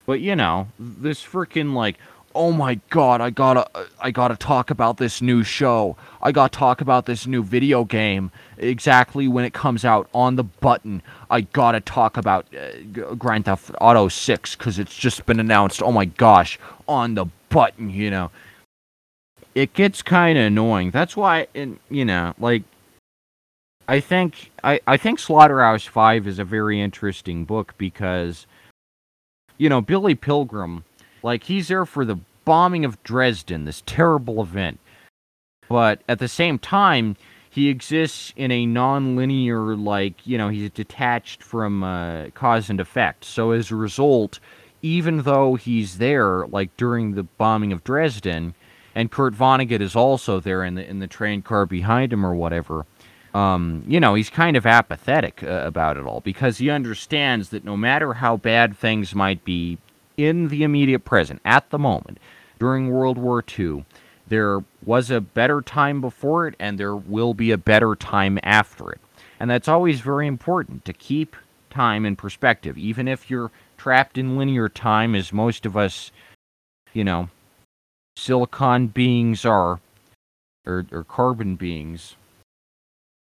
But 0.09 0.23
you 0.23 0.35
know, 0.37 0.69
this 0.79 1.23
freaking 1.23 1.75
like, 1.75 1.99
oh 2.35 2.51
my 2.51 2.81
god, 2.89 3.21
I 3.21 3.29
gotta, 3.29 3.69
I 4.01 4.11
gotta 4.11 4.37
talk 4.37 4.71
about 4.71 4.97
this 4.97 5.21
new 5.21 5.45
show. 5.45 5.99
I 6.23 6.33
gotta 6.33 6.51
talk 6.51 6.81
about 6.81 7.05
this 7.05 7.27
new 7.27 7.43
video 7.43 7.85
game. 7.85 8.31
Exactly 8.57 9.29
when 9.29 9.45
it 9.45 9.53
comes 9.53 9.85
out 9.85 10.09
on 10.15 10.37
the 10.37 10.45
button, 10.45 11.03
I 11.31 11.43
gotta 11.43 11.81
talk 11.81 12.17
about 12.17 12.47
uh, 12.55 13.15
Grand 13.17 13.45
Theft 13.45 13.71
Auto 13.83 14.09
6 14.09 14.57
because 14.57 14.79
it's 14.79 14.97
just 14.97 15.27
been 15.27 15.39
announced. 15.39 15.83
Oh 15.83 15.93
my 15.93 16.07
gosh, 16.07 16.59
on 16.89 17.15
the 17.15 17.27
button, 17.51 17.91
you 17.91 18.11
know. 18.11 18.31
It 19.55 19.75
gets 19.75 20.01
kind 20.01 20.39
of 20.39 20.47
annoying. 20.47 20.91
That's 20.91 21.19
why, 21.19 21.49
in, 21.53 21.81
you 21.91 22.07
know, 22.07 22.33
like 22.39 22.63
I 23.87 24.01
think 24.01 24.53
I, 24.65 24.81
I 24.87 24.97
think 24.97 25.19
Slaughterhouse 25.19 25.85
Five 25.85 26.27
is 26.27 26.39
a 26.39 26.45
very 26.45 26.81
interesting 26.81 27.45
book 27.45 27.75
because 27.77 28.47
you 29.59 29.69
know, 29.69 29.81
Billy 29.81 30.15
Pilgrim, 30.15 30.85
like 31.23 31.45
he's 31.45 31.69
there 31.69 31.85
for 31.85 32.05
the 32.05 32.19
bombing 32.45 32.85
of 32.85 33.03
Dresden, 33.03 33.65
this 33.65 33.83
terrible 33.85 34.41
event. 34.43 34.79
But 35.69 36.01
at 36.09 36.19
the 36.19 36.29
same 36.29 36.59
time, 36.59 37.17
he 37.51 37.69
exists 37.69 38.33
in 38.37 38.51
a 38.51 38.65
non-linear 38.65 39.77
like, 39.77 40.27
you 40.27 40.39
know, 40.39 40.49
he's 40.49 40.71
detached 40.71 41.43
from 41.43 41.83
uh, 41.83 42.31
cause 42.31 42.71
and 42.71 42.81
effect. 42.81 43.25
So 43.25 43.51
as 43.51 43.71
a 43.71 43.77
result, 43.77 44.39
even 44.81 45.23
though 45.23 45.57
he's 45.57 45.99
there 45.99 46.47
like 46.47 46.75
during 46.77 47.15
the 47.15 47.25
bombing 47.25 47.73
of 47.73 47.85
Dresden, 47.85 48.55
and 48.95 49.11
Kurt 49.11 49.35
Vonnegut 49.35 49.81
is 49.81 49.95
also 49.95 50.41
there 50.41 50.65
in 50.65 50.75
the 50.75 50.89
in 50.89 50.99
the 50.99 51.07
train 51.07 51.43
car 51.43 51.67
behind 51.67 52.13
him 52.13 52.25
or 52.25 52.35
whatever 52.35 52.87
um, 53.35 53.85
you 53.87 54.01
know, 54.01 54.15
he's 54.15 54.31
kind 54.31 54.57
of 54.57 54.67
apathetic 54.67 55.43
uh, 55.43 55.63
about 55.65 55.97
it 55.97 56.05
all 56.05 56.21
because 56.21 56.59
he 56.59 56.71
understands 56.71 57.51
that 57.51 57.65
no 57.65 57.77
matter 57.77 58.15
how 58.15 58.37
bad 58.37 58.77
things 58.77 59.15
might 59.15 59.45
be 59.45 59.79
in 60.17 60.49
the 60.49 60.63
immediate 60.63 61.05
present, 61.05 61.41
at 61.45 61.69
the 61.71 61.79
moment, 61.79 62.19
during 62.59 62.91
World 62.91 63.19
War 63.19 63.45
II, 63.59 63.85
there 64.27 64.61
was 64.85 65.11
a 65.11 65.21
better 65.21 65.61
time 65.61 66.01
before 66.01 66.47
it 66.47 66.55
and 66.59 66.79
there 66.79 66.97
will 66.97 67.35
be 67.35 67.51
a 67.51 67.59
better 67.59 67.95
time 67.95 68.39
after 68.43 68.91
it. 68.91 69.01
And 69.39 69.51
that's 69.51 69.69
always 69.69 70.01
very 70.01 70.27
important 70.27 70.85
to 70.87 70.93
keep 70.93 71.37
time 71.71 72.05
in 72.05 72.17
perspective, 72.17 72.77
even 72.77 73.07
if 73.07 73.31
you're 73.31 73.51
trapped 73.77 74.19
in 74.19 74.37
linear 74.37 74.69
time, 74.69 75.15
as 75.15 75.33
most 75.33 75.65
of 75.65 75.77
us, 75.77 76.11
you 76.93 77.05
know, 77.05 77.29
silicon 78.17 78.89
beings 78.89 79.45
are, 79.45 79.81
or, 80.67 80.87
or 80.91 81.05
carbon 81.05 81.55
beings 81.55 82.17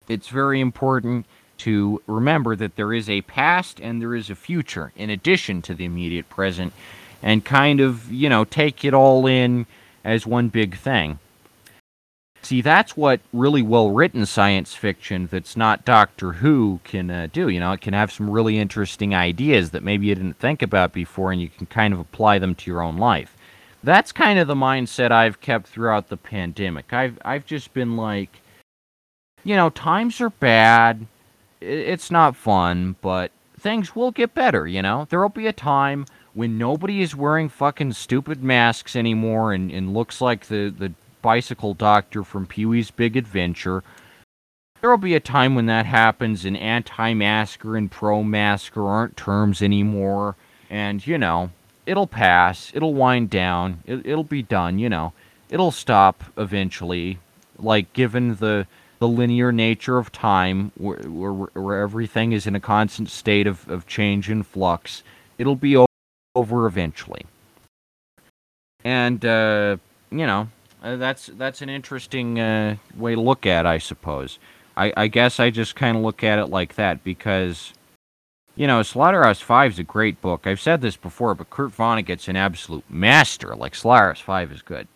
it's 0.08 0.30
very 0.30 0.60
important 0.60 1.26
to 1.60 2.02
remember 2.08 2.56
that 2.56 2.76
there 2.76 2.94
is 2.94 3.10
a 3.10 3.22
past 3.22 3.80
and 3.80 4.02
there 4.02 4.16
is 4.16 4.30
a 4.30 4.36
future 4.36 4.92
in 4.96 5.10
addition 5.10 5.62
to 5.64 5.74
the 5.74 5.86
immediate 5.86 6.30
present 6.30 6.74
and 7.24 7.44
kind 7.44 7.80
of, 7.80 8.12
you 8.12 8.30
know, 8.30 8.46
take 8.46 8.86
it 8.86 8.94
all 8.94 9.26
in 9.26 9.66
as 10.04 10.26
one 10.26 10.50
big 10.50 10.78
thing. 10.78 11.20
See, 12.44 12.62
that's 12.62 12.96
what 12.96 13.20
really 13.34 13.62
well 13.62 13.92
written 13.92 14.26
science 14.26 14.74
fiction 14.74 15.28
that's 15.30 15.58
not 15.58 15.84
Doctor 15.84 16.34
Who 16.34 16.80
can 16.84 17.10
uh, 17.10 17.28
do. 17.34 17.50
You 17.50 17.60
know, 17.60 17.72
it 17.72 17.82
can 17.82 17.94
have 17.94 18.12
some 18.12 18.30
really 18.30 18.58
interesting 18.60 19.14
ideas 19.14 19.72
that 19.72 19.84
maybe 19.84 20.08
you 20.08 20.16
didn't 20.16 20.38
think 20.40 20.62
about 20.62 20.94
before 20.94 21.32
and 21.32 21.42
you 21.42 21.50
can 21.50 21.66
kind 21.66 21.94
of 21.94 22.00
apply 22.00 22.40
them 22.40 22.56
to 22.56 22.72
your 22.72 22.82
own 22.82 22.98
life. 22.98 23.36
That's 23.84 24.12
kind 24.12 24.40
of 24.40 24.48
the 24.48 24.56
mindset 24.56 25.12
I've 25.12 25.42
kept 25.42 25.68
throughout 25.68 26.10
the 26.10 26.18
pandemic. 26.18 26.94
I've 26.94 27.20
I've 27.26 27.46
just 27.46 27.74
been 27.74 27.98
like 27.98 28.42
you 29.44 29.56
know, 29.56 29.70
times 29.70 30.22
are 30.22 30.30
bad. 30.30 31.06
It's 31.62 32.12
not 32.12 32.36
fun, 32.36 32.96
but 33.02 33.32
things 33.60 33.96
will 33.96 34.12
get 34.12 34.34
better, 34.34 34.68
you 34.68 34.82
know? 34.82 35.08
There'll 35.10 35.30
be 35.30 35.48
a 35.48 35.54
time 35.54 36.06
when 36.34 36.58
nobody 36.58 37.02
is 37.02 37.16
wearing 37.16 37.50
fucking 37.50 37.94
stupid 37.94 38.44
masks 38.44 38.96
anymore 38.96 39.54
and, 39.54 39.72
and 39.72 39.94
looks 39.94 40.22
like 40.22 40.46
the, 40.46 40.70
the 40.70 40.94
bicycle 41.22 41.74
doctor 41.74 42.24
from 42.24 42.46
Pee 42.46 42.66
Wee's 42.66 42.92
Big 42.92 43.18
Adventure. 43.18 43.84
There'll 44.80 44.98
be 44.98 45.16
a 45.16 45.20
time 45.20 45.56
when 45.56 45.66
that 45.66 45.88
happens 45.88 46.46
and 46.46 46.56
anti 46.56 47.14
masker 47.14 47.76
and 47.76 47.90
pro 47.90 48.24
masker 48.24 48.88
aren't 48.88 49.18
terms 49.18 49.62
anymore. 49.62 50.36
And, 50.70 51.06
you 51.06 51.18
know, 51.18 51.50
it'll 51.86 52.08
pass. 52.08 52.72
It'll 52.76 52.94
wind 52.94 53.32
down. 53.32 53.82
It, 53.86 54.06
it'll 54.06 54.24
be 54.24 54.44
done, 54.44 54.78
you 54.78 54.90
know. 54.90 55.14
It'll 55.50 55.72
stop 55.72 56.24
eventually. 56.38 57.18
Like, 57.58 57.92
given 57.94 58.36
the 58.36 58.68
the 59.00 59.08
linear 59.08 59.52
nature 59.52 59.98
of 59.98 60.12
time, 60.12 60.72
where, 60.78 60.98
where, 60.98 61.32
where 61.32 61.82
everything 61.82 62.32
is 62.32 62.48
in 62.48 62.56
a 62.56 62.60
constant 62.60 63.10
state 63.10 63.48
of, 63.48 63.68
of 63.70 63.86
change 63.88 64.30
and 64.30 64.46
flux, 64.46 65.04
it'll 65.38 65.56
be 65.56 65.78
over 66.36 66.66
eventually. 66.66 67.26
And, 68.84 69.24
uh, 69.26 69.78
you 70.12 70.26
know, 70.26 70.50
uh, 70.84 70.96
that's 70.96 71.28
that's 71.28 71.62
an 71.62 71.70
interesting 71.70 72.40
uh, 72.40 72.78
way 72.96 73.16
to 73.16 73.22
look 73.22 73.46
at 73.46 73.66
I 73.66 73.80
suppose. 73.80 74.40
I, 74.78 74.94
I 74.96 75.08
guess 75.08 75.40
I 75.40 75.50
just 75.50 75.76
kind 75.76 75.98
of 75.98 76.04
look 76.04 76.24
at 76.24 76.38
it 76.38 76.48
like 76.48 76.76
that 76.76 77.04
because, 77.04 77.74
you 78.56 78.68
know, 78.68 78.84
Slaughterhouse 78.84 79.42
5 79.42 79.72
is 79.74 79.80
a 79.80 79.84
great 79.84 80.22
book. 80.22 80.46
I've 80.46 80.62
said 80.62 80.82
this 80.82 80.96
before, 80.96 81.34
but 81.34 81.50
Kurt 81.50 81.72
Vonnegut's 81.72 82.28
an 82.28 82.36
absolute 82.36 82.84
master. 82.88 83.56
Like, 83.56 83.74
Slaughterhouse 83.74 84.20
5 84.20 84.52
is 84.52 84.62
good. 84.62 84.88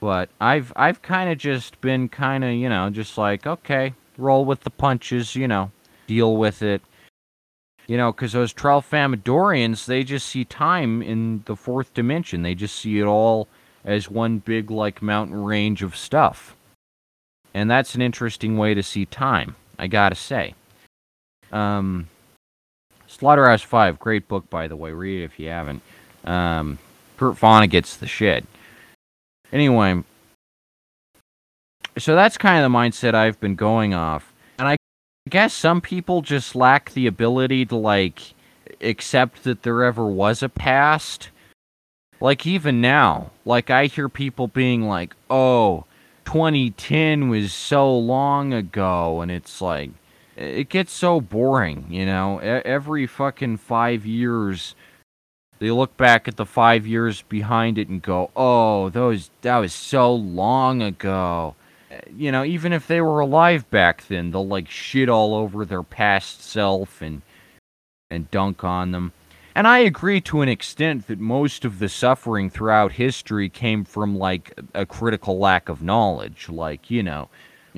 But 0.00 0.30
I've 0.40 0.72
I've 0.76 1.02
kind 1.02 1.30
of 1.30 1.38
just 1.38 1.80
been 1.80 2.08
kind 2.08 2.42
of 2.42 2.52
you 2.52 2.68
know 2.68 2.88
just 2.90 3.18
like 3.18 3.46
okay, 3.46 3.94
roll 4.16 4.44
with 4.44 4.60
the 4.60 4.70
punches, 4.70 5.34
you 5.36 5.46
know, 5.46 5.70
deal 6.06 6.36
with 6.36 6.62
it. 6.62 6.82
You 7.86 7.96
know, 7.96 8.12
because 8.12 8.32
those 8.32 8.54
Tralfamadorians, 8.54 9.86
they 9.86 10.04
just 10.04 10.28
see 10.28 10.44
time 10.44 11.02
in 11.02 11.42
the 11.46 11.56
fourth 11.56 11.92
dimension. 11.92 12.42
They 12.42 12.54
just 12.54 12.76
see 12.76 13.00
it 13.00 13.04
all 13.04 13.48
as 13.84 14.08
one 14.08 14.38
big 14.38 14.70
like 14.70 15.02
mountain 15.02 15.42
range 15.42 15.82
of 15.82 15.96
stuff. 15.96 16.54
And 17.52 17.68
that's 17.68 17.96
an 17.96 18.02
interesting 18.02 18.56
way 18.56 18.74
to 18.74 18.82
see 18.82 19.06
time, 19.06 19.56
I 19.78 19.88
gotta 19.88 20.14
say. 20.14 20.54
Um, 21.50 22.08
Slaughterhouse 23.08 23.62
Five, 23.62 23.98
great 23.98 24.28
book 24.28 24.48
by 24.48 24.68
the 24.68 24.76
way. 24.76 24.92
Read 24.92 25.22
it 25.22 25.24
if 25.24 25.40
you 25.40 25.48
haven't. 25.48 25.82
Um, 26.24 26.78
Kurt 27.16 27.36
Vonnegut's 27.36 27.96
the 27.96 28.06
shit. 28.06 28.46
Anyway, 29.52 30.02
so 31.98 32.14
that's 32.14 32.38
kind 32.38 32.64
of 32.64 32.70
the 32.70 32.78
mindset 32.78 33.14
I've 33.14 33.40
been 33.40 33.56
going 33.56 33.94
off. 33.94 34.32
And 34.58 34.68
I 34.68 34.76
guess 35.28 35.52
some 35.52 35.80
people 35.80 36.22
just 36.22 36.54
lack 36.54 36.92
the 36.92 37.06
ability 37.06 37.66
to, 37.66 37.76
like, 37.76 38.34
accept 38.80 39.44
that 39.44 39.62
there 39.62 39.82
ever 39.84 40.06
was 40.06 40.42
a 40.42 40.48
past. 40.48 41.30
Like, 42.20 42.46
even 42.46 42.80
now, 42.80 43.30
like, 43.44 43.70
I 43.70 43.86
hear 43.86 44.08
people 44.08 44.46
being 44.46 44.82
like, 44.82 45.14
oh, 45.28 45.84
2010 46.26 47.28
was 47.28 47.52
so 47.52 47.96
long 47.96 48.52
ago. 48.52 49.20
And 49.20 49.30
it's 49.30 49.60
like, 49.60 49.90
it 50.36 50.68
gets 50.68 50.92
so 50.92 51.20
boring, 51.20 51.86
you 51.90 52.06
know? 52.06 52.38
Every 52.38 53.06
fucking 53.06 53.56
five 53.56 54.06
years 54.06 54.74
they 55.60 55.70
look 55.70 55.96
back 55.96 56.26
at 56.26 56.36
the 56.36 56.46
five 56.46 56.86
years 56.86 57.22
behind 57.22 57.78
it 57.78 57.88
and 57.88 58.02
go, 58.02 58.30
"Oh, 58.34 58.88
those 58.88 59.30
that 59.42 59.58
was 59.58 59.72
so 59.72 60.12
long 60.12 60.82
ago." 60.82 61.54
You 62.16 62.32
know, 62.32 62.44
even 62.44 62.72
if 62.72 62.86
they 62.86 63.00
were 63.00 63.20
alive 63.20 63.68
back 63.70 64.06
then, 64.08 64.30
they'll 64.30 64.46
like 64.46 64.68
shit 64.68 65.08
all 65.08 65.34
over 65.34 65.64
their 65.64 65.82
past 65.82 66.42
self 66.42 67.00
and 67.02 67.22
and 68.10 68.30
dunk 68.30 68.64
on 68.64 68.90
them. 68.90 69.12
And 69.54 69.68
I 69.68 69.78
agree 69.80 70.20
to 70.22 70.40
an 70.40 70.48
extent 70.48 71.08
that 71.08 71.18
most 71.18 71.64
of 71.64 71.78
the 71.78 71.88
suffering 71.88 72.48
throughout 72.50 72.92
history 72.92 73.48
came 73.48 73.84
from 73.84 74.16
like 74.16 74.58
a 74.74 74.86
critical 74.86 75.38
lack 75.38 75.68
of 75.68 75.82
knowledge. 75.82 76.48
Like, 76.48 76.90
you 76.90 77.02
know, 77.02 77.28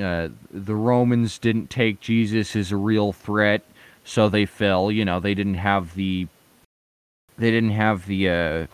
uh, 0.00 0.28
the 0.50 0.76
Romans 0.76 1.38
didn't 1.38 1.70
take 1.70 2.00
Jesus 2.00 2.54
as 2.54 2.70
a 2.70 2.76
real 2.76 3.12
threat, 3.12 3.62
so 4.04 4.28
they 4.28 4.46
fell. 4.46 4.92
You 4.92 5.04
know, 5.04 5.18
they 5.18 5.34
didn't 5.34 5.54
have 5.54 5.94
the 5.94 6.28
they 7.38 7.50
didn't 7.50 7.70
have 7.70 8.06
the 8.06 8.28
uh, 8.28 8.66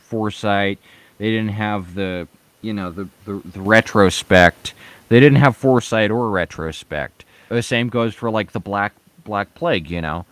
foresight. 0.00 0.78
They 1.18 1.30
didn't 1.30 1.52
have 1.52 1.94
the 1.94 2.28
you 2.62 2.72
know 2.72 2.90
the, 2.90 3.08
the, 3.24 3.40
the 3.44 3.60
retrospect. 3.60 4.74
They 5.08 5.20
didn't 5.20 5.38
have 5.38 5.56
foresight 5.56 6.10
or 6.10 6.30
retrospect. 6.30 7.24
The 7.48 7.62
same 7.62 7.88
goes 7.88 8.14
for 8.14 8.30
like 8.30 8.52
the 8.52 8.60
black 8.60 8.92
black 9.24 9.54
plague. 9.54 9.90
You 9.90 10.02
know, 10.02 10.26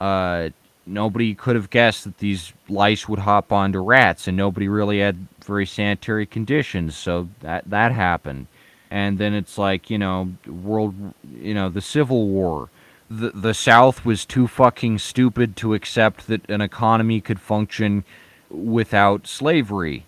uh, 0.00 0.50
nobody 0.86 1.34
could 1.34 1.56
have 1.56 1.70
guessed 1.70 2.04
that 2.04 2.18
these 2.18 2.52
lice 2.68 3.08
would 3.08 3.20
hop 3.20 3.52
onto 3.52 3.80
rats, 3.80 4.28
and 4.28 4.36
nobody 4.36 4.68
really 4.68 5.00
had 5.00 5.26
very 5.44 5.66
sanitary 5.66 6.26
conditions, 6.26 6.96
so 6.96 7.28
that 7.40 7.68
that 7.70 7.92
happened. 7.92 8.46
And 8.90 9.18
then 9.18 9.34
it's 9.34 9.58
like 9.58 9.90
you 9.90 9.98
know, 9.98 10.32
world, 10.46 10.94
you 11.40 11.54
know, 11.54 11.68
the 11.68 11.80
Civil 11.80 12.28
War 12.28 12.68
the 13.10 13.30
the 13.30 13.54
South 13.54 14.04
was 14.04 14.24
too 14.24 14.46
fucking 14.46 14.98
stupid 14.98 15.56
to 15.56 15.74
accept 15.74 16.26
that 16.26 16.48
an 16.50 16.60
economy 16.60 17.20
could 17.20 17.40
function 17.40 18.04
without 18.50 19.26
slavery. 19.26 20.06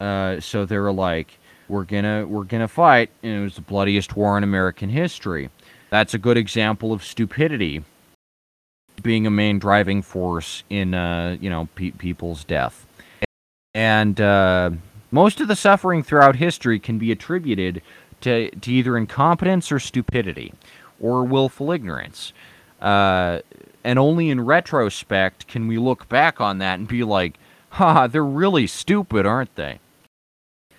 Uh, 0.00 0.40
so 0.40 0.64
they 0.64 0.78
were 0.78 0.92
like, 0.92 1.38
"We're 1.68 1.84
gonna 1.84 2.26
we're 2.26 2.44
gonna 2.44 2.68
fight," 2.68 3.10
and 3.22 3.32
it 3.32 3.42
was 3.42 3.54
the 3.54 3.62
bloodiest 3.62 4.16
war 4.16 4.36
in 4.36 4.44
American 4.44 4.90
history. 4.90 5.50
That's 5.90 6.14
a 6.14 6.18
good 6.18 6.36
example 6.36 6.92
of 6.92 7.04
stupidity 7.04 7.84
being 9.02 9.26
a 9.26 9.30
main 9.30 9.58
driving 9.58 10.02
force 10.02 10.64
in 10.68 10.94
uh, 10.94 11.36
you 11.40 11.50
know 11.50 11.68
pe- 11.74 11.92
people's 11.92 12.44
death. 12.44 12.86
And 13.74 14.20
uh, 14.20 14.70
most 15.10 15.40
of 15.40 15.48
the 15.48 15.56
suffering 15.56 16.02
throughout 16.02 16.36
history 16.36 16.78
can 16.78 16.98
be 16.98 17.10
attributed 17.10 17.80
to, 18.20 18.50
to 18.50 18.70
either 18.70 18.96
incompetence 18.96 19.72
or 19.72 19.78
stupidity 19.78 20.52
or 21.02 21.24
willful 21.24 21.70
ignorance. 21.70 22.32
Uh, 22.80 23.40
and 23.84 23.98
only 23.98 24.30
in 24.30 24.40
retrospect 24.40 25.46
can 25.48 25.66
we 25.66 25.76
look 25.76 26.08
back 26.08 26.40
on 26.40 26.58
that 26.58 26.78
and 26.78 26.88
be 26.88 27.04
like, 27.04 27.38
ha, 27.70 28.06
they're 28.06 28.24
really 28.24 28.66
stupid, 28.66 29.26
aren't 29.26 29.54
they? 29.56 29.80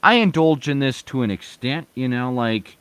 I 0.01 0.15
indulge 0.15 0.67
in 0.67 0.79
this 0.79 1.01
to 1.03 1.21
an 1.21 1.31
extent, 1.31 1.87
you 1.95 2.07
know, 2.07 2.31
like 2.31 2.77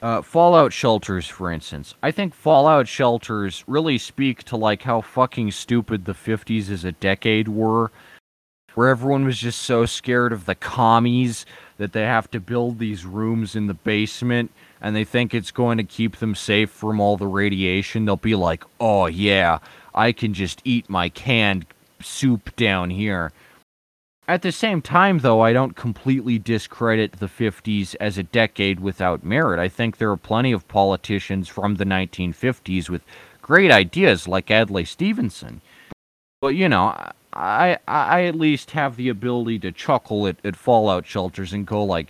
uh, 0.00 0.22
Fallout 0.22 0.72
shelters, 0.72 1.26
for 1.26 1.50
instance. 1.50 1.94
I 2.02 2.10
think 2.10 2.34
Fallout 2.34 2.88
shelters 2.88 3.64
really 3.66 3.98
speak 3.98 4.42
to 4.44 4.56
like 4.56 4.82
how 4.82 5.00
fucking 5.00 5.50
stupid 5.52 6.04
the 6.04 6.14
50s 6.14 6.70
as 6.70 6.84
a 6.84 6.92
decade 6.92 7.48
were, 7.48 7.90
where 8.74 8.88
everyone 8.88 9.24
was 9.24 9.38
just 9.38 9.62
so 9.62 9.86
scared 9.86 10.32
of 10.32 10.44
the 10.44 10.54
commies 10.54 11.46
that 11.78 11.92
they 11.92 12.02
have 12.02 12.30
to 12.30 12.40
build 12.40 12.78
these 12.78 13.04
rooms 13.04 13.56
in 13.56 13.66
the 13.66 13.74
basement 13.74 14.50
and 14.80 14.94
they 14.94 15.04
think 15.04 15.32
it's 15.32 15.50
going 15.50 15.78
to 15.78 15.84
keep 15.84 16.16
them 16.16 16.34
safe 16.34 16.70
from 16.70 17.00
all 17.00 17.16
the 17.16 17.26
radiation. 17.26 18.04
They'll 18.04 18.16
be 18.16 18.34
like, 18.34 18.64
oh 18.80 19.06
yeah, 19.06 19.58
I 19.94 20.12
can 20.12 20.34
just 20.34 20.60
eat 20.64 20.90
my 20.90 21.08
canned 21.08 21.66
soup 22.02 22.54
down 22.56 22.90
here. 22.90 23.32
At 24.28 24.42
the 24.42 24.50
same 24.50 24.82
time, 24.82 25.20
though, 25.20 25.40
I 25.40 25.52
don't 25.52 25.76
completely 25.76 26.38
discredit 26.38 27.12
the 27.12 27.28
50s 27.28 27.94
as 28.00 28.18
a 28.18 28.24
decade 28.24 28.80
without 28.80 29.24
merit. 29.24 29.60
I 29.60 29.68
think 29.68 29.96
there 29.96 30.10
are 30.10 30.16
plenty 30.16 30.50
of 30.50 30.66
politicians 30.66 31.48
from 31.48 31.76
the 31.76 31.84
1950s 31.84 32.90
with 32.90 33.02
great 33.40 33.70
ideas 33.70 34.26
like 34.26 34.50
Adlai 34.50 34.82
Stevenson. 34.82 35.60
But, 36.40 36.56
you 36.56 36.68
know, 36.68 36.88
I, 36.88 37.12
I 37.32 37.78
I 37.86 38.22
at 38.24 38.34
least 38.34 38.72
have 38.72 38.96
the 38.96 39.08
ability 39.08 39.60
to 39.60 39.70
chuckle 39.70 40.26
at, 40.26 40.44
at 40.44 40.56
fallout 40.56 41.06
shelters 41.06 41.52
and 41.52 41.64
go 41.64 41.84
like, 41.84 42.08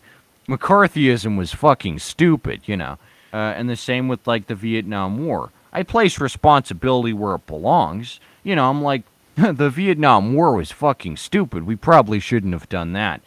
McCarthyism 0.48 1.36
was 1.36 1.52
fucking 1.52 1.98
stupid, 1.98 2.62
you 2.66 2.76
know. 2.76 2.98
Uh, 3.32 3.52
and 3.56 3.68
the 3.68 3.76
same 3.76 4.08
with 4.08 4.26
like 4.26 4.46
the 4.46 4.54
Vietnam 4.54 5.24
War. 5.24 5.50
I 5.72 5.82
place 5.82 6.20
responsibility 6.20 7.12
where 7.12 7.34
it 7.34 7.46
belongs. 7.46 8.20
You 8.42 8.56
know, 8.56 8.70
I'm 8.70 8.82
like, 8.82 9.02
the 9.36 9.70
Vietnam 9.70 10.32
War 10.32 10.54
was 10.54 10.70
fucking 10.70 11.16
stupid. 11.16 11.64
We 11.64 11.76
probably 11.76 12.20
shouldn't 12.20 12.54
have 12.54 12.68
done 12.68 12.92
that. 12.94 13.20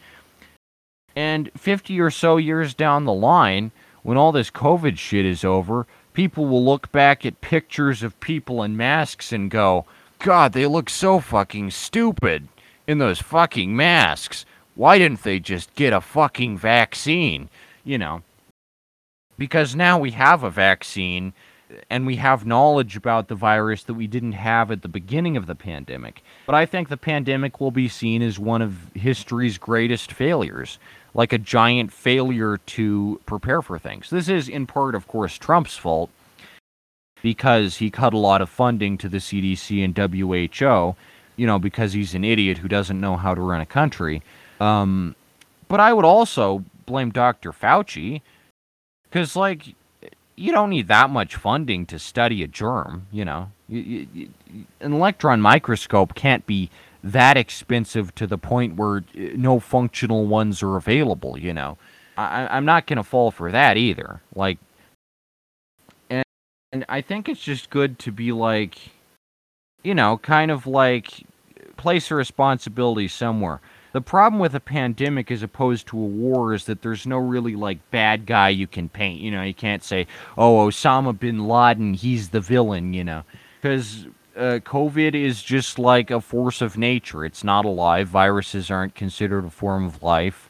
And 1.14 1.50
50 1.56 2.00
or 2.00 2.10
so 2.10 2.36
years 2.36 2.74
down 2.74 3.04
the 3.04 3.12
line, 3.12 3.72
when 4.02 4.16
all 4.16 4.32
this 4.32 4.50
COVID 4.50 4.96
shit 4.98 5.24
is 5.24 5.44
over, 5.44 5.86
people 6.12 6.46
will 6.46 6.64
look 6.64 6.90
back 6.92 7.26
at 7.26 7.40
pictures 7.40 8.02
of 8.02 8.18
people 8.20 8.62
in 8.62 8.76
masks 8.76 9.32
and 9.32 9.50
go, 9.50 9.84
God, 10.18 10.52
they 10.52 10.66
look 10.66 10.90
so 10.90 11.20
fucking 11.20 11.70
stupid 11.70 12.48
in 12.86 12.98
those 12.98 13.20
fucking 13.20 13.76
masks. 13.76 14.44
Why 14.80 14.96
didn't 14.96 15.24
they 15.24 15.40
just 15.40 15.74
get 15.74 15.92
a 15.92 16.00
fucking 16.00 16.56
vaccine? 16.56 17.50
You 17.84 17.98
know. 17.98 18.22
Because 19.36 19.76
now 19.76 19.98
we 19.98 20.12
have 20.12 20.42
a 20.42 20.48
vaccine 20.48 21.34
and 21.90 22.06
we 22.06 22.16
have 22.16 22.46
knowledge 22.46 22.96
about 22.96 23.28
the 23.28 23.34
virus 23.34 23.82
that 23.82 23.92
we 23.92 24.06
didn't 24.06 24.32
have 24.32 24.70
at 24.70 24.80
the 24.80 24.88
beginning 24.88 25.36
of 25.36 25.44
the 25.44 25.54
pandemic. 25.54 26.22
But 26.46 26.54
I 26.54 26.64
think 26.64 26.88
the 26.88 26.96
pandemic 26.96 27.60
will 27.60 27.70
be 27.70 27.88
seen 27.88 28.22
as 28.22 28.38
one 28.38 28.62
of 28.62 28.90
history's 28.94 29.58
greatest 29.58 30.12
failures, 30.12 30.78
like 31.12 31.34
a 31.34 31.38
giant 31.38 31.92
failure 31.92 32.56
to 32.56 33.20
prepare 33.26 33.60
for 33.60 33.78
things. 33.78 34.08
This 34.08 34.30
is, 34.30 34.48
in 34.48 34.66
part, 34.66 34.94
of 34.94 35.06
course, 35.06 35.36
Trump's 35.36 35.76
fault 35.76 36.08
because 37.20 37.76
he 37.76 37.90
cut 37.90 38.14
a 38.14 38.18
lot 38.18 38.40
of 38.40 38.48
funding 38.48 38.96
to 38.96 39.10
the 39.10 39.18
CDC 39.18 39.84
and 39.84 39.94
WHO, 39.94 40.96
you 41.36 41.46
know, 41.46 41.58
because 41.58 41.92
he's 41.92 42.14
an 42.14 42.24
idiot 42.24 42.56
who 42.56 42.68
doesn't 42.68 42.98
know 42.98 43.18
how 43.18 43.34
to 43.34 43.42
run 43.42 43.60
a 43.60 43.66
country. 43.66 44.22
Um, 44.60 45.16
but 45.68 45.80
I 45.80 45.92
would 45.92 46.04
also 46.04 46.64
blame 46.86 47.10
Dr. 47.10 47.52
Fauci 47.52 48.20
because, 49.04 49.34
like, 49.34 49.74
you 50.36 50.52
don't 50.52 50.70
need 50.70 50.88
that 50.88 51.10
much 51.10 51.36
funding 51.36 51.86
to 51.86 51.98
study 51.98 52.42
a 52.42 52.48
germ. 52.48 53.06
You 53.12 53.24
know, 53.24 53.52
you, 53.68 54.06
you, 54.12 54.28
an 54.80 54.92
electron 54.92 55.40
microscope 55.40 56.14
can't 56.14 56.46
be 56.46 56.70
that 57.02 57.36
expensive 57.36 58.14
to 58.14 58.26
the 58.26 58.38
point 58.38 58.76
where 58.76 58.98
uh, 58.98 59.02
no 59.34 59.60
functional 59.60 60.26
ones 60.26 60.62
are 60.62 60.76
available. 60.76 61.38
You 61.38 61.54
know, 61.54 61.78
I, 62.16 62.48
I'm 62.50 62.64
not 62.64 62.86
going 62.86 62.96
to 62.98 63.02
fall 63.02 63.30
for 63.30 63.50
that 63.50 63.76
either. 63.76 64.20
Like, 64.34 64.58
and 66.08 66.24
and 66.72 66.84
I 66.88 67.00
think 67.00 67.28
it's 67.28 67.42
just 67.42 67.70
good 67.70 67.98
to 68.00 68.12
be 68.12 68.32
like, 68.32 68.78
you 69.82 69.94
know, 69.94 70.18
kind 70.18 70.50
of 70.50 70.66
like 70.66 71.26
place 71.76 72.10
a 72.10 72.14
responsibility 72.14 73.08
somewhere. 73.08 73.60
The 73.92 74.00
problem 74.00 74.40
with 74.40 74.54
a 74.54 74.60
pandemic 74.60 75.30
as 75.30 75.42
opposed 75.42 75.86
to 75.88 75.98
a 75.98 76.06
war 76.06 76.54
is 76.54 76.64
that 76.66 76.82
there's 76.82 77.06
no 77.06 77.18
really 77.18 77.56
like 77.56 77.90
bad 77.90 78.26
guy 78.26 78.50
you 78.50 78.66
can 78.66 78.88
paint. 78.88 79.20
You 79.20 79.30
know, 79.30 79.42
you 79.42 79.54
can't 79.54 79.82
say, 79.82 80.06
"Oh, 80.38 80.68
Osama 80.68 81.18
bin 81.18 81.48
Laden, 81.48 81.94
he's 81.94 82.28
the 82.28 82.40
villain," 82.40 82.94
you 82.94 83.04
know. 83.04 83.24
Cuz 83.62 84.06
uh, 84.36 84.60
COVID 84.64 85.14
is 85.14 85.42
just 85.42 85.78
like 85.78 86.10
a 86.10 86.20
force 86.20 86.62
of 86.62 86.78
nature. 86.78 87.24
It's 87.24 87.44
not 87.44 87.64
alive. 87.64 88.08
Viruses 88.08 88.70
aren't 88.70 88.94
considered 88.94 89.44
a 89.44 89.50
form 89.50 89.84
of 89.84 90.02
life. 90.02 90.48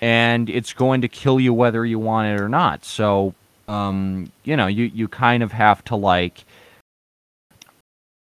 And 0.00 0.50
it's 0.50 0.72
going 0.72 1.00
to 1.00 1.08
kill 1.08 1.40
you 1.40 1.54
whether 1.54 1.84
you 1.86 1.98
want 1.98 2.28
it 2.28 2.40
or 2.40 2.48
not. 2.48 2.84
So, 2.84 3.34
um, 3.68 4.30
you 4.44 4.56
know, 4.56 4.66
you, 4.66 4.84
you 4.84 5.08
kind 5.08 5.42
of 5.42 5.52
have 5.52 5.82
to 5.84 5.96
like 5.96 6.44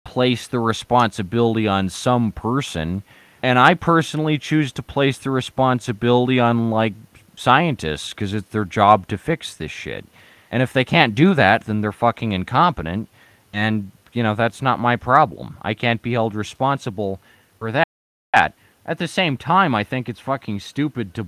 place 0.05 0.47
the 0.47 0.59
responsibility 0.59 1.67
on 1.67 1.89
some 1.89 2.31
person 2.31 3.03
and 3.43 3.59
I 3.59 3.73
personally 3.73 4.37
choose 4.37 4.71
to 4.73 4.83
place 4.83 5.17
the 5.17 5.31
responsibility 5.31 6.39
on 6.39 6.71
like 6.71 6.93
scientists 7.35 8.11
because 8.11 8.33
it's 8.33 8.49
their 8.49 8.65
job 8.65 9.07
to 9.07 9.17
fix 9.17 9.53
this 9.53 9.71
shit. 9.71 10.05
And 10.51 10.63
if 10.63 10.73
they 10.73 10.85
can't 10.85 11.15
do 11.15 11.33
that, 11.33 11.65
then 11.65 11.81
they're 11.81 11.91
fucking 11.91 12.31
incompetent. 12.31 13.09
And, 13.53 13.91
you 14.13 14.23
know, 14.23 14.33
that's 14.35 14.61
not 14.61 14.79
my 14.79 14.95
problem. 14.95 15.57
I 15.61 15.73
can't 15.73 16.01
be 16.01 16.13
held 16.13 16.35
responsible 16.35 17.19
for 17.59 17.71
that. 17.71 17.85
At 18.33 18.97
the 18.97 19.07
same 19.07 19.35
time, 19.37 19.75
I 19.75 19.83
think 19.83 20.07
it's 20.07 20.19
fucking 20.19 20.61
stupid 20.61 21.13
to 21.15 21.27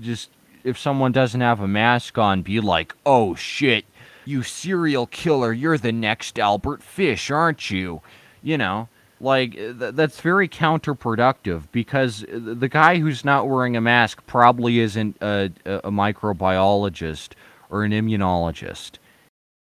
just, 0.00 0.30
if 0.62 0.78
someone 0.78 1.12
doesn't 1.12 1.40
have 1.40 1.60
a 1.60 1.68
mask 1.68 2.16
on, 2.16 2.42
be 2.42 2.60
like, 2.60 2.94
oh 3.04 3.34
shit, 3.34 3.84
you 4.24 4.42
serial 4.42 5.06
killer, 5.06 5.52
you're 5.52 5.78
the 5.78 5.92
next 5.92 6.38
Albert 6.38 6.82
Fish, 6.82 7.30
aren't 7.30 7.70
you? 7.70 8.00
You 8.42 8.58
know, 8.58 8.88
like 9.20 9.54
th- 9.54 9.94
that's 9.94 10.20
very 10.20 10.48
counterproductive 10.48 11.62
because 11.72 12.24
the 12.28 12.68
guy 12.68 12.98
who's 12.98 13.24
not 13.24 13.48
wearing 13.48 13.76
a 13.76 13.80
mask 13.80 14.24
probably 14.26 14.78
isn't 14.78 15.16
a, 15.20 15.50
a 15.66 15.90
microbiologist 15.90 17.30
or 17.70 17.84
an 17.84 17.92
immunologist. 17.92 18.92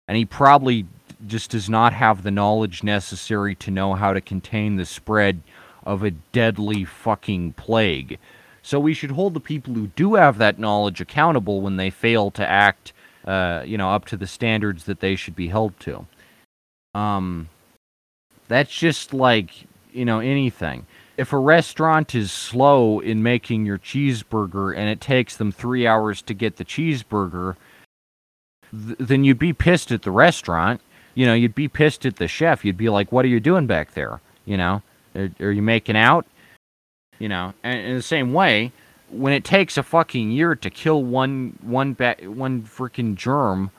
And 0.06 0.16
he 0.16 0.24
probably 0.24 0.86
just 1.26 1.50
does 1.50 1.68
not 1.68 1.92
have 1.92 2.22
the 2.22 2.30
knowledge 2.30 2.82
necessary 2.82 3.54
to 3.56 3.70
know 3.70 3.94
how 3.94 4.12
to 4.12 4.20
contain 4.20 4.76
the 4.76 4.86
spread 4.86 5.40
of 5.84 6.02
a 6.02 6.10
deadly 6.10 6.84
fucking 6.84 7.54
plague. 7.54 8.18
So 8.62 8.78
we 8.78 8.94
should 8.94 9.12
hold 9.12 9.34
the 9.34 9.40
people 9.40 9.74
who 9.74 9.88
do 9.88 10.14
have 10.14 10.38
that 10.38 10.58
knowledge 10.58 11.00
accountable 11.00 11.60
when 11.60 11.76
they 11.76 11.90
fail 11.90 12.30
to 12.32 12.46
act 12.46 12.92
uh, 13.26 13.62
you 13.66 13.76
know 13.76 13.90
up 13.90 14.04
to 14.06 14.16
the 14.16 14.26
standards 14.26 14.84
that 14.84 15.00
they 15.00 15.16
should 15.16 15.36
be 15.36 15.48
held 15.48 15.78
to. 15.80 16.06
Um 16.94 17.48
that's 18.48 18.74
just 18.74 19.14
like, 19.14 19.50
you 19.92 20.04
know, 20.04 20.20
anything. 20.20 20.86
If 21.16 21.32
a 21.32 21.38
restaurant 21.38 22.14
is 22.14 22.30
slow 22.30 23.00
in 23.00 23.22
making 23.22 23.66
your 23.66 23.78
cheeseburger 23.78 24.76
and 24.76 24.88
it 24.88 25.00
takes 25.00 25.36
them 25.36 25.52
three 25.52 25.86
hours 25.86 26.22
to 26.22 26.34
get 26.34 26.56
the 26.56 26.64
cheeseburger, 26.64 27.56
th- 28.70 28.98
then 28.98 29.24
you'd 29.24 29.38
be 29.38 29.52
pissed 29.52 29.92
at 29.92 30.02
the 30.02 30.10
restaurant. 30.10 30.80
You 31.14 31.26
know, 31.26 31.34
you'd 31.34 31.54
be 31.54 31.68
pissed 31.68 32.06
at 32.06 32.16
the 32.16 32.28
chef. 32.28 32.64
You'd 32.64 32.76
be 32.76 32.88
like, 32.88 33.10
what 33.10 33.24
are 33.24 33.28
you 33.28 33.40
doing 33.40 33.66
back 33.66 33.94
there? 33.94 34.20
You 34.44 34.56
know, 34.56 34.82
are, 35.16 35.30
are 35.40 35.52
you 35.52 35.62
making 35.62 35.96
out? 35.96 36.24
You 37.18 37.28
know, 37.28 37.52
and 37.64 37.80
in 37.80 37.96
the 37.96 38.02
same 38.02 38.32
way, 38.32 38.72
when 39.10 39.32
it 39.32 39.42
takes 39.42 39.76
a 39.76 39.82
fucking 39.82 40.30
year 40.30 40.54
to 40.54 40.70
kill 40.70 41.02
one 41.02 41.58
one 41.62 41.94
ba- 41.94 42.16
one 42.22 42.62
freaking 42.62 43.16
germ 43.16 43.72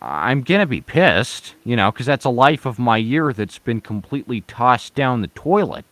I'm 0.00 0.42
going 0.42 0.60
to 0.60 0.66
be 0.66 0.80
pissed, 0.80 1.54
you 1.64 1.74
know, 1.74 1.90
because 1.90 2.06
that's 2.06 2.24
a 2.24 2.30
life 2.30 2.66
of 2.66 2.78
my 2.78 2.96
year 2.96 3.32
that's 3.32 3.58
been 3.58 3.80
completely 3.80 4.42
tossed 4.42 4.94
down 4.94 5.22
the 5.22 5.28
toilet. 5.28 5.84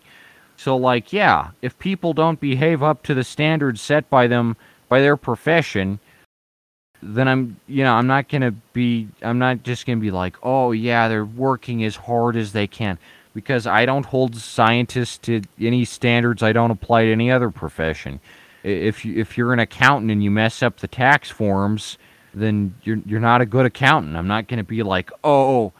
So, 0.56 0.76
like, 0.76 1.12
yeah, 1.12 1.50
if 1.60 1.78
people 1.78 2.12
don't 2.12 2.40
behave 2.40 2.82
up 2.82 3.02
to 3.04 3.14
the 3.14 3.24
standards 3.24 3.80
set 3.80 4.08
by 4.08 4.26
them, 4.26 4.56
by 4.88 5.00
their 5.00 5.16
profession, 5.16 5.98
then 7.02 7.28
I'm, 7.28 7.60
you 7.66 7.84
know, 7.84 7.94
I'm 7.94 8.06
not 8.06 8.28
going 8.28 8.42
to 8.42 8.52
be, 8.72 9.08
I'm 9.22 9.38
not 9.38 9.64
just 9.64 9.86
going 9.86 9.98
to 9.98 10.02
be 10.02 10.10
like, 10.10 10.36
oh, 10.42 10.72
yeah, 10.72 11.08
they're 11.08 11.24
working 11.24 11.84
as 11.84 11.96
hard 11.96 12.36
as 12.36 12.52
they 12.52 12.66
can. 12.66 12.98
Because 13.34 13.66
I 13.66 13.84
don't 13.84 14.06
hold 14.06 14.34
scientists 14.36 15.18
to 15.18 15.42
any 15.60 15.84
standards 15.84 16.42
I 16.42 16.52
don't 16.52 16.70
apply 16.70 17.04
to 17.04 17.12
any 17.12 17.30
other 17.30 17.50
profession. 17.50 18.20
If, 18.62 19.04
you, 19.04 19.20
if 19.20 19.36
you're 19.36 19.52
an 19.52 19.58
accountant 19.58 20.10
and 20.10 20.24
you 20.24 20.30
mess 20.30 20.62
up 20.62 20.78
the 20.78 20.88
tax 20.88 21.28
forms, 21.28 21.98
then 22.36 22.74
you're 22.84 23.00
you're 23.06 23.20
not 23.20 23.40
a 23.40 23.46
good 23.46 23.66
accountant. 23.66 24.16
I'm 24.16 24.28
not 24.28 24.46
going 24.46 24.58
to 24.58 24.64
be 24.64 24.82
like, 24.82 25.10
"Oh, 25.24 25.72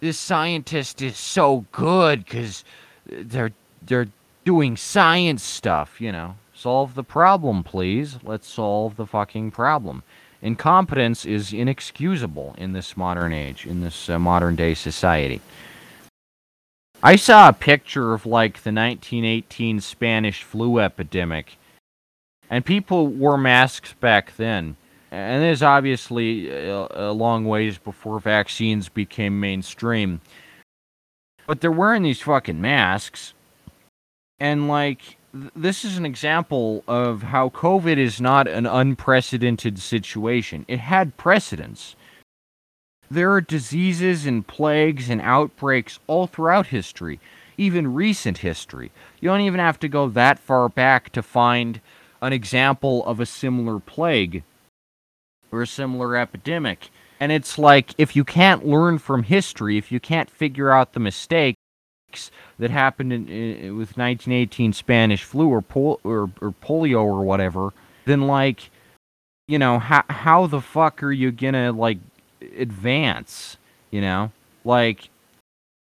this 0.00 0.18
scientist 0.18 1.02
is 1.02 1.16
so 1.16 1.66
good 1.70 2.26
cuz 2.26 2.64
they're 3.06 3.52
they're 3.82 4.08
doing 4.44 4.76
science 4.76 5.42
stuff, 5.42 6.00
you 6.00 6.10
know. 6.10 6.36
Solve 6.54 6.94
the 6.94 7.04
problem, 7.04 7.62
please. 7.62 8.18
Let's 8.22 8.48
solve 8.48 8.96
the 8.96 9.06
fucking 9.06 9.50
problem. 9.52 10.02
Incompetence 10.42 11.26
is 11.26 11.52
inexcusable 11.52 12.54
in 12.56 12.72
this 12.72 12.96
modern 12.96 13.32
age, 13.32 13.66
in 13.66 13.80
this 13.80 14.08
uh, 14.08 14.18
modern 14.18 14.56
day 14.56 14.74
society. 14.74 15.40
I 17.02 17.16
saw 17.16 17.48
a 17.48 17.54
picture 17.54 18.12
of 18.12 18.26
like 18.26 18.62
the 18.62 18.72
1918 18.72 19.80
Spanish 19.80 20.42
flu 20.42 20.78
epidemic, 20.78 21.56
and 22.50 22.64
people 22.64 23.06
wore 23.06 23.38
masks 23.38 23.94
back 24.00 24.36
then. 24.36 24.76
And 25.10 25.42
there's 25.42 25.62
obviously 25.62 26.48
a, 26.48 26.86
a 26.90 27.12
long 27.12 27.44
ways 27.44 27.78
before 27.78 28.20
vaccines 28.20 28.88
became 28.88 29.40
mainstream. 29.40 30.20
But 31.46 31.60
they're 31.60 31.72
wearing 31.72 32.04
these 32.04 32.20
fucking 32.20 32.60
masks, 32.60 33.34
and 34.38 34.68
like 34.68 35.16
this 35.54 35.84
is 35.84 35.96
an 35.96 36.06
example 36.06 36.84
of 36.88 37.22
how 37.22 37.48
COVID 37.50 37.96
is 37.96 38.20
not 38.20 38.48
an 38.48 38.66
unprecedented 38.66 39.78
situation. 39.78 40.64
It 40.68 40.80
had 40.80 41.16
precedents. 41.16 41.96
There 43.10 43.32
are 43.32 43.40
diseases 43.40 44.26
and 44.26 44.46
plagues 44.46 45.10
and 45.10 45.20
outbreaks 45.20 45.98
all 46.06 46.28
throughout 46.28 46.68
history, 46.68 47.18
even 47.56 47.94
recent 47.94 48.38
history. 48.38 48.92
You 49.20 49.28
don't 49.28 49.40
even 49.40 49.60
have 49.60 49.80
to 49.80 49.88
go 49.88 50.08
that 50.08 50.38
far 50.38 50.68
back 50.68 51.10
to 51.10 51.22
find 51.22 51.80
an 52.22 52.32
example 52.32 53.04
of 53.06 53.18
a 53.18 53.26
similar 53.26 53.80
plague 53.80 54.44
or 55.52 55.62
a 55.62 55.66
similar 55.66 56.16
epidemic. 56.16 56.90
And 57.18 57.30
it's 57.30 57.58
like 57.58 57.94
if 57.98 58.16
you 58.16 58.24
can't 58.24 58.66
learn 58.66 58.98
from 58.98 59.24
history, 59.24 59.76
if 59.76 59.92
you 59.92 60.00
can't 60.00 60.30
figure 60.30 60.70
out 60.70 60.94
the 60.94 61.00
mistakes 61.00 61.56
that 62.58 62.70
happened 62.70 63.12
in, 63.12 63.28
in, 63.28 63.76
with 63.76 63.96
1918 63.96 64.72
Spanish 64.72 65.22
flu 65.22 65.48
or, 65.48 65.60
pol- 65.60 66.00
or, 66.02 66.30
or 66.40 66.54
polio 66.62 67.02
or 67.02 67.22
whatever, 67.22 67.72
then 68.06 68.22
like, 68.22 68.70
you 69.46 69.58
know, 69.58 69.78
how 69.78 70.04
how 70.08 70.46
the 70.46 70.60
fuck 70.60 71.02
are 71.02 71.12
you 71.12 71.30
gonna 71.30 71.72
like 71.72 71.98
advance, 72.56 73.58
you 73.90 74.00
know? 74.00 74.32
Like 74.64 75.10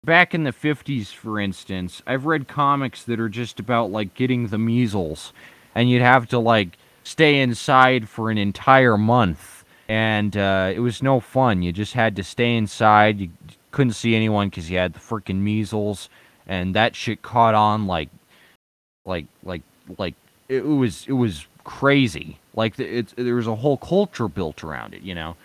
back 0.03 0.35
in 0.35 0.43
the 0.43 0.51
50s 0.51 1.07
for 1.07 1.39
instance, 1.39 2.01
I've 2.05 2.25
read 2.25 2.47
comics 2.47 3.03
that 3.03 3.19
are 3.19 3.29
just 3.29 3.59
about 3.59 3.91
like 3.91 4.13
getting 4.13 4.47
the 4.47 4.57
measles 4.57 5.33
and 5.73 5.89
you'd 5.89 6.01
have 6.01 6.27
to 6.29 6.39
like 6.39 6.77
stay 7.03 7.41
inside 7.41 8.07
for 8.07 8.29
an 8.29 8.37
entire 8.37 8.97
month 8.97 9.52
and 9.87 10.35
uh, 10.37 10.71
it 10.73 10.79
was 10.79 11.03
no 11.03 11.19
fun. 11.19 11.61
You 11.61 11.71
just 11.71 11.93
had 11.93 12.15
to 12.15 12.23
stay 12.23 12.55
inside. 12.55 13.19
You 13.19 13.29
couldn't 13.71 13.93
see 13.93 14.15
anyone 14.15 14.51
cuz 14.51 14.69
you 14.69 14.77
had 14.77 14.93
the 14.93 14.99
freaking 14.99 15.39
measles 15.39 16.09
and 16.45 16.75
that 16.75 16.95
shit 16.95 17.21
caught 17.21 17.55
on 17.55 17.87
like 17.87 18.09
like 19.05 19.25
like 19.43 19.63
like 19.97 20.15
it 20.47 20.65
was 20.65 21.05
it 21.07 21.13
was 21.13 21.47
crazy. 21.63 22.37
Like 22.55 22.79
it's 22.79 23.13
there 23.17 23.35
was 23.35 23.47
a 23.47 23.55
whole 23.55 23.77
culture 23.77 24.27
built 24.27 24.63
around 24.63 24.93
it, 24.93 25.01
you 25.01 25.15
know 25.15 25.35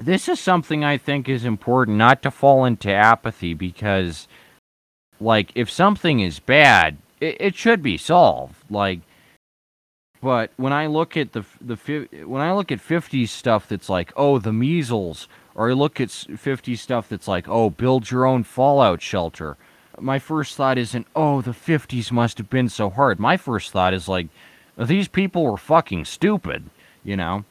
this 0.00 0.28
is 0.28 0.40
something 0.40 0.82
I 0.82 0.96
think 0.96 1.28
is 1.28 1.44
important 1.44 1.98
not 1.98 2.22
to 2.22 2.30
fall 2.30 2.64
into 2.64 2.90
apathy 2.90 3.54
because, 3.54 4.26
like, 5.20 5.52
if 5.54 5.70
something 5.70 6.20
is 6.20 6.38
bad, 6.40 6.96
it, 7.20 7.36
it 7.38 7.54
should 7.54 7.82
be 7.82 7.98
solved. 7.98 8.56
Like, 8.70 9.00
but 10.20 10.50
when 10.56 10.72
I 10.72 10.86
look 10.86 11.16
at 11.16 11.32
the 11.32 11.44
the 11.60 11.76
when 12.24 12.42
I 12.42 12.52
look 12.52 12.70
at 12.70 12.78
50s 12.78 13.28
stuff 13.28 13.68
that's 13.68 13.88
like, 13.88 14.12
oh, 14.16 14.38
the 14.38 14.52
measles, 14.52 15.28
or 15.54 15.70
I 15.70 15.72
look 15.74 16.00
at 16.00 16.08
50s 16.08 16.78
stuff 16.78 17.08
that's 17.08 17.28
like, 17.28 17.48
oh, 17.48 17.70
build 17.70 18.10
your 18.10 18.26
own 18.26 18.44
fallout 18.44 19.02
shelter. 19.02 19.56
My 19.98 20.18
first 20.18 20.56
thought 20.56 20.78
isn't, 20.78 21.06
oh, 21.14 21.42
the 21.42 21.50
50s 21.50 22.10
must 22.10 22.38
have 22.38 22.48
been 22.48 22.68
so 22.68 22.88
hard. 22.88 23.20
My 23.20 23.36
first 23.36 23.70
thought 23.70 23.92
is 23.92 24.08
like, 24.08 24.28
these 24.78 25.08
people 25.08 25.44
were 25.44 25.58
fucking 25.58 26.06
stupid, 26.06 26.70
you 27.04 27.16
know 27.16 27.44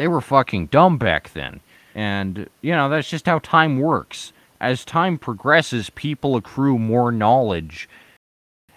they 0.00 0.08
were 0.08 0.22
fucking 0.22 0.64
dumb 0.68 0.96
back 0.96 1.34
then. 1.34 1.60
And, 1.94 2.48
you 2.62 2.72
know, 2.72 2.88
that's 2.88 3.10
just 3.10 3.26
how 3.26 3.38
time 3.40 3.78
works. 3.78 4.32
As 4.58 4.82
time 4.82 5.18
progresses, 5.18 5.90
people 5.90 6.36
accrue 6.36 6.78
more 6.78 7.12
knowledge 7.12 7.86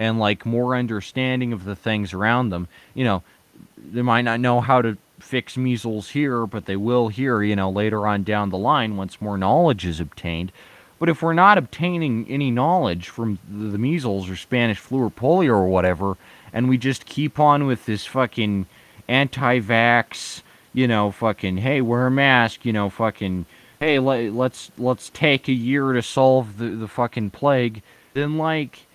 and, 0.04 0.20
like, 0.20 0.46
more 0.46 0.76
understanding 0.76 1.54
of 1.54 1.64
the 1.64 1.78
things 1.78 2.14
around 2.14 2.50
them. 2.50 2.68
You 2.94 3.06
know, 3.06 3.24
they 3.78 4.02
might 4.02 4.24
not 4.24 4.42
know 4.42 4.60
how 4.60 4.82
to 4.82 4.98
fix 5.18 5.56
measles 5.56 6.10
here, 6.10 6.46
but 6.46 6.66
they 6.66 6.76
will 6.76 7.08
here, 7.08 7.42
you 7.42 7.56
know, 7.56 7.70
later 7.70 8.06
on 8.06 8.24
down 8.24 8.50
the 8.50 8.58
line 8.58 8.98
once 8.98 9.22
more 9.22 9.38
knowledge 9.38 9.86
is 9.86 10.02
obtained. 10.02 10.52
But 11.00 11.08
if 11.08 11.22
we're 11.22 11.34
not 11.34 11.58
obtaining 11.58 12.26
any 12.30 12.52
knowledge 12.52 13.08
from 13.08 13.40
the 13.50 13.78
measles 13.78 14.30
or 14.30 14.36
Spanish 14.36 14.78
flu 14.78 15.04
or 15.04 15.10
polio 15.10 15.52
or 15.52 15.68
whatever, 15.68 16.18
and 16.52 16.68
we 16.68 16.78
just 16.78 17.06
keep 17.06 17.40
on 17.40 17.66
with 17.66 17.86
this 17.86 18.06
fucking 18.06 18.66
anti 19.08 19.62
vax, 19.62 20.42
you 20.74 20.88
know, 20.88 21.12
fucking, 21.12 21.58
hey, 21.58 21.80
wear 21.80 22.08
a 22.08 22.12
mask, 22.12 22.66
you 22.66 22.74
know, 22.74 22.90
fucking, 22.90 23.46
hey, 23.80 24.00
let, 24.00 24.34
let's 24.34 24.70
let's 24.78 25.10
take 25.10 25.48
a 25.48 25.54
year 25.54 25.94
to 25.94 26.02
solve 26.02 26.58
the, 26.58 26.70
the 26.70 26.88
fucking 26.90 27.30
plague, 27.30 27.82
then 28.14 28.38
like, 28.38 28.86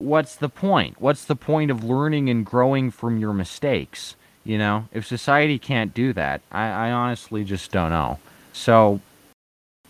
what's 0.00 0.34
the 0.34 0.48
point? 0.48 1.00
What's 1.00 1.24
the 1.24 1.36
point 1.36 1.70
of 1.70 1.84
learning 1.84 2.28
and 2.28 2.44
growing 2.44 2.90
from 2.90 3.18
your 3.18 3.32
mistakes? 3.32 4.16
You 4.42 4.58
know, 4.58 4.88
if 4.92 5.06
society 5.06 5.58
can't 5.58 5.94
do 5.94 6.12
that, 6.14 6.40
I, 6.50 6.66
I 6.68 6.90
honestly 6.90 7.44
just 7.44 7.70
don't 7.70 7.90
know. 7.90 8.18
So, 8.52 9.00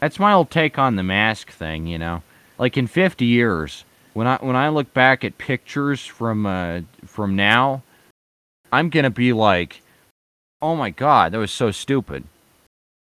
that's 0.00 0.18
my 0.18 0.32
old 0.32 0.50
take 0.50 0.78
on 0.78 0.96
the 0.96 1.02
mask 1.02 1.50
thing. 1.50 1.86
You 1.86 1.98
know, 1.98 2.22
like 2.58 2.76
in 2.76 2.86
50 2.86 3.24
years, 3.24 3.84
when 4.12 4.26
I 4.26 4.36
when 4.36 4.56
I 4.56 4.68
look 4.68 4.92
back 4.92 5.24
at 5.24 5.38
pictures 5.38 6.04
from 6.04 6.44
uh, 6.44 6.80
from 7.06 7.36
now, 7.36 7.82
I'm 8.72 8.90
gonna 8.90 9.11
be 9.11 9.32
like 9.32 9.80
Oh 10.62 10.76
my 10.76 10.90
god, 10.90 11.32
that 11.32 11.38
was 11.38 11.50
so 11.50 11.70
stupid. 11.70 12.24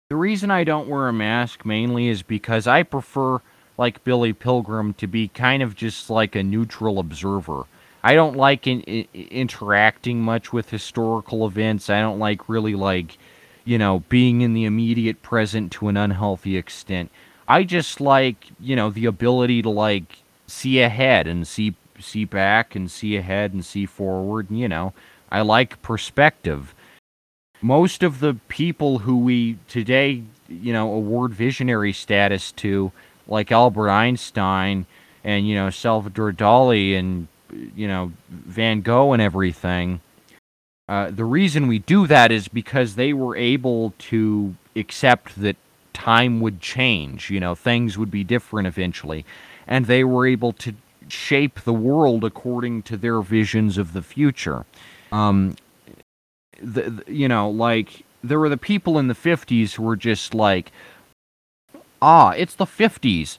The 0.09 0.17
reason 0.17 0.51
I 0.51 0.65
don't 0.65 0.89
wear 0.89 1.09
a 1.09 1.13
mask 1.13 1.67
mainly 1.67 2.09
is 2.09 2.23
because 2.23 2.67
I 2.67 2.83
prefer, 2.83 3.41
like 3.79 4.05
Billy 4.05 4.33
Pilgrim, 4.33 4.95
to 4.95 5.07
be 5.07 5.29
kind 5.29 5.63
of 5.63 5.75
just 5.75 6.11
like 6.11 6.35
a 6.35 6.43
neutral 6.43 6.99
observer. 6.99 7.65
I 8.03 8.15
don't 8.15 8.37
like 8.37 8.67
in, 8.67 8.81
in, 8.83 9.07
interacting 9.15 10.21
much 10.21 10.53
with 10.53 10.71
historical 10.71 11.47
events. 11.47 11.89
I 11.89 12.01
don't 12.01 12.19
like 12.19 12.49
really 12.49 12.75
like, 12.75 13.17
you 13.65 13.79
know, 13.79 14.01
being 14.09 14.41
in 14.41 14.55
the 14.55 14.65
immediate 14.65 15.23
present 15.23 15.73
to 15.73 15.89
an 15.89 15.97
unhealthy 15.97 16.57
extent. 16.57 17.11
I 17.47 17.65
just 17.65 18.01
like, 18.01 18.49
you 18.61 18.77
know, 18.77 18.91
the 18.91 19.07
ability 19.07 19.63
to 19.63 19.71
like 19.71 20.19
see 20.47 20.81
ahead 20.81 21.27
and 21.27 21.47
see 21.47 21.75
see 21.99 22.25
back 22.25 22.75
and 22.75 22.91
see 22.91 23.17
ahead 23.17 23.53
and 23.53 23.65
see 23.65 23.87
forward, 23.87 24.51
and, 24.51 24.59
you 24.59 24.69
know, 24.69 24.93
I 25.31 25.43
like 25.43 25.81
perspective 25.83 26.75
most 27.63 28.03
of 28.03 28.19
the 28.19 28.35
people 28.49 28.99
who 28.99 29.17
we 29.17 29.57
today, 29.69 30.23
you 30.49 30.73
know, 30.73 30.93
award 30.93 31.33
visionary 31.33 31.93
status 31.93 32.53
to, 32.53 32.91
like 33.27 33.53
Albert 33.53 33.91
Einstein 33.91 34.87
and, 35.25 35.47
you 35.47 35.55
know, 35.55 35.71
Salvador 35.71 36.33
Dali 36.33 36.99
and, 36.99 37.29
you 37.77 37.87
know, 37.87 38.13
Van 38.29 38.81
Gogh 38.81 39.13
and 39.13 39.23
everything, 39.23 40.01
uh, 40.89 41.11
the 41.11 41.25
reason 41.25 41.69
we 41.69 41.79
do 41.79 42.07
that 42.07 42.33
is 42.33 42.49
because 42.49 42.97
they 42.97 43.13
were 43.13 43.37
able 43.37 43.95
to 43.99 44.55
accept 44.77 45.41
that 45.41 45.57
time 45.93 46.41
would 46.41 46.61
change, 46.61 47.31
you 47.31 47.41
know, 47.41 47.55
things 47.55 47.97
would 47.97 48.11
be 48.11 48.25
different 48.25 48.67
eventually. 48.67 49.25
And 49.67 49.87
they 49.87 50.05
were 50.05 50.27
able 50.27 50.53
to 50.55 50.75
shape 51.09 51.61
the 51.61 51.73
world 51.73 52.25
according 52.25 52.83
to 52.83 52.97
their 52.97 53.21
visions 53.21 53.79
of 53.79 53.93
the 53.93 54.03
future. 54.03 54.65
Um, 55.13 55.57
the, 56.61 56.91
the, 56.91 57.13
you 57.13 57.29
know, 57.29 57.49
like 57.51 58.05
there 58.25 58.39
were 58.39 58.49
the 58.49 58.57
people 58.57 58.99
in 58.99 59.09
the 59.09 59.15
50s 59.15 59.75
who 59.75 59.83
were 59.83 59.97
just 59.97 60.35
like, 60.35 60.73
ah, 62.03 62.31
it's 62.31 62.57
the 62.57 62.67
50s. 62.67 63.39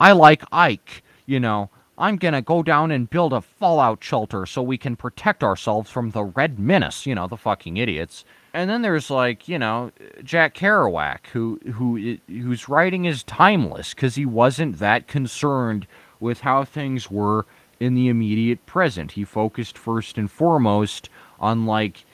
I 0.00 0.12
like 0.12 0.42
Ike, 0.50 1.04
you 1.26 1.38
know. 1.38 1.70
I'm 1.98 2.16
gonna 2.16 2.40
go 2.40 2.62
down 2.62 2.90
and 2.90 3.10
build 3.10 3.34
a 3.34 3.42
fallout 3.42 4.02
shelter 4.02 4.46
so 4.46 4.62
we 4.62 4.78
can 4.78 4.96
protect 4.96 5.44
ourselves 5.44 5.90
from 5.90 6.10
the 6.10 6.24
Red 6.24 6.58
Menace, 6.58 7.04
you 7.04 7.14
know, 7.14 7.26
the 7.26 7.36
fucking 7.36 7.76
idiots. 7.76 8.24
And 8.54 8.70
then 8.70 8.80
there's 8.80 9.10
like, 9.10 9.46
you 9.46 9.58
know, 9.58 9.92
Jack 10.24 10.54
Kerouac, 10.54 11.26
who 11.26 11.60
who 11.74 12.16
whose 12.26 12.70
writing 12.70 13.04
is 13.04 13.22
timeless 13.24 13.92
because 13.92 14.14
he 14.14 14.24
wasn't 14.24 14.78
that 14.78 15.08
concerned 15.08 15.86
with 16.20 16.40
how 16.40 16.64
things 16.64 17.10
were 17.10 17.44
in 17.78 17.94
the 17.94 18.08
immediate 18.08 18.64
present. 18.64 19.12
He 19.12 19.24
focused 19.24 19.76
first 19.76 20.16
and 20.16 20.30
foremost 20.30 21.10
on 21.38 21.66
like 21.66 22.06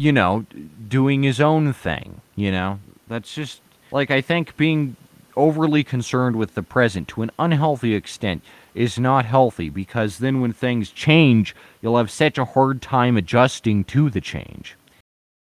you 0.00 0.12
know, 0.12 0.46
doing 0.88 1.22
his 1.22 1.42
own 1.42 1.74
thing, 1.74 2.22
you 2.34 2.50
know? 2.50 2.80
That's 3.06 3.34
just 3.34 3.60
like 3.92 4.10
I 4.10 4.20
think 4.20 4.56
being 4.56 4.96
overly 5.36 5.84
concerned 5.84 6.36
with 6.36 6.54
the 6.54 6.62
present 6.62 7.08
to 7.08 7.22
an 7.22 7.30
unhealthy 7.38 7.94
extent 7.94 8.42
is 8.74 8.98
not 8.98 9.24
healthy 9.24 9.68
because 9.68 10.18
then 10.18 10.40
when 10.40 10.52
things 10.52 10.90
change, 10.90 11.54
you'll 11.80 11.96
have 11.96 12.10
such 12.10 12.38
a 12.38 12.44
hard 12.44 12.82
time 12.82 13.16
adjusting 13.16 13.84
to 13.84 14.10
the 14.10 14.20
change. 14.20 14.76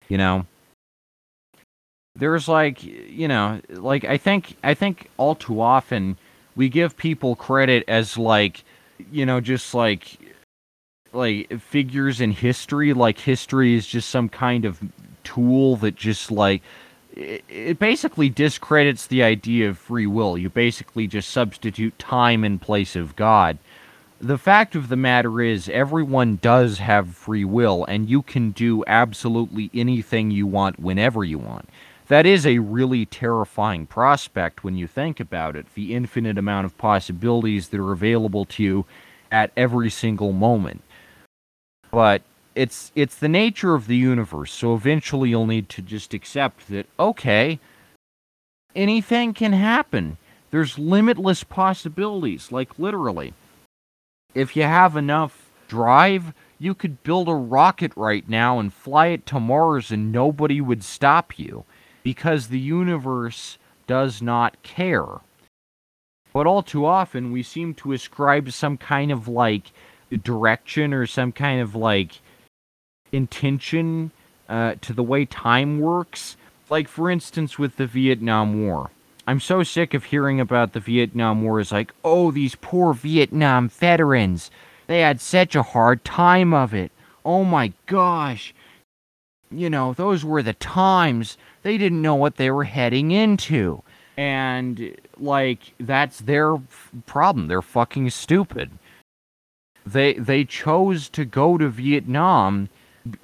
You 0.08 0.18
know? 0.18 0.46
There's 2.16 2.48
like, 2.48 2.84
you 2.84 3.28
know, 3.28 3.62
like 3.70 4.04
I 4.04 4.18
think 4.18 4.58
I 4.64 4.74
think 4.74 5.10
all 5.18 5.36
too 5.36 5.62
often 5.62 6.18
we 6.56 6.68
give 6.68 6.98
people 6.98 7.36
credit 7.36 7.84
as 7.88 8.18
like 8.18 8.64
you 9.12 9.26
know, 9.26 9.40
just 9.40 9.74
like 9.74 10.18
like 11.14 11.60
figures 11.60 12.22
in 12.22 12.32
history 12.32 12.94
like 12.94 13.18
history 13.18 13.76
is 13.76 13.86
just 13.86 14.10
some 14.10 14.30
kind 14.30 14.64
of 14.66 14.82
tool 15.24 15.76
that 15.78 15.96
just 15.96 16.32
like 16.32 16.62
it, 17.16 17.80
basically 17.80 18.30
discredits 18.30 19.08
the 19.08 19.24
idea 19.24 19.70
of 19.70 19.78
free 19.78 20.08
will. 20.08 20.38
You 20.38 20.50
basically 20.50 21.08
just 21.08 21.30
substitute 21.30 21.98
time 22.00 22.44
in 22.44 22.60
place 22.60 22.96
of 22.96 23.16
god. 23.16 23.58
The 24.20 24.38
fact 24.38 24.76
of 24.76 24.90
the 24.90 24.96
matter 24.96 25.42
is 25.42 25.68
everyone 25.68 26.38
does 26.42 26.78
have 26.78 27.16
free 27.16 27.46
will 27.46 27.86
and 27.86 28.10
you 28.10 28.22
can 28.22 28.52
do 28.52 28.84
absolutely 28.86 29.72
anything 29.74 30.30
you 30.30 30.46
want 30.46 30.80
whenever 30.80 31.24
you 31.24 31.40
want. 31.40 31.68
That 32.08 32.26
is 32.26 32.46
a 32.46 32.60
really 32.60 33.06
terrifying 33.06 33.88
prospect 33.88 34.64
when 34.64 34.76
you 34.76 34.86
think 34.86 35.20
about 35.20 35.56
it 35.56 35.74
the 35.74 35.96
infinite 35.96 36.38
amount 36.38 36.66
of 36.66 36.78
possibilities 36.78 37.70
that 37.70 37.80
are 37.80 37.94
available 37.94 38.46
to 38.46 38.64
you 38.64 38.86
at 39.32 39.52
every 39.56 39.90
single 39.90 40.34
moment. 40.34 40.84
But 41.90 42.22
it's 42.56 42.92
it's 42.96 43.16
the 43.16 43.30
nature 43.30 43.76
of 43.76 43.88
the 43.88 43.98
universe. 43.98 44.52
So 44.52 44.76
eventually 44.76 45.30
you'll 45.30 45.46
need 45.46 45.70
to 45.70 45.82
just 45.82 46.14
accept 46.14 46.68
that 46.70 46.88
okay, 47.00 47.60
anything 48.76 49.34
can 49.34 49.54
happen. 49.54 50.18
There's 50.52 50.78
limitless 50.78 51.44
possibilities, 51.44 52.52
like 52.52 52.78
literally. 52.78 53.34
If 54.34 54.56
you 54.56 54.64
have 54.64 54.96
enough 54.96 55.50
drive, 55.68 56.34
you 56.60 56.76
could 56.76 57.04
build 57.04 57.28
a 57.28 57.34
rocket 57.34 57.92
right 57.96 58.28
now 58.28 58.60
and 58.60 58.74
fly 58.74 59.08
it 59.08 59.26
to 59.28 59.40
Mars 59.40 59.92
and 59.92 60.12
nobody 60.12 60.62
would 60.62 60.84
stop 60.84 61.40
you 61.40 61.64
because 62.04 62.48
the 62.48 62.60
universe 62.60 63.58
does 63.88 64.22
not 64.22 64.62
care. 64.62 65.22
But 66.34 66.48
all 66.48 66.64
too 66.64 66.86
often 66.86 67.32
we 67.32 67.44
seem 67.44 67.74
to 67.76 67.94
ascribe 67.94 68.52
some 68.52 68.78
kind 68.78 69.12
of 69.12 69.28
like 69.28 69.72
direction 70.24 70.94
or 70.94 71.06
some 71.06 71.32
kind 71.32 71.62
of 71.62 71.76
like 71.76 72.20
intention 73.12 74.12
uh, 74.48 74.76
to 74.82 74.94
the 74.94 75.04
way 75.04 75.26
time 75.26 75.80
works. 75.80 76.38
Like, 76.70 76.88
for 76.88 77.10
instance, 77.10 77.60
with 77.60 77.76
the 77.76 77.86
Vietnam 77.86 78.66
War. 78.66 78.92
I'm 79.28 79.40
so 79.40 79.62
sick 79.64 79.94
of 79.94 80.06
hearing 80.06 80.40
about 80.40 80.74
the 80.74 80.80
Vietnam 80.80 81.44
War 81.44 81.60
as 81.60 81.72
like, 81.72 81.94
oh, 82.04 82.32
these 82.32 82.56
poor 82.56 82.94
Vietnam 82.94 83.70
veterans. 83.70 84.50
They 84.88 85.02
had 85.02 85.22
such 85.22 85.56
a 85.56 85.64
hard 85.64 86.04
time 86.04 86.54
of 86.54 86.74
it. 86.74 86.92
Oh 87.24 87.44
my 87.44 87.74
gosh. 87.86 88.54
You 89.52 89.70
know, 89.70 89.94
those 89.94 90.26
were 90.26 90.42
the 90.42 90.54
times. 90.54 91.38
They 91.62 91.78
didn't 91.78 92.02
know 92.02 92.16
what 92.16 92.38
they 92.38 92.50
were 92.50 92.64
heading 92.64 93.12
into. 93.12 93.84
And, 94.18 94.96
like, 95.18 95.74
that's 95.80 96.20
their 96.20 96.56
f- 96.56 96.92
problem. 97.06 97.48
They're 97.48 97.62
fucking 97.62 98.10
stupid. 98.10 98.72
They 99.86 100.14
they 100.14 100.46
chose 100.46 101.10
to 101.10 101.26
go 101.26 101.58
to 101.58 101.68
Vietnam 101.70 102.70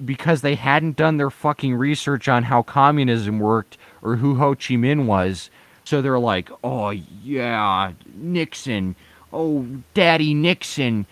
because 0.04 0.40
they 0.40 0.54
hadn't 0.54 0.96
done 0.96 1.16
their 1.16 1.30
fucking 1.30 1.74
research 1.74 2.28
on 2.28 2.44
how 2.44 2.62
communism 2.62 3.38
worked 3.38 3.78
or 4.02 4.16
who 4.16 4.36
Ho 4.36 4.54
Chi 4.54 4.74
Minh 4.74 5.06
was. 5.06 5.50
So 5.84 6.02
they're 6.02 6.18
like, 6.18 6.50
"Oh 6.62 6.90
yeah, 6.90 7.92
Nixon. 8.14 8.96
Oh, 9.32 9.66
Daddy 9.94 10.34
Nixon. 10.34 11.06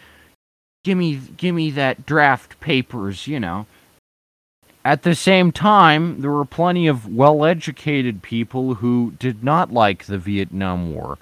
Give 0.84 0.98
me 0.98 1.20
give 1.36 1.54
me 1.54 1.70
that 1.72 2.06
draft 2.06 2.60
papers, 2.60 3.26
you 3.26 3.40
know." 3.40 3.66
At 4.84 5.02
the 5.02 5.16
same 5.16 5.50
time, 5.50 6.20
there 6.20 6.30
were 6.30 6.44
plenty 6.44 6.86
of 6.86 7.12
well-educated 7.12 8.22
people 8.22 8.74
who 8.74 9.14
did 9.18 9.42
not 9.42 9.72
like 9.72 10.04
the 10.04 10.16
Vietnam 10.16 10.94
War 10.94 11.18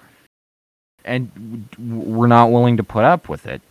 and 1.03 1.67
were 1.79 2.29
not 2.29 2.51
willing 2.51 2.77
to 2.77 2.83
put 2.83 3.05
up 3.05 3.29
with 3.29 3.47
it. 3.47 3.63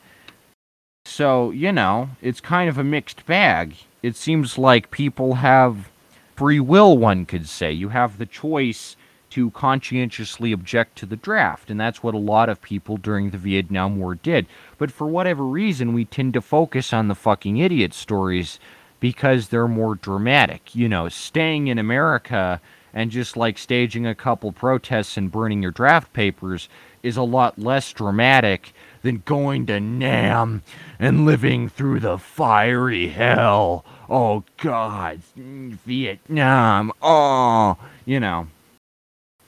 So, 1.05 1.51
you 1.51 1.71
know, 1.71 2.09
it's 2.21 2.39
kind 2.39 2.69
of 2.69 2.77
a 2.77 2.83
mixed 2.83 3.25
bag. 3.25 3.75
It 4.01 4.15
seems 4.15 4.57
like 4.57 4.89
people 4.89 5.35
have 5.35 5.89
free 6.35 6.59
will, 6.59 6.97
one 6.97 7.25
could 7.25 7.47
say. 7.47 7.71
You 7.71 7.89
have 7.89 8.17
the 8.17 8.25
choice 8.25 8.95
to 9.31 9.51
conscientiously 9.51 10.51
object 10.51 10.97
to 10.99 11.05
the 11.05 11.15
draft, 11.15 11.69
and 11.69 11.79
that's 11.79 12.03
what 12.03 12.13
a 12.13 12.19
lot 12.19 12.49
of 12.49 12.61
people 12.61 12.97
during 12.97 13.29
the 13.29 13.37
Vietnam 13.37 13.99
War 13.99 14.15
did. 14.15 14.45
But 14.77 14.91
for 14.91 15.07
whatever 15.07 15.43
reason, 15.43 15.93
we 15.93 16.05
tend 16.05 16.33
to 16.35 16.41
focus 16.41 16.93
on 16.93 17.07
the 17.07 17.15
fucking 17.15 17.57
idiot 17.57 17.93
stories 17.93 18.59
because 18.99 19.49
they're 19.49 19.67
more 19.67 19.95
dramatic. 19.95 20.73
You 20.73 20.87
know, 20.87 21.09
staying 21.09 21.67
in 21.67 21.79
America 21.79 22.61
and 22.93 23.11
just 23.11 23.35
like 23.35 23.57
staging 23.57 24.05
a 24.07 24.15
couple 24.15 24.51
protests 24.51 25.17
and 25.17 25.31
burning 25.31 25.61
your 25.61 25.71
draft 25.71 26.13
papers 26.13 26.69
is 27.01 27.17
a 27.17 27.23
lot 27.23 27.59
less 27.59 27.91
dramatic 27.91 28.73
than 29.03 29.21
going 29.25 29.67
to 29.67 29.79
Nam 29.79 30.63
and 30.97 31.25
living 31.25 31.69
through 31.69 31.99
the 31.99 32.17
fiery 32.17 33.09
hell. 33.09 33.85
Oh, 34.09 34.43
God, 34.57 35.21
Vietnam. 35.35 36.91
Oh, 37.01 37.77
you 38.05 38.19
know. 38.19 38.47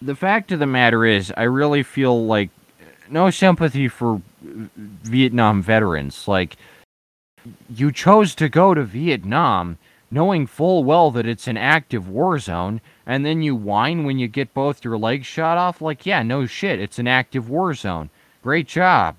The 0.01 0.16
fact 0.16 0.51
of 0.51 0.60
the 0.60 0.68
matter 0.68 1.06
is, 1.06 1.34
I 1.36 1.43
really 1.43 1.82
feel 1.82 2.26
like 2.26 2.49
no 3.10 3.30
sympathy 3.32 3.88
for 3.88 4.22
Vietnam 4.41 5.64
veterans. 5.64 6.28
Like, 6.28 6.58
you 7.70 7.91
chose 7.91 8.36
to 8.36 8.49
go 8.49 8.74
to 8.74 8.84
Vietnam 8.84 9.78
knowing 10.12 10.47
full 10.47 10.84
well 10.84 11.12
that 11.12 11.26
it's 11.26 11.47
an 11.47 11.58
active 11.58 12.08
war 12.08 12.39
zone, 12.39 12.82
and 13.06 13.26
then 13.26 13.41
you 13.41 13.56
whine 13.56 14.03
when 14.03 14.20
you 14.20 14.28
get 14.28 14.53
both 14.53 14.84
your 14.84 14.97
legs 14.97 15.26
shot 15.26 15.58
off? 15.58 15.82
Like, 15.82 16.06
yeah, 16.06 16.24
no 16.24 16.45
shit, 16.45 16.80
it's 16.80 16.99
an 16.99 17.08
active 17.08 17.49
war 17.49 17.74
zone. 17.74 18.10
Great 18.43 18.68
job. 18.68 19.16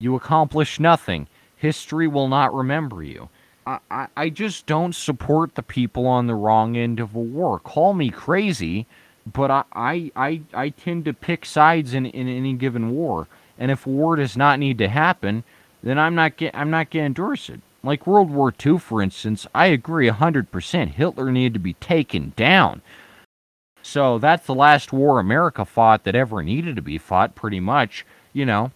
You 0.00 0.16
accomplish 0.16 0.80
nothing. 0.80 1.28
History 1.56 2.08
will 2.08 2.28
not 2.28 2.52
remember 2.52 3.02
you. 3.02 3.28
I, 3.66 3.78
I, 3.90 4.06
I 4.16 4.28
just 4.28 4.66
don't 4.66 4.94
support 4.94 5.54
the 5.54 5.62
people 5.62 6.06
on 6.06 6.26
the 6.26 6.34
wrong 6.34 6.76
end 6.76 7.00
of 7.00 7.14
a 7.14 7.20
war. 7.20 7.58
Call 7.60 7.94
me 7.94 8.10
crazy, 8.10 8.86
but 9.24 9.50
I, 9.50 9.64
I, 9.72 10.12
I, 10.16 10.40
I 10.52 10.68
tend 10.70 11.04
to 11.06 11.12
pick 11.14 11.46
sides 11.46 11.94
in, 11.94 12.06
in 12.06 12.28
any 12.28 12.54
given 12.54 12.90
war. 12.90 13.28
And 13.58 13.70
if 13.70 13.86
war 13.86 14.16
does 14.16 14.36
not 14.36 14.58
need 14.58 14.78
to 14.78 14.88
happen, 14.88 15.44
then 15.82 15.98
I'm 15.98 16.14
not 16.14 16.36
get, 16.36 16.54
I'm 16.54 16.70
not 16.70 16.90
going 16.90 17.02
to 17.02 17.06
endorse 17.06 17.48
it. 17.48 17.60
Like 17.82 18.06
World 18.06 18.30
War 18.30 18.52
II, 18.64 18.78
for 18.78 19.02
instance, 19.02 19.46
I 19.54 19.66
agree 19.66 20.08
100%. 20.08 20.88
Hitler 20.88 21.30
needed 21.30 21.54
to 21.54 21.60
be 21.60 21.74
taken 21.74 22.32
down. 22.34 22.82
So 23.82 24.18
that's 24.18 24.46
the 24.46 24.54
last 24.54 24.92
war 24.92 25.20
America 25.20 25.66
fought 25.66 26.04
that 26.04 26.14
ever 26.14 26.42
needed 26.42 26.76
to 26.76 26.82
be 26.82 26.96
fought, 26.96 27.34
pretty 27.34 27.60
much. 27.60 28.06
You 28.32 28.46
know, 28.46 28.72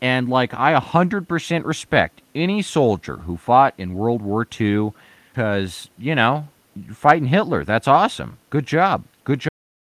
and 0.00 0.28
like 0.28 0.54
I 0.54 0.78
100% 0.78 1.64
respect 1.64 2.22
any 2.34 2.62
soldier 2.62 3.18
who 3.18 3.36
fought 3.36 3.74
in 3.78 3.94
World 3.94 4.22
War 4.22 4.46
II 4.60 4.92
because, 5.32 5.90
you 5.98 6.14
know, 6.14 6.48
fighting 6.92 7.28
Hitler, 7.28 7.64
that's 7.64 7.88
awesome. 7.88 8.38
Good 8.50 8.66
job. 8.66 9.04
Good 9.24 9.46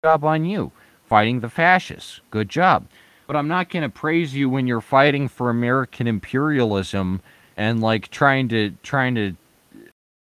job 0.04 0.24
on 0.24 0.46
you. 0.46 0.72
Fighting 1.06 1.42
the 1.42 1.50
fascists, 1.50 2.22
good 2.30 2.50
job. 2.50 2.88
But 3.28 3.36
I'm 3.36 3.48
not 3.48 3.70
going 3.70 3.84
to 3.84 3.90
praise 3.90 4.34
you 4.34 4.50
when 4.50 4.68
you're 4.68 4.82
fighting 4.82 5.28
for 5.28 5.50
American 5.50 6.08
imperialism 6.08 7.22
and 7.58 7.82
like 7.82 8.10
trying 8.10 8.50
to 8.50 8.72
trying 8.84 9.16
to 9.16 9.36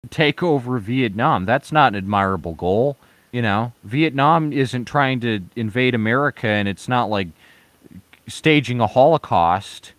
take 0.10 0.44
over 0.44 0.78
Vietnam. 0.80 1.46
That's 1.46 1.72
not 1.72 1.94
an 1.94 1.98
admirable 1.98 2.54
goal, 2.54 2.98
you 3.32 3.42
know. 3.42 3.74
Vietnam 3.84 4.52
isn't 4.52 4.86
trying 4.86 5.20
to 5.22 5.42
invade 5.56 5.96
America 5.96 6.48
and 6.48 6.68
it's 6.68 6.88
not 6.88 7.10
like 7.10 7.28
staging 8.28 8.80
a 8.80 8.88
Holocaust. 8.88 9.94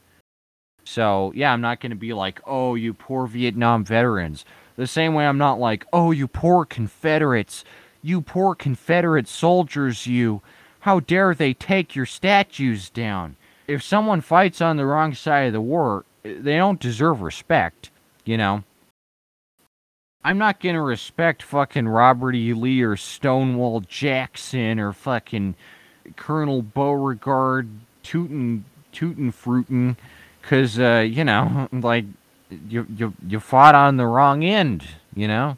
So, 0.85 1.33
yeah, 1.35 1.53
I'm 1.53 1.61
not 1.61 1.81
going 1.81 1.91
to 1.91 1.97
be 1.97 2.13
like, 2.13 2.41
oh, 2.47 2.75
you 2.75 2.95
poor 2.95 3.27
Vietnam 3.27 3.85
veterans. 3.85 4.45
The 4.77 4.87
same 4.87 5.15
way 5.15 5.27
I'm 5.27 5.39
not 5.39 5.59
like, 5.59 5.85
oh, 5.93 6.11
you 6.11 6.29
poor 6.29 6.65
Confederates. 6.65 7.65
You 8.03 8.21
poor 8.21 8.55
Confederate 8.55 9.29
soldiers, 9.29 10.07
you. 10.07 10.43
How 10.81 11.01
dare 11.01 11.35
they 11.35 11.55
take 11.55 11.97
your 11.97 12.07
statues 12.07 12.91
down? 12.91 13.37
If 13.67 13.83
someone 13.83 14.21
fights 14.21 14.61
on 14.61 14.77
the 14.77 14.85
wrong 14.85 15.15
side 15.15 15.47
of 15.47 15.53
the 15.55 15.61
war, 15.61 16.05
they 16.23 16.57
don't 16.57 16.81
deserve 16.81 17.23
respect, 17.23 17.91
you 18.25 18.37
know? 18.37 18.63
I'm 20.23 20.39
not 20.39 20.61
going 20.61 20.75
to 20.75 20.81
respect 20.81 21.43
fucking 21.43 21.89
Robert 21.89 22.35
E. 22.35 22.53
Lee 22.53 22.83
or 22.83 22.97
Stonewall 22.97 23.81
Jackson 23.81 24.79
or 24.79 24.93
fucking 24.93 25.55
Colonel 26.17 26.63
Beauregard 26.63 27.69
tootin' 28.05 28.65
tootin' 28.93 29.33
fruitin' 29.33 29.97
because 30.41 30.79
uh, 30.79 31.05
you 31.09 31.25
know 31.25 31.69
like 31.73 32.05
you 32.69 32.87
you 32.95 33.15
you 33.27 33.41
fought 33.41 33.75
on 33.75 33.97
the 33.97 34.07
wrong 34.07 34.45
end 34.45 34.87
you 35.15 35.27
know? 35.27 35.57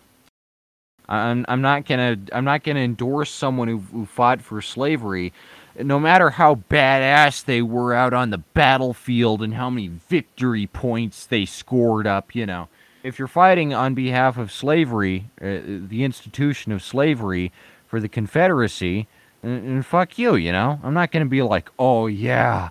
I'm 1.09 1.45
i'm 1.49 1.61
not 1.61 1.87
gonna 1.87 2.17
i'm 2.33 2.45
not 2.45 2.65
gonna 2.65 2.81
endorse 2.81 3.31
someone 3.31 3.69
who, 3.69 3.79
who 3.79 4.07
fought 4.07 4.41
for 4.41 4.63
slavery 4.63 5.33
no 5.79 6.01
matter 6.01 6.31
how 6.31 6.57
badass 6.71 7.45
they 7.45 7.61
were 7.61 7.93
out 7.93 8.15
on 8.15 8.31
the 8.31 8.39
battlefield 8.39 9.43
and 9.43 9.55
how 9.55 9.69
many 9.69 9.89
victory 9.89 10.67
points 10.67 11.27
they 11.27 11.45
scored 11.45 12.07
up 12.07 12.35
you 12.35 12.47
know? 12.47 12.69
If 13.03 13.21
you're 13.21 13.29
fighting 13.29 13.73
on 13.73 13.95
behalf 13.95 14.37
of 14.37 14.51
slavery 14.51 15.29
uh, 15.41 15.59
the 15.65 16.03
institution 16.03 16.73
of 16.73 16.83
slavery 16.83 17.53
for 17.87 18.01
the 18.01 18.09
confederacy 18.09 19.07
and, 19.43 19.67
and 19.67 19.87
fuck 19.87 20.19
you, 20.19 20.35
you 20.35 20.53
know? 20.53 20.81
I'm 20.83 20.95
not 20.95 21.13
going 21.13 21.25
to 21.25 21.31
be 21.31 21.43
like, 21.43 21.71
oh, 21.79 22.07
yeah, 22.07 22.71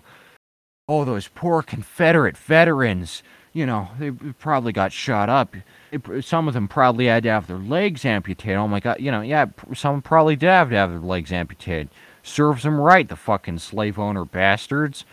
oh, 0.88 1.04
those 1.04 1.28
poor 1.28 1.62
Confederate 1.62 2.36
veterans, 2.36 3.22
you 3.52 3.66
know, 3.66 3.88
they 3.98 4.10
probably 4.10 4.72
got 4.72 4.92
shot 4.92 5.28
up. 5.28 5.56
It, 5.90 6.24
some 6.24 6.48
of 6.48 6.54
them 6.54 6.68
probably 6.68 7.06
had 7.06 7.22
to 7.24 7.30
have 7.30 7.46
their 7.46 7.58
legs 7.58 8.04
amputated. 8.04 8.56
Oh 8.56 8.68
my 8.68 8.80
God, 8.80 9.00
you 9.00 9.10
know, 9.10 9.22
yeah, 9.22 9.46
some 9.74 10.02
probably 10.02 10.36
did 10.36 10.48
have 10.48 10.70
to 10.70 10.76
have 10.76 10.90
their 10.90 11.00
legs 11.00 11.32
amputated. 11.32 11.88
Serves 12.22 12.64
them 12.64 12.80
right, 12.80 13.08
the 13.08 13.16
fucking 13.16 13.58
slave 13.58 13.98
owner 13.98 14.24
bastards. 14.24 15.04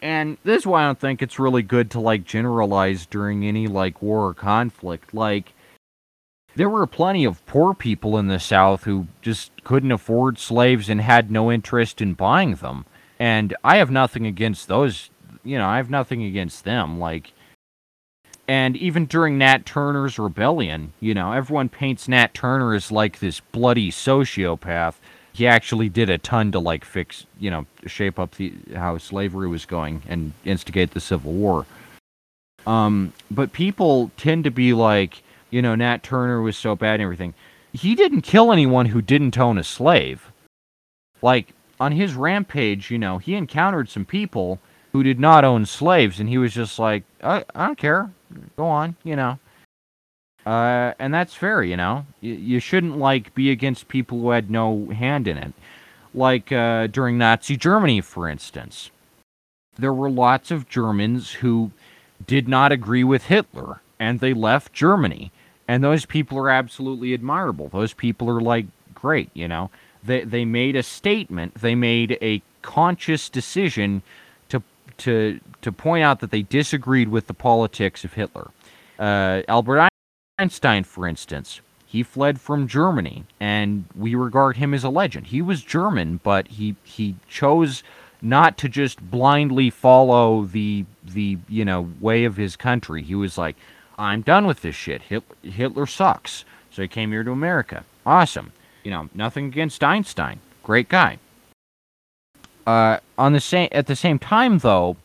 And 0.00 0.36
this 0.42 0.62
is 0.62 0.66
why 0.66 0.82
I 0.82 0.86
don't 0.86 0.98
think 0.98 1.22
it's 1.22 1.38
really 1.38 1.62
good 1.62 1.90
to 1.92 2.00
like 2.00 2.24
generalize 2.24 3.06
during 3.06 3.44
any 3.44 3.68
like 3.68 4.02
war 4.02 4.26
or 4.26 4.34
conflict. 4.34 5.14
Like, 5.14 5.52
there 6.54 6.68
were 6.68 6.86
plenty 6.86 7.24
of 7.24 7.44
poor 7.46 7.74
people 7.74 8.18
in 8.18 8.28
the 8.28 8.40
South 8.40 8.84
who 8.84 9.06
just 9.20 9.50
couldn't 9.64 9.92
afford 9.92 10.38
slaves 10.38 10.88
and 10.88 11.00
had 11.00 11.30
no 11.30 11.50
interest 11.50 12.00
in 12.00 12.14
buying 12.14 12.54
them. 12.56 12.84
And 13.18 13.54
I 13.62 13.76
have 13.76 13.90
nothing 13.90 14.26
against 14.26 14.68
those, 14.68 15.10
you 15.44 15.58
know, 15.58 15.66
I 15.66 15.76
have 15.76 15.90
nothing 15.90 16.22
against 16.22 16.64
them. 16.64 16.98
Like, 16.98 17.32
and 18.48 18.76
even 18.76 19.06
during 19.06 19.38
Nat 19.38 19.64
Turner's 19.64 20.18
rebellion, 20.18 20.92
you 21.00 21.14
know, 21.14 21.32
everyone 21.32 21.68
paints 21.68 22.08
Nat 22.08 22.34
Turner 22.34 22.74
as 22.74 22.90
like 22.90 23.20
this 23.20 23.40
bloody 23.40 23.90
sociopath 23.90 24.94
he 25.32 25.46
actually 25.46 25.88
did 25.88 26.10
a 26.10 26.18
ton 26.18 26.52
to 26.52 26.58
like 26.58 26.84
fix, 26.84 27.26
you 27.38 27.50
know, 27.50 27.66
shape 27.86 28.18
up 28.18 28.32
the 28.32 28.54
how 28.74 28.98
slavery 28.98 29.48
was 29.48 29.64
going 29.64 30.02
and 30.06 30.32
instigate 30.44 30.90
the 30.90 31.00
Civil 31.00 31.32
War. 31.32 31.66
Um, 32.66 33.12
but 33.30 33.52
people 33.52 34.10
tend 34.16 34.44
to 34.44 34.50
be 34.50 34.72
like, 34.74 35.21
you 35.52 35.62
know, 35.62 35.76
Nat 35.76 36.02
Turner 36.02 36.42
was 36.42 36.56
so 36.56 36.74
bad 36.74 36.94
and 36.94 37.02
everything. 37.02 37.34
He 37.72 37.94
didn't 37.94 38.22
kill 38.22 38.50
anyone 38.50 38.86
who 38.86 39.00
didn't 39.00 39.38
own 39.38 39.58
a 39.58 39.62
slave. 39.62 40.32
Like 41.20 41.54
on 41.78 41.92
his 41.92 42.14
rampage, 42.14 42.90
you 42.90 42.98
know, 42.98 43.18
he 43.18 43.34
encountered 43.34 43.88
some 43.88 44.04
people 44.04 44.58
who 44.92 45.02
did 45.02 45.20
not 45.20 45.44
own 45.44 45.64
slaves, 45.64 46.18
and 46.18 46.28
he 46.28 46.38
was 46.38 46.52
just 46.52 46.78
like, 46.78 47.04
I, 47.22 47.44
I 47.54 47.66
don't 47.66 47.78
care, 47.78 48.10
go 48.56 48.66
on, 48.66 48.96
you 49.04 49.14
know. 49.14 49.38
Uh, 50.44 50.92
and 50.98 51.14
that's 51.14 51.34
fair, 51.34 51.62
you 51.62 51.76
know. 51.76 52.04
You, 52.20 52.34
you 52.34 52.60
shouldn't 52.60 52.98
like 52.98 53.34
be 53.34 53.50
against 53.50 53.88
people 53.88 54.20
who 54.20 54.30
had 54.30 54.50
no 54.50 54.86
hand 54.88 55.28
in 55.28 55.38
it. 55.38 55.52
Like 56.14 56.50
uh, 56.50 56.88
during 56.88 57.16
Nazi 57.16 57.56
Germany, 57.56 58.00
for 58.00 58.28
instance, 58.28 58.90
there 59.78 59.94
were 59.94 60.10
lots 60.10 60.50
of 60.50 60.68
Germans 60.68 61.30
who 61.30 61.70
did 62.26 62.48
not 62.48 62.72
agree 62.72 63.04
with 63.04 63.26
Hitler, 63.26 63.80
and 63.98 64.20
they 64.20 64.34
left 64.34 64.72
Germany. 64.72 65.32
And 65.72 65.82
those 65.82 66.04
people 66.04 66.36
are 66.36 66.50
absolutely 66.50 67.14
admirable. 67.14 67.68
Those 67.68 67.94
people 67.94 68.28
are 68.28 68.42
like 68.42 68.66
great, 68.94 69.30
you 69.32 69.48
know. 69.48 69.70
They 70.04 70.22
they 70.22 70.44
made 70.44 70.76
a 70.76 70.82
statement. 70.82 71.54
They 71.54 71.74
made 71.74 72.18
a 72.20 72.42
conscious 72.60 73.30
decision 73.30 74.02
to 74.50 74.62
to 74.98 75.40
to 75.62 75.72
point 75.72 76.04
out 76.04 76.20
that 76.20 76.30
they 76.30 76.42
disagreed 76.42 77.08
with 77.08 77.26
the 77.26 77.32
politics 77.32 78.04
of 78.04 78.12
Hitler. 78.12 78.50
Uh, 78.98 79.40
Albert 79.48 79.88
Einstein, 80.38 80.84
for 80.84 81.08
instance, 81.08 81.62
he 81.86 82.02
fled 82.02 82.38
from 82.38 82.68
Germany, 82.68 83.24
and 83.40 83.86
we 83.96 84.14
regard 84.14 84.58
him 84.58 84.74
as 84.74 84.84
a 84.84 84.90
legend. 84.90 85.28
He 85.28 85.40
was 85.40 85.62
German, 85.62 86.20
but 86.22 86.48
he 86.48 86.76
he 86.84 87.16
chose 87.28 87.82
not 88.20 88.58
to 88.58 88.68
just 88.68 89.00
blindly 89.10 89.70
follow 89.70 90.44
the 90.44 90.84
the 91.02 91.38
you 91.48 91.64
know 91.64 91.88
way 91.98 92.24
of 92.24 92.36
his 92.36 92.56
country. 92.56 93.02
He 93.02 93.14
was 93.14 93.38
like, 93.38 93.56
I'm 93.98 94.22
done 94.22 94.46
with 94.46 94.62
this 94.62 94.74
shit. 94.74 95.02
Hitler, 95.42 95.86
sucks. 95.86 96.44
So 96.70 96.82
he 96.82 96.88
came 96.88 97.10
here 97.12 97.24
to 97.24 97.30
America. 97.30 97.84
Awesome. 98.06 98.52
You 98.82 98.90
know, 98.90 99.08
nothing 99.14 99.46
against 99.46 99.84
Einstein. 99.84 100.40
Great 100.62 100.88
guy. 100.88 101.18
Uh, 102.66 102.98
on 103.18 103.32
the 103.32 103.40
same 103.40 103.68
at 103.72 103.86
the 103.86 103.96
same 103.96 104.18
time, 104.18 104.58
though, 104.58 104.96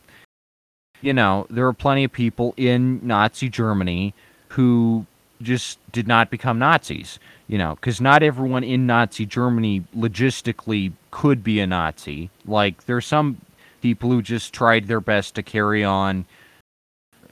you 1.00 1.12
know, 1.12 1.46
there 1.50 1.66
are 1.66 1.72
plenty 1.72 2.04
of 2.04 2.12
people 2.12 2.54
in 2.56 3.00
Nazi 3.06 3.48
Germany 3.48 4.14
who 4.48 5.06
just 5.42 5.78
did 5.92 6.06
not 6.08 6.30
become 6.30 6.58
Nazis, 6.58 7.18
you 7.46 7.58
know, 7.58 7.74
because 7.74 8.00
not 8.00 8.22
everyone 8.22 8.64
in 8.64 8.86
Nazi 8.86 9.26
Germany 9.26 9.84
logistically 9.96 10.92
could 11.10 11.44
be 11.44 11.60
a 11.60 11.66
Nazi. 11.66 12.30
Like, 12.46 12.86
there's 12.86 13.06
some 13.06 13.40
people 13.80 14.10
who 14.10 14.22
just 14.22 14.52
tried 14.52 14.86
their 14.86 15.00
best 15.00 15.34
to 15.36 15.42
carry 15.42 15.84
on, 15.84 16.24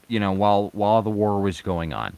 you 0.07 0.19
know, 0.19 0.31
while 0.31 0.69
while 0.73 1.01
the 1.01 1.09
war 1.09 1.41
was 1.41 1.61
going 1.61 1.93
on. 1.93 2.17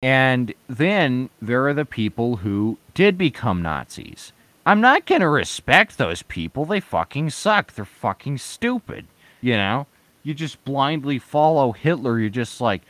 And 0.00 0.54
then 0.68 1.30
there 1.42 1.66
are 1.66 1.74
the 1.74 1.84
people 1.84 2.36
who 2.36 2.78
did 2.94 3.18
become 3.18 3.62
Nazis. 3.62 4.32
I'm 4.64 4.80
not 4.80 5.06
going 5.06 5.22
to 5.22 5.28
respect 5.28 5.98
those 5.98 6.22
people. 6.22 6.64
They 6.64 6.80
fucking 6.80 7.30
suck. 7.30 7.72
They're 7.72 7.84
fucking 7.84 8.38
stupid. 8.38 9.06
You 9.40 9.54
know? 9.54 9.86
You 10.22 10.34
just 10.34 10.62
blindly 10.64 11.18
follow 11.18 11.72
Hitler. 11.72 12.20
You're 12.20 12.28
just 12.28 12.60
like, 12.60 12.82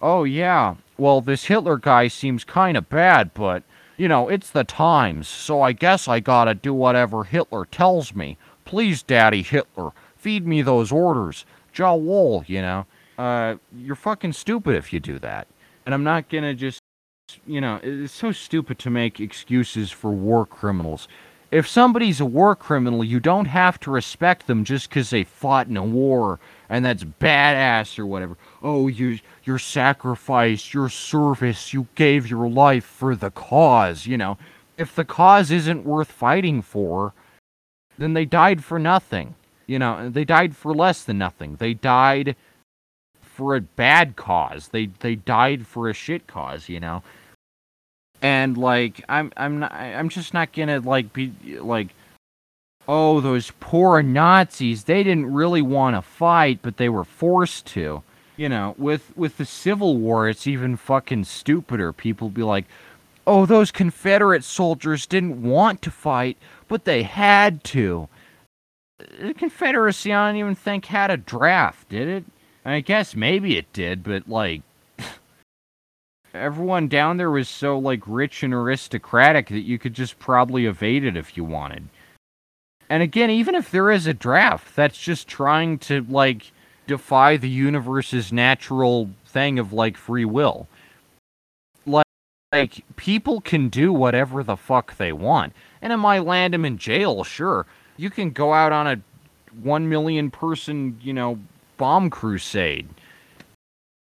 oh, 0.00 0.24
yeah, 0.24 0.74
well, 0.98 1.20
this 1.20 1.44
Hitler 1.46 1.78
guy 1.78 2.08
seems 2.08 2.44
kind 2.44 2.76
of 2.76 2.88
bad, 2.88 3.32
but, 3.34 3.62
you 3.96 4.06
know, 4.06 4.28
it's 4.28 4.50
the 4.50 4.62
times, 4.62 5.26
so 5.26 5.62
I 5.62 5.72
guess 5.72 6.06
I 6.06 6.20
gotta 6.20 6.54
do 6.54 6.74
whatever 6.74 7.24
Hitler 7.24 7.64
tells 7.64 8.14
me. 8.14 8.36
Please, 8.64 9.02
Daddy 9.02 9.42
Hitler, 9.42 9.90
feed 10.16 10.46
me 10.46 10.62
those 10.62 10.92
orders. 10.92 11.46
Jawohl, 11.74 12.48
you 12.48 12.60
know. 12.60 12.86
Uh, 13.18 13.56
you're 13.76 13.96
fucking 13.96 14.32
stupid 14.32 14.76
if 14.76 14.92
you 14.92 15.00
do 15.00 15.18
that. 15.20 15.46
And 15.86 15.94
I'm 15.94 16.04
not 16.04 16.28
gonna 16.28 16.54
just, 16.54 16.80
you 17.46 17.60
know, 17.60 17.80
it's 17.82 18.12
so 18.12 18.32
stupid 18.32 18.78
to 18.80 18.90
make 18.90 19.20
excuses 19.20 19.90
for 19.90 20.10
war 20.10 20.46
criminals. 20.46 21.08
If 21.50 21.68
somebody's 21.68 22.20
a 22.20 22.24
war 22.24 22.56
criminal, 22.56 23.04
you 23.04 23.20
don't 23.20 23.44
have 23.44 23.78
to 23.80 23.90
respect 23.90 24.48
them 24.48 24.64
just 24.64 24.88
because 24.88 25.10
they 25.10 25.22
fought 25.22 25.68
in 25.68 25.76
a 25.76 25.84
war 25.84 26.40
and 26.68 26.84
that's 26.84 27.04
badass 27.04 27.96
or 27.98 28.06
whatever. 28.06 28.36
Oh, 28.62 28.88
you 28.88 29.20
your 29.44 29.60
sacrifice, 29.60 30.74
your 30.74 30.88
service, 30.88 31.72
you 31.72 31.86
gave 31.94 32.28
your 32.28 32.48
life 32.48 32.84
for 32.84 33.14
the 33.14 33.30
cause, 33.30 34.06
you 34.06 34.16
know. 34.16 34.36
If 34.76 34.96
the 34.96 35.04
cause 35.04 35.52
isn't 35.52 35.84
worth 35.84 36.10
fighting 36.10 36.60
for, 36.60 37.12
then 37.98 38.14
they 38.14 38.24
died 38.24 38.64
for 38.64 38.80
nothing. 38.80 39.36
You 39.66 39.78
know, 39.78 40.10
they 40.10 40.24
died 40.24 40.56
for 40.56 40.74
less 40.74 41.04
than 41.04 41.18
nothing. 41.18 41.56
They 41.56 41.74
died 41.74 42.34
for 43.34 43.56
a 43.56 43.60
bad 43.60 44.16
cause. 44.16 44.68
They 44.68 44.86
they 44.86 45.16
died 45.16 45.66
for 45.66 45.88
a 45.88 45.94
shit 45.94 46.26
cause, 46.26 46.68
you 46.68 46.80
know. 46.80 47.02
And 48.22 48.56
like 48.56 49.04
I'm 49.08 49.32
I'm 49.36 49.58
not 49.60 49.72
I'm 49.72 50.08
just 50.08 50.32
not 50.32 50.52
to 50.52 50.80
like 50.80 51.12
be 51.12 51.32
like 51.58 51.88
oh, 52.86 53.20
those 53.20 53.50
poor 53.60 54.02
Nazis, 54.02 54.84
they 54.84 55.02
didn't 55.02 55.32
really 55.32 55.62
want 55.62 55.96
to 55.96 56.02
fight, 56.02 56.60
but 56.62 56.76
they 56.76 56.88
were 56.88 57.04
forced 57.04 57.66
to. 57.66 58.02
You 58.36 58.48
know, 58.48 58.74
with 58.76 59.16
with 59.16 59.36
the 59.36 59.44
Civil 59.44 59.96
War, 59.96 60.28
it's 60.28 60.46
even 60.46 60.76
fucking 60.76 61.24
stupider. 61.24 61.92
People 61.92 62.30
be 62.30 62.42
like, 62.42 62.64
"Oh, 63.28 63.46
those 63.46 63.70
Confederate 63.70 64.42
soldiers 64.42 65.06
didn't 65.06 65.42
want 65.42 65.82
to 65.82 65.90
fight, 65.92 66.36
but 66.66 66.84
they 66.84 67.04
had 67.04 67.62
to." 67.64 68.08
The 69.20 69.34
Confederacy, 69.34 70.12
I 70.12 70.28
don't 70.28 70.36
even 70.36 70.56
think 70.56 70.86
had 70.86 71.12
a 71.12 71.16
draft, 71.16 71.88
did 71.88 72.08
it? 72.08 72.24
I 72.64 72.80
guess 72.80 73.14
maybe 73.14 73.56
it 73.58 73.72
did, 73.72 74.02
but 74.02 74.28
like, 74.28 74.62
everyone 76.32 76.88
down 76.88 77.16
there 77.16 77.30
was 77.30 77.48
so 77.48 77.78
like 77.78 78.02
rich 78.06 78.42
and 78.42 78.52
aristocratic 78.52 79.48
that 79.48 79.60
you 79.60 79.78
could 79.78 79.94
just 79.94 80.18
probably 80.18 80.66
evade 80.66 81.04
it 81.04 81.16
if 81.16 81.36
you 81.36 81.44
wanted. 81.44 81.88
And 82.88 83.02
again, 83.02 83.30
even 83.30 83.54
if 83.54 83.70
there 83.70 83.90
is 83.90 84.06
a 84.06 84.14
draft, 84.14 84.74
that's 84.74 84.98
just 84.98 85.28
trying 85.28 85.78
to 85.80 86.04
like 86.08 86.52
defy 86.86 87.36
the 87.36 87.48
universe's 87.48 88.32
natural 88.32 89.10
thing 89.26 89.58
of 89.58 89.72
like 89.72 89.96
free 89.96 90.24
will. 90.24 90.66
Like, 91.86 92.06
like 92.52 92.84
people 92.96 93.40
can 93.40 93.68
do 93.68 93.92
whatever 93.92 94.42
the 94.42 94.56
fuck 94.56 94.96
they 94.96 95.12
want. 95.12 95.52
And 95.82 95.92
it 95.92 95.98
might 95.98 96.24
land 96.24 96.54
them 96.54 96.64
in 96.64 96.78
jail, 96.78 97.24
sure. 97.24 97.66
You 97.96 98.10
can 98.10 98.30
go 98.30 98.52
out 98.52 98.72
on 98.72 98.86
a 98.86 99.00
1 99.62 99.88
million 99.88 100.30
person, 100.30 100.98
you 101.00 101.12
know, 101.12 101.38
bomb 101.76 102.10
crusade. 102.10 102.88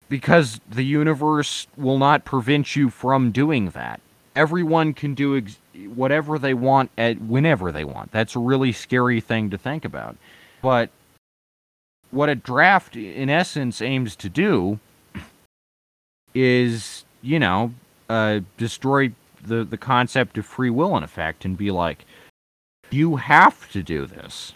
Because 0.10 0.62
the 0.70 0.84
universe 0.84 1.68
will 1.76 1.98
not 1.98 2.24
prevent 2.24 2.76
you 2.76 2.90
from 2.90 3.32
doing 3.32 3.72
that. 3.72 4.00
Everyone 4.36 4.94
can 4.94 5.14
do 5.14 5.38
ex- 5.38 5.60
whatever 5.94 6.40
they 6.40 6.54
want 6.54 6.92
at 6.98 7.20
whenever 7.22 7.72
they 7.72 7.84
want. 7.84 8.12
That's 8.12 8.36
a 8.36 8.40
really 8.40 8.72
scary 8.72 9.20
thing 9.20 9.50
to 9.50 9.58
think 9.58 9.84
about. 9.84 10.16
But 10.62 10.90
what 12.12 12.30
a 12.30 12.36
draft 12.36 12.96
in 12.96 13.30
essence 13.30 13.82
aims 13.82 14.16
to 14.18 14.30
do 14.30 14.80
is, 16.34 17.04
you 17.22 17.40
know, 17.40 17.74
uh, 18.10 18.42
destroy 18.58 19.12
the, 19.44 19.64
the 19.64 19.78
concept 19.78 20.38
of 20.38 20.46
free 20.46 20.70
will 20.70 20.96
in 20.96 21.04
effect 21.04 21.46
and 21.46 21.58
be 21.58 21.72
like, 21.72 22.06
you 22.90 23.18
have 23.18 23.70
to 23.72 23.84
do 23.84 24.06
this. 24.06 24.54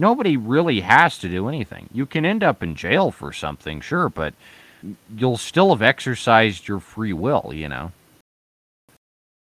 Nobody 0.00 0.36
really 0.36 0.80
has 0.80 1.18
to 1.18 1.28
do 1.28 1.48
anything. 1.48 1.88
You 1.92 2.06
can 2.06 2.24
end 2.24 2.42
up 2.42 2.62
in 2.62 2.74
jail 2.74 3.10
for 3.10 3.32
something, 3.32 3.82
sure, 3.82 4.08
but 4.08 4.34
you'll 5.14 5.36
still 5.36 5.70
have 5.70 5.82
exercised 5.82 6.66
your 6.66 6.80
free 6.80 7.12
will, 7.12 7.52
you 7.54 7.68
know. 7.68 7.92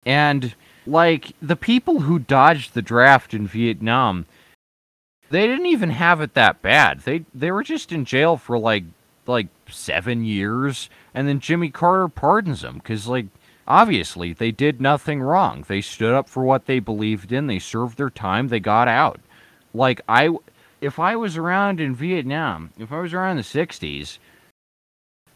And 0.07 0.55
like 0.87 1.33
the 1.43 1.57
people 1.57 2.01
who 2.01 2.21
dodged 2.21 2.75
the 2.75 2.83
draft 2.83 3.35
in 3.35 3.47
Vietnam, 3.49 4.27
They 5.31 5.47
didn't 5.47 5.67
even 5.67 5.91
have 5.91 6.21
it 6.21 6.35
that 6.35 6.63
bad. 6.63 7.01
They 7.01 7.25
they 7.35 7.51
were 7.51 7.65
just 7.65 7.93
in 7.93 8.05
jail 8.05 8.37
for 8.37 8.59
like 8.59 8.85
like 9.27 9.49
seven 9.69 10.25
years, 10.25 10.89
and 11.15 11.27
then 11.29 11.41
Jimmy 11.41 11.71
Carter 11.71 12.09
pardons 12.09 12.61
them 12.63 12.77
because 12.77 13.09
like 13.09 13.27
obviously 13.67 14.33
they 14.33 14.53
did 14.53 14.81
nothing 14.81 15.21
wrong. 15.21 15.65
They 15.67 15.81
stood 15.81 16.15
up 16.15 16.29
for 16.29 16.45
what 16.45 16.67
they 16.67 16.79
believed 16.79 17.33
in. 17.33 17.49
They 17.49 17.59
served 17.59 17.99
their 17.99 18.11
time. 18.11 18.49
They 18.49 18.61
got 18.61 18.89
out. 18.89 19.21
Like 19.77 20.01
I, 20.09 20.31
if 20.81 20.99
I 20.99 21.17
was 21.17 21.37
around 21.37 21.81
in 21.81 21.95
Vietnam, 21.95 22.71
if 22.79 22.93
I 22.93 23.01
was 23.01 23.13
around 23.13 23.33
in 23.33 23.37
the 23.39 23.43
'60s, 23.43 24.19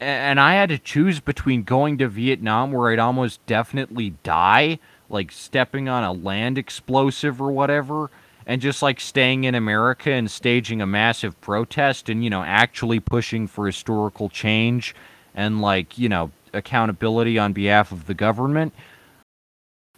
and 0.01 0.41
I 0.41 0.55
had 0.55 0.71
to 0.71 0.79
choose 0.79 1.21
between 1.21 1.63
going 1.63 1.99
to 1.99 2.09
Vietnam 2.09 2.73
where 2.73 2.91
I'd 2.91 2.99
almost 2.99 3.45
definitely 3.47 4.15
die, 4.23 4.79
like 5.11 5.31
stepping 5.31 5.89
on 5.89 6.05
a 6.05 6.13
land 6.13 6.57
explosive 6.57 7.41
or 7.41 7.53
whatever, 7.53 8.11
and 8.47 8.63
just 8.63 8.83
like 8.83 8.99
staying 8.99 9.45
in 9.45 9.55
America 9.55 10.11
and 10.11 10.31
staging 10.31 10.81
a 10.81 10.87
massive 10.87 11.39
protest 11.43 12.09
and, 12.09 12.25
you 12.25 12.31
know, 12.31 12.43
actually 12.43 12.99
pushing 12.99 13.47
for 13.47 13.67
historical 13.67 14.31
change 14.31 14.95
and 15.35 15.61
like, 15.61 15.99
you 15.99 16.09
know, 16.09 16.31
accountability 16.55 17.39
on 17.39 17.53
behalf 17.53 17.93
of 17.93 18.07
the 18.07 18.15
government, 18.15 18.73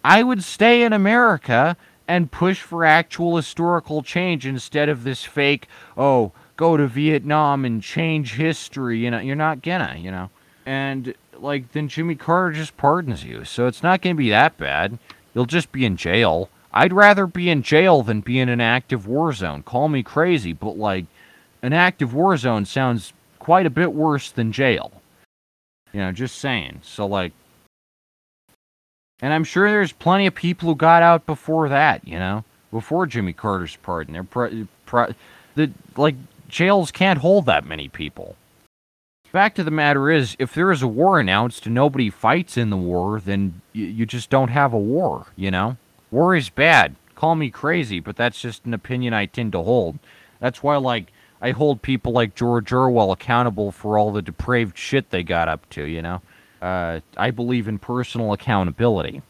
I 0.04 0.24
would 0.24 0.42
stay 0.42 0.82
in 0.82 0.92
America 0.92 1.76
and 2.08 2.30
push 2.30 2.60
for 2.60 2.84
actual 2.84 3.36
historical 3.36 4.02
change 4.02 4.46
instead 4.46 4.88
of 4.88 5.04
this 5.04 5.24
fake, 5.24 5.66
oh, 5.96 6.32
go 6.56 6.76
to 6.76 6.86
Vietnam 6.86 7.64
and 7.64 7.82
change 7.82 8.34
history. 8.34 8.98
You 8.98 9.10
know, 9.10 9.18
you're 9.18 9.36
not 9.36 9.62
gonna, 9.62 9.96
you 9.98 10.10
know. 10.10 10.30
And 10.66 11.14
like 11.38 11.72
then 11.72 11.88
Jimmy 11.88 12.14
Carter 12.14 12.52
just 12.52 12.76
pardons 12.76 13.24
you. 13.24 13.44
So 13.44 13.66
it's 13.66 13.82
not 13.82 14.02
gonna 14.02 14.14
be 14.14 14.30
that 14.30 14.56
bad. 14.56 14.98
You'll 15.34 15.46
just 15.46 15.72
be 15.72 15.84
in 15.84 15.96
jail. 15.96 16.48
I'd 16.72 16.92
rather 16.92 17.26
be 17.26 17.50
in 17.50 17.62
jail 17.62 18.02
than 18.02 18.20
be 18.20 18.38
in 18.38 18.48
an 18.48 18.60
active 18.60 19.06
war 19.06 19.32
zone. 19.32 19.62
Call 19.62 19.88
me 19.88 20.02
crazy, 20.02 20.52
but 20.52 20.78
like 20.78 21.06
an 21.62 21.72
active 21.72 22.14
war 22.14 22.36
zone 22.36 22.64
sounds 22.64 23.12
quite 23.38 23.66
a 23.66 23.70
bit 23.70 23.92
worse 23.92 24.30
than 24.30 24.52
jail. 24.52 24.92
You 25.92 26.00
know, 26.00 26.12
just 26.12 26.38
saying. 26.38 26.80
So 26.82 27.06
like 27.06 27.32
and 29.22 29.32
I'm 29.32 29.44
sure 29.44 29.70
there's 29.70 29.92
plenty 29.92 30.26
of 30.26 30.34
people 30.34 30.68
who 30.68 30.74
got 30.74 31.02
out 31.02 31.24
before 31.24 31.68
that, 31.70 32.06
you 32.06 32.18
know, 32.18 32.44
before 32.70 33.06
Jimmy 33.06 33.32
Carter's 33.32 33.76
pardon. 33.76 34.12
They're 34.12 34.24
pro- 34.24 34.66
pro- 34.84 35.14
the 35.54 35.70
like 35.96 36.16
jails 36.48 36.90
can't 36.90 37.20
hold 37.20 37.46
that 37.46 37.64
many 37.64 37.88
people. 37.88 38.36
Fact 39.24 39.58
of 39.58 39.64
the 39.64 39.70
matter 39.70 40.10
is, 40.10 40.36
if 40.38 40.52
there 40.52 40.70
is 40.70 40.82
a 40.82 40.86
war 40.86 41.18
announced 41.18 41.64
and 41.64 41.74
nobody 41.74 42.10
fights 42.10 42.58
in 42.58 42.68
the 42.68 42.76
war, 42.76 43.18
then 43.18 43.62
y- 43.74 43.80
you 43.80 44.04
just 44.04 44.28
don't 44.28 44.50
have 44.50 44.74
a 44.74 44.78
war, 44.78 45.28
you 45.36 45.50
know? 45.50 45.78
War 46.10 46.36
is 46.36 46.50
bad. 46.50 46.96
Call 47.14 47.34
me 47.34 47.48
crazy, 47.48 47.98
but 47.98 48.14
that's 48.14 48.42
just 48.42 48.66
an 48.66 48.74
opinion 48.74 49.14
I 49.14 49.24
tend 49.24 49.52
to 49.52 49.62
hold. 49.62 49.98
That's 50.38 50.62
why, 50.62 50.76
like, 50.76 51.06
I 51.40 51.52
hold 51.52 51.80
people 51.80 52.12
like 52.12 52.34
George 52.34 52.70
Orwell 52.74 53.10
accountable 53.10 53.72
for 53.72 53.96
all 53.96 54.12
the 54.12 54.20
depraved 54.20 54.76
shit 54.76 55.08
they 55.08 55.22
got 55.22 55.48
up 55.48 55.66
to, 55.70 55.84
you 55.84 56.02
know? 56.02 56.20
Uh, 56.62 57.00
I 57.16 57.30
believe 57.30 57.68
in 57.68 57.78
personal 57.78 58.32
accountability. 58.32 59.20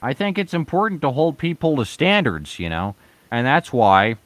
I 0.00 0.12
think 0.12 0.38
it's 0.38 0.54
important 0.54 1.00
to 1.00 1.10
hold 1.10 1.38
people 1.38 1.76
to 1.76 1.84
standards, 1.84 2.58
you 2.58 2.68
know? 2.68 2.94
And 3.30 3.46
that's 3.46 3.72
why 3.72 4.16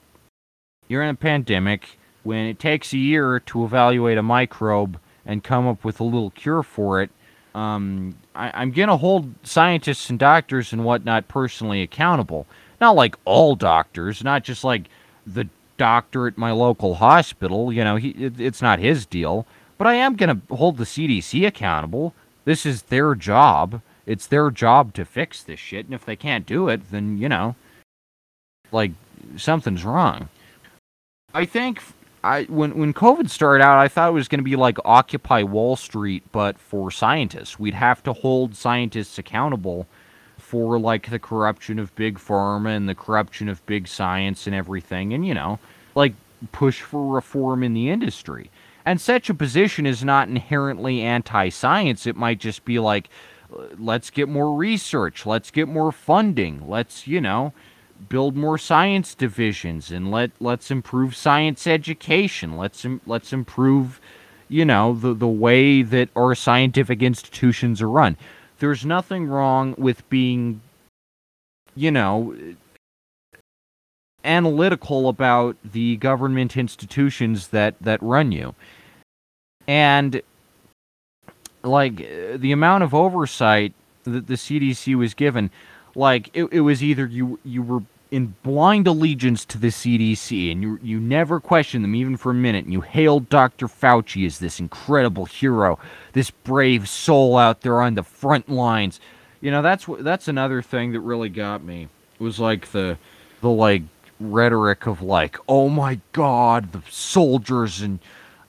you're 0.88 1.04
in 1.04 1.10
a 1.10 1.14
pandemic 1.14 1.98
when 2.24 2.46
it 2.46 2.58
takes 2.58 2.92
a 2.92 2.98
year 2.98 3.38
to 3.40 3.64
evaluate 3.64 4.18
a 4.18 4.22
microbe 4.22 4.98
and 5.24 5.44
come 5.44 5.66
up 5.68 5.84
with 5.84 6.00
a 6.00 6.04
little 6.04 6.30
cure 6.30 6.62
for 6.62 7.00
it 7.00 7.10
um, 7.58 8.14
I, 8.34 8.62
am 8.62 8.70
going 8.70 8.88
to 8.88 8.96
hold 8.96 9.34
scientists 9.42 10.10
and 10.10 10.18
doctors 10.18 10.72
and 10.72 10.84
whatnot 10.84 11.28
personally 11.28 11.82
accountable. 11.82 12.46
Not 12.80 12.94
like 12.94 13.16
all 13.24 13.56
doctors, 13.56 14.22
not 14.22 14.44
just 14.44 14.62
like 14.62 14.84
the 15.26 15.48
doctor 15.76 16.28
at 16.28 16.38
my 16.38 16.52
local 16.52 16.94
hospital. 16.96 17.72
You 17.72 17.82
know, 17.84 17.96
he, 17.96 18.10
it, 18.10 18.40
it's 18.40 18.62
not 18.62 18.78
his 18.78 19.06
deal. 19.06 19.46
But 19.78 19.86
I 19.86 19.94
am 19.94 20.16
going 20.16 20.40
to 20.40 20.54
hold 20.54 20.76
the 20.76 20.84
CDC 20.84 21.46
accountable. 21.46 22.12
This 22.44 22.66
is 22.66 22.82
their 22.82 23.14
job. 23.14 23.80
It's 24.04 24.26
their 24.26 24.50
job 24.50 24.92
to 24.94 25.04
fix 25.04 25.42
this 25.42 25.60
shit. 25.60 25.86
And 25.86 25.94
if 25.94 26.04
they 26.04 26.16
can't 26.16 26.46
do 26.46 26.68
it, 26.68 26.90
then, 26.90 27.16
you 27.16 27.28
know, 27.28 27.54
like 28.72 28.92
something's 29.36 29.84
wrong. 29.84 30.28
I 31.32 31.44
think 31.44 31.82
I 32.24 32.44
when 32.44 32.76
when 32.76 32.92
COVID 32.92 33.30
started 33.30 33.62
out, 33.62 33.78
I 33.78 33.88
thought 33.88 34.08
it 34.08 34.12
was 34.12 34.28
going 34.28 34.40
to 34.40 34.44
be 34.44 34.56
like 34.56 34.78
Occupy 34.84 35.42
Wall 35.42 35.76
Street, 35.76 36.24
but 36.32 36.58
for 36.58 36.90
scientists. 36.90 37.58
We'd 37.58 37.74
have 37.74 38.02
to 38.04 38.12
hold 38.12 38.56
scientists 38.56 39.18
accountable 39.18 39.86
for 40.38 40.78
like 40.78 41.10
the 41.10 41.18
corruption 41.18 41.78
of 41.78 41.94
big 41.94 42.18
pharma 42.18 42.76
and 42.76 42.88
the 42.88 42.94
corruption 42.94 43.48
of 43.48 43.64
big 43.66 43.86
science 43.86 44.46
and 44.46 44.56
everything, 44.56 45.12
and 45.12 45.26
you 45.26 45.34
know, 45.34 45.58
like 45.94 46.14
push 46.52 46.80
for 46.80 47.14
reform 47.14 47.62
in 47.62 47.74
the 47.74 47.90
industry. 47.90 48.50
And 48.84 49.00
such 49.00 49.28
a 49.28 49.34
position 49.34 49.86
is 49.86 50.04
not 50.04 50.28
inherently 50.28 51.02
anti-science. 51.02 52.06
It 52.06 52.16
might 52.16 52.40
just 52.40 52.64
be 52.64 52.78
like, 52.78 53.08
let's 53.78 54.10
get 54.10 54.28
more 54.28 54.54
research, 54.54 55.26
let's 55.26 55.50
get 55.50 55.68
more 55.68 55.92
funding, 55.92 56.68
let's 56.68 57.06
you 57.06 57.20
know 57.20 57.52
build 58.08 58.36
more 58.36 58.58
science 58.58 59.14
divisions 59.14 59.90
and 59.90 60.10
let 60.10 60.30
let's 60.40 60.70
improve 60.70 61.16
science 61.16 61.66
education. 61.66 62.56
Let's 62.56 62.86
let's 63.06 63.32
improve, 63.32 64.00
you 64.48 64.64
know, 64.64 64.94
the 64.94 65.14
the 65.14 65.26
way 65.28 65.82
that 65.82 66.08
our 66.14 66.34
scientific 66.34 67.02
institutions 67.02 67.82
are 67.82 67.90
run. 67.90 68.16
There's 68.58 68.84
nothing 68.84 69.26
wrong 69.26 69.74
with 69.78 70.08
being, 70.08 70.60
you 71.74 71.90
know, 71.90 72.36
analytical 74.28 75.08
about 75.08 75.56
the 75.64 75.96
government 75.96 76.56
institutions 76.56 77.48
that 77.48 77.74
that 77.80 78.02
run 78.02 78.30
you. 78.30 78.54
And 79.66 80.22
like 81.62 81.96
the 81.96 82.52
amount 82.52 82.84
of 82.84 82.94
oversight 82.94 83.72
that 84.04 84.26
the 84.26 84.34
CDC 84.34 84.94
was 84.94 85.14
given 85.14 85.50
like 85.94 86.30
it, 86.32 86.44
it 86.52 86.60
was 86.60 86.82
either 86.82 87.06
you 87.06 87.38
you 87.44 87.62
were 87.62 87.82
in 88.10 88.34
blind 88.42 88.86
allegiance 88.86 89.44
to 89.44 89.58
the 89.58 89.68
CDC 89.68 90.50
and 90.50 90.62
you 90.62 90.78
you 90.82 90.98
never 90.98 91.40
questioned 91.40 91.84
them 91.84 91.94
even 91.94 92.16
for 92.16 92.30
a 92.30 92.34
minute 92.34 92.64
and 92.64 92.72
you 92.72 92.80
hailed 92.80 93.28
Dr. 93.28 93.66
Fauci 93.66 94.24
as 94.24 94.38
this 94.38 94.60
incredible 94.60 95.26
hero, 95.26 95.78
this 96.12 96.30
brave 96.30 96.88
soul 96.88 97.36
out 97.36 97.60
there 97.60 97.82
on 97.82 97.94
the 97.94 98.02
front 98.02 98.48
lines. 98.48 99.00
You 99.40 99.50
know, 99.50 99.60
that's 99.62 99.86
that's 100.00 100.28
another 100.28 100.62
thing 100.62 100.92
that 100.92 101.00
really 101.00 101.28
got 101.28 101.62
me. 101.62 101.88
It 102.18 102.22
was 102.22 102.40
like 102.40 102.70
the 102.72 102.96
the 103.40 103.50
like 103.50 103.82
rhetoric 104.20 104.86
of 104.86 105.02
like, 105.02 105.36
"Oh 105.48 105.68
my 105.68 106.00
god, 106.12 106.72
the 106.72 106.82
soldiers 106.90 107.80
and 107.80 107.98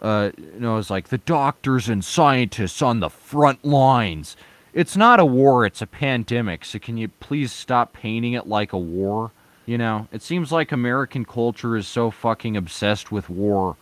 uh, 0.01 0.31
you 0.37 0.59
know, 0.59 0.77
it's 0.77 0.89
like 0.89 1.09
the 1.09 1.17
doctors 1.17 1.89
and 1.89 2.03
scientists 2.03 2.81
on 2.81 2.99
the 2.99 3.09
front 3.09 3.63
lines." 3.65 4.35
It's 4.73 4.95
not 4.95 5.19
a 5.19 5.25
war, 5.25 5.65
it's 5.65 5.81
a 5.81 5.87
pandemic. 5.87 6.63
So 6.63 6.79
can 6.79 6.97
you 6.97 7.07
please 7.07 7.51
stop 7.51 7.91
painting 7.91 8.33
it 8.33 8.47
like 8.47 8.71
a 8.71 8.77
war? 8.77 9.31
You 9.65 9.77
know, 9.77 10.07
it 10.11 10.21
seems 10.21 10.51
like 10.51 10.71
American 10.71 11.25
culture 11.25 11.75
is 11.75 11.87
so 11.87 12.11
fucking 12.11 12.55
obsessed 12.55 13.11
with 13.11 13.29
war. 13.29 13.75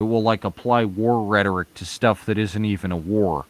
It 0.00 0.04
will 0.04 0.22
like 0.22 0.44
apply 0.44 0.84
war 0.84 1.24
rhetoric 1.24 1.74
to 1.74 1.84
stuff 1.84 2.24
that 2.26 2.38
isn't 2.38 2.64
even 2.64 2.92
a 2.92 2.96
war. 2.96 3.46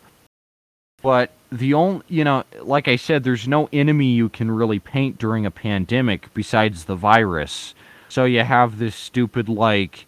But 1.03 1.31
the 1.51 1.75
only, 1.75 2.03
you 2.09 2.25
know, 2.25 2.45
like 2.63 2.89
I 2.89 2.97
said, 2.97 3.25
there's 3.25 3.47
no 3.47 3.69
enemy 3.73 4.07
you 4.07 4.29
can 4.29 4.51
really 4.51 4.79
paint 4.79 5.19
during 5.19 5.47
a 5.47 5.51
pandemic 5.51 6.33
besides 6.35 6.85
the 6.85 6.97
virus. 6.97 7.75
So 8.09 8.25
you 8.25 8.43
have 8.43 8.79
this 8.79 8.97
stupid 8.97 9.49
like, 9.49 10.07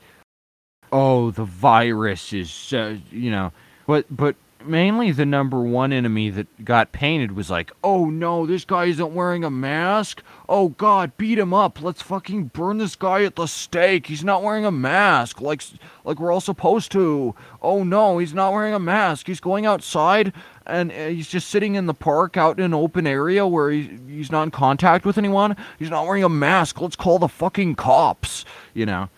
oh, 0.93 1.31
the 1.31 1.45
virus 1.45 2.33
is, 2.33 2.73
uh, 2.73 2.97
you 3.11 3.31
know, 3.31 3.53
but 3.87 4.07
but 4.11 4.37
mainly 4.65 5.11
the 5.13 5.27
number 5.27 5.61
one 5.61 5.93
enemy 5.93 6.31
that 6.31 6.65
got 6.65 6.93
painted 6.93 7.33
was 7.33 7.51
like, 7.51 7.73
oh 7.83 8.07
no, 8.07 8.47
this 8.47 8.65
guy 8.65 8.87
isn't 8.87 9.15
wearing 9.15 9.45
a 9.45 9.51
mask. 9.51 10.23
Oh 10.49 10.71
god, 10.71 11.17
beat 11.17 11.39
him 11.39 11.55
up. 11.55 11.81
Let's 11.81 12.03
fucking 12.03 12.47
burn 12.47 12.79
this 12.79 12.97
guy 12.97 13.25
at 13.25 13.37
the 13.37 13.47
stake. 13.47 14.07
He's 14.07 14.25
not 14.25 14.43
wearing 14.43 14.65
a 14.65 14.71
mask, 14.71 15.41
like 15.41 15.63
like 16.05 16.19
we're 16.19 16.33
all 16.33 16.41
supposed 16.41 16.93
to. 16.93 17.35
Oh 17.63 17.83
no, 17.85 18.19
he's 18.19 18.35
not 18.35 18.53
wearing 18.53 18.75
a 18.75 18.79
mask. 18.79 19.27
He's 19.27 19.41
going 19.41 19.67
outside 19.67 20.33
and 20.71 20.91
uh, 20.91 21.09
he's 21.09 21.29
just 21.29 21.49
sitting 21.49 21.75
in 21.75 21.87
the 21.87 21.95
park 21.95 22.37
out 22.37 22.59
in 22.59 22.65
an 22.65 22.75
open 22.75 23.07
area 23.07 23.47
where 23.47 23.71
he, 23.71 23.99
he's 24.09 24.31
not 24.31 24.45
in 24.45 24.51
contact 24.51 25.05
with 25.05 25.19
anyone. 25.19 25.57
He's 25.79 25.91
not 25.91 26.07
wearing 26.07 26.25
a 26.25 26.29
mask. 26.29 26.81
Let's 26.81 26.97
call 26.97 27.19
the 27.19 27.29
fucking 27.29 27.75
cops. 27.75 28.45
You 28.75 28.87
know. 28.87 29.09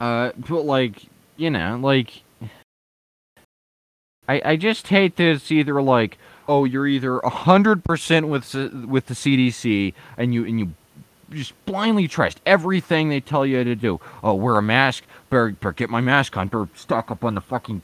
Uh, 0.00 0.32
but 0.36 0.64
like, 0.64 1.02
you 1.36 1.50
know, 1.50 1.78
like 1.80 2.22
I, 4.28 4.42
I 4.44 4.56
just 4.56 4.88
hate 4.88 5.16
that 5.16 5.24
it's 5.24 5.52
either 5.52 5.80
like, 5.82 6.18
oh, 6.48 6.64
you're 6.64 6.86
either 6.86 7.20
hundred 7.24 7.84
percent 7.84 8.28
with 8.28 8.54
with 8.54 9.06
the 9.06 9.14
CDC 9.14 9.94
and 10.16 10.34
you 10.34 10.44
and 10.44 10.58
you 10.58 10.72
just 11.30 11.52
blindly 11.66 12.08
trust 12.08 12.40
everything 12.46 13.08
they 13.08 13.20
tell 13.20 13.46
you 13.46 13.62
to 13.64 13.74
do. 13.74 14.00
Oh, 14.22 14.34
wear 14.34 14.56
a 14.56 14.62
mask. 14.62 15.04
Better, 15.30 15.50
better 15.50 15.72
get 15.72 15.90
my 15.90 16.00
mask 16.00 16.36
on. 16.36 16.48
Better 16.48 16.68
stock 16.74 17.10
up 17.10 17.24
on 17.24 17.34
the 17.34 17.40
fucking 17.40 17.82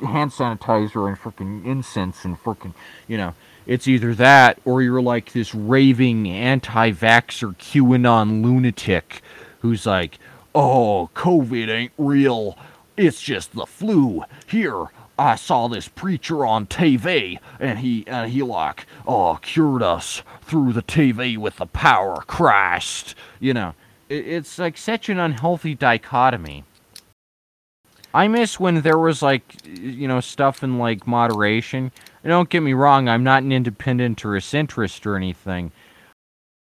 hand 0.00 0.30
sanitizer 0.32 1.08
and 1.08 1.18
freaking 1.18 1.64
incense 1.64 2.24
and 2.24 2.42
freaking, 2.42 2.74
you 3.08 3.16
know, 3.16 3.34
it's 3.66 3.86
either 3.86 4.14
that 4.14 4.58
or 4.64 4.82
you're 4.82 5.02
like 5.02 5.32
this 5.32 5.54
raving 5.54 6.28
anti-vaxxer 6.28 7.56
QAnon 7.56 8.42
lunatic 8.42 9.22
who's 9.60 9.86
like, 9.86 10.18
"Oh, 10.54 11.10
COVID 11.14 11.68
ain't 11.68 11.92
real. 11.96 12.58
It's 12.96 13.22
just 13.22 13.54
the 13.54 13.66
flu. 13.66 14.24
Here, 14.46 14.88
I 15.18 15.36
saw 15.36 15.68
this 15.68 15.88
preacher 15.88 16.44
on 16.44 16.66
TV, 16.66 17.38
and 17.60 17.78
he 17.78 18.04
and 18.06 18.32
he 18.32 18.42
like, 18.42 18.86
oh, 19.06 19.38
cured 19.40 19.82
us 19.82 20.22
through 20.42 20.72
the 20.72 20.82
TV 20.82 21.36
with 21.36 21.56
the 21.56 21.66
power 21.66 22.14
of 22.14 22.26
Christ. 22.26 23.14
You 23.38 23.54
know, 23.54 23.74
it, 24.08 24.26
it's 24.26 24.58
like 24.58 24.76
such 24.76 25.08
an 25.08 25.18
unhealthy 25.18 25.74
dichotomy. 25.74 26.64
I 28.14 28.28
miss 28.28 28.60
when 28.60 28.82
there 28.82 28.98
was 28.98 29.22
like, 29.22 29.66
you 29.66 30.06
know, 30.06 30.20
stuff 30.20 30.62
in 30.62 30.78
like 30.78 31.06
moderation. 31.06 31.92
don't 32.24 32.50
get 32.50 32.60
me 32.60 32.74
wrong, 32.74 33.08
I'm 33.08 33.24
not 33.24 33.42
an 33.42 33.52
independent 33.52 34.24
or 34.24 34.36
a 34.36 34.40
centrist 34.40 35.06
or 35.06 35.16
anything, 35.16 35.72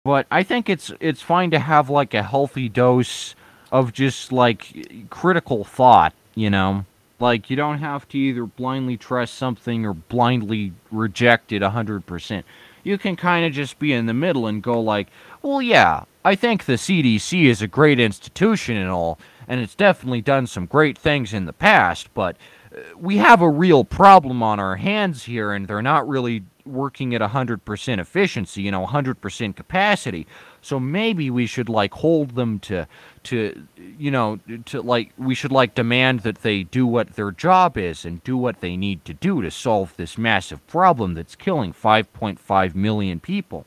but 0.06 0.28
I 0.32 0.44
think 0.44 0.70
it's 0.70 0.92
it's 1.00 1.22
fine 1.22 1.52
to 1.52 1.60
have 1.60 1.90
like 1.90 2.14
a 2.14 2.24
healthy 2.24 2.70
dose 2.70 3.36
of 3.72 3.94
just 3.94 4.32
like 4.32 5.10
critical 5.10 5.64
thought, 5.64 6.14
you 6.36 6.50
know. 6.50 6.86
Like 7.20 7.50
you 7.50 7.56
don't 7.56 7.78
have 7.78 8.08
to 8.10 8.18
either 8.18 8.46
blindly 8.46 8.98
trust 8.98 9.36
something 9.36 9.86
or 9.86 9.94
blindly 9.94 10.74
reject 10.92 11.52
it 11.52 11.62
100%. 11.62 12.44
You 12.84 12.98
can 12.98 13.16
kind 13.16 13.46
of 13.46 13.54
just 13.54 13.78
be 13.78 13.94
in 13.94 14.08
the 14.08 14.14
middle 14.14 14.48
and 14.48 14.64
go 14.64 14.82
like, 14.82 15.08
"Well, 15.44 15.62
yeah, 15.62 16.06
I 16.26 16.34
think 16.36 16.66
the 16.66 16.78
CDC 16.78 17.46
is 17.46 17.62
a 17.62 17.68
great 17.68 18.00
institution 18.00 18.76
and 18.76 18.90
all, 18.90 19.20
and 19.52 19.60
it's 19.60 19.76
definitely 19.76 20.22
done 20.22 20.48
some 20.48 20.66
great 20.66 20.98
things 20.98 21.34
in 21.34 21.44
the 21.44 21.52
past, 21.52 22.08
but 22.14 22.38
uh, 22.74 22.80
we 22.98 23.18
have 23.18 23.42
a 23.42 23.50
real 23.50 23.84
problem 23.84 24.42
on 24.42 24.62
our 24.62 24.78
hands 24.78 25.26
here, 25.26 25.52
and 25.52 25.68
they're 25.68 25.82
not 25.82 26.08
really 26.08 26.44
working 26.66 27.14
at 27.14 27.20
100% 27.20 28.00
efficiency, 28.00 28.62
you 28.62 28.72
know, 28.72 28.86
100% 28.86 29.54
capacity. 29.58 30.26
So 30.62 30.80
maybe 30.80 31.30
we 31.30 31.48
should 31.48 31.68
like 31.68 31.94
hold 31.96 32.36
them 32.36 32.60
to 32.60 32.88
to 33.24 33.68
you 34.00 34.10
know 34.10 34.40
to 34.68 34.82
like 34.82 35.12
we 35.18 35.36
should 35.36 35.52
like 35.52 35.76
demand 35.76 36.22
that 36.22 36.44
they 36.44 36.64
do 36.64 36.88
what 36.88 37.16
their 37.16 37.32
job 37.32 37.78
is 37.78 38.06
and 38.06 38.24
do 38.24 38.38
what 38.38 38.62
they 38.62 38.78
need 38.78 39.04
to 39.04 39.14
do 39.14 39.42
to 39.42 39.52
solve 39.52 39.94
this 39.98 40.18
massive 40.18 40.66
problem 40.68 41.14
that's 41.14 41.36
killing 41.36 41.74
5.5 41.74 42.74
million 42.74 43.20
people. 43.20 43.66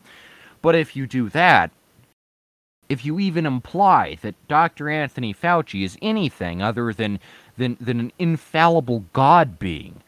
But 0.62 0.77
if 0.77 0.97
you 0.97 1.06
do 1.06 1.28
that, 1.28 1.73
if 2.89 3.05
you 3.05 3.19
even 3.19 3.47
imply 3.47 4.19
that 4.23 4.35
Dr. 4.48 4.89
Anthony 4.89 5.32
Fauci 5.35 5.85
is 5.85 5.98
anything 6.02 6.62
other 6.62 6.93
than 6.93 7.20
than, 7.56 7.77
than 7.81 8.01
an 8.01 8.12
infallible 8.19 9.05
God 9.12 9.59
being, 9.59 10.02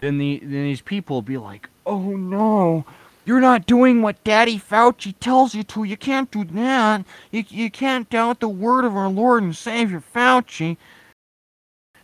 then, 0.00 0.18
the, 0.18 0.38
then 0.38 0.64
these 0.64 0.80
people 0.80 1.16
will 1.16 1.22
be 1.22 1.38
like, 1.38 1.68
oh 1.86 2.16
no, 2.16 2.84
you're 3.24 3.40
not 3.40 3.66
doing 3.66 4.00
what 4.00 4.22
Daddy 4.24 4.58
Fauci 4.58 5.14
tells 5.18 5.54
you 5.54 5.62
to. 5.64 5.84
You 5.84 5.96
can't 5.96 6.30
do 6.30 6.44
that. 6.44 7.04
You, 7.30 7.44
you 7.48 7.70
can't 7.70 8.08
doubt 8.08 8.40
the 8.40 8.48
word 8.48 8.84
of 8.84 8.96
our 8.96 9.08
Lord 9.08 9.42
and 9.42 9.56
Savior 9.56 10.02
Fauci. 10.14 10.76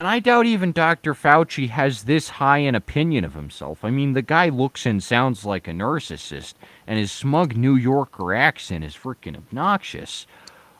And 0.01 0.09
I 0.09 0.19
doubt 0.19 0.47
even 0.47 0.73
Dr. 0.73 1.15
Fauci 1.15 1.69
has 1.69 2.03
this 2.03 2.29
high 2.29 2.59
an 2.59 2.75
opinion 2.75 3.25
of 3.25 3.35
himself. 3.35 3.85
I 3.85 3.91
mean, 3.91 4.13
the 4.13 4.23
guy 4.23 4.49
looks 4.49 4.87
and 4.87 5.03
sounds 5.03 5.45
like 5.45 5.69
a 5.69 5.73
narcissist, 5.73 6.55
and 6.87 6.99
his 6.99 7.13
smug 7.13 7.57
New 7.57 7.77
Yorker 7.77 8.35
accent 8.35 8.85
is 8.85 8.97
freaking 8.97 9.37
obnoxious. 9.37 10.27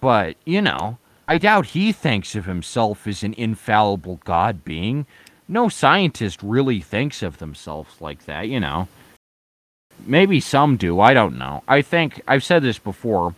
But, 0.01 0.37
you 0.45 0.61
know, 0.61 0.99
I 1.29 1.39
doubt 1.39 1.67
he 1.67 1.93
thinks 1.93 2.35
of 2.35 2.45
himself 2.45 3.07
as 3.07 3.23
an 3.23 3.35
infallible 3.35 4.21
God 4.25 4.65
being. 4.65 5.07
No 5.49 5.69
scientist 5.69 6.43
really 6.43 6.81
thinks 6.81 7.23
of 7.23 7.39
themselves 7.39 8.01
like 8.01 8.25
that, 8.27 8.49
you 8.49 8.61
know. 8.61 8.89
Maybe 10.05 10.41
some 10.41 10.77
do, 10.77 11.01
I 11.01 11.15
don't 11.15 11.39
know. 11.39 11.63
I 11.69 11.83
think, 11.83 12.21
I've 12.27 12.45
said 12.45 12.63
this 12.63 12.79
before, 12.79 13.35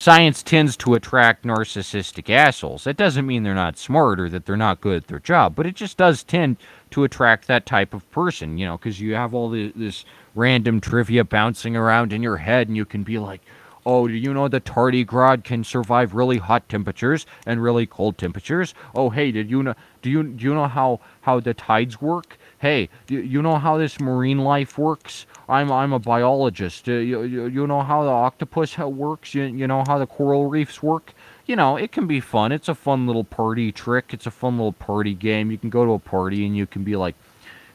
science 0.00 0.42
tends 0.42 0.78
to 0.78 0.94
attract 0.94 1.44
narcissistic 1.44 2.30
assholes. 2.30 2.84
That 2.84 2.96
doesn't 2.96 3.26
mean 3.26 3.42
they're 3.42 3.54
not 3.54 3.76
smart 3.76 4.18
or 4.18 4.30
that 4.30 4.46
they're 4.46 4.56
not 4.56 4.80
good 4.80 4.96
at 4.96 5.06
their 5.08 5.20
job, 5.20 5.54
but 5.54 5.66
it 5.66 5.74
just 5.76 5.98
does 5.98 6.24
tend 6.24 6.56
to 6.90 7.04
attract 7.04 7.46
that 7.46 7.66
type 7.66 7.92
of 7.92 8.10
person, 8.10 8.56
you 8.56 8.66
know, 8.66 8.78
because 8.78 8.98
you 8.98 9.14
have 9.14 9.34
all 9.34 9.50
the, 9.50 9.72
this 9.76 10.06
random 10.34 10.80
trivia 10.80 11.22
bouncing 11.22 11.76
around 11.76 12.14
in 12.14 12.22
your 12.22 12.38
head 12.38 12.66
and 12.66 12.76
you 12.78 12.86
can 12.86 13.02
be 13.02 13.18
like, 13.18 13.42
Oh, 13.86 14.06
do 14.06 14.14
you 14.14 14.34
know 14.34 14.46
that 14.48 14.64
tardigrade 14.64 15.42
can 15.42 15.64
survive 15.64 16.14
really 16.14 16.36
hot 16.36 16.68
temperatures 16.68 17.24
and 17.46 17.62
really 17.62 17.86
cold 17.86 18.18
temperatures? 18.18 18.74
Oh, 18.94 19.08
hey, 19.08 19.32
did 19.32 19.50
you 19.50 19.62
know? 19.62 19.74
Do 20.02 20.10
you 20.10 20.22
do 20.22 20.44
you 20.44 20.54
know 20.54 20.68
how 20.68 21.00
how 21.22 21.40
the 21.40 21.54
tides 21.54 22.00
work? 22.00 22.36
Hey, 22.58 22.90
do 23.06 23.18
you 23.22 23.40
know 23.40 23.56
how 23.56 23.78
this 23.78 23.98
marine 23.98 24.38
life 24.38 24.76
works? 24.76 25.24
I'm 25.50 25.72
I'm 25.72 25.92
a 25.92 25.98
biologist. 25.98 26.88
Uh, 26.88 26.92
you, 26.92 27.22
you, 27.22 27.46
you 27.46 27.66
know 27.66 27.82
how 27.82 28.04
the 28.04 28.10
octopus 28.10 28.78
works? 28.78 29.34
You, 29.34 29.42
you 29.44 29.66
know 29.66 29.82
how 29.86 29.98
the 29.98 30.06
coral 30.06 30.46
reefs 30.46 30.82
work? 30.82 31.12
You 31.46 31.56
know, 31.56 31.76
it 31.76 31.90
can 31.90 32.06
be 32.06 32.20
fun. 32.20 32.52
It's 32.52 32.68
a 32.68 32.74
fun 32.74 33.08
little 33.08 33.24
party 33.24 33.72
trick. 33.72 34.14
It's 34.14 34.26
a 34.26 34.30
fun 34.30 34.56
little 34.56 34.72
party 34.72 35.12
game. 35.12 35.50
You 35.50 35.58
can 35.58 35.68
go 35.68 35.84
to 35.84 35.92
a 35.92 35.98
party 35.98 36.46
and 36.46 36.56
you 36.56 36.66
can 36.66 36.84
be 36.84 36.94
like, 36.94 37.16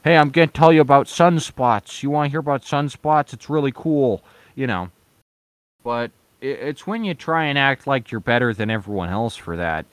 "Hey, 0.06 0.16
I'm 0.16 0.32
to 0.32 0.48
tell 0.48 0.72
you 0.72 0.80
about 0.80 1.08
sunspots. 1.08 2.02
You 2.02 2.10
want 2.12 2.28
to 2.28 2.32
hear 2.32 2.40
about 2.40 2.62
sunspots? 2.64 3.34
It's 3.34 3.50
really 3.50 3.74
cool." 3.74 4.24
You 4.56 4.68
know, 4.68 4.90
but 5.84 6.12
it's 6.40 6.88
when 6.88 7.04
you 7.04 7.14
try 7.14 7.46
and 7.46 7.58
act 7.58 7.88
like 7.88 8.10
you're 8.10 8.22
better 8.22 8.54
than 8.54 8.70
everyone 8.70 9.10
else 9.10 9.36
for 9.36 9.58
that. 9.58 9.86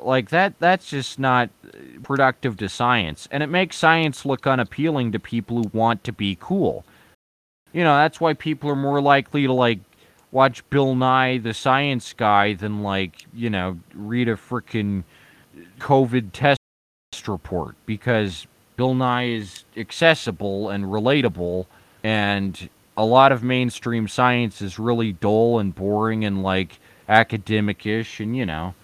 Like 0.00 0.30
that 0.30 0.58
that's 0.58 0.88
just 0.88 1.18
not 1.18 1.50
productive 2.02 2.56
to 2.58 2.68
science 2.68 3.26
and 3.30 3.42
it 3.42 3.48
makes 3.48 3.76
science 3.76 4.26
look 4.26 4.46
unappealing 4.46 5.12
to 5.12 5.18
people 5.18 5.62
who 5.62 5.70
want 5.72 6.04
to 6.04 6.12
be 6.12 6.36
cool. 6.40 6.84
You 7.72 7.84
know, 7.84 7.96
that's 7.96 8.20
why 8.20 8.34
people 8.34 8.70
are 8.70 8.76
more 8.76 9.00
likely 9.00 9.46
to 9.46 9.52
like 9.52 9.80
watch 10.30 10.68
Bill 10.70 10.94
Nye 10.94 11.38
the 11.38 11.54
Science 11.54 12.12
Guy 12.12 12.54
than 12.54 12.82
like, 12.82 13.26
you 13.32 13.50
know, 13.50 13.78
read 13.94 14.28
a 14.28 14.34
freaking 14.34 15.04
COVID 15.78 16.30
test 16.32 16.58
report. 17.26 17.74
Because 17.86 18.46
Bill 18.76 18.94
Nye 18.94 19.28
is 19.30 19.64
accessible 19.76 20.70
and 20.70 20.84
relatable 20.84 21.66
and 22.02 22.68
a 22.96 23.04
lot 23.04 23.32
of 23.32 23.42
mainstream 23.44 24.08
science 24.08 24.60
is 24.60 24.78
really 24.78 25.12
dull 25.12 25.58
and 25.60 25.74
boring 25.74 26.24
and 26.24 26.42
like 26.42 26.80
academic-ish 27.08 28.20
and 28.20 28.36
you 28.36 28.44
know. 28.44 28.74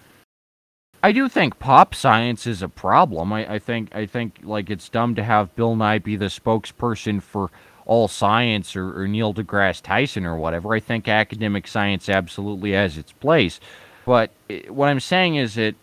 I 1.03 1.11
do 1.11 1.29
think 1.29 1.59
pop 1.59 1.93
science 1.93 2.47
is 2.47 2.61
a 2.63 2.69
problem. 2.69 3.31
I, 3.33 3.55
I 3.55 3.59
think 3.59 3.93
i 3.93 4.05
think 4.05 4.39
like 4.43 4.69
it's 4.69 4.89
dumb 4.89 5.15
to 5.15 5.23
have 5.23 5.55
bill 5.55 5.75
nye 5.75 5.99
be 5.99 6.15
the 6.15 6.25
spokesperson 6.25 7.21
for 7.21 7.51
all 7.85 8.07
science 8.07 8.75
or, 8.75 9.01
or 9.01 9.07
neil 9.07 9.33
degrasse 9.33 9.81
tyson 9.81 10.25
or 10.25 10.35
whatever 10.35 10.73
i 10.73 10.79
think 10.79 11.07
academic 11.07 11.67
science 11.67 12.09
absolutely 12.09 12.71
has 12.71 12.97
its 12.97 13.11
place 13.11 13.59
but 14.05 14.31
it, 14.49 14.69
what 14.73 14.89
i'm 14.89 14.99
saying 14.99 15.35
is 15.35 15.55
that 15.55 15.75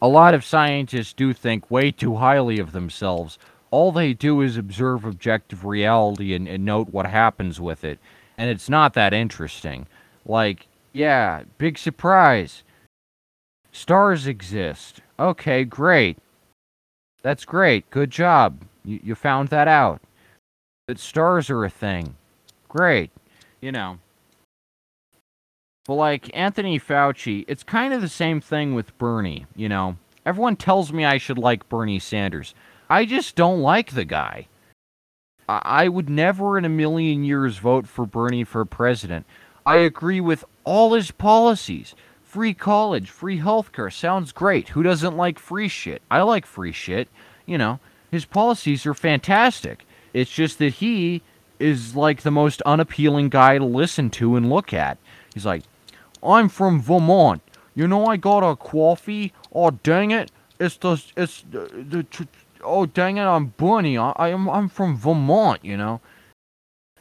a 0.00 0.08
lot 0.08 0.34
of 0.34 0.44
scientists 0.44 1.12
do 1.12 1.32
think 1.32 1.70
way 1.70 1.90
too 1.90 2.16
highly 2.16 2.58
of 2.58 2.72
themselves 2.72 3.38
all 3.70 3.92
they 3.92 4.14
do 4.14 4.40
is 4.40 4.56
observe 4.56 5.04
objective 5.04 5.64
reality 5.64 6.34
and, 6.34 6.48
and 6.48 6.64
note 6.64 6.88
what 6.88 7.06
happens 7.06 7.60
with 7.60 7.84
it. 7.84 7.98
And 8.36 8.50
it's 8.50 8.68
not 8.68 8.94
that 8.94 9.12
interesting. 9.12 9.86
Like, 10.24 10.66
yeah, 10.92 11.42
big 11.58 11.76
surprise. 11.76 12.62
Stars 13.72 14.26
exist. 14.26 15.00
Okay, 15.18 15.64
great. 15.64 16.18
That's 17.22 17.44
great. 17.44 17.90
Good 17.90 18.10
job. 18.10 18.62
You, 18.84 19.00
you 19.02 19.14
found 19.14 19.48
that 19.48 19.68
out. 19.68 20.00
That 20.88 20.98
stars 20.98 21.50
are 21.50 21.66
a 21.66 21.70
thing. 21.70 22.16
Great. 22.66 23.10
You 23.60 23.72
know. 23.72 23.98
But 25.86 25.94
like 25.94 26.34
Anthony 26.34 26.80
Fauci, 26.80 27.44
it's 27.46 27.62
kind 27.62 27.92
of 27.92 28.00
the 28.00 28.08
same 28.08 28.40
thing 28.40 28.74
with 28.74 28.96
Bernie, 28.96 29.44
you 29.54 29.68
know. 29.68 29.98
Everyone 30.24 30.56
tells 30.56 30.90
me 30.90 31.04
I 31.04 31.18
should 31.18 31.36
like 31.36 31.68
Bernie 31.68 31.98
Sanders. 31.98 32.54
I 32.88 33.04
just 33.04 33.36
don't 33.36 33.60
like 33.60 33.92
the 33.92 34.06
guy. 34.06 34.48
I 35.46 35.88
would 35.88 36.08
never 36.08 36.56
in 36.56 36.64
a 36.64 36.70
million 36.70 37.22
years 37.22 37.58
vote 37.58 37.86
for 37.86 38.06
Bernie 38.06 38.44
for 38.44 38.64
president. 38.64 39.26
I 39.66 39.76
agree 39.76 40.22
with 40.22 40.42
all 40.64 40.94
his 40.94 41.10
policies. 41.10 41.94
Free 42.22 42.54
college, 42.54 43.10
free 43.10 43.40
healthcare 43.40 43.92
sounds 43.92 44.32
great. 44.32 44.70
Who 44.70 44.82
doesn't 44.82 45.16
like 45.16 45.38
free 45.38 45.68
shit? 45.68 46.00
I 46.10 46.22
like 46.22 46.46
free 46.46 46.72
shit. 46.72 47.08
You 47.44 47.58
know, 47.58 47.78
his 48.10 48.24
policies 48.24 48.86
are 48.86 48.94
fantastic. 48.94 49.84
It's 50.12 50.30
just 50.30 50.58
that 50.58 50.74
he 50.74 51.22
is 51.58 51.96
like 51.96 52.22
the 52.22 52.30
most 52.30 52.62
unappealing 52.62 53.28
guy 53.28 53.58
to 53.58 53.64
listen 53.64 54.10
to 54.10 54.36
and 54.36 54.48
look 54.50 54.72
at. 54.72 54.98
He's 55.34 55.46
like, 55.46 55.62
I'm 56.22 56.48
from 56.48 56.80
Vermont. 56.80 57.42
You 57.74 57.86
know, 57.86 58.06
I 58.06 58.16
got 58.16 58.48
a 58.48 58.56
coffee. 58.56 59.32
Oh, 59.52 59.70
dang 59.70 60.10
it. 60.10 60.30
It's 60.58 60.76
the, 60.76 61.02
it's 61.16 61.44
the, 61.50 61.68
the 61.88 62.26
oh 62.64 62.86
dang 62.86 63.18
it, 63.18 63.24
I'm 63.24 63.54
Bernie. 63.56 63.96
I, 63.96 64.12
I'm 64.16 64.48
I'm 64.48 64.68
from 64.68 64.96
Vermont, 64.96 65.64
you 65.64 65.76
know. 65.76 66.00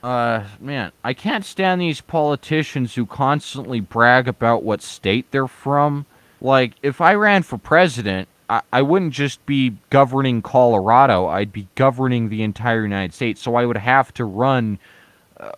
Uh, 0.04 0.44
man, 0.60 0.92
I 1.04 1.14
can't 1.14 1.44
stand 1.44 1.82
these 1.82 2.02
politicians 2.02 2.94
who 2.94 3.06
constantly 3.06 3.80
brag 3.80 4.28
about 4.28 4.64
what 4.64 4.82
state 4.84 5.26
they're 5.32 5.48
from. 5.48 6.06
Like, 6.40 6.74
if 6.84 7.02
I 7.02 7.16
ran 7.16 7.42
for 7.42 7.58
president, 7.58 8.28
I, 8.50 8.82
wouldn't 8.82 9.14
just 9.14 9.46
be 9.46 9.76
governing 9.90 10.42
Colorado, 10.42 11.28
I'd 11.28 11.52
be 11.52 11.68
governing 11.76 12.30
the 12.30 12.44
entire 12.44 12.84
United 12.84 13.14
States. 13.14 13.42
So 13.42 13.56
I 13.56 13.66
would 13.66 13.78
have 13.78 14.14
to 14.16 14.26
run 14.26 14.80
uh, 15.38 15.52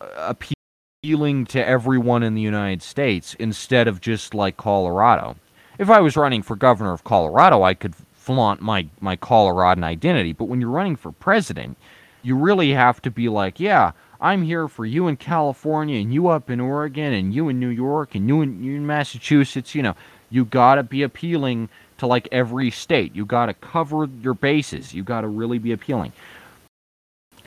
appealing 1.04 1.46
to 1.46 1.66
everyone 1.66 2.24
in 2.24 2.34
the 2.34 2.42
United 2.42 2.82
States 2.82 3.36
instead 3.36 3.88
of 3.88 4.02
just 4.02 4.34
like 4.34 4.58
Colorado. 4.58 5.36
If 5.78 5.90
I 5.90 6.00
was 6.00 6.18
running 6.18 6.42
for 6.42 6.56
governor 6.56 6.92
of 6.92 7.04
Colorado, 7.04 7.64
I 7.64 7.74
could 7.74 7.96
flaunt 7.96 8.62
my, 8.62 8.88
my 9.00 9.16
Coloradan 9.16 9.84
identity. 9.84 10.34
But 10.34 10.46
when 10.46 10.60
you're 10.60 10.70
running 10.70 10.96
for 10.96 11.12
president, 11.12 11.78
you 12.22 12.36
really 12.36 12.72
have 12.72 13.02
to 13.04 13.12
be 13.12 13.30
like, 13.30 13.60
yeah, 13.60 13.92
I'm 14.20 14.44
here 14.44 14.68
for 14.68 14.86
you 14.86 15.08
in 15.08 15.16
California 15.16 16.02
and 16.02 16.14
you 16.14 16.28
up 16.28 16.50
in 16.50 16.60
Oregon 16.60 17.14
and 17.14 17.34
you 17.34 17.48
in 17.50 17.60
New 17.60 17.70
York 17.70 18.16
and 18.16 18.28
you 18.28 18.42
in, 18.42 18.64
you 18.64 18.76
in 18.76 18.86
Massachusetts. 18.86 19.74
You 19.74 19.84
know, 19.84 19.96
you 20.30 20.44
gotta 20.44 20.84
be 20.84 21.04
appealing 21.04 21.70
to 22.00 22.08
like 22.08 22.28
every 22.32 22.72
state. 22.72 23.16
You 23.16 23.26
gotta 23.26 23.54
cover 23.54 24.10
your 24.22 24.34
bases. 24.34 24.94
You 24.94 25.04
gotta 25.04 25.28
really 25.28 25.60
be 25.60 25.72
appealing. 25.72 26.12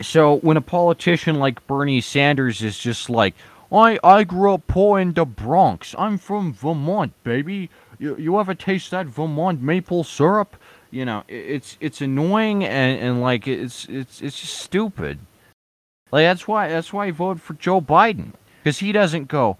So 0.01 0.37
when 0.39 0.57
a 0.57 0.62
politician 0.62 1.39
like 1.39 1.66
Bernie 1.66 2.01
Sanders 2.01 2.62
is 2.62 2.79
just 2.79 3.11
like, 3.11 3.35
I 3.70 3.99
I 4.03 4.24
grew 4.24 4.55
up 4.55 4.66
poor 4.66 5.01
in 5.01 5.12
the 5.12 5.24
Bronx. 5.24 5.95
I'm 5.99 6.19
from 6.19 6.53
Vermont, 6.53 7.12
baby. 7.24 7.70
You 7.99 8.16
you 8.16 8.39
ever 8.39 8.55
taste 8.55 8.91
that 8.91 9.07
Vermont 9.07 9.62
maple 9.62 10.05
syrup? 10.05 10.57
You 10.91 11.05
know, 11.07 11.24
it's 11.29 11.77
it's 11.81 12.01
annoying 12.01 12.65
and, 12.65 13.01
and 13.01 13.23
like 13.23 13.49
it's 13.49 13.87
it's 13.87 14.20
it's 14.20 14.41
just 14.41 14.59
stupid. 14.59 15.19
Like 16.11 16.24
that's 16.24 16.47
why 16.47 16.69
that's 16.69 16.93
why 16.93 17.07
I 17.07 17.11
voted 17.11 17.43
for 17.43 17.55
Joe 17.55 17.81
Biden 17.81 18.33
because 18.62 18.79
he 18.79 18.93
doesn't 18.93 19.29
go. 19.29 19.57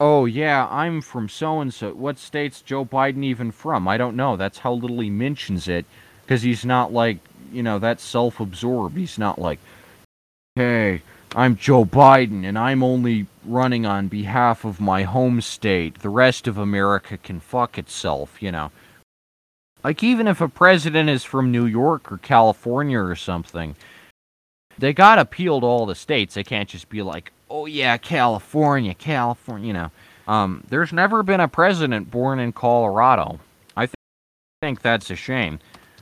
Oh 0.00 0.24
yeah, 0.24 0.66
I'm 0.70 1.02
from 1.02 1.28
so 1.28 1.60
and 1.60 1.72
so. 1.72 1.92
What 1.92 2.18
state's 2.18 2.62
Joe 2.62 2.86
Biden 2.86 3.22
even 3.22 3.52
from? 3.52 3.86
I 3.86 3.98
don't 3.98 4.16
know. 4.16 4.36
That's 4.36 4.58
how 4.58 4.72
little 4.72 5.00
he 5.00 5.10
mentions 5.10 5.68
it 5.68 5.84
because 6.22 6.42
he's 6.42 6.64
not 6.64 6.92
like 6.92 7.18
you 7.52 7.62
know 7.62 7.78
that 7.78 8.00
self-absorbed. 8.00 8.96
He's 8.96 9.18
not 9.18 9.38
like, 9.38 9.58
hey, 10.56 11.02
I'm 11.36 11.56
Joe 11.56 11.84
Biden 11.84 12.46
and 12.46 12.58
I'm 12.58 12.82
only 12.82 13.26
running 13.44 13.84
on 13.84 14.08
behalf 14.08 14.64
of 14.64 14.80
my 14.80 15.02
home 15.02 15.42
state. 15.42 16.00
The 16.00 16.08
rest 16.08 16.48
of 16.48 16.56
America 16.56 17.18
can 17.18 17.38
fuck 17.38 17.78
itself. 17.78 18.42
You 18.42 18.52
know. 18.52 18.72
Like 19.84 20.02
even 20.02 20.26
if 20.26 20.40
a 20.40 20.48
president 20.48 21.08
is 21.10 21.24
from 21.24 21.52
New 21.52 21.66
York 21.66 22.10
or 22.10 22.18
California 22.18 22.98
or 22.98 23.16
something 23.16 23.76
they 24.80 24.92
got 24.92 25.16
to 25.16 25.22
appeal 25.22 25.60
to 25.60 25.66
all 25.66 25.86
the 25.86 25.94
states. 25.94 26.34
They 26.34 26.44
can't 26.44 26.68
just 26.68 26.88
be 26.88 27.02
like, 27.02 27.32
oh 27.50 27.66
yeah, 27.66 27.96
California, 27.96 28.94
California. 28.94 29.66
You 29.66 29.72
know, 29.72 29.90
um, 30.28 30.64
there's 30.68 30.92
never 30.92 31.22
been 31.22 31.40
a 31.40 31.48
president 31.48 32.10
born 32.10 32.38
in 32.38 32.52
Colorado. 32.52 33.40
I 33.76 33.86
th- 33.86 33.94
think 34.62 34.80
that's 34.80 35.10
a 35.10 35.16
shame. 35.16 35.58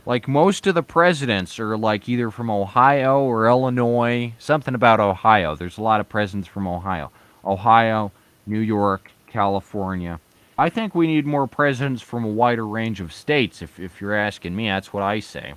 Like 0.07 0.29
most 0.29 0.67
of 0.67 0.75
the 0.75 0.83
presidents 0.83 1.59
are 1.59 1.77
like 1.77 2.09
either 2.09 2.31
from 2.31 2.51
Ohio 2.51 3.21
or 3.21 3.49
Illinois. 3.49 4.35
Something 4.39 4.75
about 4.75 5.01
Ohio. 5.01 5.57
There's 5.57 5.79
a 5.79 5.83
lot 5.83 6.01
of 6.01 6.09
presidents 6.09 6.49
from 6.49 6.67
Ohio. 6.67 7.11
Ohio, 7.45 8.13
New 8.47 8.61
York, 8.61 9.11
California. 9.27 10.21
I 10.57 10.71
think 10.71 10.95
we 10.95 11.07
need 11.07 11.25
more 11.25 11.47
presidents 11.47 12.03
from 12.03 12.25
a 12.25 12.29
wider 12.29 12.67
range 12.67 13.01
of 13.01 13.13
states. 13.13 13.63
If 13.63 13.79
if 13.79 14.01
you're 14.01 14.15
asking 14.15 14.57
me, 14.57 14.69
that's 14.69 14.93
what 14.93 15.03
I 15.03 15.21
say. 15.21 15.55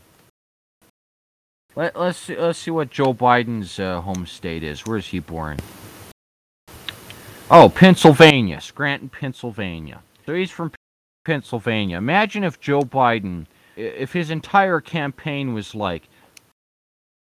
Let, 1.73 1.97
let's 1.97 2.17
see, 2.17 2.37
let's 2.37 2.59
see 2.59 2.71
what 2.71 2.89
Joe 2.89 3.13
Biden's 3.13 3.79
uh, 3.79 4.01
home 4.01 4.25
state 4.25 4.61
is. 4.61 4.85
Where 4.85 4.97
is 4.97 5.07
he 5.07 5.19
born? 5.19 5.57
Oh, 7.53 7.67
Pennsylvania, 7.67 8.61
Scranton, 8.61 9.09
Pennsylvania. 9.09 10.01
So 10.25 10.33
he's 10.33 10.51
from 10.51 10.71
Pennsylvania. 11.25 11.97
Imagine 11.97 12.45
if 12.45 12.61
Joe 12.61 12.79
Biden, 12.79 13.45
if 13.75 14.13
his 14.13 14.29
entire 14.29 14.79
campaign 14.79 15.53
was 15.53 15.75
like, 15.75 16.07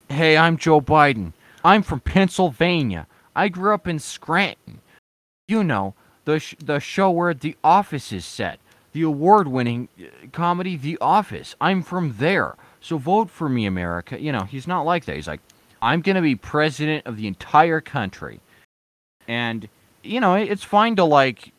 "Hey, 0.09 0.39
I'm 0.39 0.57
Joe 0.57 0.81
Biden. 0.81 1.35
I'm 1.63 1.83
from 1.83 2.01
Pennsylvania. 2.01 3.07
I 3.37 3.51
grew 3.51 3.75
up 3.75 3.87
in 3.87 3.99
Scranton. 3.99 4.81
You 5.47 5.63
know, 5.63 5.93
the 6.25 6.41
sh- 6.41 6.55
the 6.59 6.81
show 6.81 7.11
where 7.11 7.35
The 7.35 7.59
Office 7.63 8.11
is 8.11 8.25
set, 8.25 8.61
the 8.93 9.03
award-winning 9.03 9.91
uh, 10.01 10.29
comedy 10.33 10.77
The 10.77 10.97
Office. 11.03 11.55
I'm 11.61 11.83
from 11.83 12.15
there." 12.17 12.55
So 12.81 12.97
vote 12.97 13.29
for 13.29 13.51
me, 13.51 13.67
America. 13.67 14.19
You 14.19 14.33
know, 14.33 14.45
he's 14.45 14.67
not 14.67 14.87
like 14.87 15.05
that. 15.05 15.17
He's 15.17 15.29
like, 15.29 15.41
I'm 15.83 16.01
going 16.01 16.17
to 16.17 16.23
be 16.23 16.35
president 16.35 17.07
of 17.07 17.19
the 17.19 17.27
entire 17.27 17.83
country. 17.83 18.41
And, 19.29 19.69
you 20.05 20.21
know, 20.21 20.35
it's 20.35 20.65
fine 20.65 20.97
to, 20.97 21.05
like, 21.05 21.53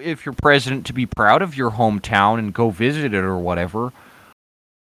if 0.00 0.24
you're 0.24 0.32
president, 0.32 0.86
to 0.86 0.92
be 0.92 1.06
proud 1.06 1.42
of 1.42 1.56
your 1.56 1.72
hometown 1.72 2.38
and 2.38 2.54
go 2.54 2.70
visit 2.70 3.12
it 3.12 3.24
or 3.24 3.36
whatever. 3.36 3.92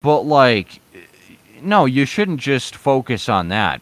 But, 0.01 0.21
like, 0.21 0.79
no, 1.61 1.85
you 1.85 2.05
shouldn't 2.05 2.39
just 2.39 2.75
focus 2.75 3.29
on 3.29 3.49
that. 3.49 3.81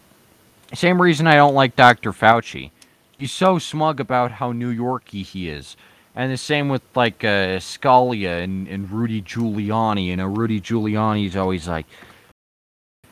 Same 0.74 1.02
reason 1.02 1.28
I 1.28 1.36
don't 1.36 1.56
like 1.56 1.76
Dr. 1.76 2.12
Fauci. 2.12 2.72
He's 3.18 3.32
so 3.32 3.60
smug 3.60 4.00
about 4.00 4.32
how 4.32 4.52
New 4.52 4.70
Yorky 4.70 5.24
he 5.24 5.50
is. 5.50 5.76
And 6.16 6.32
the 6.32 6.38
same 6.38 6.70
with 6.70 6.82
like 6.96 7.24
uh, 7.24 7.60
Scalia 7.60 8.44
and, 8.44 8.68
and 8.68 8.92
Rudy 8.92 9.22
Giuliani. 9.22 10.06
You 10.06 10.18
know, 10.18 10.26
Rudy 10.26 10.60
Giuliani's 10.60 11.36
always 11.36 11.68
like, 11.68 11.86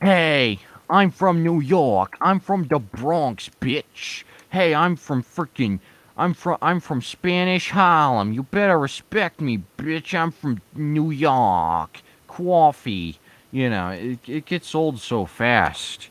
"Hey, 0.02 0.60
I'm 0.90 1.12
from 1.12 1.44
New 1.44 1.60
York. 1.60 2.18
I'm 2.22 2.40
from 2.40 2.68
the 2.68 2.80
Bronx, 2.80 3.50
bitch. 3.62 4.24
Hey, 4.50 4.74
I'm 4.74 4.96
from 4.96 5.24
freaking." 5.24 5.80
I'm 6.20 6.34
from 6.34 6.58
I'm 6.64 6.80
from 6.80 7.02
Spanish 7.02 7.70
Harlem. 7.70 8.34
You 8.34 8.44
better 8.44 8.80
respect 8.80 9.40
me, 9.40 9.62
bitch. 9.78 10.18
I'm 10.18 10.32
from 10.32 10.62
New 10.74 11.12
York. 11.12 12.02
Coffee. 12.28 13.20
You 13.52 13.70
know, 13.70 13.90
it 13.90 14.20
it 14.28 14.46
gets 14.46 14.74
old 14.74 15.00
so 15.00 15.26
fast. 15.26 16.10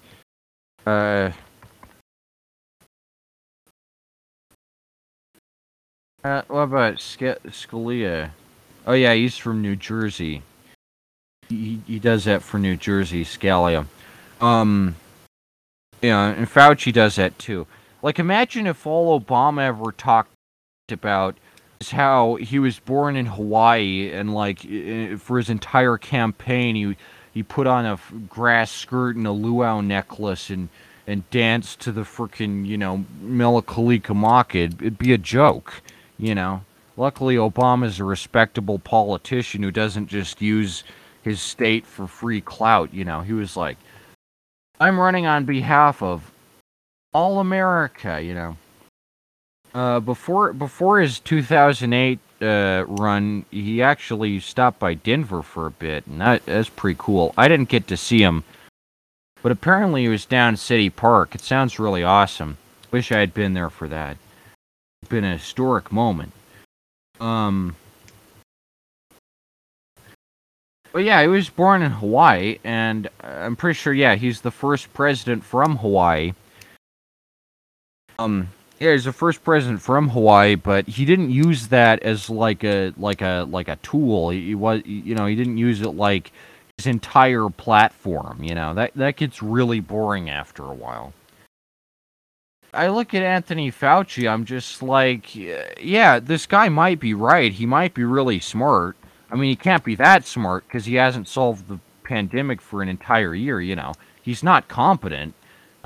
Uh 0.86 1.32
Uh, 6.24 6.42
what 6.48 6.62
about 6.62 7.00
Sc- 7.00 7.38
Scalia? 7.50 8.30
Oh 8.84 8.94
yeah, 8.94 9.14
he's 9.14 9.36
from 9.36 9.62
New 9.62 9.76
Jersey. 9.76 10.42
He 11.48 11.80
he 11.86 12.00
does 12.00 12.24
that 12.24 12.42
for 12.42 12.58
New 12.58 12.76
Jersey, 12.76 13.24
Scalia. 13.24 13.86
Um, 14.40 14.96
yeah, 16.02 16.26
and 16.26 16.48
Fauci 16.48 16.92
does 16.92 17.14
that 17.14 17.38
too. 17.38 17.68
Like, 18.06 18.20
imagine 18.20 18.68
if 18.68 18.86
all 18.86 19.20
Obama 19.20 19.62
ever 19.62 19.90
talked 19.90 20.30
about 20.92 21.36
is 21.80 21.90
how 21.90 22.36
he 22.36 22.60
was 22.60 22.78
born 22.78 23.16
in 23.16 23.26
Hawaii 23.26 24.12
and 24.12 24.32
like 24.32 24.60
for 25.18 25.38
his 25.38 25.50
entire 25.50 25.98
campaign 25.98 26.76
he 26.76 26.96
he 27.34 27.42
put 27.42 27.66
on 27.66 27.84
a 27.84 27.98
grass 28.28 28.70
skirt 28.70 29.16
and 29.16 29.26
a 29.26 29.32
luau 29.32 29.80
necklace 29.80 30.50
and 30.50 30.68
and 31.08 31.28
danced 31.30 31.80
to 31.80 31.90
the 31.90 32.02
freaking 32.02 32.64
you 32.64 32.78
know 32.78 33.04
Mele 33.20 33.60
Kalikimaka. 33.60 34.54
It'd, 34.54 34.80
it'd 34.80 34.98
be 34.98 35.12
a 35.12 35.18
joke. 35.18 35.82
You 36.16 36.36
know, 36.36 36.62
luckily 36.96 37.34
Obama's 37.34 37.98
a 37.98 38.04
respectable 38.04 38.78
politician 38.78 39.64
who 39.64 39.72
doesn't 39.72 40.06
just 40.06 40.40
use 40.40 40.84
his 41.22 41.40
state 41.40 41.84
for 41.84 42.06
free 42.06 42.40
clout. 42.40 42.94
You 42.94 43.04
know, 43.04 43.22
he 43.22 43.32
was 43.32 43.56
like, 43.56 43.78
I'm 44.78 44.96
running 44.96 45.26
on 45.26 45.44
behalf 45.44 46.04
of 46.04 46.30
all 47.16 47.40
America. 47.40 48.20
You 48.20 48.34
know, 48.34 48.56
uh, 49.74 50.00
before 50.00 50.52
before 50.52 51.00
his 51.00 51.18
2008 51.20 52.18
uh, 52.42 52.84
run, 52.86 53.46
he 53.50 53.82
actually 53.82 54.38
stopped 54.40 54.78
by 54.78 54.92
Denver 54.92 55.42
for 55.42 55.66
a 55.66 55.70
bit, 55.70 56.06
and 56.06 56.20
that, 56.20 56.44
that's 56.44 56.68
pretty 56.68 56.98
cool. 57.00 57.32
I 57.38 57.48
didn't 57.48 57.70
get 57.70 57.86
to 57.88 57.96
see 57.96 58.20
him, 58.20 58.44
but 59.42 59.50
apparently 59.50 60.02
he 60.02 60.08
was 60.08 60.26
down 60.26 60.56
City 60.58 60.90
Park. 60.90 61.34
It 61.34 61.40
sounds 61.40 61.78
really 61.78 62.04
awesome. 62.04 62.58
Wish 62.90 63.10
I 63.10 63.18
had 63.18 63.32
been 63.32 63.54
there 63.54 63.70
for 63.70 63.88
that 63.88 64.16
It's 65.02 65.08
been 65.08 65.24
a 65.24 65.38
historic 65.38 65.90
moment. 65.90 66.32
Um, 67.18 67.76
but 70.92 71.02
yeah, 71.02 71.22
he 71.22 71.28
was 71.28 71.48
born 71.48 71.80
in 71.80 71.92
Hawaii, 71.92 72.58
and 72.62 73.08
I'm 73.22 73.56
pretty 73.56 73.78
sure, 73.78 73.94
yeah, 73.94 74.16
he's 74.16 74.42
the 74.42 74.50
first 74.50 74.92
president 74.92 75.44
from 75.44 75.78
Hawaii. 75.78 76.34
Um, 78.18 78.48
yeah, 78.78 78.92
he's 78.92 79.04
the 79.04 79.12
first 79.12 79.42
president 79.42 79.80
from 79.80 80.10
Hawaii, 80.10 80.54
but 80.54 80.86
he 80.86 81.04
didn't 81.04 81.30
use 81.30 81.68
that 81.68 82.02
as 82.02 82.28
like 82.28 82.64
a 82.64 82.92
like 82.96 83.22
a 83.22 83.46
like 83.48 83.68
a 83.68 83.76
tool. 83.76 84.30
He, 84.30 84.46
he 84.46 84.54
was, 84.54 84.82
you 84.84 85.14
know, 85.14 85.26
he 85.26 85.34
didn't 85.34 85.58
use 85.58 85.80
it 85.80 85.90
like 85.90 86.32
his 86.76 86.86
entire 86.86 87.48
platform. 87.48 88.42
You 88.42 88.54
know, 88.54 88.74
that 88.74 88.92
that 88.94 89.16
gets 89.16 89.42
really 89.42 89.80
boring 89.80 90.28
after 90.28 90.64
a 90.64 90.74
while. 90.74 91.12
I 92.74 92.88
look 92.88 93.14
at 93.14 93.22
Anthony 93.22 93.72
Fauci, 93.72 94.30
I'm 94.30 94.44
just 94.44 94.82
like, 94.82 95.34
yeah, 95.34 96.20
this 96.20 96.44
guy 96.44 96.68
might 96.68 97.00
be 97.00 97.14
right. 97.14 97.50
He 97.50 97.64
might 97.64 97.94
be 97.94 98.04
really 98.04 98.38
smart. 98.38 98.96
I 99.30 99.36
mean, 99.36 99.48
he 99.48 99.56
can't 99.56 99.82
be 99.82 99.94
that 99.94 100.26
smart 100.26 100.64
because 100.68 100.84
he 100.84 100.96
hasn't 100.96 101.26
solved 101.26 101.68
the 101.68 101.80
pandemic 102.04 102.60
for 102.60 102.82
an 102.82 102.88
entire 102.88 103.34
year, 103.34 103.60
you 103.62 103.74
know. 103.74 103.94
He's 104.20 104.42
not 104.42 104.68
competent. 104.68 105.34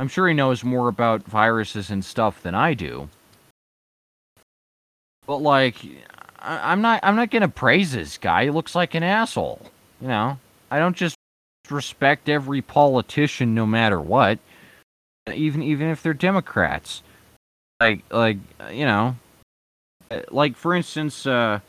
I'm 0.01 0.09
sure 0.09 0.27
he 0.27 0.33
knows 0.33 0.65
more 0.65 0.89
about 0.89 1.25
viruses 1.25 1.91
and 1.91 2.03
stuff 2.03 2.43
than 2.43 2.55
I 2.55 2.73
do. 2.73 3.11
But, 5.27 5.43
like, 5.43 5.77
I, 6.39 6.73
I'm 6.73 6.81
not 6.81 7.01
I'm 7.03 7.17
not 7.17 7.31
gonna 7.31 7.51
praise 7.51 7.93
this 7.93 8.17
guy. 8.17 8.45
He 8.45 8.51
looks 8.51 8.75
like 8.75 8.95
an 8.95 9.03
asshole. 9.03 9.61
You 10.01 10.09
know, 10.09 10.39
I 10.71 10.79
don't 10.79 10.97
just 10.97 11.17
respect 11.69 12.31
every 12.31 12.63
politician 12.63 13.55
no 13.55 13.67
matter 13.67 14.01
what, 14.01 14.39
even 15.33 15.63
even 15.63 15.89
if 15.89 16.03
they're 16.03 16.15
Democrats. 16.15 17.03
Like 17.79 18.03
like 18.11 18.39
you 18.73 18.87
know, 18.87 19.17
like 20.31 20.57
for 20.57 20.75
instance, 20.75 21.27
uh, 21.27 21.61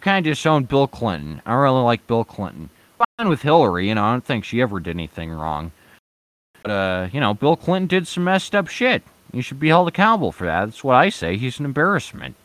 kind 0.00 0.24
of 0.24 0.30
disowned 0.30 0.68
Bill 0.68 0.86
Clinton. 0.86 1.42
I 1.44 1.54
really 1.54 1.82
like 1.82 2.06
Bill 2.06 2.22
Clinton. 2.22 2.70
Fine 3.18 3.28
with 3.28 3.42
Hillary, 3.42 3.88
you 3.88 3.96
know. 3.96 4.04
I 4.04 4.12
don't 4.12 4.24
think 4.24 4.44
she 4.44 4.62
ever 4.62 4.78
did 4.78 4.94
anything 4.94 5.32
wrong. 5.32 5.72
Uh, 6.70 7.08
you 7.12 7.20
know, 7.20 7.34
Bill 7.34 7.56
Clinton 7.56 7.86
did 7.86 8.06
some 8.06 8.24
messed 8.24 8.54
up 8.54 8.68
shit. 8.68 9.02
He 9.32 9.42
should 9.42 9.60
be 9.60 9.68
held 9.68 9.88
accountable 9.88 10.32
for 10.32 10.46
that. 10.46 10.66
That's 10.66 10.84
what 10.84 10.96
I 10.96 11.08
say. 11.08 11.36
He's 11.36 11.58
an 11.58 11.64
embarrassment. 11.64 12.36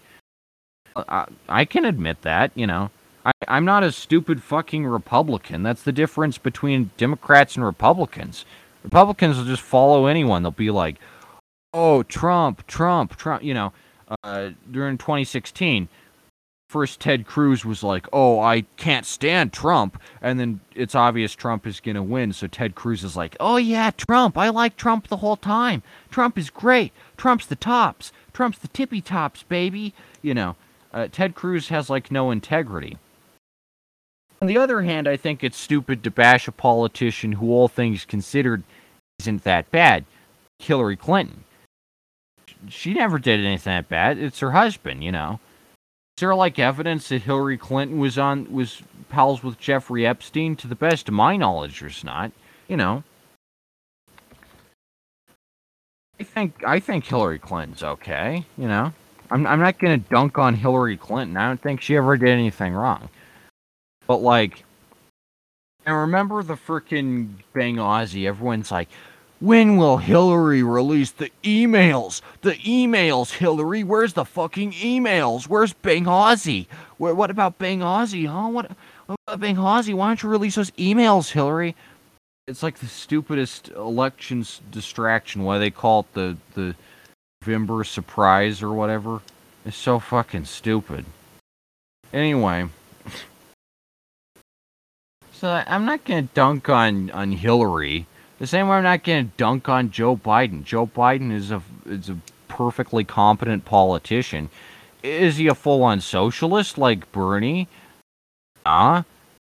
I, 0.96 1.26
I 1.48 1.66
can 1.66 1.86
admit 1.86 2.22
that, 2.24 2.52
you 2.56 2.68
know. 2.68 2.92
I, 3.26 3.32
I'm 3.48 3.66
not 3.66 3.84
a 3.84 3.92
stupid 3.92 4.42
fucking 4.44 4.86
Republican. 4.86 5.64
That's 5.64 5.84
the 5.84 5.92
difference 5.92 6.38
between 6.38 6.92
Democrats 6.98 7.56
and 7.56 7.66
Republicans. 7.66 8.46
Republicans 8.84 9.38
will 9.38 9.46
just 9.46 9.62
follow 9.62 10.08
anyone. 10.08 10.44
They'll 10.44 10.52
be 10.52 10.72
like, 10.72 10.98
oh, 11.74 12.04
Trump, 12.04 12.66
Trump, 12.68 13.16
Trump. 13.16 13.44
You 13.44 13.54
know, 13.54 13.74
uh, 14.24 14.50
during 14.70 14.98
2016, 14.98 15.88
first 16.72 17.02
Ted 17.02 17.28
Cruz 17.28 17.66
was 17.66 17.84
like, 17.84 18.08
oh, 18.14 18.40
I 18.40 18.62
can't 18.78 19.06
stand 19.06 19.52
Trump. 19.52 20.02
And 20.22 20.40
then 20.40 20.62
it's 20.74 20.96
obvious 20.96 21.36
Trump 21.36 21.68
is 21.68 21.82
going 21.82 21.96
to 21.96 22.02
win. 22.02 22.32
So 22.32 22.48
Ted 22.48 22.76
Cruz 22.76 23.04
is 23.04 23.18
like, 23.18 23.36
oh, 23.42 23.58
yeah, 23.58 23.92
Trump. 23.92 24.38
I 24.38 24.48
like 24.50 24.78
Trump 24.78 25.08
the 25.10 25.18
whole 25.18 25.36
time. 25.36 25.84
Trump 26.10 26.38
is 26.38 26.50
great. 26.50 26.94
Trump's 27.18 27.46
the 27.46 27.58
tops. 27.58 28.14
Trump's 28.32 28.58
the 28.58 28.70
tippy 28.70 29.02
tops, 29.02 29.44
baby. 29.44 29.94
You 30.22 30.34
know, 30.34 30.56
uh, 30.94 31.10
Ted 31.12 31.36
Cruz 31.36 31.68
has 31.68 31.90
like 31.90 32.10
no 32.10 32.32
integrity. 32.32 32.98
On 34.42 34.48
the 34.48 34.58
other 34.58 34.82
hand, 34.82 35.08
I 35.08 35.18
think 35.18 35.44
it's 35.44 35.58
stupid 35.58 36.04
to 36.04 36.10
bash 36.10 36.48
a 36.48 36.54
politician 36.54 37.34
who, 37.34 37.52
all 37.52 37.68
things 37.68 38.06
considered, 38.06 38.64
isn't 39.20 39.44
that 39.44 39.70
bad. 39.72 40.06
Hillary 40.58 40.96
Clinton. 40.96 41.44
She 42.70 42.94
never 42.94 43.20
did 43.20 43.42
anything 43.42 43.74
that 43.74 43.90
bad. 43.90 44.18
It's 44.18 44.40
her 44.40 44.52
husband, 44.52 45.04
you 45.04 45.12
know. 45.12 45.40
There 46.22 46.36
like 46.36 46.60
evidence 46.60 47.10
that 47.10 47.24
Hillary 47.24 47.58
Clinton 47.58 47.98
was 47.98 48.20
on 48.20 48.54
was 48.54 48.84
pals 49.10 49.42
with 49.42 49.60
Jeffrey 49.60 50.06
Epstein? 50.06 50.56
To 50.58 50.68
the 50.68 50.76
best 50.76 51.08
of 51.08 51.16
my 51.16 51.36
knowledge, 51.36 51.80
there's 51.80 52.04
not. 52.04 52.32
You 52.68 52.78
know. 52.78 53.04
I 56.20 56.24
think 56.24 56.64
I 56.64 56.80
think 56.80 57.08
Hillary 57.08 57.40
Clinton's 57.40 57.82
okay. 57.82 58.46
You 58.56 58.68
know. 58.68 58.94
I'm 59.32 59.48
I'm 59.48 59.60
not 59.60 59.80
gonna 59.80 59.98
dunk 59.98 60.38
on 60.38 60.54
Hillary 60.54 60.96
Clinton. 60.96 61.38
I 61.38 61.48
don't 61.48 61.60
think 61.60 61.82
she 61.82 61.98
ever 61.98 62.16
did 62.18 62.30
anything 62.30 62.74
wrong. 62.74 63.10
But 64.06 64.18
like, 64.18 64.64
and 65.88 65.96
remember 65.96 66.44
the 66.44 66.54
freaking 66.54 67.30
Benghazi. 67.56 68.28
Everyone's 68.28 68.70
like, 68.70 68.90
when 69.42 69.76
will 69.76 69.98
Hillary 69.98 70.62
release 70.62 71.12
the 71.12 71.32
emails? 71.44 72.22
The 72.42 72.54
emails, 72.54 73.32
Hillary. 73.32 73.84
Where's 73.84 74.14
the 74.14 74.24
fucking 74.24 74.72
emails? 74.74 75.48
Where's 75.48 75.74
Benghazi? 75.74 76.68
Where, 76.98 77.16
what 77.16 77.32
about 77.32 77.58
Benghazi, 77.58 78.28
huh? 78.28 78.50
What, 78.50 78.72
what 79.08 79.18
about 79.28 79.42
Benghazi? 79.42 79.96
Why 79.96 80.08
don't 80.08 80.22
you 80.22 80.30
release 80.30 80.56
those 80.56 80.70
emails, 80.72 81.32
Hillary? 81.32 81.76
It's 82.48 82.62
like 82.62 82.78
the 82.78 82.88
stupidest 82.88 83.70
elections 83.70 84.62
distraction. 84.72 85.44
Why 85.44 85.58
they 85.58 85.72
call 85.72 86.02
it 86.02 86.14
the 86.14 86.38
the 86.54 86.76
November 87.42 87.84
surprise 87.84 88.62
or 88.62 88.72
whatever. 88.74 89.22
It's 89.66 89.78
so 89.78 90.00
fucking 90.00 90.46
stupid. 90.46 91.06
Anyway. 92.14 92.68
So 95.34 95.64
I'm 95.66 95.86
not 95.86 96.04
gonna 96.04 96.24
dunk 96.24 96.70
on 96.70 97.10
on 97.12 97.32
Hillary. 97.32 98.06
The 98.42 98.48
same 98.48 98.68
way 98.68 98.78
I'm 98.78 98.84
not 98.84 99.04
gonna 99.04 99.26
dunk 99.38 99.70
on 99.70 99.92
Joe 99.92 100.18
Biden. 100.18 100.64
Joe 100.64 100.88
Biden 100.88 101.32
is 101.32 101.52
a 101.52 101.62
is 101.86 102.10
a 102.10 102.18
perfectly 102.48 103.04
competent 103.04 103.66
politician. 103.66 104.50
Is 105.04 105.38
he 105.38 105.46
a 105.46 105.54
full 105.54 105.84
on 105.84 106.02
socialist 106.02 106.76
like 106.80 107.12
Bernie? 107.12 107.68
Ah, 108.66 109.06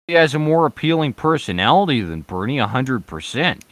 he 0.08 0.14
has 0.14 0.34
a 0.34 0.40
more 0.40 0.66
appealing 0.66 1.12
personality 1.12 2.00
than 2.00 2.22
Bernie, 2.22 2.58
hundred 2.58 3.06
percent. 3.06 3.64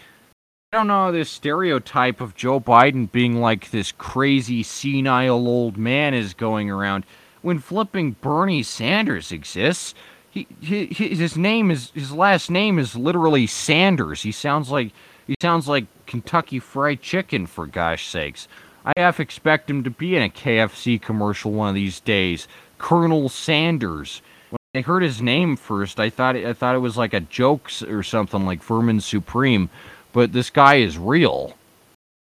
I 0.72 0.76
don't 0.76 0.86
know 0.86 1.10
this 1.10 1.28
stereotype 1.28 2.20
of 2.20 2.36
Joe 2.36 2.60
Biden 2.60 3.10
being 3.10 3.40
like 3.40 3.72
this 3.72 3.90
crazy 3.90 4.62
senile 4.62 5.48
old 5.48 5.76
man 5.76 6.14
is 6.14 6.34
going 6.34 6.70
around 6.70 7.04
when 7.42 7.58
flipping 7.58 8.12
Bernie 8.20 8.62
Sanders 8.62 9.32
exists 9.32 9.92
he, 10.30 10.46
he, 10.60 10.86
his 10.86 11.36
name 11.36 11.70
is 11.70 11.90
his 11.94 12.12
last 12.12 12.50
name 12.50 12.78
is 12.78 12.94
literally 12.94 13.46
Sanders. 13.46 14.22
He 14.22 14.32
sounds 14.32 14.70
like 14.70 14.92
he 15.26 15.34
sounds 15.42 15.68
like 15.68 15.86
Kentucky 16.06 16.58
Fried 16.58 17.02
Chicken 17.02 17.46
for 17.46 17.66
gosh 17.66 18.08
sakes. 18.08 18.48
I 18.84 18.92
half 18.96 19.20
expect 19.20 19.68
him 19.68 19.84
to 19.84 19.90
be 19.90 20.16
in 20.16 20.22
a 20.22 20.28
KFC 20.28 21.00
commercial 21.00 21.52
one 21.52 21.68
of 21.68 21.74
these 21.74 22.00
days. 22.00 22.48
Colonel 22.78 23.28
Sanders. 23.28 24.22
When 24.50 24.58
I 24.74 24.80
heard 24.80 25.02
his 25.02 25.20
name 25.20 25.56
first, 25.56 26.00
I 26.00 26.10
thought 26.10 26.36
I 26.36 26.52
thought 26.52 26.76
it 26.76 26.80
was 26.80 26.96
like 26.96 27.12
a 27.12 27.20
joke 27.20 27.70
or 27.88 28.02
something 28.02 28.46
like 28.46 28.62
Vermin 28.62 29.00
Supreme, 29.00 29.68
but 30.12 30.32
this 30.32 30.50
guy 30.50 30.76
is 30.76 30.96
real. 30.96 31.56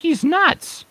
He's 0.00 0.22
nuts. 0.22 0.84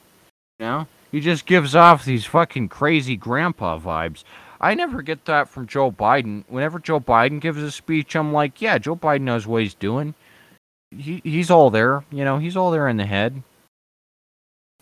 You 0.59 0.65
know, 0.65 0.87
he 1.11 1.19
just 1.19 1.45
gives 1.45 1.75
off 1.75 2.05
these 2.05 2.25
fucking 2.25 2.69
crazy 2.69 3.15
grandpa 3.15 3.77
vibes. 3.77 4.23
I 4.63 4.75
never 4.75 5.01
get 5.01 5.25
that 5.25 5.49
from 5.49 5.67
Joe 5.67 5.91
Biden. 5.91 6.45
Whenever 6.47 6.79
Joe 6.79 7.01
Biden 7.01 7.41
gives 7.41 7.61
a 7.61 7.69
speech, 7.69 8.15
I'm 8.15 8.31
like, 8.31 8.61
yeah, 8.61 8.77
Joe 8.77 8.95
Biden 8.95 9.23
knows 9.23 9.45
what 9.45 9.61
he's 9.61 9.73
doing. 9.73 10.15
He 10.89 11.19
he's 11.25 11.51
all 11.51 11.69
there, 11.69 12.05
you 12.11 12.23
know, 12.23 12.37
he's 12.37 12.55
all 12.55 12.71
there 12.71 12.87
in 12.87 12.95
the 12.95 13.05
head. 13.05 13.43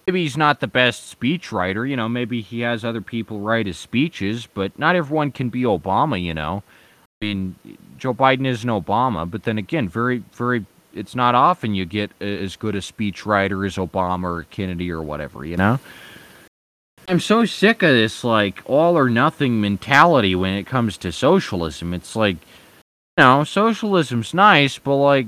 Maybe 0.06 0.22
he's 0.22 0.38
not 0.38 0.60
the 0.60 0.68
best 0.68 1.08
speech 1.08 1.52
writer, 1.52 1.86
you 1.86 1.96
know, 1.96 2.08
maybe 2.08 2.42
he 2.42 2.60
has 2.60 2.86
other 2.86 3.02
people 3.02 3.40
write 3.40 3.66
his 3.66 3.78
speeches, 3.78 4.48
but 4.54 4.78
not 4.78 4.96
everyone 4.96 5.32
can 5.32 5.50
be 5.50 5.64
Obama, 5.64 6.22
you 6.22 6.36
know. 6.36 6.62
I 7.22 7.26
mean, 7.26 7.56
Joe 7.98 8.14
Biden 8.14 8.46
isn't 8.46 8.70
Obama, 8.70 9.30
but 9.30 9.44
then 9.44 9.58
again, 9.58 9.90
very 9.90 10.24
very 10.34 10.66
it's 10.94 11.16
not 11.16 11.34
often 11.34 11.74
you 11.74 11.86
get 11.86 12.12
as 12.22 12.56
good 12.56 12.76
a 12.76 12.82
speech 12.84 13.26
writer 13.26 13.66
as 13.66 13.78
Obama 13.78 14.26
or 14.26 14.44
Kennedy 14.44 14.92
or 14.92 15.02
whatever, 15.02 15.44
you 15.44 15.58
know. 15.58 15.80
I'm 17.08 17.20
so 17.20 17.46
sick 17.46 17.84
of 17.84 17.90
this 17.92 18.24
like 18.24 18.62
all 18.66 18.98
or 18.98 19.10
nothing 19.10 19.60
mentality 19.60 20.36
when 20.36 20.54
it 20.54 20.66
comes 20.66 20.98
to 20.98 21.12
socialism. 21.12 21.94
It's 21.94 22.16
like, 22.16 22.38
you 23.18 23.24
know, 23.24 23.44
socialism's 23.44 24.34
nice, 24.34 24.78
but 24.78 24.96
like, 24.96 25.28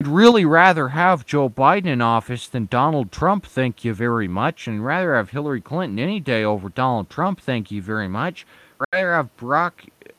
I'd 0.00 0.08
really 0.08 0.44
rather 0.44 0.88
have 0.88 1.26
Joe 1.26 1.48
Biden 1.50 1.86
in 1.86 2.00
office 2.00 2.48
than 2.48 2.66
Donald 2.66 3.12
Trump. 3.12 3.44
Thank 3.44 3.84
you 3.84 3.92
very 3.92 4.28
much, 4.28 4.66
and 4.66 4.84
rather 4.84 5.14
have 5.14 5.30
Hillary 5.30 5.60
Clinton 5.60 5.98
any 5.98 6.20
day 6.20 6.42
over 6.42 6.70
Donald 6.70 7.10
Trump. 7.10 7.40
Thank 7.40 7.70
you 7.70 7.82
very 7.82 8.08
much. 8.08 8.46
Rather 8.92 9.12
have 9.12 9.36
Barack 9.36 9.72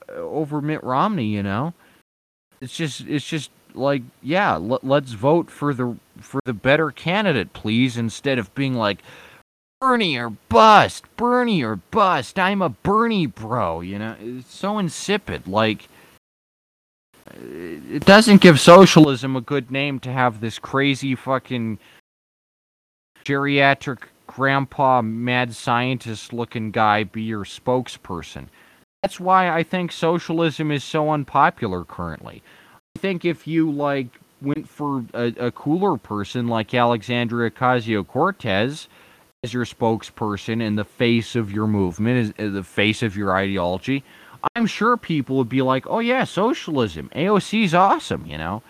uh, 0.08 0.14
over 0.14 0.62
Mitt 0.62 0.84
Romney. 0.84 1.26
You 1.26 1.44
know, 1.44 1.74
it's 2.62 2.76
just 2.76 3.02
it's 3.02 3.26
just 3.28 3.50
like 3.74 4.04
yeah, 4.22 4.54
l- 4.54 4.80
let's 4.84 5.14
vote 5.14 5.50
for 5.50 5.74
the 5.74 5.98
for 6.20 6.40
the 6.46 6.54
better 6.54 6.92
candidate, 6.92 7.54
please, 7.54 7.98
instead 7.98 8.38
of 8.38 8.54
being 8.54 8.76
like 8.76 9.00
Bernie 9.82 10.16
or 10.16 10.30
bust, 10.30 11.06
Bernie 11.18 11.64
or 11.64 11.78
bust. 11.78 12.38
I'm 12.38 12.62
a 12.62 12.70
Bernie 12.70 13.26
bro, 13.26 13.82
you 13.82 13.98
know. 13.98 14.16
It's 14.22 14.54
so 14.54 14.78
insipid. 14.78 15.48
Like, 15.48 15.88
it 17.34 18.06
doesn't 18.06 18.42
give 18.42 18.60
socialism 18.60 19.36
a 19.36 19.42
good 19.42 19.72
name 19.72 20.00
to 20.02 20.12
have 20.12 20.40
this 20.40 20.60
crazy 20.60 21.16
fucking 21.16 21.80
geriatric 23.26 24.04
grandpa 24.28 25.02
mad 25.02 25.56
scientist 25.56 26.32
looking 26.32 26.70
guy 26.70 27.04
be 27.04 27.24
your 27.24 27.44
spokesperson. 27.44 28.50
That's 29.02 29.20
why 29.20 29.50
I 29.50 29.64
think 29.64 29.92
socialism 29.92 30.72
is 30.72 30.84
so 30.84 31.10
unpopular 31.10 31.86
currently. 31.86 32.44
I 32.96 33.00
think 33.00 33.26
if 33.26 33.48
you 33.48 33.72
like 33.72 34.20
went 34.44 34.70
for 34.70 35.06
a, 35.16 35.34
a 35.40 35.52
cooler 35.52 35.98
person 35.98 36.48
like 36.48 36.72
Alexandria 36.72 37.50
Ocasio 37.50 38.06
Cortez, 38.06 38.88
as 39.44 39.54
your 39.54 39.66
spokesperson 39.66 40.62
and 40.62 40.78
the 40.78 40.86
face 40.86 41.36
of 41.36 41.52
your 41.52 41.66
movement, 41.66 42.36
as, 42.38 42.54
the 42.54 42.64
face 42.64 43.02
of 43.02 43.18
your 43.18 43.36
ideology, 43.36 44.04
I'm 44.56 44.68
sure 44.68 44.98
people 44.98 45.38
would 45.38 45.50
be 45.50 45.62
like, 45.62 45.88
"Oh 45.88 46.00
yeah, 46.00 46.26
socialism. 46.26 47.10
AOC's 47.16 47.74
awesome," 47.74 48.26
you 48.26 48.38
know. 48.38 48.62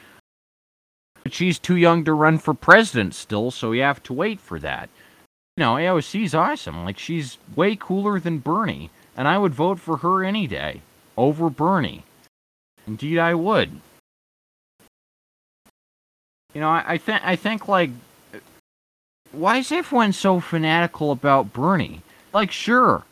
But 1.23 1.33
she's 1.33 1.59
too 1.59 1.75
young 1.75 2.03
to 2.05 2.13
run 2.13 2.37
for 2.39 2.53
president 2.53 3.15
still, 3.15 3.51
so 3.51 3.73
you 3.73 3.81
have 3.81 4.01
to 4.03 4.13
wait 4.13 4.39
for 4.39 4.59
that. 4.59 4.89
You 5.57 5.63
know, 5.63 5.75
AOC's 5.75 6.33
awesome. 6.33 6.85
Like 6.85 6.97
she's 6.97 7.37
way 7.55 7.75
cooler 7.75 8.19
than 8.19 8.39
Bernie, 8.39 8.89
and 9.17 9.27
I 9.27 9.37
would 9.37 9.53
vote 9.53 9.79
for 9.79 9.97
her 9.97 10.23
any 10.23 10.47
day 10.47 10.81
over 11.17 11.49
Bernie. 11.49 12.03
Indeed, 12.87 13.19
I 13.19 13.33
would. 13.33 13.81
You 16.53 16.61
know, 16.61 16.69
I, 16.69 16.93
I 16.93 16.97
think 16.97 17.21
I 17.23 17.35
think 17.35 17.67
like 17.67 17.91
why 19.31 19.57
is 19.57 19.71
everyone 19.71 20.13
so 20.13 20.39
fanatical 20.39 21.11
about 21.11 21.53
Bernie? 21.53 22.01
Like, 22.33 22.51
sure, 22.51 23.03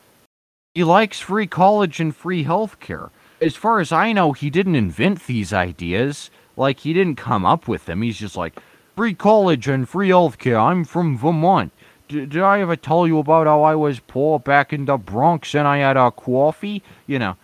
he 0.73 0.83
likes 0.83 1.19
free 1.19 1.47
college 1.47 1.99
and 1.99 2.15
free 2.15 2.45
healthcare. 2.45 3.09
As 3.41 3.55
far 3.55 3.79
as 3.79 3.91
I 3.91 4.11
know, 4.11 4.33
he 4.33 4.49
didn't 4.49 4.75
invent 4.75 5.25
these 5.25 5.53
ideas. 5.53 6.29
Like, 6.57 6.79
he 6.79 6.93
didn't 6.93 7.15
come 7.15 7.45
up 7.45 7.67
with 7.67 7.85
them. 7.85 8.01
He's 8.01 8.17
just 8.17 8.35
like, 8.35 8.59
free 8.95 9.13
college 9.13 9.67
and 9.67 9.87
free 9.87 10.09
healthcare. 10.09 10.61
I'm 10.61 10.83
from 10.83 11.17
Vermont. 11.17 11.71
D- 12.09 12.25
did 12.25 12.41
I 12.41 12.59
ever 12.59 12.75
tell 12.75 13.07
you 13.07 13.17
about 13.19 13.47
how 13.47 13.63
I 13.63 13.75
was 13.75 14.01
poor 14.01 14.39
back 14.39 14.73
in 14.73 14.85
the 14.85 14.97
Bronx 14.97 15.55
and 15.55 15.67
I 15.67 15.77
had 15.77 15.95
a 15.95 16.11
coffee? 16.11 16.83
You 17.07 17.19
know, 17.19 17.37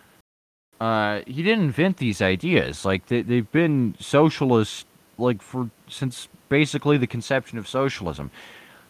uh, 0.80 1.20
he 1.26 1.42
didn't 1.42 1.64
invent 1.64 1.96
these 1.96 2.20
ideas. 2.20 2.84
Like, 2.84 3.06
they, 3.06 3.22
they've 3.22 3.50
been 3.50 3.96
socialist, 3.98 4.86
like, 5.16 5.40
for 5.40 5.70
since 5.88 6.28
basically 6.48 6.98
the 6.98 7.06
conception 7.06 7.58
of 7.58 7.66
socialism. 7.66 8.30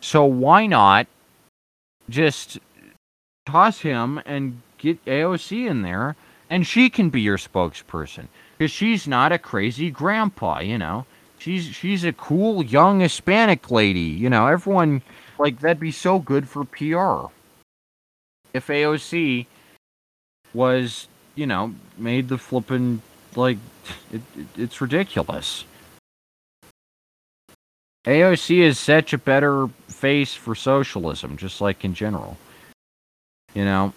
So 0.01 0.24
why 0.24 0.66
not 0.66 1.06
just 2.09 2.59
toss 3.47 3.81
him 3.81 4.20
and 4.27 4.60
get 4.78 5.05
AOC 5.05 5.68
in 5.68 5.82
there, 5.82 6.16
and 6.51 6.66
she 6.66 6.90
can 6.90 7.10
be 7.10 7.20
your 7.20 7.39
spokesperson 7.39 8.28
because 8.56 8.70
she's 8.70 9.09
not 9.09 9.32
a 9.32 9.39
crazy 9.39 9.90
grandpa, 9.90 10.60
you 10.60 10.78
know. 10.78 11.06
She's 11.39 11.64
she's 11.64 12.05
a 12.05 12.12
cool 12.12 12.64
young 12.64 13.01
Hispanic 13.01 13.70
lady, 13.70 14.01
you 14.01 14.31
know. 14.31 14.47
Everyone 14.47 15.02
like 15.39 15.60
that'd 15.60 15.81
be 15.81 15.93
so 15.93 16.18
good 16.18 16.48
for 16.48 16.64
PR. 16.64 17.32
If 18.55 18.68
AOC 18.68 19.47
was, 20.55 21.09
you 21.35 21.47
know, 21.47 21.74
made 21.98 22.28
the 22.28 22.39
flippin' 22.39 23.02
like 23.35 23.59
it, 24.12 24.23
it, 24.36 24.47
it's 24.56 24.81
ridiculous. 24.81 25.64
AOC 28.06 28.59
is 28.60 28.78
such 28.78 29.12
a 29.12 29.18
better 29.18 29.68
face 29.97 30.35
for 30.35 30.55
socialism, 30.55 31.36
just 31.36 31.60
like 31.60 31.85
in 31.85 31.94
general. 31.94 32.36
You 33.55 33.64
know, 33.64 33.93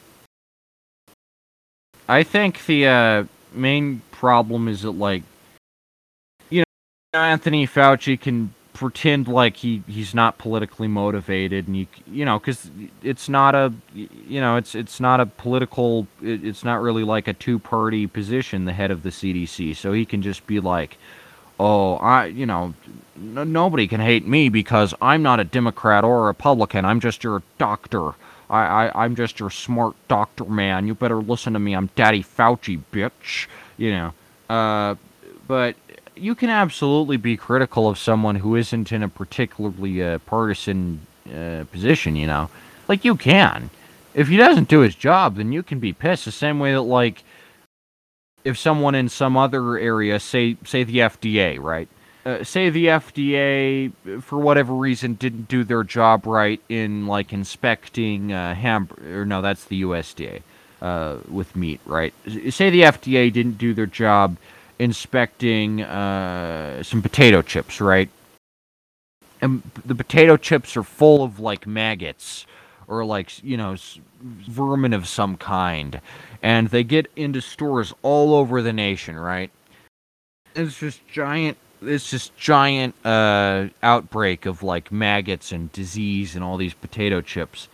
I 2.08 2.24
think 2.24 2.66
the 2.66 2.88
uh, 2.88 3.24
main 3.54 4.02
problem 4.12 4.68
is 4.68 4.84
that 4.84 4.92
like, 4.92 5.24
you 6.50 6.64
know, 7.14 7.20
Anthony 7.20 7.68
Fauci 7.68 8.20
can 8.20 8.54
pretend 8.74 9.28
like 9.28 9.58
he 9.58 9.84
he's 9.88 10.16
not 10.16 10.38
politically 10.38 10.88
motivated, 10.88 11.68
and 11.68 11.76
you 11.76 11.88
you 12.08 12.24
know, 12.24 12.40
because 12.40 12.72
it's 13.04 13.28
not 13.28 13.54
a 13.54 13.74
you 13.94 14.40
know 14.40 14.56
it's 14.56 14.74
it's 14.74 15.02
not 15.02 15.20
a 15.20 15.26
political 15.26 16.08
it, 16.22 16.46
it's 16.46 16.64
not 16.64 16.82
really 16.82 17.04
like 17.04 17.28
a 17.28 17.34
two 17.34 17.60
party 17.60 18.08
position, 18.08 18.64
the 18.64 18.72
head 18.74 18.90
of 18.90 19.04
the 19.04 19.10
CDC, 19.10 19.76
so 19.76 19.92
he 19.92 20.06
can 20.06 20.22
just 20.22 20.48
be 20.48 20.62
like, 20.62 20.98
oh, 21.60 21.96
I 21.96 22.26
you 22.26 22.46
know, 22.46 22.74
n- 23.16 23.52
nobody 23.52 23.88
can 23.88 24.00
hate 24.00 24.28
me 24.28 24.50
because 24.50 24.94
I'm 25.02 25.22
not 25.22 25.40
a 25.40 25.44
Democrat 25.44 26.04
or 26.04 26.24
a 26.24 26.28
Republican. 26.28 26.86
I'm 26.86 27.00
just 27.00 27.24
your 27.24 27.44
doctor. 27.58 28.14
I, 28.50 28.88
I, 28.88 29.04
I'm 29.06 29.16
just 29.16 29.40
your 29.40 29.52
smart 29.52 29.96
doctor 30.08 30.46
man. 30.46 30.88
You 30.88 30.96
better 30.96 31.18
listen 31.18 31.54
to 31.54 31.60
me. 31.60 31.76
I'm 31.76 31.90
Daddy 31.96 32.24
Fauci, 32.24 32.82
bitch. 32.92 33.48
You 33.78 33.92
know. 33.92 34.14
Uh, 34.50 34.96
but 35.48 35.76
you 36.16 36.36
can 36.36 36.50
absolutely 36.50 37.18
be 37.18 37.38
critical 37.38 37.88
of 37.88 37.98
someone 37.98 38.36
who 38.38 38.56
isn't 38.56 38.92
in 38.92 39.04
a 39.04 39.10
particularly 39.10 40.04
uh, 40.04 40.20
partisan 40.20 41.02
uh, 41.34 41.64
position, 41.72 42.16
you 42.16 42.28
know. 42.28 42.50
Like, 42.88 43.06
you 43.06 43.16
can. 43.16 43.70
If 44.14 44.28
he 44.28 44.38
doesn't 44.38 44.68
do 44.68 44.80
his 44.80 44.96
job, 44.96 45.36
then 45.36 45.52
you 45.52 45.64
can 45.64 45.80
be 45.80 45.94
pissed. 45.94 46.26
The 46.26 46.32
same 46.32 46.60
way 46.60 46.74
that, 46.74 46.82
like, 46.82 47.24
if 48.44 48.58
someone 48.58 48.96
in 48.96 49.10
some 49.10 49.38
other 49.38 49.78
area, 49.78 50.20
say, 50.20 50.58
say 50.66 50.84
the 50.84 50.98
FDA, 50.98 51.60
right? 51.60 51.88
Uh, 52.26 52.44
say 52.44 52.70
the 52.70 52.88
FDA, 52.88 53.92
for 54.22 54.38
whatever 54.40 54.74
reason, 54.74 55.14
didn't 55.14 55.48
do 55.48 55.64
their 55.64 55.84
job 55.84 56.26
right 56.26 56.62
in 56.70 57.08
like 57.08 57.32
inspecting 57.32 58.34
uh, 58.34 58.54
ham 58.54 58.90
or 59.12 59.26
no, 59.26 59.42
that's 59.42 59.66
the 59.66 59.82
USDA 59.84 60.42
uh, 60.82 61.18
with 61.30 61.56
meat, 61.56 61.80
right? 61.86 62.14
Say 62.50 62.70
the 62.70 62.82
FDA 62.82 63.32
didn't 63.32 63.58
do 63.58 63.74
their 63.74 63.86
job 63.86 64.38
inspecting 64.78 65.82
uh, 65.82 66.84
some 66.84 67.02
potato 67.02 67.42
chips, 67.42 67.82
right? 67.82 68.10
And 69.42 69.62
the 69.86 69.96
potato 69.96 70.38
chips 70.38 70.76
are 70.76 70.84
full 70.84 71.24
of 71.24 71.40
like 71.40 71.66
maggots 71.66 72.46
or 72.88 73.06
like 73.06 73.42
you 73.44 73.56
know 73.56 73.78
vermin 74.22 74.94
of 74.94 75.08
some 75.08 75.38
kind, 75.38 76.02
and 76.42 76.68
they 76.70 76.84
get 76.84 77.12
into 77.16 77.42
stores 77.42 77.94
all 78.02 78.34
over 78.34 78.62
the 78.62 78.74
nation, 78.74 79.18
right? 79.18 79.52
It's 80.56 80.80
just 80.80 81.08
giant 81.08 81.58
it's 81.82 82.10
just 82.10 82.36
giant 82.38 82.94
uh, 83.06 83.68
outbreak 83.82 84.46
of 84.46 84.64
like 84.64 84.92
maggots 84.92 85.52
and 85.52 85.72
disease 85.72 86.36
and 86.36 86.44
all 86.44 86.58
these 86.58 86.74
potato 86.74 87.22
chips. 87.22 87.68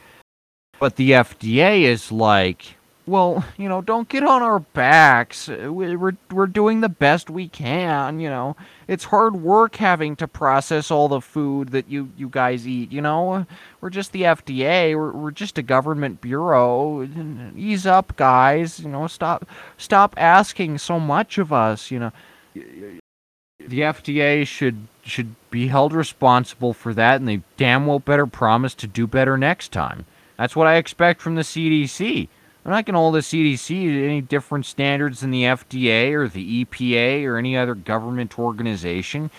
But 0.80 0.96
the 0.96 1.12
FDA 1.12 1.84
is 1.84 2.12
like, 2.12 2.76
well, 3.08 3.46
you 3.58 3.70
know, 3.70 3.82
don't 3.82 4.10
get 4.10 4.24
on 4.24 4.42
our 4.42 4.60
backs. 4.60 5.50
Uh, 5.50 5.72
we're 5.72 6.18
we're 6.32 6.48
doing 6.48 6.82
the 6.82 6.90
best 6.90 7.30
we 7.30 7.48
can. 7.48 8.20
You 8.20 8.30
know, 8.30 8.56
it's 8.88 9.06
hard 9.06 9.36
work 9.36 9.76
having 9.76 10.16
to 10.18 10.28
process 10.28 10.90
all 10.90 11.08
the 11.08 11.22
food 11.22 11.70
that 11.70 11.90
you 11.90 12.12
you 12.18 12.30
guys 12.30 12.68
eat. 12.68 12.92
You 12.92 13.02
know, 13.02 13.46
we're 13.82 13.90
just 13.90 14.12
the 14.12 14.24
FDA. 14.24 14.96
We're 14.96 15.12
we're 15.12 15.32
just 15.32 15.58
a 15.58 15.64
government 15.64 16.22
bureau. 16.22 17.08
Ease 17.56 17.86
up, 17.86 18.16
guys. 18.16 18.80
You 18.80 18.90
know, 18.90 19.08
stop 19.08 19.48
stop 19.78 20.16
asking 20.18 20.80
so 20.80 21.00
much 21.00 21.38
of 21.38 21.54
us. 21.54 21.92
You 21.92 22.00
know 22.00 22.12
the 22.56 23.82
FDA 23.82 24.46
should 24.46 24.88
should 25.04 25.36
be 25.52 25.68
held 25.68 25.94
responsible 25.94 26.74
for 26.74 26.94
that, 26.94 27.18
and 27.18 27.28
they 27.28 27.42
damn 27.58 27.86
well 27.86 28.00
better 28.00 28.26
promise 28.26 28.74
to 28.76 28.88
do 28.88 29.08
better 29.08 29.38
next 29.38 29.72
time. 29.72 30.06
That's 30.38 30.56
what 30.56 30.68
I 30.68 30.76
expect 30.76 31.22
from 31.22 31.36
the 31.36 31.42
CDC. 31.42 32.28
I'm 32.66 32.72
not 32.72 32.86
going 32.86 32.96
to 32.96 33.00
hold 33.00 33.14
the 33.14 33.20
CDC 33.20 33.68
to 33.68 34.06
any 34.06 34.22
different 34.22 34.66
standards 34.66 35.20
than 35.20 35.30
the 35.30 35.44
FDA 35.44 36.14
or 36.14 36.28
the 36.28 36.66
EPA 36.66 37.24
or 37.26 37.38
any 37.38 37.56
other 37.56 37.76
government 37.76 38.40
organization. 38.40 39.30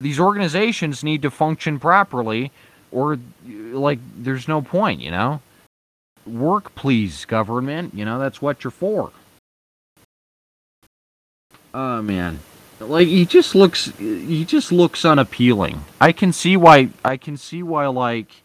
These 0.00 0.18
organizations 0.18 1.04
need 1.04 1.20
to 1.22 1.30
function 1.30 1.78
properly, 1.78 2.50
or 2.90 3.18
like 3.46 3.98
there's 4.16 4.48
no 4.48 4.62
point, 4.62 5.00
you 5.00 5.10
know. 5.10 5.42
Work, 6.26 6.74
please, 6.74 7.26
government. 7.26 7.94
You 7.94 8.04
know 8.04 8.18
that's 8.18 8.40
what 8.40 8.64
you're 8.64 8.70
for. 8.70 9.12
Oh 11.74 12.00
man. 12.00 12.40
Like 12.80 13.06
he 13.08 13.26
just 13.26 13.54
looks 13.54 13.92
he 13.98 14.44
just 14.44 14.72
looks 14.72 15.04
unappealing. 15.04 15.84
I 16.00 16.12
can 16.12 16.32
see 16.32 16.56
why 16.56 16.88
I 17.04 17.16
can 17.16 17.36
see 17.36 17.62
why 17.62 17.86
like 17.88 18.42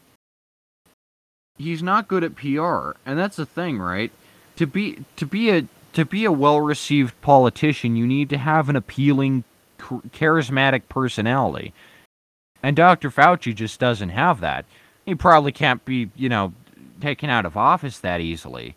he's 1.58 1.84
not 1.84 2.08
good 2.08 2.24
at 2.24 2.36
PR. 2.36 2.92
And 3.06 3.18
that's 3.18 3.38
the 3.38 3.46
thing, 3.46 3.80
right? 3.80 4.12
To 4.58 4.66
be 4.66 5.04
to 5.16 5.26
be 5.26 5.50
a 5.50 5.66
to 5.94 6.06
be 6.06 6.26
a 6.26 6.32
well-received 6.32 7.20
politician, 7.22 7.96
you 7.96 8.06
need 8.06 8.30
to 8.30 8.38
have 8.38 8.70
an 8.70 8.76
appealing 8.76 9.44
charismatic 9.80 10.84
personality. 10.90 11.74
And 12.62 12.76
Dr. 12.76 13.10
Fauci 13.10 13.56
just 13.56 13.80
doesn't 13.80 14.10
have 14.10 14.40
that. 14.42 14.66
He 15.06 15.16
probably 15.16 15.52
can't 15.52 15.84
be, 15.86 16.10
you 16.16 16.30
know, 16.30 16.54
taken 17.00 17.30
out 17.30 17.46
of 17.46 17.56
office 17.56 18.00
that 18.00 18.22
easily. 18.22 18.76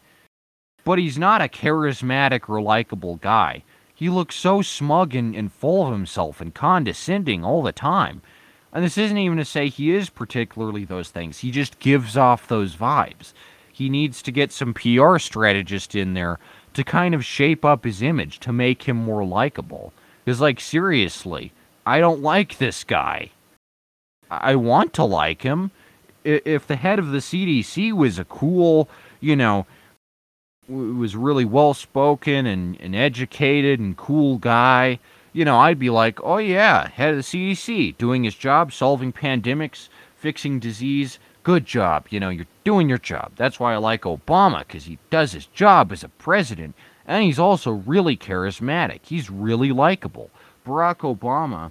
But 0.85 0.99
he's 0.99 1.19
not 1.19 1.43
a 1.43 1.49
charismatic 1.49 2.49
or 2.49 2.61
likable 2.63 3.17
guy. 3.17 3.65
He 3.95 4.09
looks 4.09 4.37
so 4.37 4.63
smug 4.63 5.15
and, 5.15 5.35
and 5.35 5.53
full 5.53 5.87
of 5.87 5.93
himself 5.93 6.41
and 6.41 6.55
condescending 6.55 7.45
all 7.45 7.63
the 7.63 7.73
time. 7.73 8.23
And 8.73 8.85
this 8.85 8.99
isn't 8.99 9.19
even 9.19 9.39
to 9.39 9.45
say 9.45 9.69
he 9.69 9.91
is 9.93 10.11
particularly 10.11 10.85
those 10.85 11.11
things. 11.11 11.39
He 11.39 11.51
just 11.51 11.79
gives 11.81 12.17
off 12.17 12.47
those 12.47 12.77
vibes. 12.77 13.33
He 13.73 13.89
needs 13.89 14.23
to 14.23 14.33
get 14.33 14.53
some 14.53 14.75
PR 14.75 15.19
strategist 15.19 15.95
in 15.95 16.15
there 16.15 16.39
to 16.75 16.85
kind 16.85 17.15
of 17.15 17.25
shape 17.25 17.65
up 17.65 17.85
his 17.85 18.03
image 18.03 18.39
to 18.41 18.53
make 18.53 18.85
him 18.85 18.97
more 18.97 19.25
likable. 19.25 19.93
Because, 20.25 20.41
like, 20.41 20.61
seriously, 20.61 21.53
I 21.85 21.99
don't 21.99 22.23
like 22.23 22.59
this 22.59 22.85
guy. 22.85 23.31
I 24.31 24.55
want 24.55 24.93
to 24.95 25.05
like 25.05 25.43
him. 25.43 25.73
If 26.23 26.67
the 26.67 26.77
head 26.77 26.99
of 26.99 27.11
the 27.11 27.19
CDC 27.19 27.93
was 27.93 28.19
a 28.19 28.25
cool, 28.25 28.89
you 29.21 29.35
know, 29.35 29.67
was 30.69 31.17
really 31.17 31.45
well 31.45 31.75
spoken 31.75 32.47
and, 32.47 32.81
and 32.81 32.95
educated 32.95 33.81
and 33.81 33.97
cool 33.97 34.39
guy, 34.39 35.01
you 35.33 35.45
know, 35.45 35.59
I'd 35.59 35.79
be 35.79 35.91
like, 35.91 36.23
oh 36.23 36.39
yeah, 36.39 36.89
head 36.89 37.11
of 37.11 37.17
the 37.17 37.23
CDC, 37.23 37.97
doing 37.99 38.25
his 38.25 38.35
job, 38.35 38.73
solving 38.73 39.13
pandemics, 39.13 39.89
fixing 40.17 40.59
disease. 40.59 41.19
Good 41.43 41.65
job. 41.65 42.07
You 42.11 42.21
know, 42.21 42.29
you're 42.29 42.47
doing 42.65 42.89
your 42.89 42.99
job. 42.99 43.33
That's 43.37 43.59
why 43.59 43.75
I 43.75 43.79
like 43.79 44.03
Obama, 44.03 44.61
because 44.61 44.85
he 44.85 44.99
does 45.09 45.33
his 45.33 45.47
job 45.47 45.93
as 45.93 46.05
a 46.05 46.09
president, 46.09 46.75
and 47.07 47.25
he's 47.25 47.39
also 47.39 47.71
really 47.71 48.17
charismatic. 48.17 49.01
He's 49.03 49.31
really 49.31 49.73
likable. 49.73 50.31
Barack 50.67 50.99
Obama, 50.99 51.71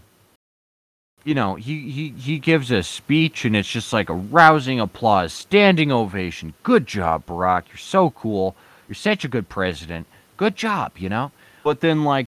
you 1.24 1.36
know, 1.36 1.56
he, 1.56 1.92
he, 1.92 2.10
he 2.10 2.40
gives 2.40 2.72
a 2.72 2.82
speech, 2.82 3.46
and 3.46 3.56
it's 3.56 3.70
just 3.70 3.94
like 3.94 4.10
a 4.10 4.16
rousing 4.16 4.80
applause, 4.80 5.34
standing 5.34 5.92
ovation. 5.92 6.54
Good 6.64 6.88
job, 6.88 7.26
Barack. 7.26 7.68
You're 7.68 7.78
so 7.78 8.10
cool. 8.12 8.56
You're 8.88 8.96
such 8.96 9.26
a 9.26 9.30
good 9.30 9.50
president. 9.50 10.08
Good 10.38 10.56
job, 10.56 10.94
you 10.98 11.10
know? 11.10 11.32
But 11.64 11.82
then, 11.82 12.04
like, 12.04 12.26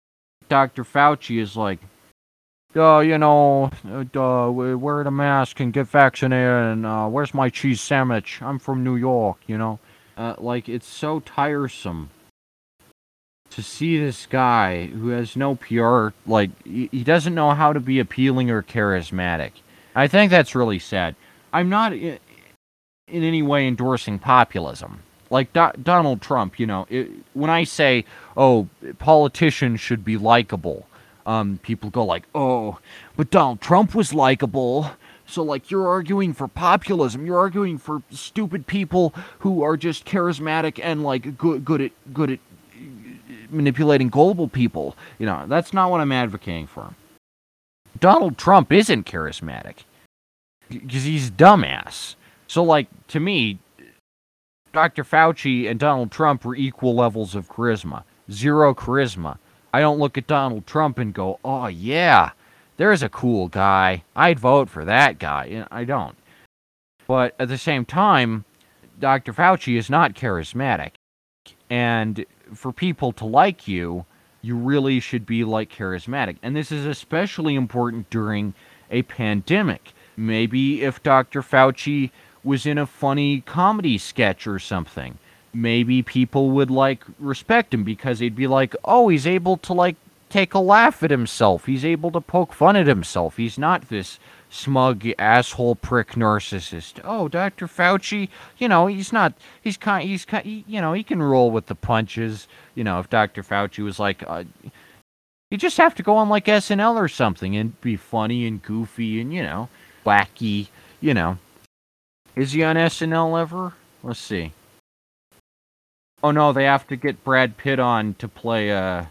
Dr. 0.55 0.85
Fauci 0.85 1.41
is 1.41 1.57
like, 1.57 1.79
uh, 2.77 2.99
you 2.99 3.17
know, 3.17 3.69
uh, 3.85 4.49
wear 4.49 5.03
the 5.03 5.11
mask 5.11 5.59
and 5.59 5.73
get 5.73 5.85
vaccinated, 5.87 6.47
and 6.47 6.85
uh, 6.85 7.07
where's 7.09 7.33
my 7.33 7.49
cheese 7.49 7.81
sandwich? 7.81 8.41
I'm 8.41 8.57
from 8.57 8.81
New 8.81 8.95
York, 8.95 9.35
you 9.47 9.57
know? 9.57 9.79
Uh, 10.15 10.35
like 10.37 10.69
it's 10.69 10.87
so 10.87 11.19
tiresome 11.19 12.09
to 13.49 13.61
see 13.61 13.99
this 13.99 14.27
guy 14.27 14.85
who 14.85 15.09
has 15.09 15.35
no 15.35 15.55
PR. 15.55 16.15
Like 16.25 16.51
he, 16.63 17.03
doesn't 17.03 17.35
know 17.35 17.51
how 17.51 17.73
to 17.73 17.81
be 17.81 17.99
appealing 17.99 18.49
or 18.49 18.63
charismatic. 18.63 19.51
I 19.93 20.07
think 20.07 20.31
that's 20.31 20.55
really 20.55 20.79
sad. 20.79 21.17
I'm 21.51 21.67
not 21.67 21.91
in 21.91 22.17
any 23.09 23.43
way 23.43 23.67
endorsing 23.67 24.19
populism. 24.19 25.03
Like 25.35 25.51
Do- 25.51 25.77
Donald 25.83 26.21
Trump, 26.21 26.57
you 26.61 26.65
know, 26.65 26.87
it, 26.89 27.11
when 27.33 27.49
I 27.49 27.65
say, 27.65 28.05
"Oh, 28.37 28.69
politicians 28.99 29.81
should 29.81 30.05
be 30.05 30.15
likable," 30.15 30.87
um, 31.25 31.59
people 31.61 31.89
go 31.89 32.05
like, 32.05 32.23
"Oh, 32.33 32.79
but 33.17 33.31
Donald 33.31 33.59
Trump 33.59 33.93
was 33.93 34.13
likable." 34.13 34.91
So, 35.27 35.43
like, 35.43 35.69
you're 35.69 35.89
arguing 35.89 36.33
for 36.33 36.47
populism. 36.47 37.25
You're 37.25 37.39
arguing 37.39 37.77
for 37.77 38.01
stupid 38.11 38.65
people 38.65 39.13
who 39.39 39.61
are 39.61 39.75
just 39.75 40.05
charismatic 40.05 40.79
and 40.81 41.03
like 41.03 41.37
good, 41.37 41.65
good 41.65 41.81
at 41.81 41.91
good 42.13 42.31
at 42.31 42.39
manipulating 43.49 44.07
gullible 44.07 44.47
people. 44.47 44.95
You 45.19 45.25
know, 45.25 45.45
that's 45.47 45.73
not 45.73 45.91
what 45.91 45.99
I'm 45.99 46.13
advocating 46.13 46.67
for. 46.67 46.93
Donald 47.99 48.37
Trump 48.37 48.71
isn't 48.71 49.05
charismatic 49.05 49.83
because 50.69 51.03
he's 51.03 51.29
dumbass. 51.29 52.15
So, 52.47 52.63
like, 52.63 52.87
to 53.09 53.19
me, 53.19 53.59
Dr. 54.75 55.05
Fauci 55.05 55.69
and 55.69 55.79
Donald 55.79 56.11
Trump 56.11 56.43
were 56.43 56.53
equal 56.53 56.93
levels 56.93 57.33
of 57.33 57.47
charisma. 57.47 58.03
Zero 58.29 58.73
charisma. 58.73 59.37
I 59.73 59.79
don't 59.79 59.99
look 59.99 60.17
at 60.17 60.27
Donald 60.27 60.67
Trump 60.67 60.99
and 60.99 61.13
go, 61.13 61.39
oh, 61.45 61.67
yeah, 61.67 62.31
there's 62.75 63.01
a 63.01 63.07
cool 63.07 63.47
guy. 63.47 64.03
I'd 64.17 64.37
vote 64.37 64.69
for 64.69 64.83
that 64.83 65.17
guy. 65.17 65.65
I 65.71 65.85
don't. 65.85 66.17
But 67.07 67.35
at 67.39 67.47
the 67.47 67.57
same 67.57 67.85
time, 67.85 68.43
Dr. 68.99 69.31
Fauci 69.31 69.77
is 69.77 69.89
not 69.89 70.13
charismatic. 70.13 70.91
And 71.69 72.25
for 72.53 72.73
people 72.73 73.13
to 73.13 73.25
like 73.25 73.69
you, 73.69 74.05
you 74.41 74.57
really 74.57 74.99
should 74.99 75.25
be 75.25 75.45
like 75.45 75.71
charismatic. 75.71 76.35
And 76.43 76.53
this 76.53 76.73
is 76.73 76.85
especially 76.85 77.55
important 77.55 78.09
during 78.09 78.53
a 78.91 79.03
pandemic. 79.03 79.93
Maybe 80.17 80.83
if 80.83 81.01
Dr. 81.01 81.41
Fauci 81.41 82.11
was 82.45 82.65
in 82.65 82.77
a 82.77 82.85
funny 82.85 83.41
comedy 83.41 83.97
sketch 83.97 84.47
or 84.47 84.59
something, 84.59 85.17
maybe 85.53 86.01
people 86.01 86.51
would 86.51 86.71
like 86.71 87.03
respect 87.19 87.73
him 87.73 87.83
because 87.83 88.19
they'd 88.19 88.35
be 88.35 88.47
like, 88.47 88.75
"Oh, 88.85 89.09
he's 89.09 89.27
able 89.27 89.57
to 89.57 89.73
like 89.73 89.95
take 90.29 90.53
a 90.53 90.59
laugh 90.59 91.03
at 91.03 91.11
himself. 91.11 91.65
He's 91.65 91.85
able 91.85 92.11
to 92.11 92.21
poke 92.21 92.53
fun 92.53 92.75
at 92.75 92.87
himself. 92.87 93.37
He's 93.37 93.57
not 93.57 93.89
this 93.89 94.19
smug 94.49 95.05
asshole 95.19 95.75
prick 95.75 96.11
narcissist. 96.11 96.99
Oh, 97.03 97.27
Dr. 97.27 97.67
Fauci, 97.67 98.29
you 98.57 98.67
know, 98.67 98.87
he's 98.87 99.11
not 99.11 99.33
he's 99.61 99.77
kind 99.77 100.07
he's 100.07 100.25
kind 100.25 100.45
you 100.45 100.81
know, 100.81 100.93
he 100.93 101.03
can 101.03 101.21
roll 101.21 101.51
with 101.51 101.67
the 101.67 101.75
punches. 101.75 102.47
You 102.75 102.83
know, 102.83 102.99
if 102.99 103.09
Dr. 103.09 103.43
Fauci 103.43 103.83
was 103.83 103.99
like 103.99 104.23
uh, 104.27 104.43
you 105.51 105.57
just 105.57 105.77
have 105.77 105.95
to 105.95 106.03
go 106.03 106.17
on 106.17 106.29
like 106.29 106.45
SNL 106.45 106.95
or 106.95 107.07
something 107.07 107.55
and 107.55 107.79
be 107.81 107.95
funny 107.95 108.47
and 108.47 108.61
goofy 108.61 109.21
and, 109.21 109.33
you 109.33 109.43
know, 109.43 109.69
wacky, 110.05 110.67
you 111.01 111.13
know. 111.13 111.37
Is 112.35 112.51
he 112.51 112.63
on 112.63 112.75
SNL 112.75 113.39
ever? 113.39 113.73
Let's 114.03 114.19
see. 114.19 114.51
Oh 116.21 116.31
no, 116.31 116.51
they 116.51 116.65
have 116.65 116.87
to 116.87 116.95
get 116.95 117.23
Brad 117.23 117.55
Pitt 117.55 117.79
on 117.79 118.15
to 118.15 118.27
play 118.27 118.71
uh 118.71 119.05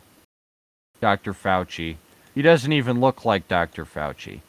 Dr. 1.01 1.33
Fauci. 1.33 1.97
He 2.35 2.43
doesn't 2.43 2.73
even 2.73 3.01
look 3.01 3.25
like 3.25 3.47
Dr. 3.47 3.85
Fauci. 3.85 4.41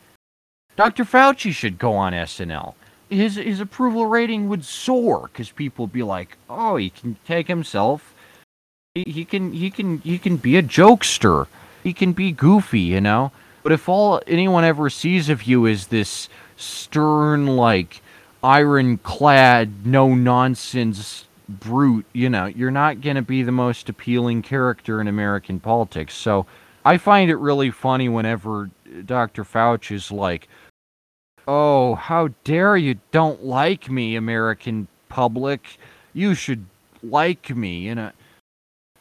Dr. 0.76 1.06
Fauci 1.06 1.52
should 1.54 1.78
go 1.78 1.94
on 1.94 2.14
SNL. 2.14 2.74
His 3.10 3.36
his 3.36 3.60
approval 3.60 4.08
rating 4.08 4.50
would 4.50 4.66
soar 4.66 5.30
because 5.32 5.52
people 5.52 5.86
would 5.86 5.94
be 5.94 6.04
like, 6.04 6.38
"Oh, 6.50 6.76
he 6.76 6.90
can 6.90 7.18
take 7.26 7.48
himself. 7.48 8.14
He, 8.94 9.04
he 9.08 9.26
can 9.26 9.54
he 9.54 9.70
can 9.70 10.00
he 10.00 10.18
can 10.18 10.38
be 10.38 10.58
a 10.58 10.64
jokester. 10.64 11.48
He 11.84 11.94
can 11.94 12.14
be 12.14 12.32
goofy, 12.32 12.82
you 12.82 13.00
know." 13.00 13.32
But 13.64 13.72
if 13.72 13.88
all 13.88 14.22
anyone 14.28 14.64
ever 14.64 14.90
sees 14.90 15.30
of 15.30 15.44
you 15.44 15.66
is 15.66 15.88
this 15.88 16.30
stern, 16.58 17.56
like 17.58 18.02
ironclad, 18.46 19.88
no 19.88 20.14
nonsense 20.14 21.26
brute, 21.50 22.06
you 22.14 22.30
know, 22.30 22.46
you're 22.46 22.70
not 22.70 23.02
going 23.02 23.16
to 23.16 23.22
be 23.24 23.42
the 23.42 23.52
most 23.52 23.90
appealing 23.90 24.44
character 24.44 25.02
in 25.02 25.08
American 25.08 25.60
politics. 25.60 26.14
So 26.14 26.46
I 26.86 26.98
find 26.98 27.32
it 27.32 27.38
really 27.38 27.72
funny 27.72 28.08
whenever 28.08 28.70
Dr. 29.04 29.44
Fauci 29.44 29.94
is 29.96 30.12
like, 30.12 30.48
oh, 31.48 31.96
how 31.96 32.30
dare 32.44 32.78
you 32.78 33.00
don't 33.12 33.44
like 33.44 33.90
me, 33.90 34.16
American 34.16 34.88
public. 35.10 35.80
You 36.14 36.36
should 36.36 36.66
like 37.02 37.56
me. 37.56 37.80
You 37.80 37.96
know, 37.96 38.12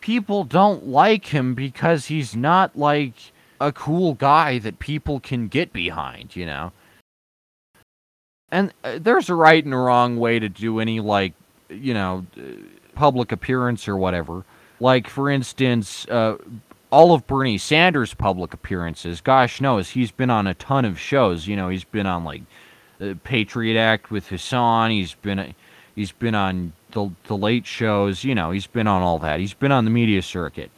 people 0.00 0.44
don't 0.44 0.86
like 0.86 1.26
him 1.26 1.54
because 1.54 2.06
he's 2.06 2.34
not 2.34 2.78
like 2.78 3.14
a 3.60 3.72
cool 3.72 4.14
guy 4.14 4.58
that 4.60 4.78
people 4.78 5.20
can 5.20 5.48
get 5.48 5.70
behind, 5.70 6.34
you 6.34 6.46
know. 6.46 6.72
And 8.50 8.72
uh, 8.84 8.98
there's 9.00 9.30
a 9.30 9.34
right 9.34 9.64
and 9.64 9.74
a 9.74 9.76
wrong 9.78 10.16
way 10.16 10.38
to 10.38 10.48
do 10.48 10.80
any 10.80 11.00
like, 11.00 11.34
you 11.68 11.94
know, 11.94 12.26
uh, 12.36 12.42
public 12.94 13.32
appearance 13.32 13.88
or 13.88 13.96
whatever. 13.96 14.44
Like 14.80 15.08
for 15.08 15.30
instance, 15.30 16.06
uh, 16.08 16.36
all 16.90 17.12
of 17.12 17.26
Bernie 17.26 17.58
Sanders' 17.58 18.14
public 18.14 18.54
appearances, 18.54 19.20
gosh 19.20 19.60
knows, 19.60 19.90
he's 19.90 20.12
been 20.12 20.30
on 20.30 20.46
a 20.46 20.54
ton 20.54 20.84
of 20.84 20.98
shows. 20.98 21.46
You 21.46 21.56
know, 21.56 21.68
he's 21.68 21.84
been 21.84 22.06
on 22.06 22.24
like 22.24 22.42
the 22.98 23.18
Patriot 23.24 23.78
Act 23.78 24.10
with 24.10 24.28
Hasan. 24.28 24.90
He's 24.90 25.14
been 25.14 25.54
he's 25.96 26.12
been 26.12 26.34
on 26.34 26.72
the 26.92 27.10
the 27.24 27.36
late 27.36 27.66
shows. 27.66 28.22
You 28.24 28.34
know, 28.34 28.50
he's 28.52 28.68
been 28.68 28.86
on 28.86 29.02
all 29.02 29.18
that. 29.20 29.40
He's 29.40 29.54
been 29.54 29.72
on 29.72 29.84
the 29.84 29.90
media 29.90 30.22
circuit. 30.22 30.70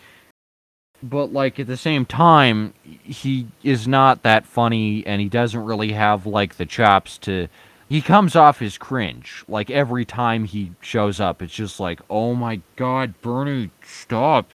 But 1.02 1.32
like 1.32 1.60
at 1.60 1.66
the 1.66 1.76
same 1.76 2.04
time, 2.06 2.74
he 2.82 3.48
is 3.62 3.86
not 3.86 4.22
that 4.22 4.46
funny, 4.46 5.06
and 5.06 5.20
he 5.20 5.28
doesn't 5.28 5.64
really 5.64 5.92
have 5.92 6.26
like 6.26 6.56
the 6.56 6.66
chops 6.66 7.18
to. 7.18 7.48
He 7.88 8.00
comes 8.00 8.34
off 8.34 8.60
as 8.62 8.78
cringe. 8.78 9.44
Like 9.46 9.70
every 9.70 10.04
time 10.04 10.44
he 10.44 10.72
shows 10.80 11.20
up, 11.20 11.40
it's 11.40 11.54
just 11.54 11.78
like, 11.78 12.00
oh 12.10 12.34
my 12.34 12.60
god, 12.76 13.14
Bernie, 13.22 13.70
stop 13.84 14.50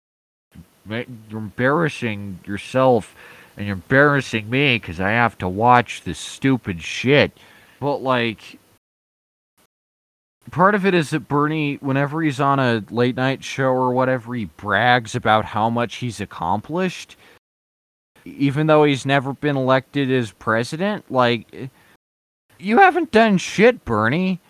you're 0.89 1.39
embarrassing 1.39 2.39
yourself 2.45 3.15
and 3.55 3.65
you're 3.65 3.76
embarrassing 3.76 4.49
me 4.49 4.77
because 4.77 4.99
I 4.99 5.11
have 5.11 5.38
to 5.39 5.47
watch 5.47 6.03
this 6.03 6.19
stupid 6.19 6.81
shit. 6.81 7.31
But, 7.80 7.97
like, 7.97 8.59
part 10.52 10.76
of 10.76 10.86
it 10.86 10.94
is 10.94 11.10
that 11.11 11.28
Bernie, 11.28 11.76
whenever 11.76 12.22
he's 12.22 12.40
on 12.40 12.60
a 12.60 12.84
late 12.90 13.15
night 13.15 13.44
show 13.44 13.69
or 13.69 13.91
whatever, 13.91 14.34
he 14.34 14.45
brags 14.45 15.15
about 15.15 15.45
how 15.45 15.69
much 15.69 15.95
he's 15.98 16.22
accomplished. 16.22 17.15
Even 18.26 18.68
though 18.68 18.84
he's 18.84 19.06
never 19.06 19.34
been 19.34 19.56
elected 19.56 20.11
as 20.11 20.32
president, 20.32 21.10
like, 21.10 21.69
you 22.60 22.78
haven't 22.78 23.11
done 23.11 23.38
shit, 23.38 23.86
Bernie. 23.86 24.41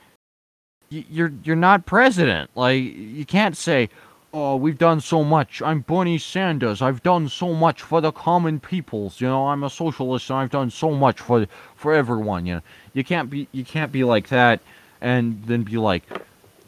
You're 0.89 1.33
you're 1.43 1.55
not 1.55 1.85
president. 1.85 2.49
Like, 2.55 2.81
you 2.81 3.25
can't 3.25 3.55
say, 3.55 3.89
oh, 4.33 4.55
we've 4.55 4.77
done 4.77 5.01
so 5.01 5.23
much. 5.23 5.61
I'm 5.61 5.81
Bernie 5.81 6.17
Sanders. 6.17 6.81
I've 6.81 7.03
done 7.03 7.27
so 7.29 7.53
much 7.53 7.81
for 7.81 8.01
the 8.01 8.11
common 8.11 8.59
peoples. 8.59 9.21
You 9.21 9.27
know, 9.27 9.47
I'm 9.47 9.63
a 9.63 9.69
socialist 9.69 10.29
and 10.29 10.39
I've 10.39 10.49
done 10.49 10.71
so 10.71 10.91
much 10.91 11.19
for 11.19 11.45
for 11.75 11.93
everyone. 11.93 12.45
You 12.45 12.55
know, 12.55 12.61
you 12.93 13.03
can't 13.03 13.29
be 13.29 13.47
you 13.51 13.65
can't 13.65 13.91
be 13.91 14.03
like 14.03 14.29
that 14.29 14.59
and 15.01 15.43
then 15.45 15.63
be 15.63 15.77
like, 15.77 16.03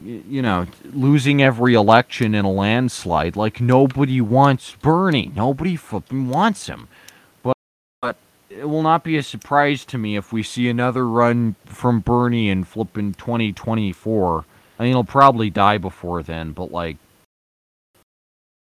you 0.02 0.42
know, 0.42 0.66
losing 0.92 1.42
every 1.42 1.74
election 1.74 2.34
in 2.34 2.44
a 2.44 2.50
landslide. 2.50 3.36
Like 3.36 3.60
nobody 3.60 4.20
wants 4.20 4.74
Bernie. 4.76 5.32
Nobody 5.34 5.76
flipping 5.76 6.28
wants 6.28 6.66
him. 6.66 6.88
But, 7.42 7.56
but 8.00 8.16
it 8.48 8.68
will 8.68 8.82
not 8.82 9.04
be 9.04 9.16
a 9.16 9.22
surprise 9.22 9.84
to 9.86 9.98
me 9.98 10.16
if 10.16 10.32
we 10.32 10.42
see 10.42 10.68
another 10.68 11.06
run 11.06 11.56
from 11.66 12.00
Bernie 12.00 12.48
in 12.48 12.64
flipping 12.64 13.14
2024. 13.14 14.44
I 14.78 14.82
mean, 14.82 14.92
he'll 14.92 15.04
probably 15.04 15.50
die 15.50 15.78
before 15.78 16.22
then, 16.22 16.52
but 16.52 16.72
like 16.72 16.96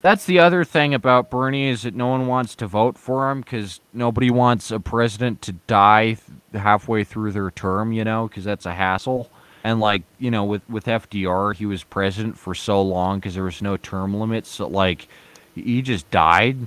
that's 0.01 0.27
the 0.27 0.39
other 0.39 0.65
thing 0.65 0.95
about 0.95 1.29
Bernie 1.29 1.69
is 1.69 1.83
that 1.83 1.95
no 1.95 2.07
one 2.07 2.29
wants 2.29 2.55
to 2.57 2.69
vote 2.69 2.97
for 2.97 3.31
him 3.31 3.41
because 3.41 3.81
nobody 3.93 4.31
wants 4.31 4.71
a 4.71 4.79
president 4.79 5.43
to 5.43 5.53
die 5.53 6.17
halfway 6.53 7.03
through 7.03 7.33
their 7.33 7.51
term, 7.51 7.93
you 7.93 8.05
know, 8.05 8.29
because 8.29 8.45
that's 8.45 8.67
a 8.67 8.75
hassle. 8.75 9.29
And 9.65 9.81
like 9.81 10.03
you 10.19 10.31
know, 10.31 10.45
with 10.45 10.69
with 10.69 10.85
FDR, 10.85 11.55
he 11.55 11.67
was 11.67 11.85
president 11.85 12.39
for 12.39 12.55
so 12.55 12.81
long 12.81 13.19
because 13.19 13.35
there 13.35 13.45
was 13.45 13.63
no 13.63 13.77
term 13.77 14.15
limits. 14.15 14.51
So 14.51 14.67
like, 14.67 15.09
he 15.55 15.83
just 15.83 16.11
died. 16.11 16.67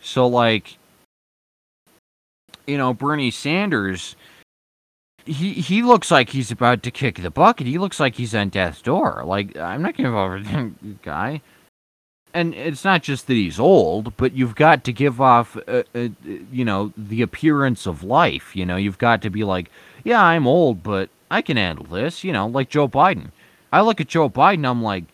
So 0.00 0.26
like, 0.26 0.78
you 2.66 2.78
know, 2.78 2.94
Bernie 2.94 3.30
Sanders, 3.30 4.16
he 5.24 5.54
he 5.54 5.82
looks 5.82 6.10
like 6.10 6.30
he's 6.30 6.50
about 6.50 6.82
to 6.84 6.90
kick 6.90 7.20
the 7.20 7.30
bucket. 7.30 7.66
He 7.66 7.78
looks 7.78 7.98
like 8.00 8.14
he's 8.14 8.34
on 8.34 8.48
death's 8.50 8.82
door. 8.82 9.22
Like 9.26 9.56
I'm 9.56 9.82
not 9.82 9.96
gonna 9.96 10.12
vote 10.12 10.44
for 10.44 10.50
that 10.52 11.02
guy 11.02 11.42
and 12.34 12.54
it's 12.54 12.84
not 12.84 13.02
just 13.02 13.26
that 13.26 13.34
he's 13.34 13.58
old, 13.58 14.16
but 14.16 14.32
you've 14.32 14.54
got 14.54 14.84
to 14.84 14.92
give 14.92 15.20
off, 15.20 15.56
uh, 15.66 15.82
uh, 15.94 16.08
you 16.52 16.64
know, 16.64 16.92
the 16.96 17.22
appearance 17.22 17.86
of 17.86 18.04
life. 18.04 18.54
You 18.54 18.66
know, 18.66 18.76
you've 18.76 18.98
got 18.98 19.22
to 19.22 19.30
be 19.30 19.44
like, 19.44 19.70
yeah, 20.04 20.22
I'm 20.22 20.46
old, 20.46 20.82
but 20.82 21.08
I 21.30 21.42
can 21.42 21.56
handle 21.56 21.86
this. 21.86 22.24
You 22.24 22.32
know, 22.32 22.46
like 22.46 22.68
Joe 22.68 22.88
Biden. 22.88 23.30
I 23.72 23.82
look 23.82 24.00
at 24.00 24.08
Joe 24.08 24.30
Biden, 24.30 24.66
I'm 24.66 24.82
like, 24.82 25.04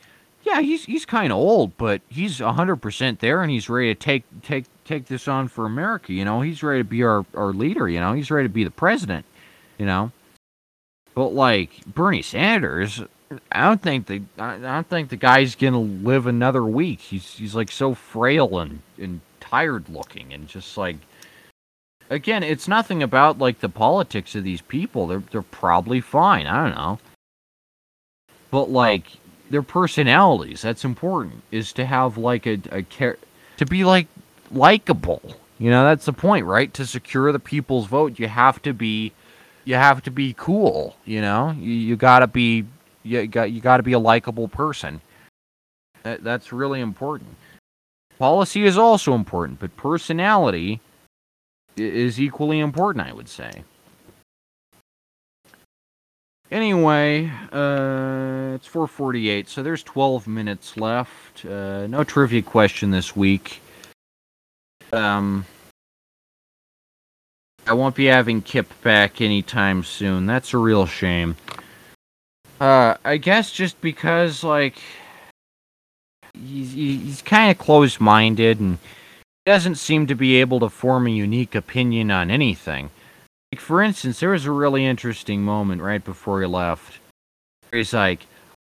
yeah, 0.45 0.61
he's 0.61 0.85
he's 0.85 1.07
kind 1.07 1.33
of 1.33 1.39
old, 1.39 1.77
but 1.77 2.03
he's 2.09 2.39
100% 2.39 3.19
there 3.19 3.43
and 3.43 3.51
he's 3.51 3.69
ready 3.69 3.95
to 3.95 3.99
take 3.99 4.25
take 4.43 4.67
take 4.85 5.07
this 5.07 5.27
on 5.27 5.49
for 5.49 5.65
America, 5.67 6.13
you 6.13 6.25
know? 6.25 6.43
He's 6.43 6.63
ready 6.63 6.81
to 6.81 6.89
be 6.89 7.03
our 7.03 7.25
our 7.35 7.53
leader, 7.53 7.89
you 7.89 7.99
know? 7.99 8.13
He's 8.13 8.31
ready 8.31 8.47
to 8.47 8.53
be 8.53 8.65
the 8.65 8.71
president, 8.71 9.25
you 9.79 9.87
know? 9.87 10.13
But 11.15 11.29
like 11.29 11.85
Bernie 11.87 12.23
Sanders, 12.23 13.03
I 13.51 13.63
don't 13.63 13.83
think 13.83 14.07
the 14.07 14.23
I 14.39 14.59
don't 14.59 14.89
think 14.89 15.09
the 15.09 15.17
guy's 15.17 15.55
gonna 15.55 15.81
live 15.81 16.27
another 16.27 16.65
week. 16.65 17.01
He's 17.01 17.37
he's 17.37 17.55
like 17.55 17.71
so 17.71 17.95
frail 17.95 18.59
and 18.59 18.81
and 18.99 19.21
tired 19.41 19.89
looking 19.89 20.33
and 20.33 20.47
just 20.47 20.77
like 20.77 20.97
again, 22.11 22.43
it's 22.43 22.69
nothing 22.69 23.03
about 23.03 23.39
like 23.39 23.61
the 23.61 23.69
politics 23.69 24.35
of 24.35 24.45
these 24.45 24.61
people. 24.63 25.07
They're 25.07 25.23
they're 25.31 25.43
probably 25.43 26.01
fine. 26.01 26.47
I 26.47 26.65
don't 26.65 26.75
know. 26.75 26.99
But 28.51 28.71
like 28.71 29.07
their 29.51 29.63
personalities, 29.63 30.63
that's 30.63 30.85
important. 30.85 31.43
Is 31.51 31.73
to 31.75 31.85
have 31.85 32.17
like 32.17 32.47
a 32.47 32.59
a 32.71 32.83
care 32.83 33.19
to 33.57 33.67
be 33.67 33.85
like 33.85 34.09
likable. 34.51 35.23
You 35.59 35.71
know, 35.71 35.85
that's 35.85 36.05
the 36.05 36.13
point, 36.13 36.47
right? 36.47 36.73
To 36.75 36.87
secure 36.87 37.31
the 37.33 37.39
people's 37.39 37.87
vote, 37.87 38.19
you 38.19 38.29
have 38.29 38.61
to 38.63 38.73
be 38.73 39.13
you 39.65 39.77
have 39.77 40.03
to 40.03 40.11
be 40.11 40.35
cool, 40.37 40.97
you 41.05 41.21
know? 41.21 41.53
You, 41.53 41.73
you 41.73 41.97
got 41.97 42.21
to 42.21 42.27
be 42.27 42.67
you 43.03 43.27
got 43.27 43.51
you 43.51 43.61
got 43.61 43.79
to 43.79 43.83
be 43.83 43.93
a 43.93 43.99
likable 43.99 44.49
person. 44.49 45.01
That, 46.03 46.23
that's 46.23 46.53
really 46.53 46.81
important. 46.81 47.37
Policy 48.19 48.65
is 48.65 48.77
also 48.79 49.15
important, 49.15 49.59
but 49.59 49.77
personality 49.77 50.81
is 51.77 52.21
equally 52.21 52.61
important, 52.61 53.07
I 53.07 53.13
would 53.13 53.29
say. 53.29 53.65
Anyway, 56.51 57.31
uh, 57.53 58.55
it's 58.55 58.69
4:48, 58.69 59.49
so 59.49 59.63
there's 59.63 59.83
12 59.83 60.29
minutes 60.29 60.77
left. 60.77 61.45
Uh, 61.45 61.87
no 61.87 62.05
trivia 62.05 62.43
question 62.43 62.91
this 62.91 63.17
week. 63.17 63.61
Um, 64.93 65.47
I 67.67 67.73
won't 67.73 67.95
be 67.95 68.05
having 68.05 68.43
Kip 68.43 68.69
back 68.83 69.21
anytime 69.21 69.83
soon. 69.83 70.27
That's 70.27 70.53
a 70.53 70.59
real 70.59 70.87
shame. 70.87 71.37
Uh, 72.61 72.95
I 73.05 73.17
guess 73.17 73.51
just 73.51 73.81
because 73.81 74.45
like 74.45 74.77
he's 76.35 76.73
he's 76.73 77.23
kind 77.23 77.51
of 77.51 77.59
closed-minded 77.59 78.61
and 78.61 78.79
doesn't 79.47 79.77
seem 79.77 80.07
to 80.07 80.15
be 80.15 80.37
able 80.37 80.61
to 80.61 80.69
form 80.69 81.07
a 81.07 81.11
unique 81.11 81.55
opinion 81.55 82.11
on 82.11 82.31
anything. 82.31 82.91
Like 83.53 83.61
for 83.61 83.83
instance, 83.83 84.21
there 84.21 84.31
was 84.31 84.47
a 84.47 84.51
really 84.51 84.85
interesting 84.85 85.43
moment 85.43 85.83
right 85.83 86.05
before 86.05 86.41
he 86.41 86.47
left. 86.47 86.99
He's 87.71 87.93
like, 87.93 88.27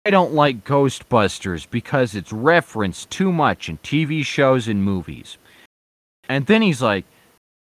"I 0.05 0.09
don't 0.09 0.33
like 0.33 0.65
Ghostbusters 0.65 1.69
because 1.69 2.15
it's 2.15 2.31
referenced 2.33 3.09
too 3.09 3.31
much 3.31 3.69
in 3.69 3.77
TV 3.79 4.23
shows 4.23 4.67
and 4.67 4.83
movies." 4.83 5.37
And 6.29 6.45
then 6.45 6.61
he's 6.61 6.81
like, 6.81 7.05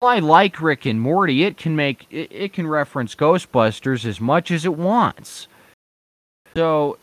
well, 0.01 0.11
I 0.11 0.19
like 0.19 0.61
Rick 0.61 0.85
and 0.85 0.99
Morty. 0.99 1.43
It 1.43 1.57
can 1.57 1.75
make 1.75 2.05
it, 2.11 2.31
it 2.31 2.53
can 2.53 2.67
reference 2.67 3.15
Ghostbusters 3.15 4.05
as 4.05 4.19
much 4.19 4.51
as 4.51 4.65
it 4.65 4.75
wants. 4.75 5.47
So 6.55 6.97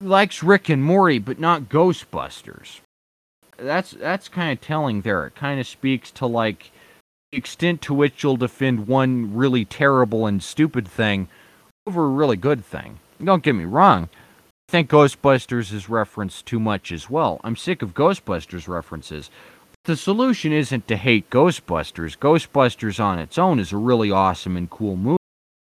likes 0.00 0.42
Rick 0.42 0.68
and 0.68 0.82
Morty, 0.82 1.18
but 1.18 1.38
not 1.38 1.68
Ghostbusters. 1.68 2.80
That's 3.58 3.92
that's 3.92 4.28
kind 4.28 4.52
of 4.52 4.60
telling 4.60 5.02
there. 5.02 5.26
It 5.26 5.34
kind 5.34 5.60
of 5.60 5.66
speaks 5.66 6.10
to 6.12 6.26
like 6.26 6.70
the 7.32 7.38
extent 7.38 7.82
to 7.82 7.94
which 7.94 8.22
you'll 8.22 8.36
defend 8.36 8.86
one 8.86 9.34
really 9.34 9.64
terrible 9.64 10.26
and 10.26 10.42
stupid 10.42 10.86
thing 10.86 11.28
over 11.86 12.04
a 12.04 12.08
really 12.08 12.36
good 12.36 12.64
thing. 12.64 13.00
Don't 13.22 13.42
get 13.42 13.54
me 13.54 13.64
wrong. 13.64 14.08
I 14.68 14.72
think 14.72 14.90
Ghostbusters 14.90 15.72
is 15.72 15.88
referenced 15.88 16.44
too 16.44 16.58
much 16.58 16.90
as 16.90 17.08
well. 17.08 17.40
I'm 17.44 17.56
sick 17.56 17.82
of 17.82 17.94
Ghostbusters 17.94 18.66
references. 18.68 19.30
The 19.84 19.96
solution 19.96 20.52
isn't 20.52 20.88
to 20.88 20.96
hate 20.96 21.30
Ghostbusters. 21.30 22.18
Ghostbusters 22.18 22.98
on 22.98 23.20
its 23.20 23.38
own 23.38 23.60
is 23.60 23.72
a 23.72 23.76
really 23.76 24.10
awesome 24.10 24.56
and 24.56 24.68
cool 24.68 25.16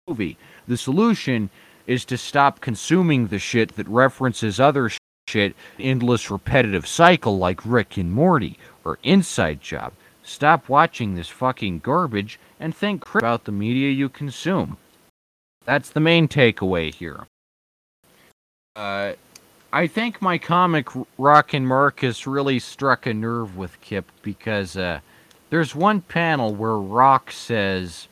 movie. 0.08 0.38
The 0.68 0.78
solution 0.78 1.50
is 1.88 2.06
to 2.06 2.18
stop 2.18 2.62
consuming 2.62 3.28
the 3.28 3.40
shit 3.40 3.76
that 3.76 3.88
references 3.88 4.60
other 4.60 4.92
shit, 5.28 5.56
endless 5.80 6.30
repetitive 6.30 6.88
cycle 6.88 7.38
like 7.38 7.66
Rick 7.66 7.98
and 7.98 8.12
Morty 8.12 8.58
or 8.84 9.00
Inside 9.04 9.62
Job. 9.62 9.94
Stop 10.22 10.70
watching 10.70 11.16
this 11.16 11.30
fucking 11.30 11.80
garbage 11.80 12.40
and 12.60 12.76
think 12.76 13.16
about 13.16 13.44
the 13.44 13.52
media 13.52 13.92
you 13.92 14.10
consume. 14.10 14.78
That's 15.66 15.90
the 15.90 16.00
main 16.00 16.28
takeaway 16.28 16.94
here. 16.94 17.28
Uh, 18.76 19.14
I 19.72 19.88
think 19.88 20.22
my 20.22 20.38
comic 20.38 20.88
Rockin' 21.18 21.66
Marcus 21.66 22.28
really 22.28 22.60
struck 22.60 23.06
a 23.06 23.14
nerve 23.14 23.58
with 23.58 23.80
Kip 23.82 24.12
because 24.22 24.78
uh, 24.78 25.00
there's 25.50 25.76
one 25.76 26.02
panel 26.02 26.54
where 26.54 26.78
Rock 26.78 27.32
says, 27.32 28.08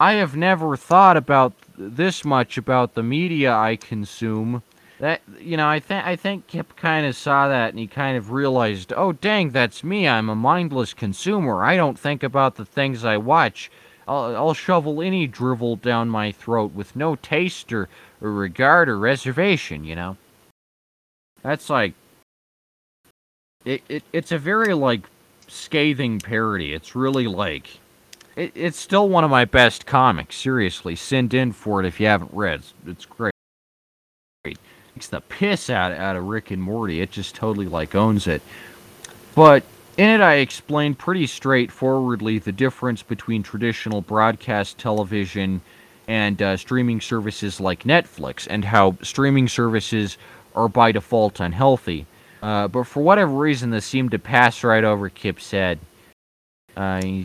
I 0.00 0.14
have 0.14 0.36
never 0.36 0.76
thought 0.76 1.16
about 1.16 1.52
this 1.76 2.24
much 2.24 2.56
about 2.56 2.94
the 2.94 3.02
media 3.02 3.54
I 3.54 3.76
consume. 3.76 4.62
That 4.98 5.22
you 5.38 5.56
know, 5.56 5.68
I 5.68 5.78
think 5.78 6.04
I 6.04 6.16
think 6.16 6.48
Kip 6.48 6.74
kind 6.76 7.06
of 7.06 7.14
saw 7.14 7.48
that 7.48 7.70
and 7.70 7.78
he 7.78 7.86
kind 7.86 8.16
of 8.16 8.32
realized, 8.32 8.92
oh 8.96 9.12
dang, 9.12 9.50
that's 9.50 9.84
me. 9.84 10.08
I'm 10.08 10.28
a 10.28 10.34
mindless 10.34 10.92
consumer. 10.92 11.64
I 11.64 11.76
don't 11.76 11.98
think 11.98 12.24
about 12.24 12.56
the 12.56 12.64
things 12.64 13.04
I 13.04 13.16
watch. 13.16 13.70
I'll, 14.08 14.34
I'll 14.34 14.54
shovel 14.54 15.00
any 15.00 15.26
drivel 15.26 15.76
down 15.76 16.08
my 16.08 16.32
throat 16.32 16.72
with 16.72 16.96
no 16.96 17.14
taste 17.14 17.72
or, 17.72 17.88
or 18.20 18.32
regard 18.32 18.88
or 18.88 18.98
reservation. 18.98 19.84
You 19.84 19.94
know. 19.94 20.16
That's 21.42 21.70
like. 21.70 21.94
It, 23.64 23.82
it 23.88 24.02
it's 24.12 24.32
a 24.32 24.38
very 24.38 24.74
like 24.74 25.02
scathing 25.46 26.18
parody. 26.18 26.72
It's 26.72 26.96
really 26.96 27.26
like 27.26 27.78
it, 28.34 28.52
it's 28.54 28.78
still 28.78 29.08
one 29.08 29.24
of 29.24 29.30
my 29.30 29.44
best 29.44 29.86
comics. 29.86 30.36
Seriously, 30.36 30.96
send 30.96 31.34
in 31.34 31.52
for 31.52 31.80
it 31.80 31.86
if 31.86 32.00
you 32.00 32.06
haven't 32.06 32.30
read. 32.32 32.60
It's, 32.60 32.74
it's 32.86 33.06
great. 33.06 33.34
Takes 34.98 35.06
the 35.06 35.20
piss 35.20 35.70
out 35.70 35.92
out 35.92 36.16
of 36.16 36.24
Rick 36.24 36.50
and 36.50 36.60
Morty. 36.60 37.00
It 37.00 37.12
just 37.12 37.36
totally 37.36 37.66
like 37.68 37.94
owns 37.94 38.26
it. 38.26 38.42
But 39.36 39.62
in 39.96 40.10
it, 40.10 40.20
I 40.20 40.38
explained 40.38 40.98
pretty 40.98 41.28
straightforwardly 41.28 42.40
the 42.40 42.50
difference 42.50 43.04
between 43.04 43.44
traditional 43.44 44.00
broadcast 44.00 44.76
television 44.76 45.60
and 46.08 46.42
uh, 46.42 46.56
streaming 46.56 47.00
services 47.00 47.60
like 47.60 47.84
Netflix, 47.84 48.48
and 48.50 48.64
how 48.64 48.96
streaming 49.02 49.46
services 49.46 50.18
are 50.56 50.68
by 50.68 50.90
default 50.90 51.38
unhealthy. 51.38 52.04
Uh, 52.42 52.66
but 52.66 52.82
for 52.82 53.00
whatever 53.00 53.30
reason, 53.30 53.70
this 53.70 53.86
seemed 53.86 54.10
to 54.10 54.18
pass 54.18 54.64
right 54.64 54.82
over 54.82 55.08
Kip's 55.08 55.52
head. 55.52 55.78
Uh, 56.76 57.22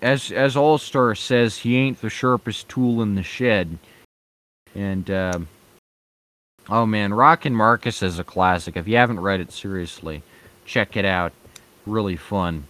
as 0.00 0.32
as 0.32 0.56
All 0.56 0.78
Star 0.78 1.14
says, 1.14 1.58
he 1.58 1.76
ain't 1.76 2.00
the 2.00 2.08
sharpest 2.08 2.70
tool 2.70 3.02
in 3.02 3.14
the 3.14 3.22
shed. 3.22 3.76
And 4.74 5.10
uh, 5.10 5.40
oh 6.68 6.86
man, 6.86 7.14
Rockin' 7.14 7.54
Marcus 7.54 8.02
is 8.02 8.18
a 8.18 8.24
classic. 8.24 8.76
If 8.76 8.86
you 8.86 8.96
haven't 8.96 9.20
read 9.20 9.40
it 9.40 9.52
seriously, 9.52 10.22
check 10.64 10.96
it 10.96 11.04
out. 11.04 11.32
Really 11.86 12.16
fun. 12.16 12.64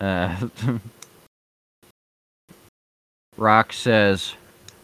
Uh, 0.00 0.48
Rock 3.36 3.72
says, 3.72 4.34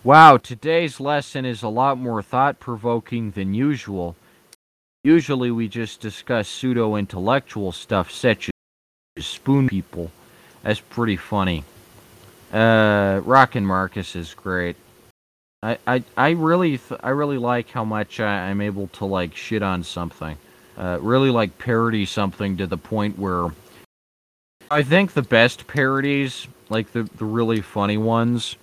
Wow, 0.05 0.37
today's 0.37 1.01
lesson 1.01 1.45
is 1.45 1.63
a 1.63 1.69
lot 1.69 1.99
more 1.99 2.23
thought 2.23 2.61
provoking 2.61 3.33
than 3.33 3.55
usual. 3.55 4.15
Usually 5.03 5.51
we 5.51 5.69
just 5.69 6.01
discuss 6.01 6.49
pseudo 6.49 6.97
intellectual 6.97 7.73
stuff 7.73 8.11
such 8.11 8.49
as 9.17 9.27
spoon 9.27 9.69
people. 9.69 10.13
That's 10.63 10.81
pretty 10.81 11.17
funny. 11.17 11.65
Uh, 12.53 13.21
Rockin' 13.25 13.67
Marcus 13.67 14.15
is 14.15 14.33
great. 14.35 14.77
I, 15.87 16.05
I, 16.17 16.31
really 16.31 16.79
I 17.03 17.11
really 17.11 17.39
like 17.39 17.71
how 17.71 17.85
much 17.85 18.21
I, 18.21 18.51
am 18.51 18.61
able 18.61 18.89
to 18.89 19.05
like 19.05 19.35
shit 19.35 19.63
on 19.63 19.83
something. 19.83 20.37
Uh, 20.77 20.99
really 21.01 21.31
like 21.31 21.59
parody 21.59 22.05
something 22.05 22.57
to 22.59 22.67
the 22.67 22.77
point 22.77 23.19
where 23.19 23.49
I 24.71 24.83
think 24.83 25.13
the 25.13 25.23
best 25.23 25.67
parodies, 25.67 26.47
like 26.69 26.93
the, 26.93 27.05
the 27.17 27.25
really 27.25 27.63
funny 27.63 27.97
ones, 27.97 28.57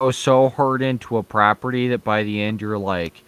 go 0.00 0.10
so 0.10 0.48
hard 0.48 0.82
into 0.82 1.16
a 1.16 1.22
property 1.22 1.88
that 1.88 2.02
by 2.02 2.24
the 2.24 2.42
end 2.42 2.60
you're 2.60 2.78
like, 2.78 3.22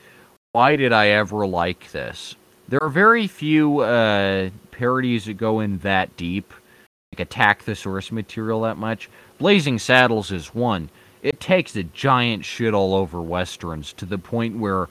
why 0.52 0.76
did 0.76 0.92
I 0.92 1.08
ever 1.08 1.46
like 1.46 1.92
this? 1.92 2.34
There 2.68 2.82
are 2.82 2.88
very 2.88 3.26
few 3.26 3.80
uh, 3.80 4.50
parodies 4.72 5.26
that 5.26 5.34
go 5.34 5.60
in 5.60 5.78
that 5.78 6.16
deep 6.16 6.52
like 7.12 7.20
attack 7.20 7.64
the 7.64 7.74
source 7.74 8.12
material 8.12 8.62
that 8.62 8.76
much. 8.76 9.08
Blazing 9.38 9.78
Saddles 9.78 10.30
is 10.30 10.54
one. 10.54 10.90
It 11.22 11.40
takes 11.40 11.76
a 11.76 11.82
giant 11.82 12.44
shit 12.44 12.74
all 12.74 12.94
over 12.94 13.20
westerns 13.20 13.92
to 13.94 14.06
the 14.06 14.18
point 14.18 14.58
where 14.58 14.88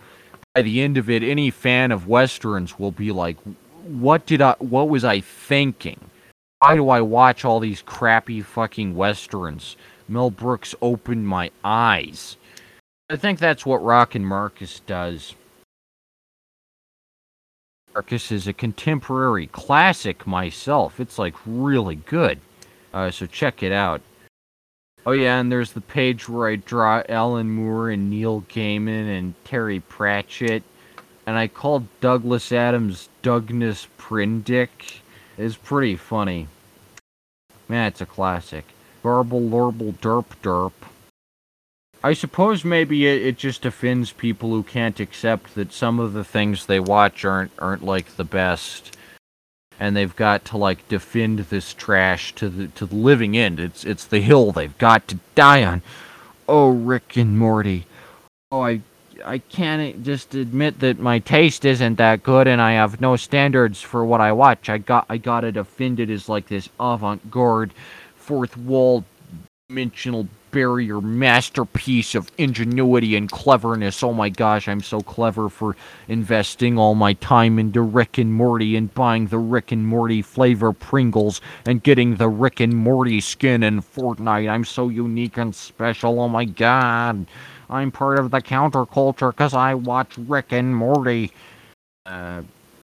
by 0.53 0.61
the 0.61 0.81
end 0.81 0.97
of 0.97 1.09
it 1.09 1.23
any 1.23 1.49
fan 1.49 1.91
of 1.91 2.07
westerns 2.07 2.77
will 2.77 2.91
be 2.91 3.11
like 3.11 3.37
what 3.83 4.25
did 4.25 4.41
I 4.41 4.55
what 4.59 4.89
was 4.89 5.03
I 5.03 5.21
thinking? 5.21 5.99
Why 6.59 6.75
do 6.75 6.89
I 6.89 7.01
watch 7.01 7.45
all 7.45 7.59
these 7.59 7.81
crappy 7.81 8.41
fucking 8.41 8.95
westerns? 8.95 9.77
Mel 10.07 10.29
Brooks 10.29 10.75
opened 10.81 11.27
my 11.27 11.51
eyes. 11.63 12.35
I 13.09 13.15
think 13.15 13.39
that's 13.39 13.65
what 13.65 13.83
Rock 13.83 14.15
and 14.15 14.27
Marcus 14.27 14.81
does. 14.81 15.35
Marcus 17.93 18.31
is 18.31 18.47
a 18.47 18.53
contemporary 18.53 19.47
classic 19.47 20.27
myself. 20.27 20.99
It's 20.99 21.17
like 21.17 21.35
really 21.45 21.95
good. 21.95 22.39
Uh, 22.93 23.09
so 23.09 23.25
check 23.25 23.63
it 23.63 23.71
out. 23.71 24.01
Oh 25.09 25.13
yeah, 25.13 25.39
and 25.39 25.51
there's 25.51 25.71
the 25.71 25.81
page 25.81 26.29
where 26.29 26.47
I 26.47 26.55
draw 26.57 27.01
Alan 27.09 27.49
Moore 27.49 27.89
and 27.89 28.11
Neil 28.11 28.41
Gaiman 28.41 29.17
and 29.17 29.33
Terry 29.43 29.79
Pratchett, 29.79 30.61
and 31.25 31.35
I 31.35 31.47
called 31.47 31.87
Douglas 31.99 32.51
Adams 32.51 33.09
Douglas 33.23 33.87
Prindick. 33.97 34.99
It's 35.35 35.55
pretty 35.55 35.95
funny. 35.95 36.47
Man, 37.67 37.87
it's 37.87 38.01
a 38.01 38.05
classic. 38.05 38.65
Garble, 39.01 39.41
lorble, 39.41 39.93
derp, 39.93 40.25
derp. 40.43 40.73
I 42.03 42.13
suppose 42.13 42.63
maybe 42.63 43.07
it, 43.07 43.23
it 43.23 43.37
just 43.39 43.65
offends 43.65 44.11
people 44.11 44.51
who 44.51 44.61
can't 44.61 44.99
accept 44.99 45.55
that 45.55 45.73
some 45.73 45.99
of 45.99 46.13
the 46.13 46.23
things 46.23 46.67
they 46.67 46.79
watch 46.79 47.25
aren't 47.25 47.51
aren't 47.57 47.83
like 47.83 48.15
the 48.15 48.23
best, 48.23 48.95
and 49.79 49.95
they've 49.95 50.15
got 50.15 50.43
to 50.45 50.57
like 50.57 50.87
defend 50.89 51.39
this 51.39 51.73
trash 51.73 52.35
to 52.35 52.49
the 52.49 52.67
to 52.67 52.85
the 52.85 52.95
living 52.95 53.37
end. 53.37 53.59
It's 53.59 53.85
it's 53.85 54.05
the 54.05 54.19
hill 54.19 54.51
they've 54.51 54.77
got 54.77 55.07
to 55.07 55.19
die 55.35 55.63
on. 55.63 55.81
Oh, 56.47 56.69
Rick 56.69 57.15
and 57.15 57.39
Morty. 57.39 57.85
Oh, 58.51 58.61
I 58.61 58.81
I 59.25 59.39
can't 59.39 60.03
just 60.03 60.35
admit 60.35 60.79
that 60.79 60.99
my 60.99 61.19
taste 61.19 61.65
isn't 61.65 61.95
that 61.95 62.23
good, 62.23 62.47
and 62.47 62.61
I 62.61 62.73
have 62.73 63.01
no 63.01 63.15
standards 63.15 63.81
for 63.81 64.03
what 64.03 64.21
I 64.21 64.31
watch. 64.31 64.69
I 64.69 64.77
got 64.77 65.05
I 65.09 65.17
got 65.17 65.43
it 65.43 65.57
as 65.57 66.29
like 66.29 66.47
this 66.47 66.69
avant-garde, 66.79 67.73
fourth 68.15 68.57
wall 68.57 69.05
dimensional 69.69 70.27
barrier 70.49 70.99
masterpiece 70.99 72.15
of 72.15 72.31
ingenuity 72.39 73.15
and 73.15 73.29
cleverness. 73.29 74.01
Oh 74.01 74.13
my 74.13 74.27
gosh, 74.27 74.67
I'm 74.67 74.81
so 74.81 74.99
clever 74.99 75.47
for 75.47 75.75
investing 76.07 76.79
all 76.79 76.95
my 76.95 77.13
time 77.13 77.59
into 77.59 77.83
Rick 77.83 78.17
and 78.17 78.33
Morty 78.33 78.75
and 78.75 78.91
buying 78.95 79.27
the 79.27 79.37
Rick 79.37 79.71
and 79.71 79.85
Morty 79.85 80.23
flavor 80.23 80.73
Pringles 80.73 81.39
and 81.67 81.83
getting 81.83 82.15
the 82.15 82.29
Rick 82.29 82.61
and 82.61 82.75
Morty 82.75 83.21
skin 83.21 83.61
in 83.61 83.83
Fortnite. 83.83 84.49
I'm 84.49 84.65
so 84.65 84.89
unique 84.89 85.37
and 85.37 85.53
special. 85.53 86.19
Oh 86.19 86.29
my 86.29 86.45
god. 86.45 87.27
I'm 87.69 87.91
part 87.91 88.17
of 88.17 88.31
the 88.31 88.41
counterculture 88.41 89.29
because 89.29 89.53
I 89.53 89.75
watch 89.75 90.17
Rick 90.17 90.51
and 90.51 90.75
Morty. 90.75 91.31
Uh, 92.07 92.41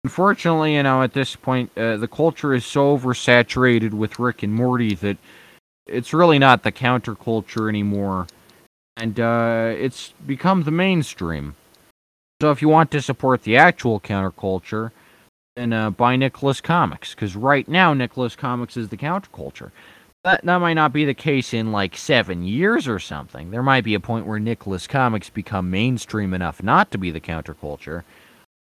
unfortunately, 0.04 0.76
you 0.76 0.82
know, 0.84 1.02
at 1.02 1.12
this 1.12 1.36
point, 1.36 1.70
uh, 1.76 1.98
the 1.98 2.08
culture 2.08 2.54
is 2.54 2.64
so 2.64 2.96
oversaturated 2.96 3.92
with 3.92 4.18
Rick 4.18 4.42
and 4.42 4.54
Morty 4.54 4.94
that 4.94 5.18
it's 5.86 6.12
really 6.12 6.38
not 6.38 6.62
the 6.62 6.72
counterculture 6.72 7.68
anymore, 7.68 8.26
and 8.96 9.18
uh, 9.18 9.74
it's 9.76 10.12
become 10.26 10.62
the 10.62 10.70
mainstream. 10.70 11.54
So 12.40 12.50
if 12.50 12.62
you 12.62 12.68
want 12.68 12.90
to 12.90 13.02
support 13.02 13.42
the 13.42 13.56
actual 13.56 14.00
counterculture, 14.00 14.90
then 15.56 15.72
uh, 15.72 15.90
buy 15.90 16.16
Nicholas 16.16 16.60
Comics, 16.60 17.14
because 17.14 17.36
right 17.36 17.68
now 17.68 17.94
Nicholas 17.94 18.34
Comics 18.36 18.76
is 18.76 18.88
the 18.88 18.96
counterculture. 18.96 19.70
That, 20.24 20.44
that 20.44 20.58
might 20.58 20.74
not 20.74 20.92
be 20.92 21.04
the 21.04 21.14
case 21.14 21.52
in 21.52 21.72
like 21.72 21.96
seven 21.96 22.44
years 22.44 22.86
or 22.86 23.00
something. 23.00 23.50
There 23.50 23.62
might 23.62 23.84
be 23.84 23.94
a 23.94 24.00
point 24.00 24.26
where 24.26 24.38
Nicholas 24.38 24.86
Comics 24.86 25.30
become 25.30 25.70
mainstream 25.70 26.32
enough 26.32 26.62
not 26.62 26.92
to 26.92 26.98
be 26.98 27.10
the 27.10 27.20
counterculture. 27.20 28.04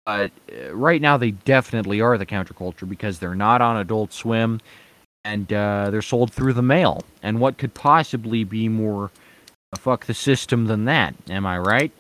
But 0.07 0.31
uh, 0.53 0.75
right 0.75 1.01
now, 1.01 1.17
they 1.17 1.33
definitely 1.33 2.01
are 2.01 2.17
the 2.17 2.27
counterculture 2.27 2.89
because 2.89 3.19
they're 3.19 3.35
not 3.35 3.61
on 3.61 3.77
Adult 3.77 4.13
Swim 4.13 4.61
and 5.25 5.53
uh, 5.53 5.91
they're 5.91 6.03
sold 6.03 6.33
through 6.33 6.53
the 6.53 6.63
mail. 6.63 7.03
And 7.23 7.41
what 7.41 7.59
could 7.59 7.75
possibly 7.75 8.45
be 8.45 8.69
more 8.69 9.11
a 9.73 9.79
fuck 9.79 10.07
the 10.07 10.15
system 10.15 10.67
than 10.67 10.85
that? 10.87 11.15
Am 11.31 11.47
I 11.47 11.59
right? 11.59 11.93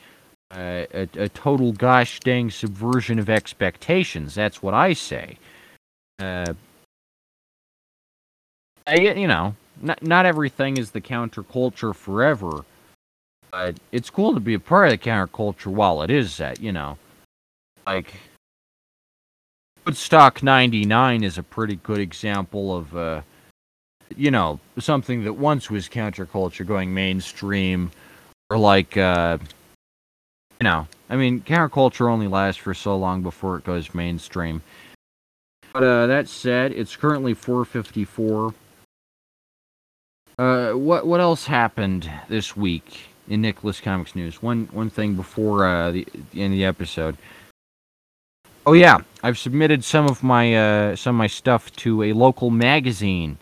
Uh, 0.50 0.84
a, 0.92 1.08
a, 1.16 1.28
total 1.30 1.72
gosh 1.72 2.20
dang 2.20 2.50
subversion 2.50 3.18
of 3.18 3.30
expectations. 3.30 4.34
That's 4.34 4.62
what 4.62 4.74
I 4.74 4.92
say. 4.92 5.38
Uh, 6.18 6.52
I, 8.86 8.96
you 8.96 9.26
know, 9.26 9.54
not 9.80 10.02
not 10.02 10.26
everything 10.26 10.76
is 10.76 10.90
the 10.90 11.00
counterculture 11.00 11.94
forever, 11.94 12.66
but 13.50 13.76
it's 13.92 14.10
cool 14.10 14.34
to 14.34 14.40
be 14.40 14.52
a 14.52 14.60
part 14.60 14.88
of 14.88 14.90
the 14.92 14.98
counterculture 14.98 15.68
while 15.68 16.02
it 16.02 16.10
is 16.10 16.36
that. 16.36 16.60
You 16.60 16.72
know, 16.72 16.98
like 17.86 18.12
Woodstock 19.84 20.42
99 20.44 21.24
is 21.24 21.38
a 21.38 21.42
pretty 21.42 21.76
good 21.76 21.98
example 21.98 22.76
of, 22.76 22.96
uh, 22.96 23.22
you 24.16 24.30
know, 24.30 24.60
something 24.78 25.24
that 25.24 25.32
once 25.32 25.70
was 25.70 25.88
counterculture 25.88 26.64
going 26.64 26.94
mainstream, 26.94 27.90
or 28.48 28.58
like, 28.58 28.96
uh, 28.96 29.38
you 30.60 30.64
know, 30.64 30.86
I 31.10 31.16
mean, 31.16 31.40
counterculture 31.40 32.08
only 32.08 32.28
lasts 32.28 32.62
for 32.62 32.74
so 32.74 32.96
long 32.96 33.22
before 33.22 33.56
it 33.56 33.64
goes 33.64 33.92
mainstream. 33.92 34.62
But 35.72 35.82
uh, 35.82 36.06
that 36.06 36.28
said, 36.28 36.70
it's 36.72 36.94
currently 36.94 37.34
454. 37.34 38.54
Uh, 40.38 40.72
what 40.72 41.06
what 41.06 41.20
else 41.20 41.46
happened 41.46 42.10
this 42.28 42.56
week 42.56 43.08
in 43.28 43.40
Nicholas 43.42 43.80
Comics 43.80 44.14
news? 44.14 44.42
One 44.42 44.68
one 44.72 44.90
thing 44.90 45.14
before 45.14 45.66
uh, 45.66 45.90
the, 45.90 46.06
the 46.32 46.42
end 46.42 46.54
of 46.54 46.58
the 46.58 46.64
episode. 46.64 47.16
Oh 48.64 48.74
yeah, 48.74 48.98
I've 49.24 49.38
submitted 49.38 49.82
some 49.82 50.06
of 50.06 50.22
my 50.22 50.54
uh, 50.54 50.96
some 50.96 51.16
of 51.16 51.18
my 51.18 51.26
stuff 51.26 51.72
to 51.76 52.04
a 52.04 52.12
local 52.12 52.50
magazine. 52.50 53.38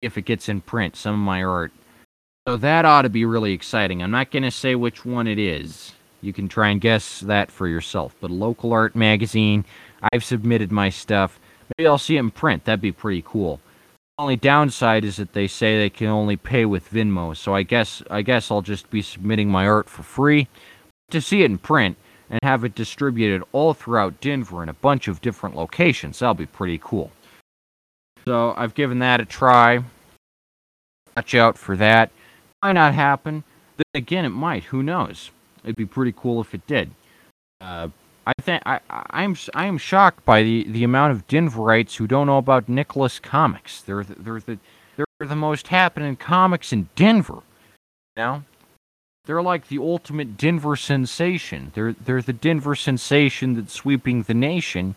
If 0.00 0.18
it 0.18 0.22
gets 0.22 0.48
in 0.48 0.62
print, 0.62 0.96
some 0.96 1.14
of 1.14 1.20
my 1.20 1.44
art. 1.44 1.70
So 2.48 2.56
that 2.56 2.84
ought 2.84 3.02
to 3.02 3.08
be 3.08 3.24
really 3.24 3.52
exciting. 3.52 4.02
I'm 4.02 4.10
not 4.10 4.32
going 4.32 4.42
to 4.42 4.50
say 4.50 4.74
which 4.74 5.04
one 5.04 5.28
it 5.28 5.38
is. 5.38 5.92
You 6.22 6.32
can 6.32 6.48
try 6.48 6.70
and 6.70 6.80
guess 6.80 7.20
that 7.20 7.52
for 7.52 7.68
yourself. 7.68 8.16
But 8.20 8.32
a 8.32 8.34
local 8.34 8.72
art 8.72 8.96
magazine, 8.96 9.64
I've 10.12 10.24
submitted 10.24 10.72
my 10.72 10.88
stuff. 10.88 11.38
Maybe 11.78 11.86
I'll 11.86 11.98
see 11.98 12.16
it 12.16 12.20
in 12.20 12.32
print. 12.32 12.64
That'd 12.64 12.80
be 12.80 12.90
pretty 12.90 13.22
cool. 13.24 13.60
Only 14.18 14.34
downside 14.34 15.04
is 15.04 15.16
that 15.16 15.34
they 15.34 15.46
say 15.46 15.78
they 15.78 15.88
can 15.90 16.08
only 16.08 16.36
pay 16.36 16.64
with 16.64 16.90
Venmo. 16.90 17.36
So 17.36 17.54
I 17.54 17.62
guess 17.62 18.02
I 18.10 18.22
guess 18.22 18.50
I'll 18.50 18.60
just 18.60 18.90
be 18.90 19.02
submitting 19.02 19.48
my 19.48 19.68
art 19.68 19.88
for 19.88 20.02
free. 20.02 20.48
To 21.10 21.20
see 21.20 21.42
it 21.42 21.50
in 21.50 21.58
print, 21.58 21.96
and 22.32 22.40
have 22.42 22.64
it 22.64 22.74
distributed 22.74 23.44
all 23.52 23.74
throughout 23.74 24.20
Denver 24.20 24.62
in 24.62 24.70
a 24.70 24.74
bunch 24.74 25.06
of 25.06 25.20
different 25.20 25.54
locations. 25.54 26.18
That'll 26.18 26.34
be 26.34 26.46
pretty 26.46 26.80
cool. 26.82 27.12
So 28.24 28.54
I've 28.56 28.74
given 28.74 29.00
that 29.00 29.20
a 29.20 29.26
try. 29.26 29.84
Watch 31.14 31.34
out 31.34 31.58
for 31.58 31.76
that. 31.76 32.10
Might 32.62 32.72
not 32.72 32.94
happen. 32.94 33.44
Then 33.76 33.84
again, 34.02 34.24
it 34.24 34.30
might. 34.30 34.64
Who 34.64 34.82
knows? 34.82 35.30
It'd 35.62 35.76
be 35.76 35.86
pretty 35.86 36.14
cool 36.16 36.40
if 36.40 36.54
it 36.54 36.66
did. 36.66 36.90
Uh, 37.60 37.88
I 38.26 38.32
think 38.40 38.62
I'm 38.64 39.36
I 39.54 39.66
am 39.66 39.78
shocked 39.78 40.24
by 40.24 40.42
the, 40.42 40.64
the 40.68 40.84
amount 40.84 41.12
of 41.12 41.26
Denverites 41.26 41.96
who 41.96 42.06
don't 42.06 42.28
know 42.28 42.38
about 42.38 42.68
Nicholas 42.68 43.18
Comics. 43.18 43.82
They're 43.82 44.04
the, 44.04 44.14
they're 44.14 44.40
the 44.40 44.58
they're 44.96 45.28
the 45.28 45.36
most 45.36 45.68
happening 45.68 46.16
comics 46.16 46.72
in 46.72 46.88
Denver. 46.94 47.42
You 48.16 48.22
know, 48.22 48.44
they're 49.24 49.42
like 49.42 49.68
the 49.68 49.78
ultimate 49.78 50.36
Denver 50.36 50.76
sensation. 50.76 51.70
They're 51.74 51.92
they're 51.92 52.22
the 52.22 52.32
Denver 52.32 52.74
sensation 52.74 53.54
that's 53.54 53.72
sweeping 53.72 54.22
the 54.22 54.34
nation. 54.34 54.94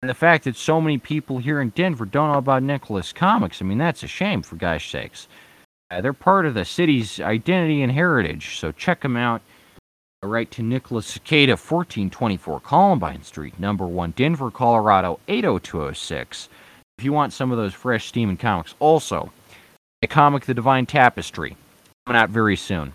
And 0.00 0.08
the 0.08 0.14
fact 0.14 0.44
that 0.44 0.54
so 0.54 0.80
many 0.80 0.98
people 0.98 1.38
here 1.38 1.60
in 1.60 1.70
Denver 1.70 2.04
don't 2.04 2.30
know 2.30 2.38
about 2.38 2.62
Nicholas 2.62 3.12
Comics, 3.12 3.60
I 3.60 3.64
mean, 3.64 3.78
that's 3.78 4.04
a 4.04 4.06
shame, 4.06 4.42
for 4.42 4.54
gosh 4.54 4.92
sakes. 4.92 5.26
Uh, 5.90 6.00
they're 6.00 6.12
part 6.12 6.46
of 6.46 6.54
the 6.54 6.64
city's 6.64 7.18
identity 7.18 7.82
and 7.82 7.90
heritage, 7.90 8.58
so 8.58 8.70
check 8.70 9.00
them 9.00 9.16
out. 9.16 9.42
Write 10.22 10.50
to 10.52 10.62
Nicholas 10.62 11.06
Cicada, 11.06 11.52
1424 11.52 12.60
Columbine 12.60 13.22
Street, 13.22 13.58
number 13.58 13.86
1, 13.86 14.12
Denver, 14.12 14.50
Colorado, 14.50 15.18
80206. 15.26 16.48
If 16.98 17.04
you 17.04 17.12
want 17.12 17.32
some 17.32 17.50
of 17.50 17.58
those 17.58 17.74
fresh 17.74 18.06
steam 18.06 18.28
and 18.28 18.38
comics. 18.38 18.74
Also, 18.80 19.32
a 20.02 20.06
comic, 20.06 20.44
The 20.44 20.54
Divine 20.54 20.86
Tapestry, 20.86 21.56
coming 22.06 22.20
out 22.20 22.30
very 22.30 22.56
soon. 22.56 22.92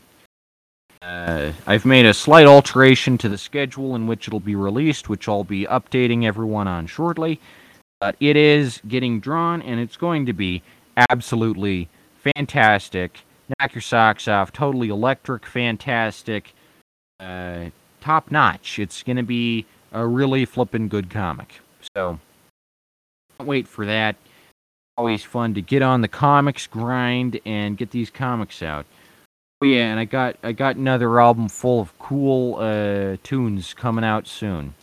Uh, 1.04 1.52
I've 1.68 1.84
made 1.84 2.06
a 2.06 2.14
slight 2.14 2.48
alteration 2.48 3.18
to 3.18 3.30
the 3.30 3.38
schedule 3.38 3.94
in 3.96 4.08
which 4.08 4.28
it'll 4.28 4.40
be 4.40 4.56
released, 4.56 5.10
which 5.10 5.28
I'll 5.28 5.44
be 5.44 5.66
updating 5.66 6.24
everyone 6.24 6.68
on 6.68 6.88
shortly. 6.88 7.42
But 8.00 8.16
it 8.22 8.38
is 8.38 8.82
getting 8.88 9.20
drawn, 9.20 9.62
and 9.62 9.80
it's 9.80 9.98
going 9.98 10.26
to 10.28 10.34
be 10.34 10.62
absolutely 11.10 11.90
fantastic. 12.36 13.20
Knock 13.60 13.76
your 13.76 13.82
socks 13.82 14.30
off. 14.30 14.54
Totally 14.54 14.88
electric, 14.88 15.46
fantastic, 15.46 16.54
uh, 17.20 17.66
top 18.00 18.32
notch. 18.32 18.80
It's 18.80 19.04
going 19.04 19.18
to 19.18 19.24
be 19.24 19.66
a 19.92 20.08
really 20.08 20.46
flippin' 20.46 20.88
good 20.88 21.10
comic. 21.10 21.60
So, 21.96 22.20
can't 23.38 23.48
wait 23.48 23.68
for 23.68 23.86
that. 23.86 24.16
Always 24.98 25.24
fun 25.24 25.54
to 25.56 25.62
get 25.62 25.82
on 25.82 26.02
the 26.02 26.08
comics 26.08 26.66
grind 26.66 27.42
and 27.46 27.78
get 27.78 27.92
these 27.92 28.10
comics 28.10 28.62
out. 28.64 28.86
Oh 29.64 29.66
yeah, 29.66 29.92
and 29.92 29.98
I 29.98 30.04
got 30.04 30.36
I 30.44 30.52
got 30.52 30.76
another 30.76 31.22
album 31.22 31.48
full 31.48 31.80
of 31.80 31.98
cool 31.98 32.58
uh, 32.58 33.16
tunes 33.24 33.74
coming 33.74 34.04
out 34.04 34.28
soon. 34.28 34.74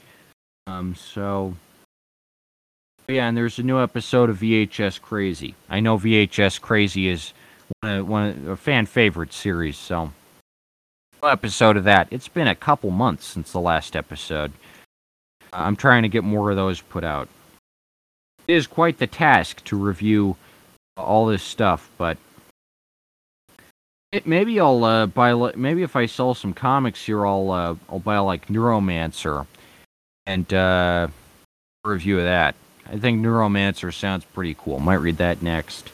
Um, 0.67 0.95
so 0.95 1.55
yeah, 3.07 3.29
and 3.29 3.37
there's 3.37 3.59
a 3.59 3.63
new 3.63 3.79
episode 3.79 4.31
of 4.31 4.39
VHS 4.39 5.03
Crazy. 5.03 5.55
I 5.69 5.81
know 5.81 5.99
VHS 5.99 6.63
Crazy 6.63 7.09
is 7.09 7.35
one 7.83 7.93
of, 7.95 8.09
one 8.09 8.29
of 8.31 8.49
a 8.49 8.57
fan 8.57 8.87
favorite 8.87 9.35
series, 9.35 9.77
so 9.77 10.13
episode 11.23 11.77
of 11.77 11.85
that. 11.85 12.09
It's 12.11 12.29
been 12.29 12.49
a 12.49 12.55
couple 12.55 12.91
months 12.91 13.27
since 13.27 13.53
the 13.53 13.61
last 13.61 13.95
episode. 13.95 14.51
I'm 15.53 15.77
trying 15.77 16.05
to 16.05 16.09
get 16.09 16.25
more 16.25 16.49
of 16.49 16.57
those 16.57 16.81
put 16.81 17.05
out. 17.05 17.29
It 18.49 18.55
is 18.55 18.67
quite 18.67 18.97
the 18.97 19.07
task 19.07 19.63
to 19.65 19.77
review 19.77 20.37
all 20.97 21.27
this 21.27 21.43
stuff, 21.43 21.91
but 21.99 22.17
it, 24.13 24.27
maybe 24.27 24.59
I'll 24.61 24.83
uh, 24.85 25.07
buy. 25.07 25.33
li- 25.33 25.53
Maybe 25.57 25.83
if 25.83 25.97
I 25.97 26.07
sell 26.07 26.35
some 26.35 26.53
comics 26.53 27.05
here, 27.05 27.27
I'll 27.27 27.51
uh, 27.51 27.75
I'll 27.89 27.99
buy 28.01 28.19
like 28.19 28.49
Neuromancer 28.49 29.47
and 30.27 30.53
uh, 30.53 31.09
review 31.85 32.19
of 32.19 32.25
that. 32.25 32.55
I 32.87 32.99
think 32.99 33.25
Neuromancer 33.25 33.93
sounds 33.95 34.25
pretty 34.25 34.57
cool. 34.59 34.81
Might 34.81 34.95
read 34.97 35.19
that 35.19 35.43
next. 35.43 35.91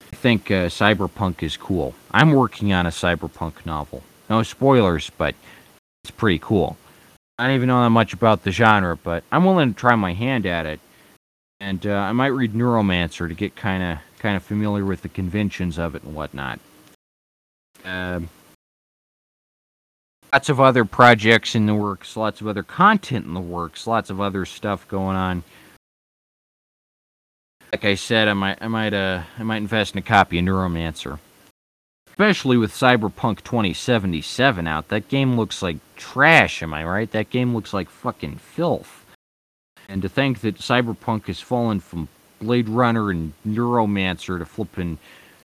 I 0.00 0.16
think 0.16 0.50
uh, 0.50 0.66
Cyberpunk 0.68 1.42
is 1.42 1.56
cool. 1.56 1.94
I'm 2.12 2.32
working 2.32 2.72
on 2.72 2.86
a 2.86 2.90
Cyberpunk 2.90 3.66
novel. 3.66 4.02
No 4.30 4.42
spoilers, 4.42 5.10
but 5.10 5.34
it's 6.04 6.12
pretty 6.12 6.38
cool. 6.38 6.76
I 7.38 7.46
don't 7.48 7.56
even 7.56 7.66
know 7.68 7.82
that 7.82 7.90
much 7.90 8.12
about 8.12 8.44
the 8.44 8.52
genre, 8.52 8.96
but 8.96 9.24
I'm 9.32 9.44
willing 9.44 9.74
to 9.74 9.78
try 9.78 9.96
my 9.96 10.12
hand 10.14 10.46
at 10.46 10.66
it. 10.66 10.78
And 11.58 11.84
uh, 11.84 11.94
I 11.94 12.12
might 12.12 12.28
read 12.28 12.52
Neuromancer 12.52 13.26
to 13.28 13.34
get 13.34 13.56
kind 13.56 13.82
of 13.82 13.98
kind 14.20 14.36
of 14.36 14.42
familiar 14.44 14.84
with 14.84 15.02
the 15.02 15.08
conventions 15.08 15.78
of 15.78 15.94
it 15.94 16.04
and 16.04 16.14
whatnot. 16.14 16.60
Um 17.84 18.28
lots 20.32 20.48
of 20.48 20.60
other 20.60 20.84
projects 20.84 21.54
in 21.54 21.66
the 21.66 21.74
works, 21.74 22.16
lots 22.16 22.40
of 22.40 22.48
other 22.48 22.64
content 22.64 23.24
in 23.24 23.34
the 23.34 23.40
works, 23.40 23.86
lots 23.86 24.10
of 24.10 24.20
other 24.20 24.44
stuff 24.44 24.86
going 24.88 25.16
on. 25.16 25.44
Like 27.70 27.84
I 27.84 27.94
said, 27.94 28.26
I 28.26 28.32
might 28.32 28.58
I 28.60 28.68
might 28.68 28.92
uh 28.94 29.22
I 29.38 29.42
might 29.44 29.58
invest 29.58 29.94
in 29.94 29.98
a 29.98 30.02
copy 30.02 30.38
of 30.38 30.44
Neuromancer. 30.44 31.18
Especially 32.08 32.56
with 32.56 32.72
Cyberpunk 32.72 33.42
2077 33.42 34.68
out. 34.68 34.88
That 34.88 35.08
game 35.08 35.36
looks 35.36 35.62
like 35.62 35.78
trash, 35.96 36.62
am 36.62 36.72
I 36.72 36.84
right? 36.84 37.10
That 37.10 37.30
game 37.30 37.54
looks 37.54 37.72
like 37.72 37.88
fucking 37.88 38.36
filth. 38.36 39.04
And 39.88 40.00
to 40.02 40.08
think 40.08 40.40
that 40.40 40.58
Cyberpunk 40.58 41.26
has 41.26 41.40
fallen 41.40 41.80
from 41.80 42.08
Blade 42.40 42.68
Runner 42.68 43.10
and 43.10 43.32
Neuromancer 43.46 44.38
to 44.38 44.46
flipping 44.46 44.98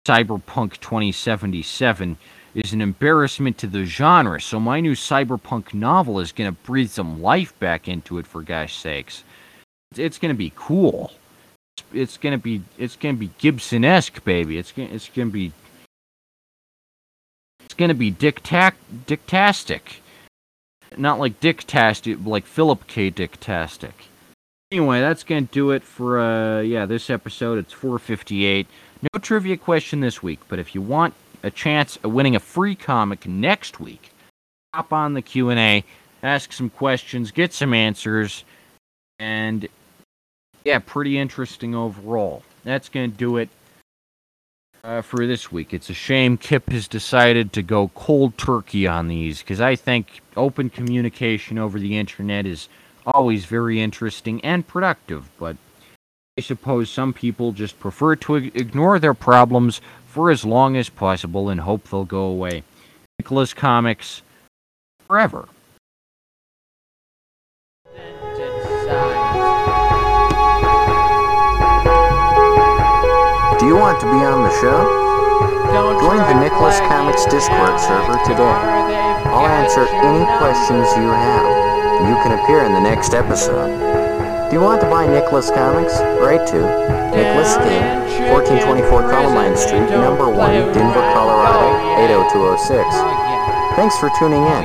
Cyberpunk 0.05 0.81
2077 0.81 2.17
is 2.55 2.73
an 2.73 2.81
embarrassment 2.81 3.57
to 3.59 3.67
the 3.67 3.85
genre. 3.85 4.41
So 4.41 4.59
my 4.59 4.81
new 4.81 4.93
cyberpunk 4.93 5.73
novel 5.73 6.19
is 6.19 6.33
going 6.33 6.53
to 6.53 6.61
breathe 6.63 6.89
some 6.89 7.21
life 7.21 7.57
back 7.59 7.87
into 7.87 8.17
it 8.17 8.27
for 8.27 8.41
gosh 8.41 8.75
sakes. 8.75 9.23
It's 9.95 10.17
going 10.17 10.33
to 10.33 10.37
be 10.37 10.51
cool. 10.55 11.11
It's, 11.93 12.17
going 12.17 12.37
to 12.37 12.43
be 12.43 12.61
it's 12.77 12.97
going 12.97 13.15
to 13.15 13.19
be 13.19 13.31
Gibson-esque, 13.37 14.23
baby. 14.25 14.57
It's 14.57 14.71
going 14.73 14.91
it's 14.91 15.09
going 15.09 15.29
to 15.29 15.33
be 15.33 15.53
it's 17.63 17.73
going 17.73 17.89
to 17.89 17.95
be 17.95 18.11
dictac 18.11 18.73
dictastic. 19.07 20.01
Not 20.97 21.17
like 21.17 21.39
dictastic, 21.39 22.25
like 22.25 22.45
Philip 22.45 22.85
K. 22.87 23.09
Dictastic. 23.09 23.93
Anyway, 24.71 24.99
that's 24.99 25.23
going 25.23 25.47
to 25.47 25.53
do 25.53 25.71
it 25.71 25.83
for 25.83 26.19
uh 26.19 26.59
yeah, 26.59 26.85
this 26.85 27.09
episode. 27.09 27.57
It's 27.57 27.73
458. 27.73 28.67
No 29.03 29.19
trivia 29.19 29.57
question 29.57 29.99
this 29.99 30.23
week, 30.23 30.39
but 30.47 30.59
if 30.59 30.73
you 30.73 30.81
want 30.81 31.13
a 31.43 31.51
chance 31.51 31.97
of 31.97 32.13
winning 32.13 32.37
a 32.37 32.39
free 32.39 32.73
comic 32.73 33.27
next 33.27 33.81
week, 33.81 34.11
hop 34.73 34.93
on 34.93 35.13
the 35.13 35.21
Q&A, 35.21 35.83
ask 36.21 36.53
some 36.53 36.69
questions, 36.69 37.31
get 37.31 37.51
some 37.51 37.73
answers, 37.73 38.45
and 39.19 39.67
yeah, 40.63 40.79
pretty 40.79 41.17
interesting 41.17 41.75
overall. 41.75 42.43
That's 42.63 42.87
going 42.87 43.11
to 43.11 43.17
do 43.17 43.35
it 43.35 43.49
uh, 44.85 45.01
for 45.01 45.27
this 45.27 45.51
week. 45.51 45.73
It's 45.73 45.89
a 45.89 45.93
shame 45.93 46.37
Kip 46.37 46.69
has 46.69 46.87
decided 46.87 47.51
to 47.53 47.61
go 47.61 47.89
cold 47.89 48.37
turkey 48.37 48.87
on 48.87 49.09
these 49.09 49.39
because 49.39 49.59
I 49.59 49.75
think 49.75 50.21
open 50.37 50.69
communication 50.69 51.57
over 51.57 51.77
the 51.77 51.97
internet 51.97 52.45
is 52.45 52.69
always 53.05 53.43
very 53.43 53.81
interesting 53.81 54.39
and 54.45 54.65
productive, 54.65 55.29
but 55.37 55.57
I 56.35 56.41
suppose 56.41 56.89
some 56.89 57.13
people 57.13 57.51
just 57.51 57.79
prefer 57.79 58.15
to 58.15 58.35
ignore 58.35 58.97
their 58.97 59.13
problems 59.13 59.81
for 60.07 60.31
as 60.31 60.43
long 60.43 60.75
as 60.75 60.89
possible 60.89 61.47
and 61.47 61.61
hope 61.61 61.87
they'll 61.87 62.05
go 62.05 62.23
away. 62.23 62.63
Nicholas 63.19 63.53
Comics 63.53 64.23
forever. 65.07 65.47
Do 73.59 73.69
you 73.69 73.77
want 73.77 73.99
to 73.99 74.07
be 74.07 74.17
on 74.25 74.41
the 74.41 74.49
show? 74.59 75.03
Join 76.01 76.17
the 76.17 76.41
Nicholas 76.41 76.79
Comics 76.79 77.25
Discord 77.25 77.79
server 77.79 78.17
today. 78.25 78.43
I'll 79.29 79.45
answer 79.45 79.85
any 79.87 80.25
questions 80.39 80.87
you 80.97 81.11
have. 81.13 82.09
You 82.09 82.15
can 82.23 82.31
appear 82.39 82.63
in 82.65 82.73
the 82.73 82.81
next 82.81 83.13
episode. 83.13 84.12
Do 84.53 84.59
you 84.59 84.65
want 84.65 84.81
to 84.81 84.87
buy 84.87 85.07
Nicholas 85.07 85.49
Comics? 85.49 85.97
Write 86.21 86.45
to 86.53 86.61
Nicholas 87.09 87.57
King, 87.57 88.29
1424 88.29 89.09
Columbine 89.09 89.57
Street, 89.57 89.89
number 89.89 90.29
1, 90.29 90.37
Denver, 90.77 91.01
Colorado, 91.17 91.73
80206. 92.29 92.85
Thanks 93.73 93.97
for 93.97 94.13
tuning 94.19 94.45
in. 94.45 94.63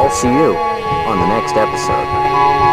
I'll 0.00 0.08
see 0.08 0.32
you 0.32 0.56
on 1.04 1.20
the 1.20 1.28
next 1.36 1.52
episode. 1.52 2.69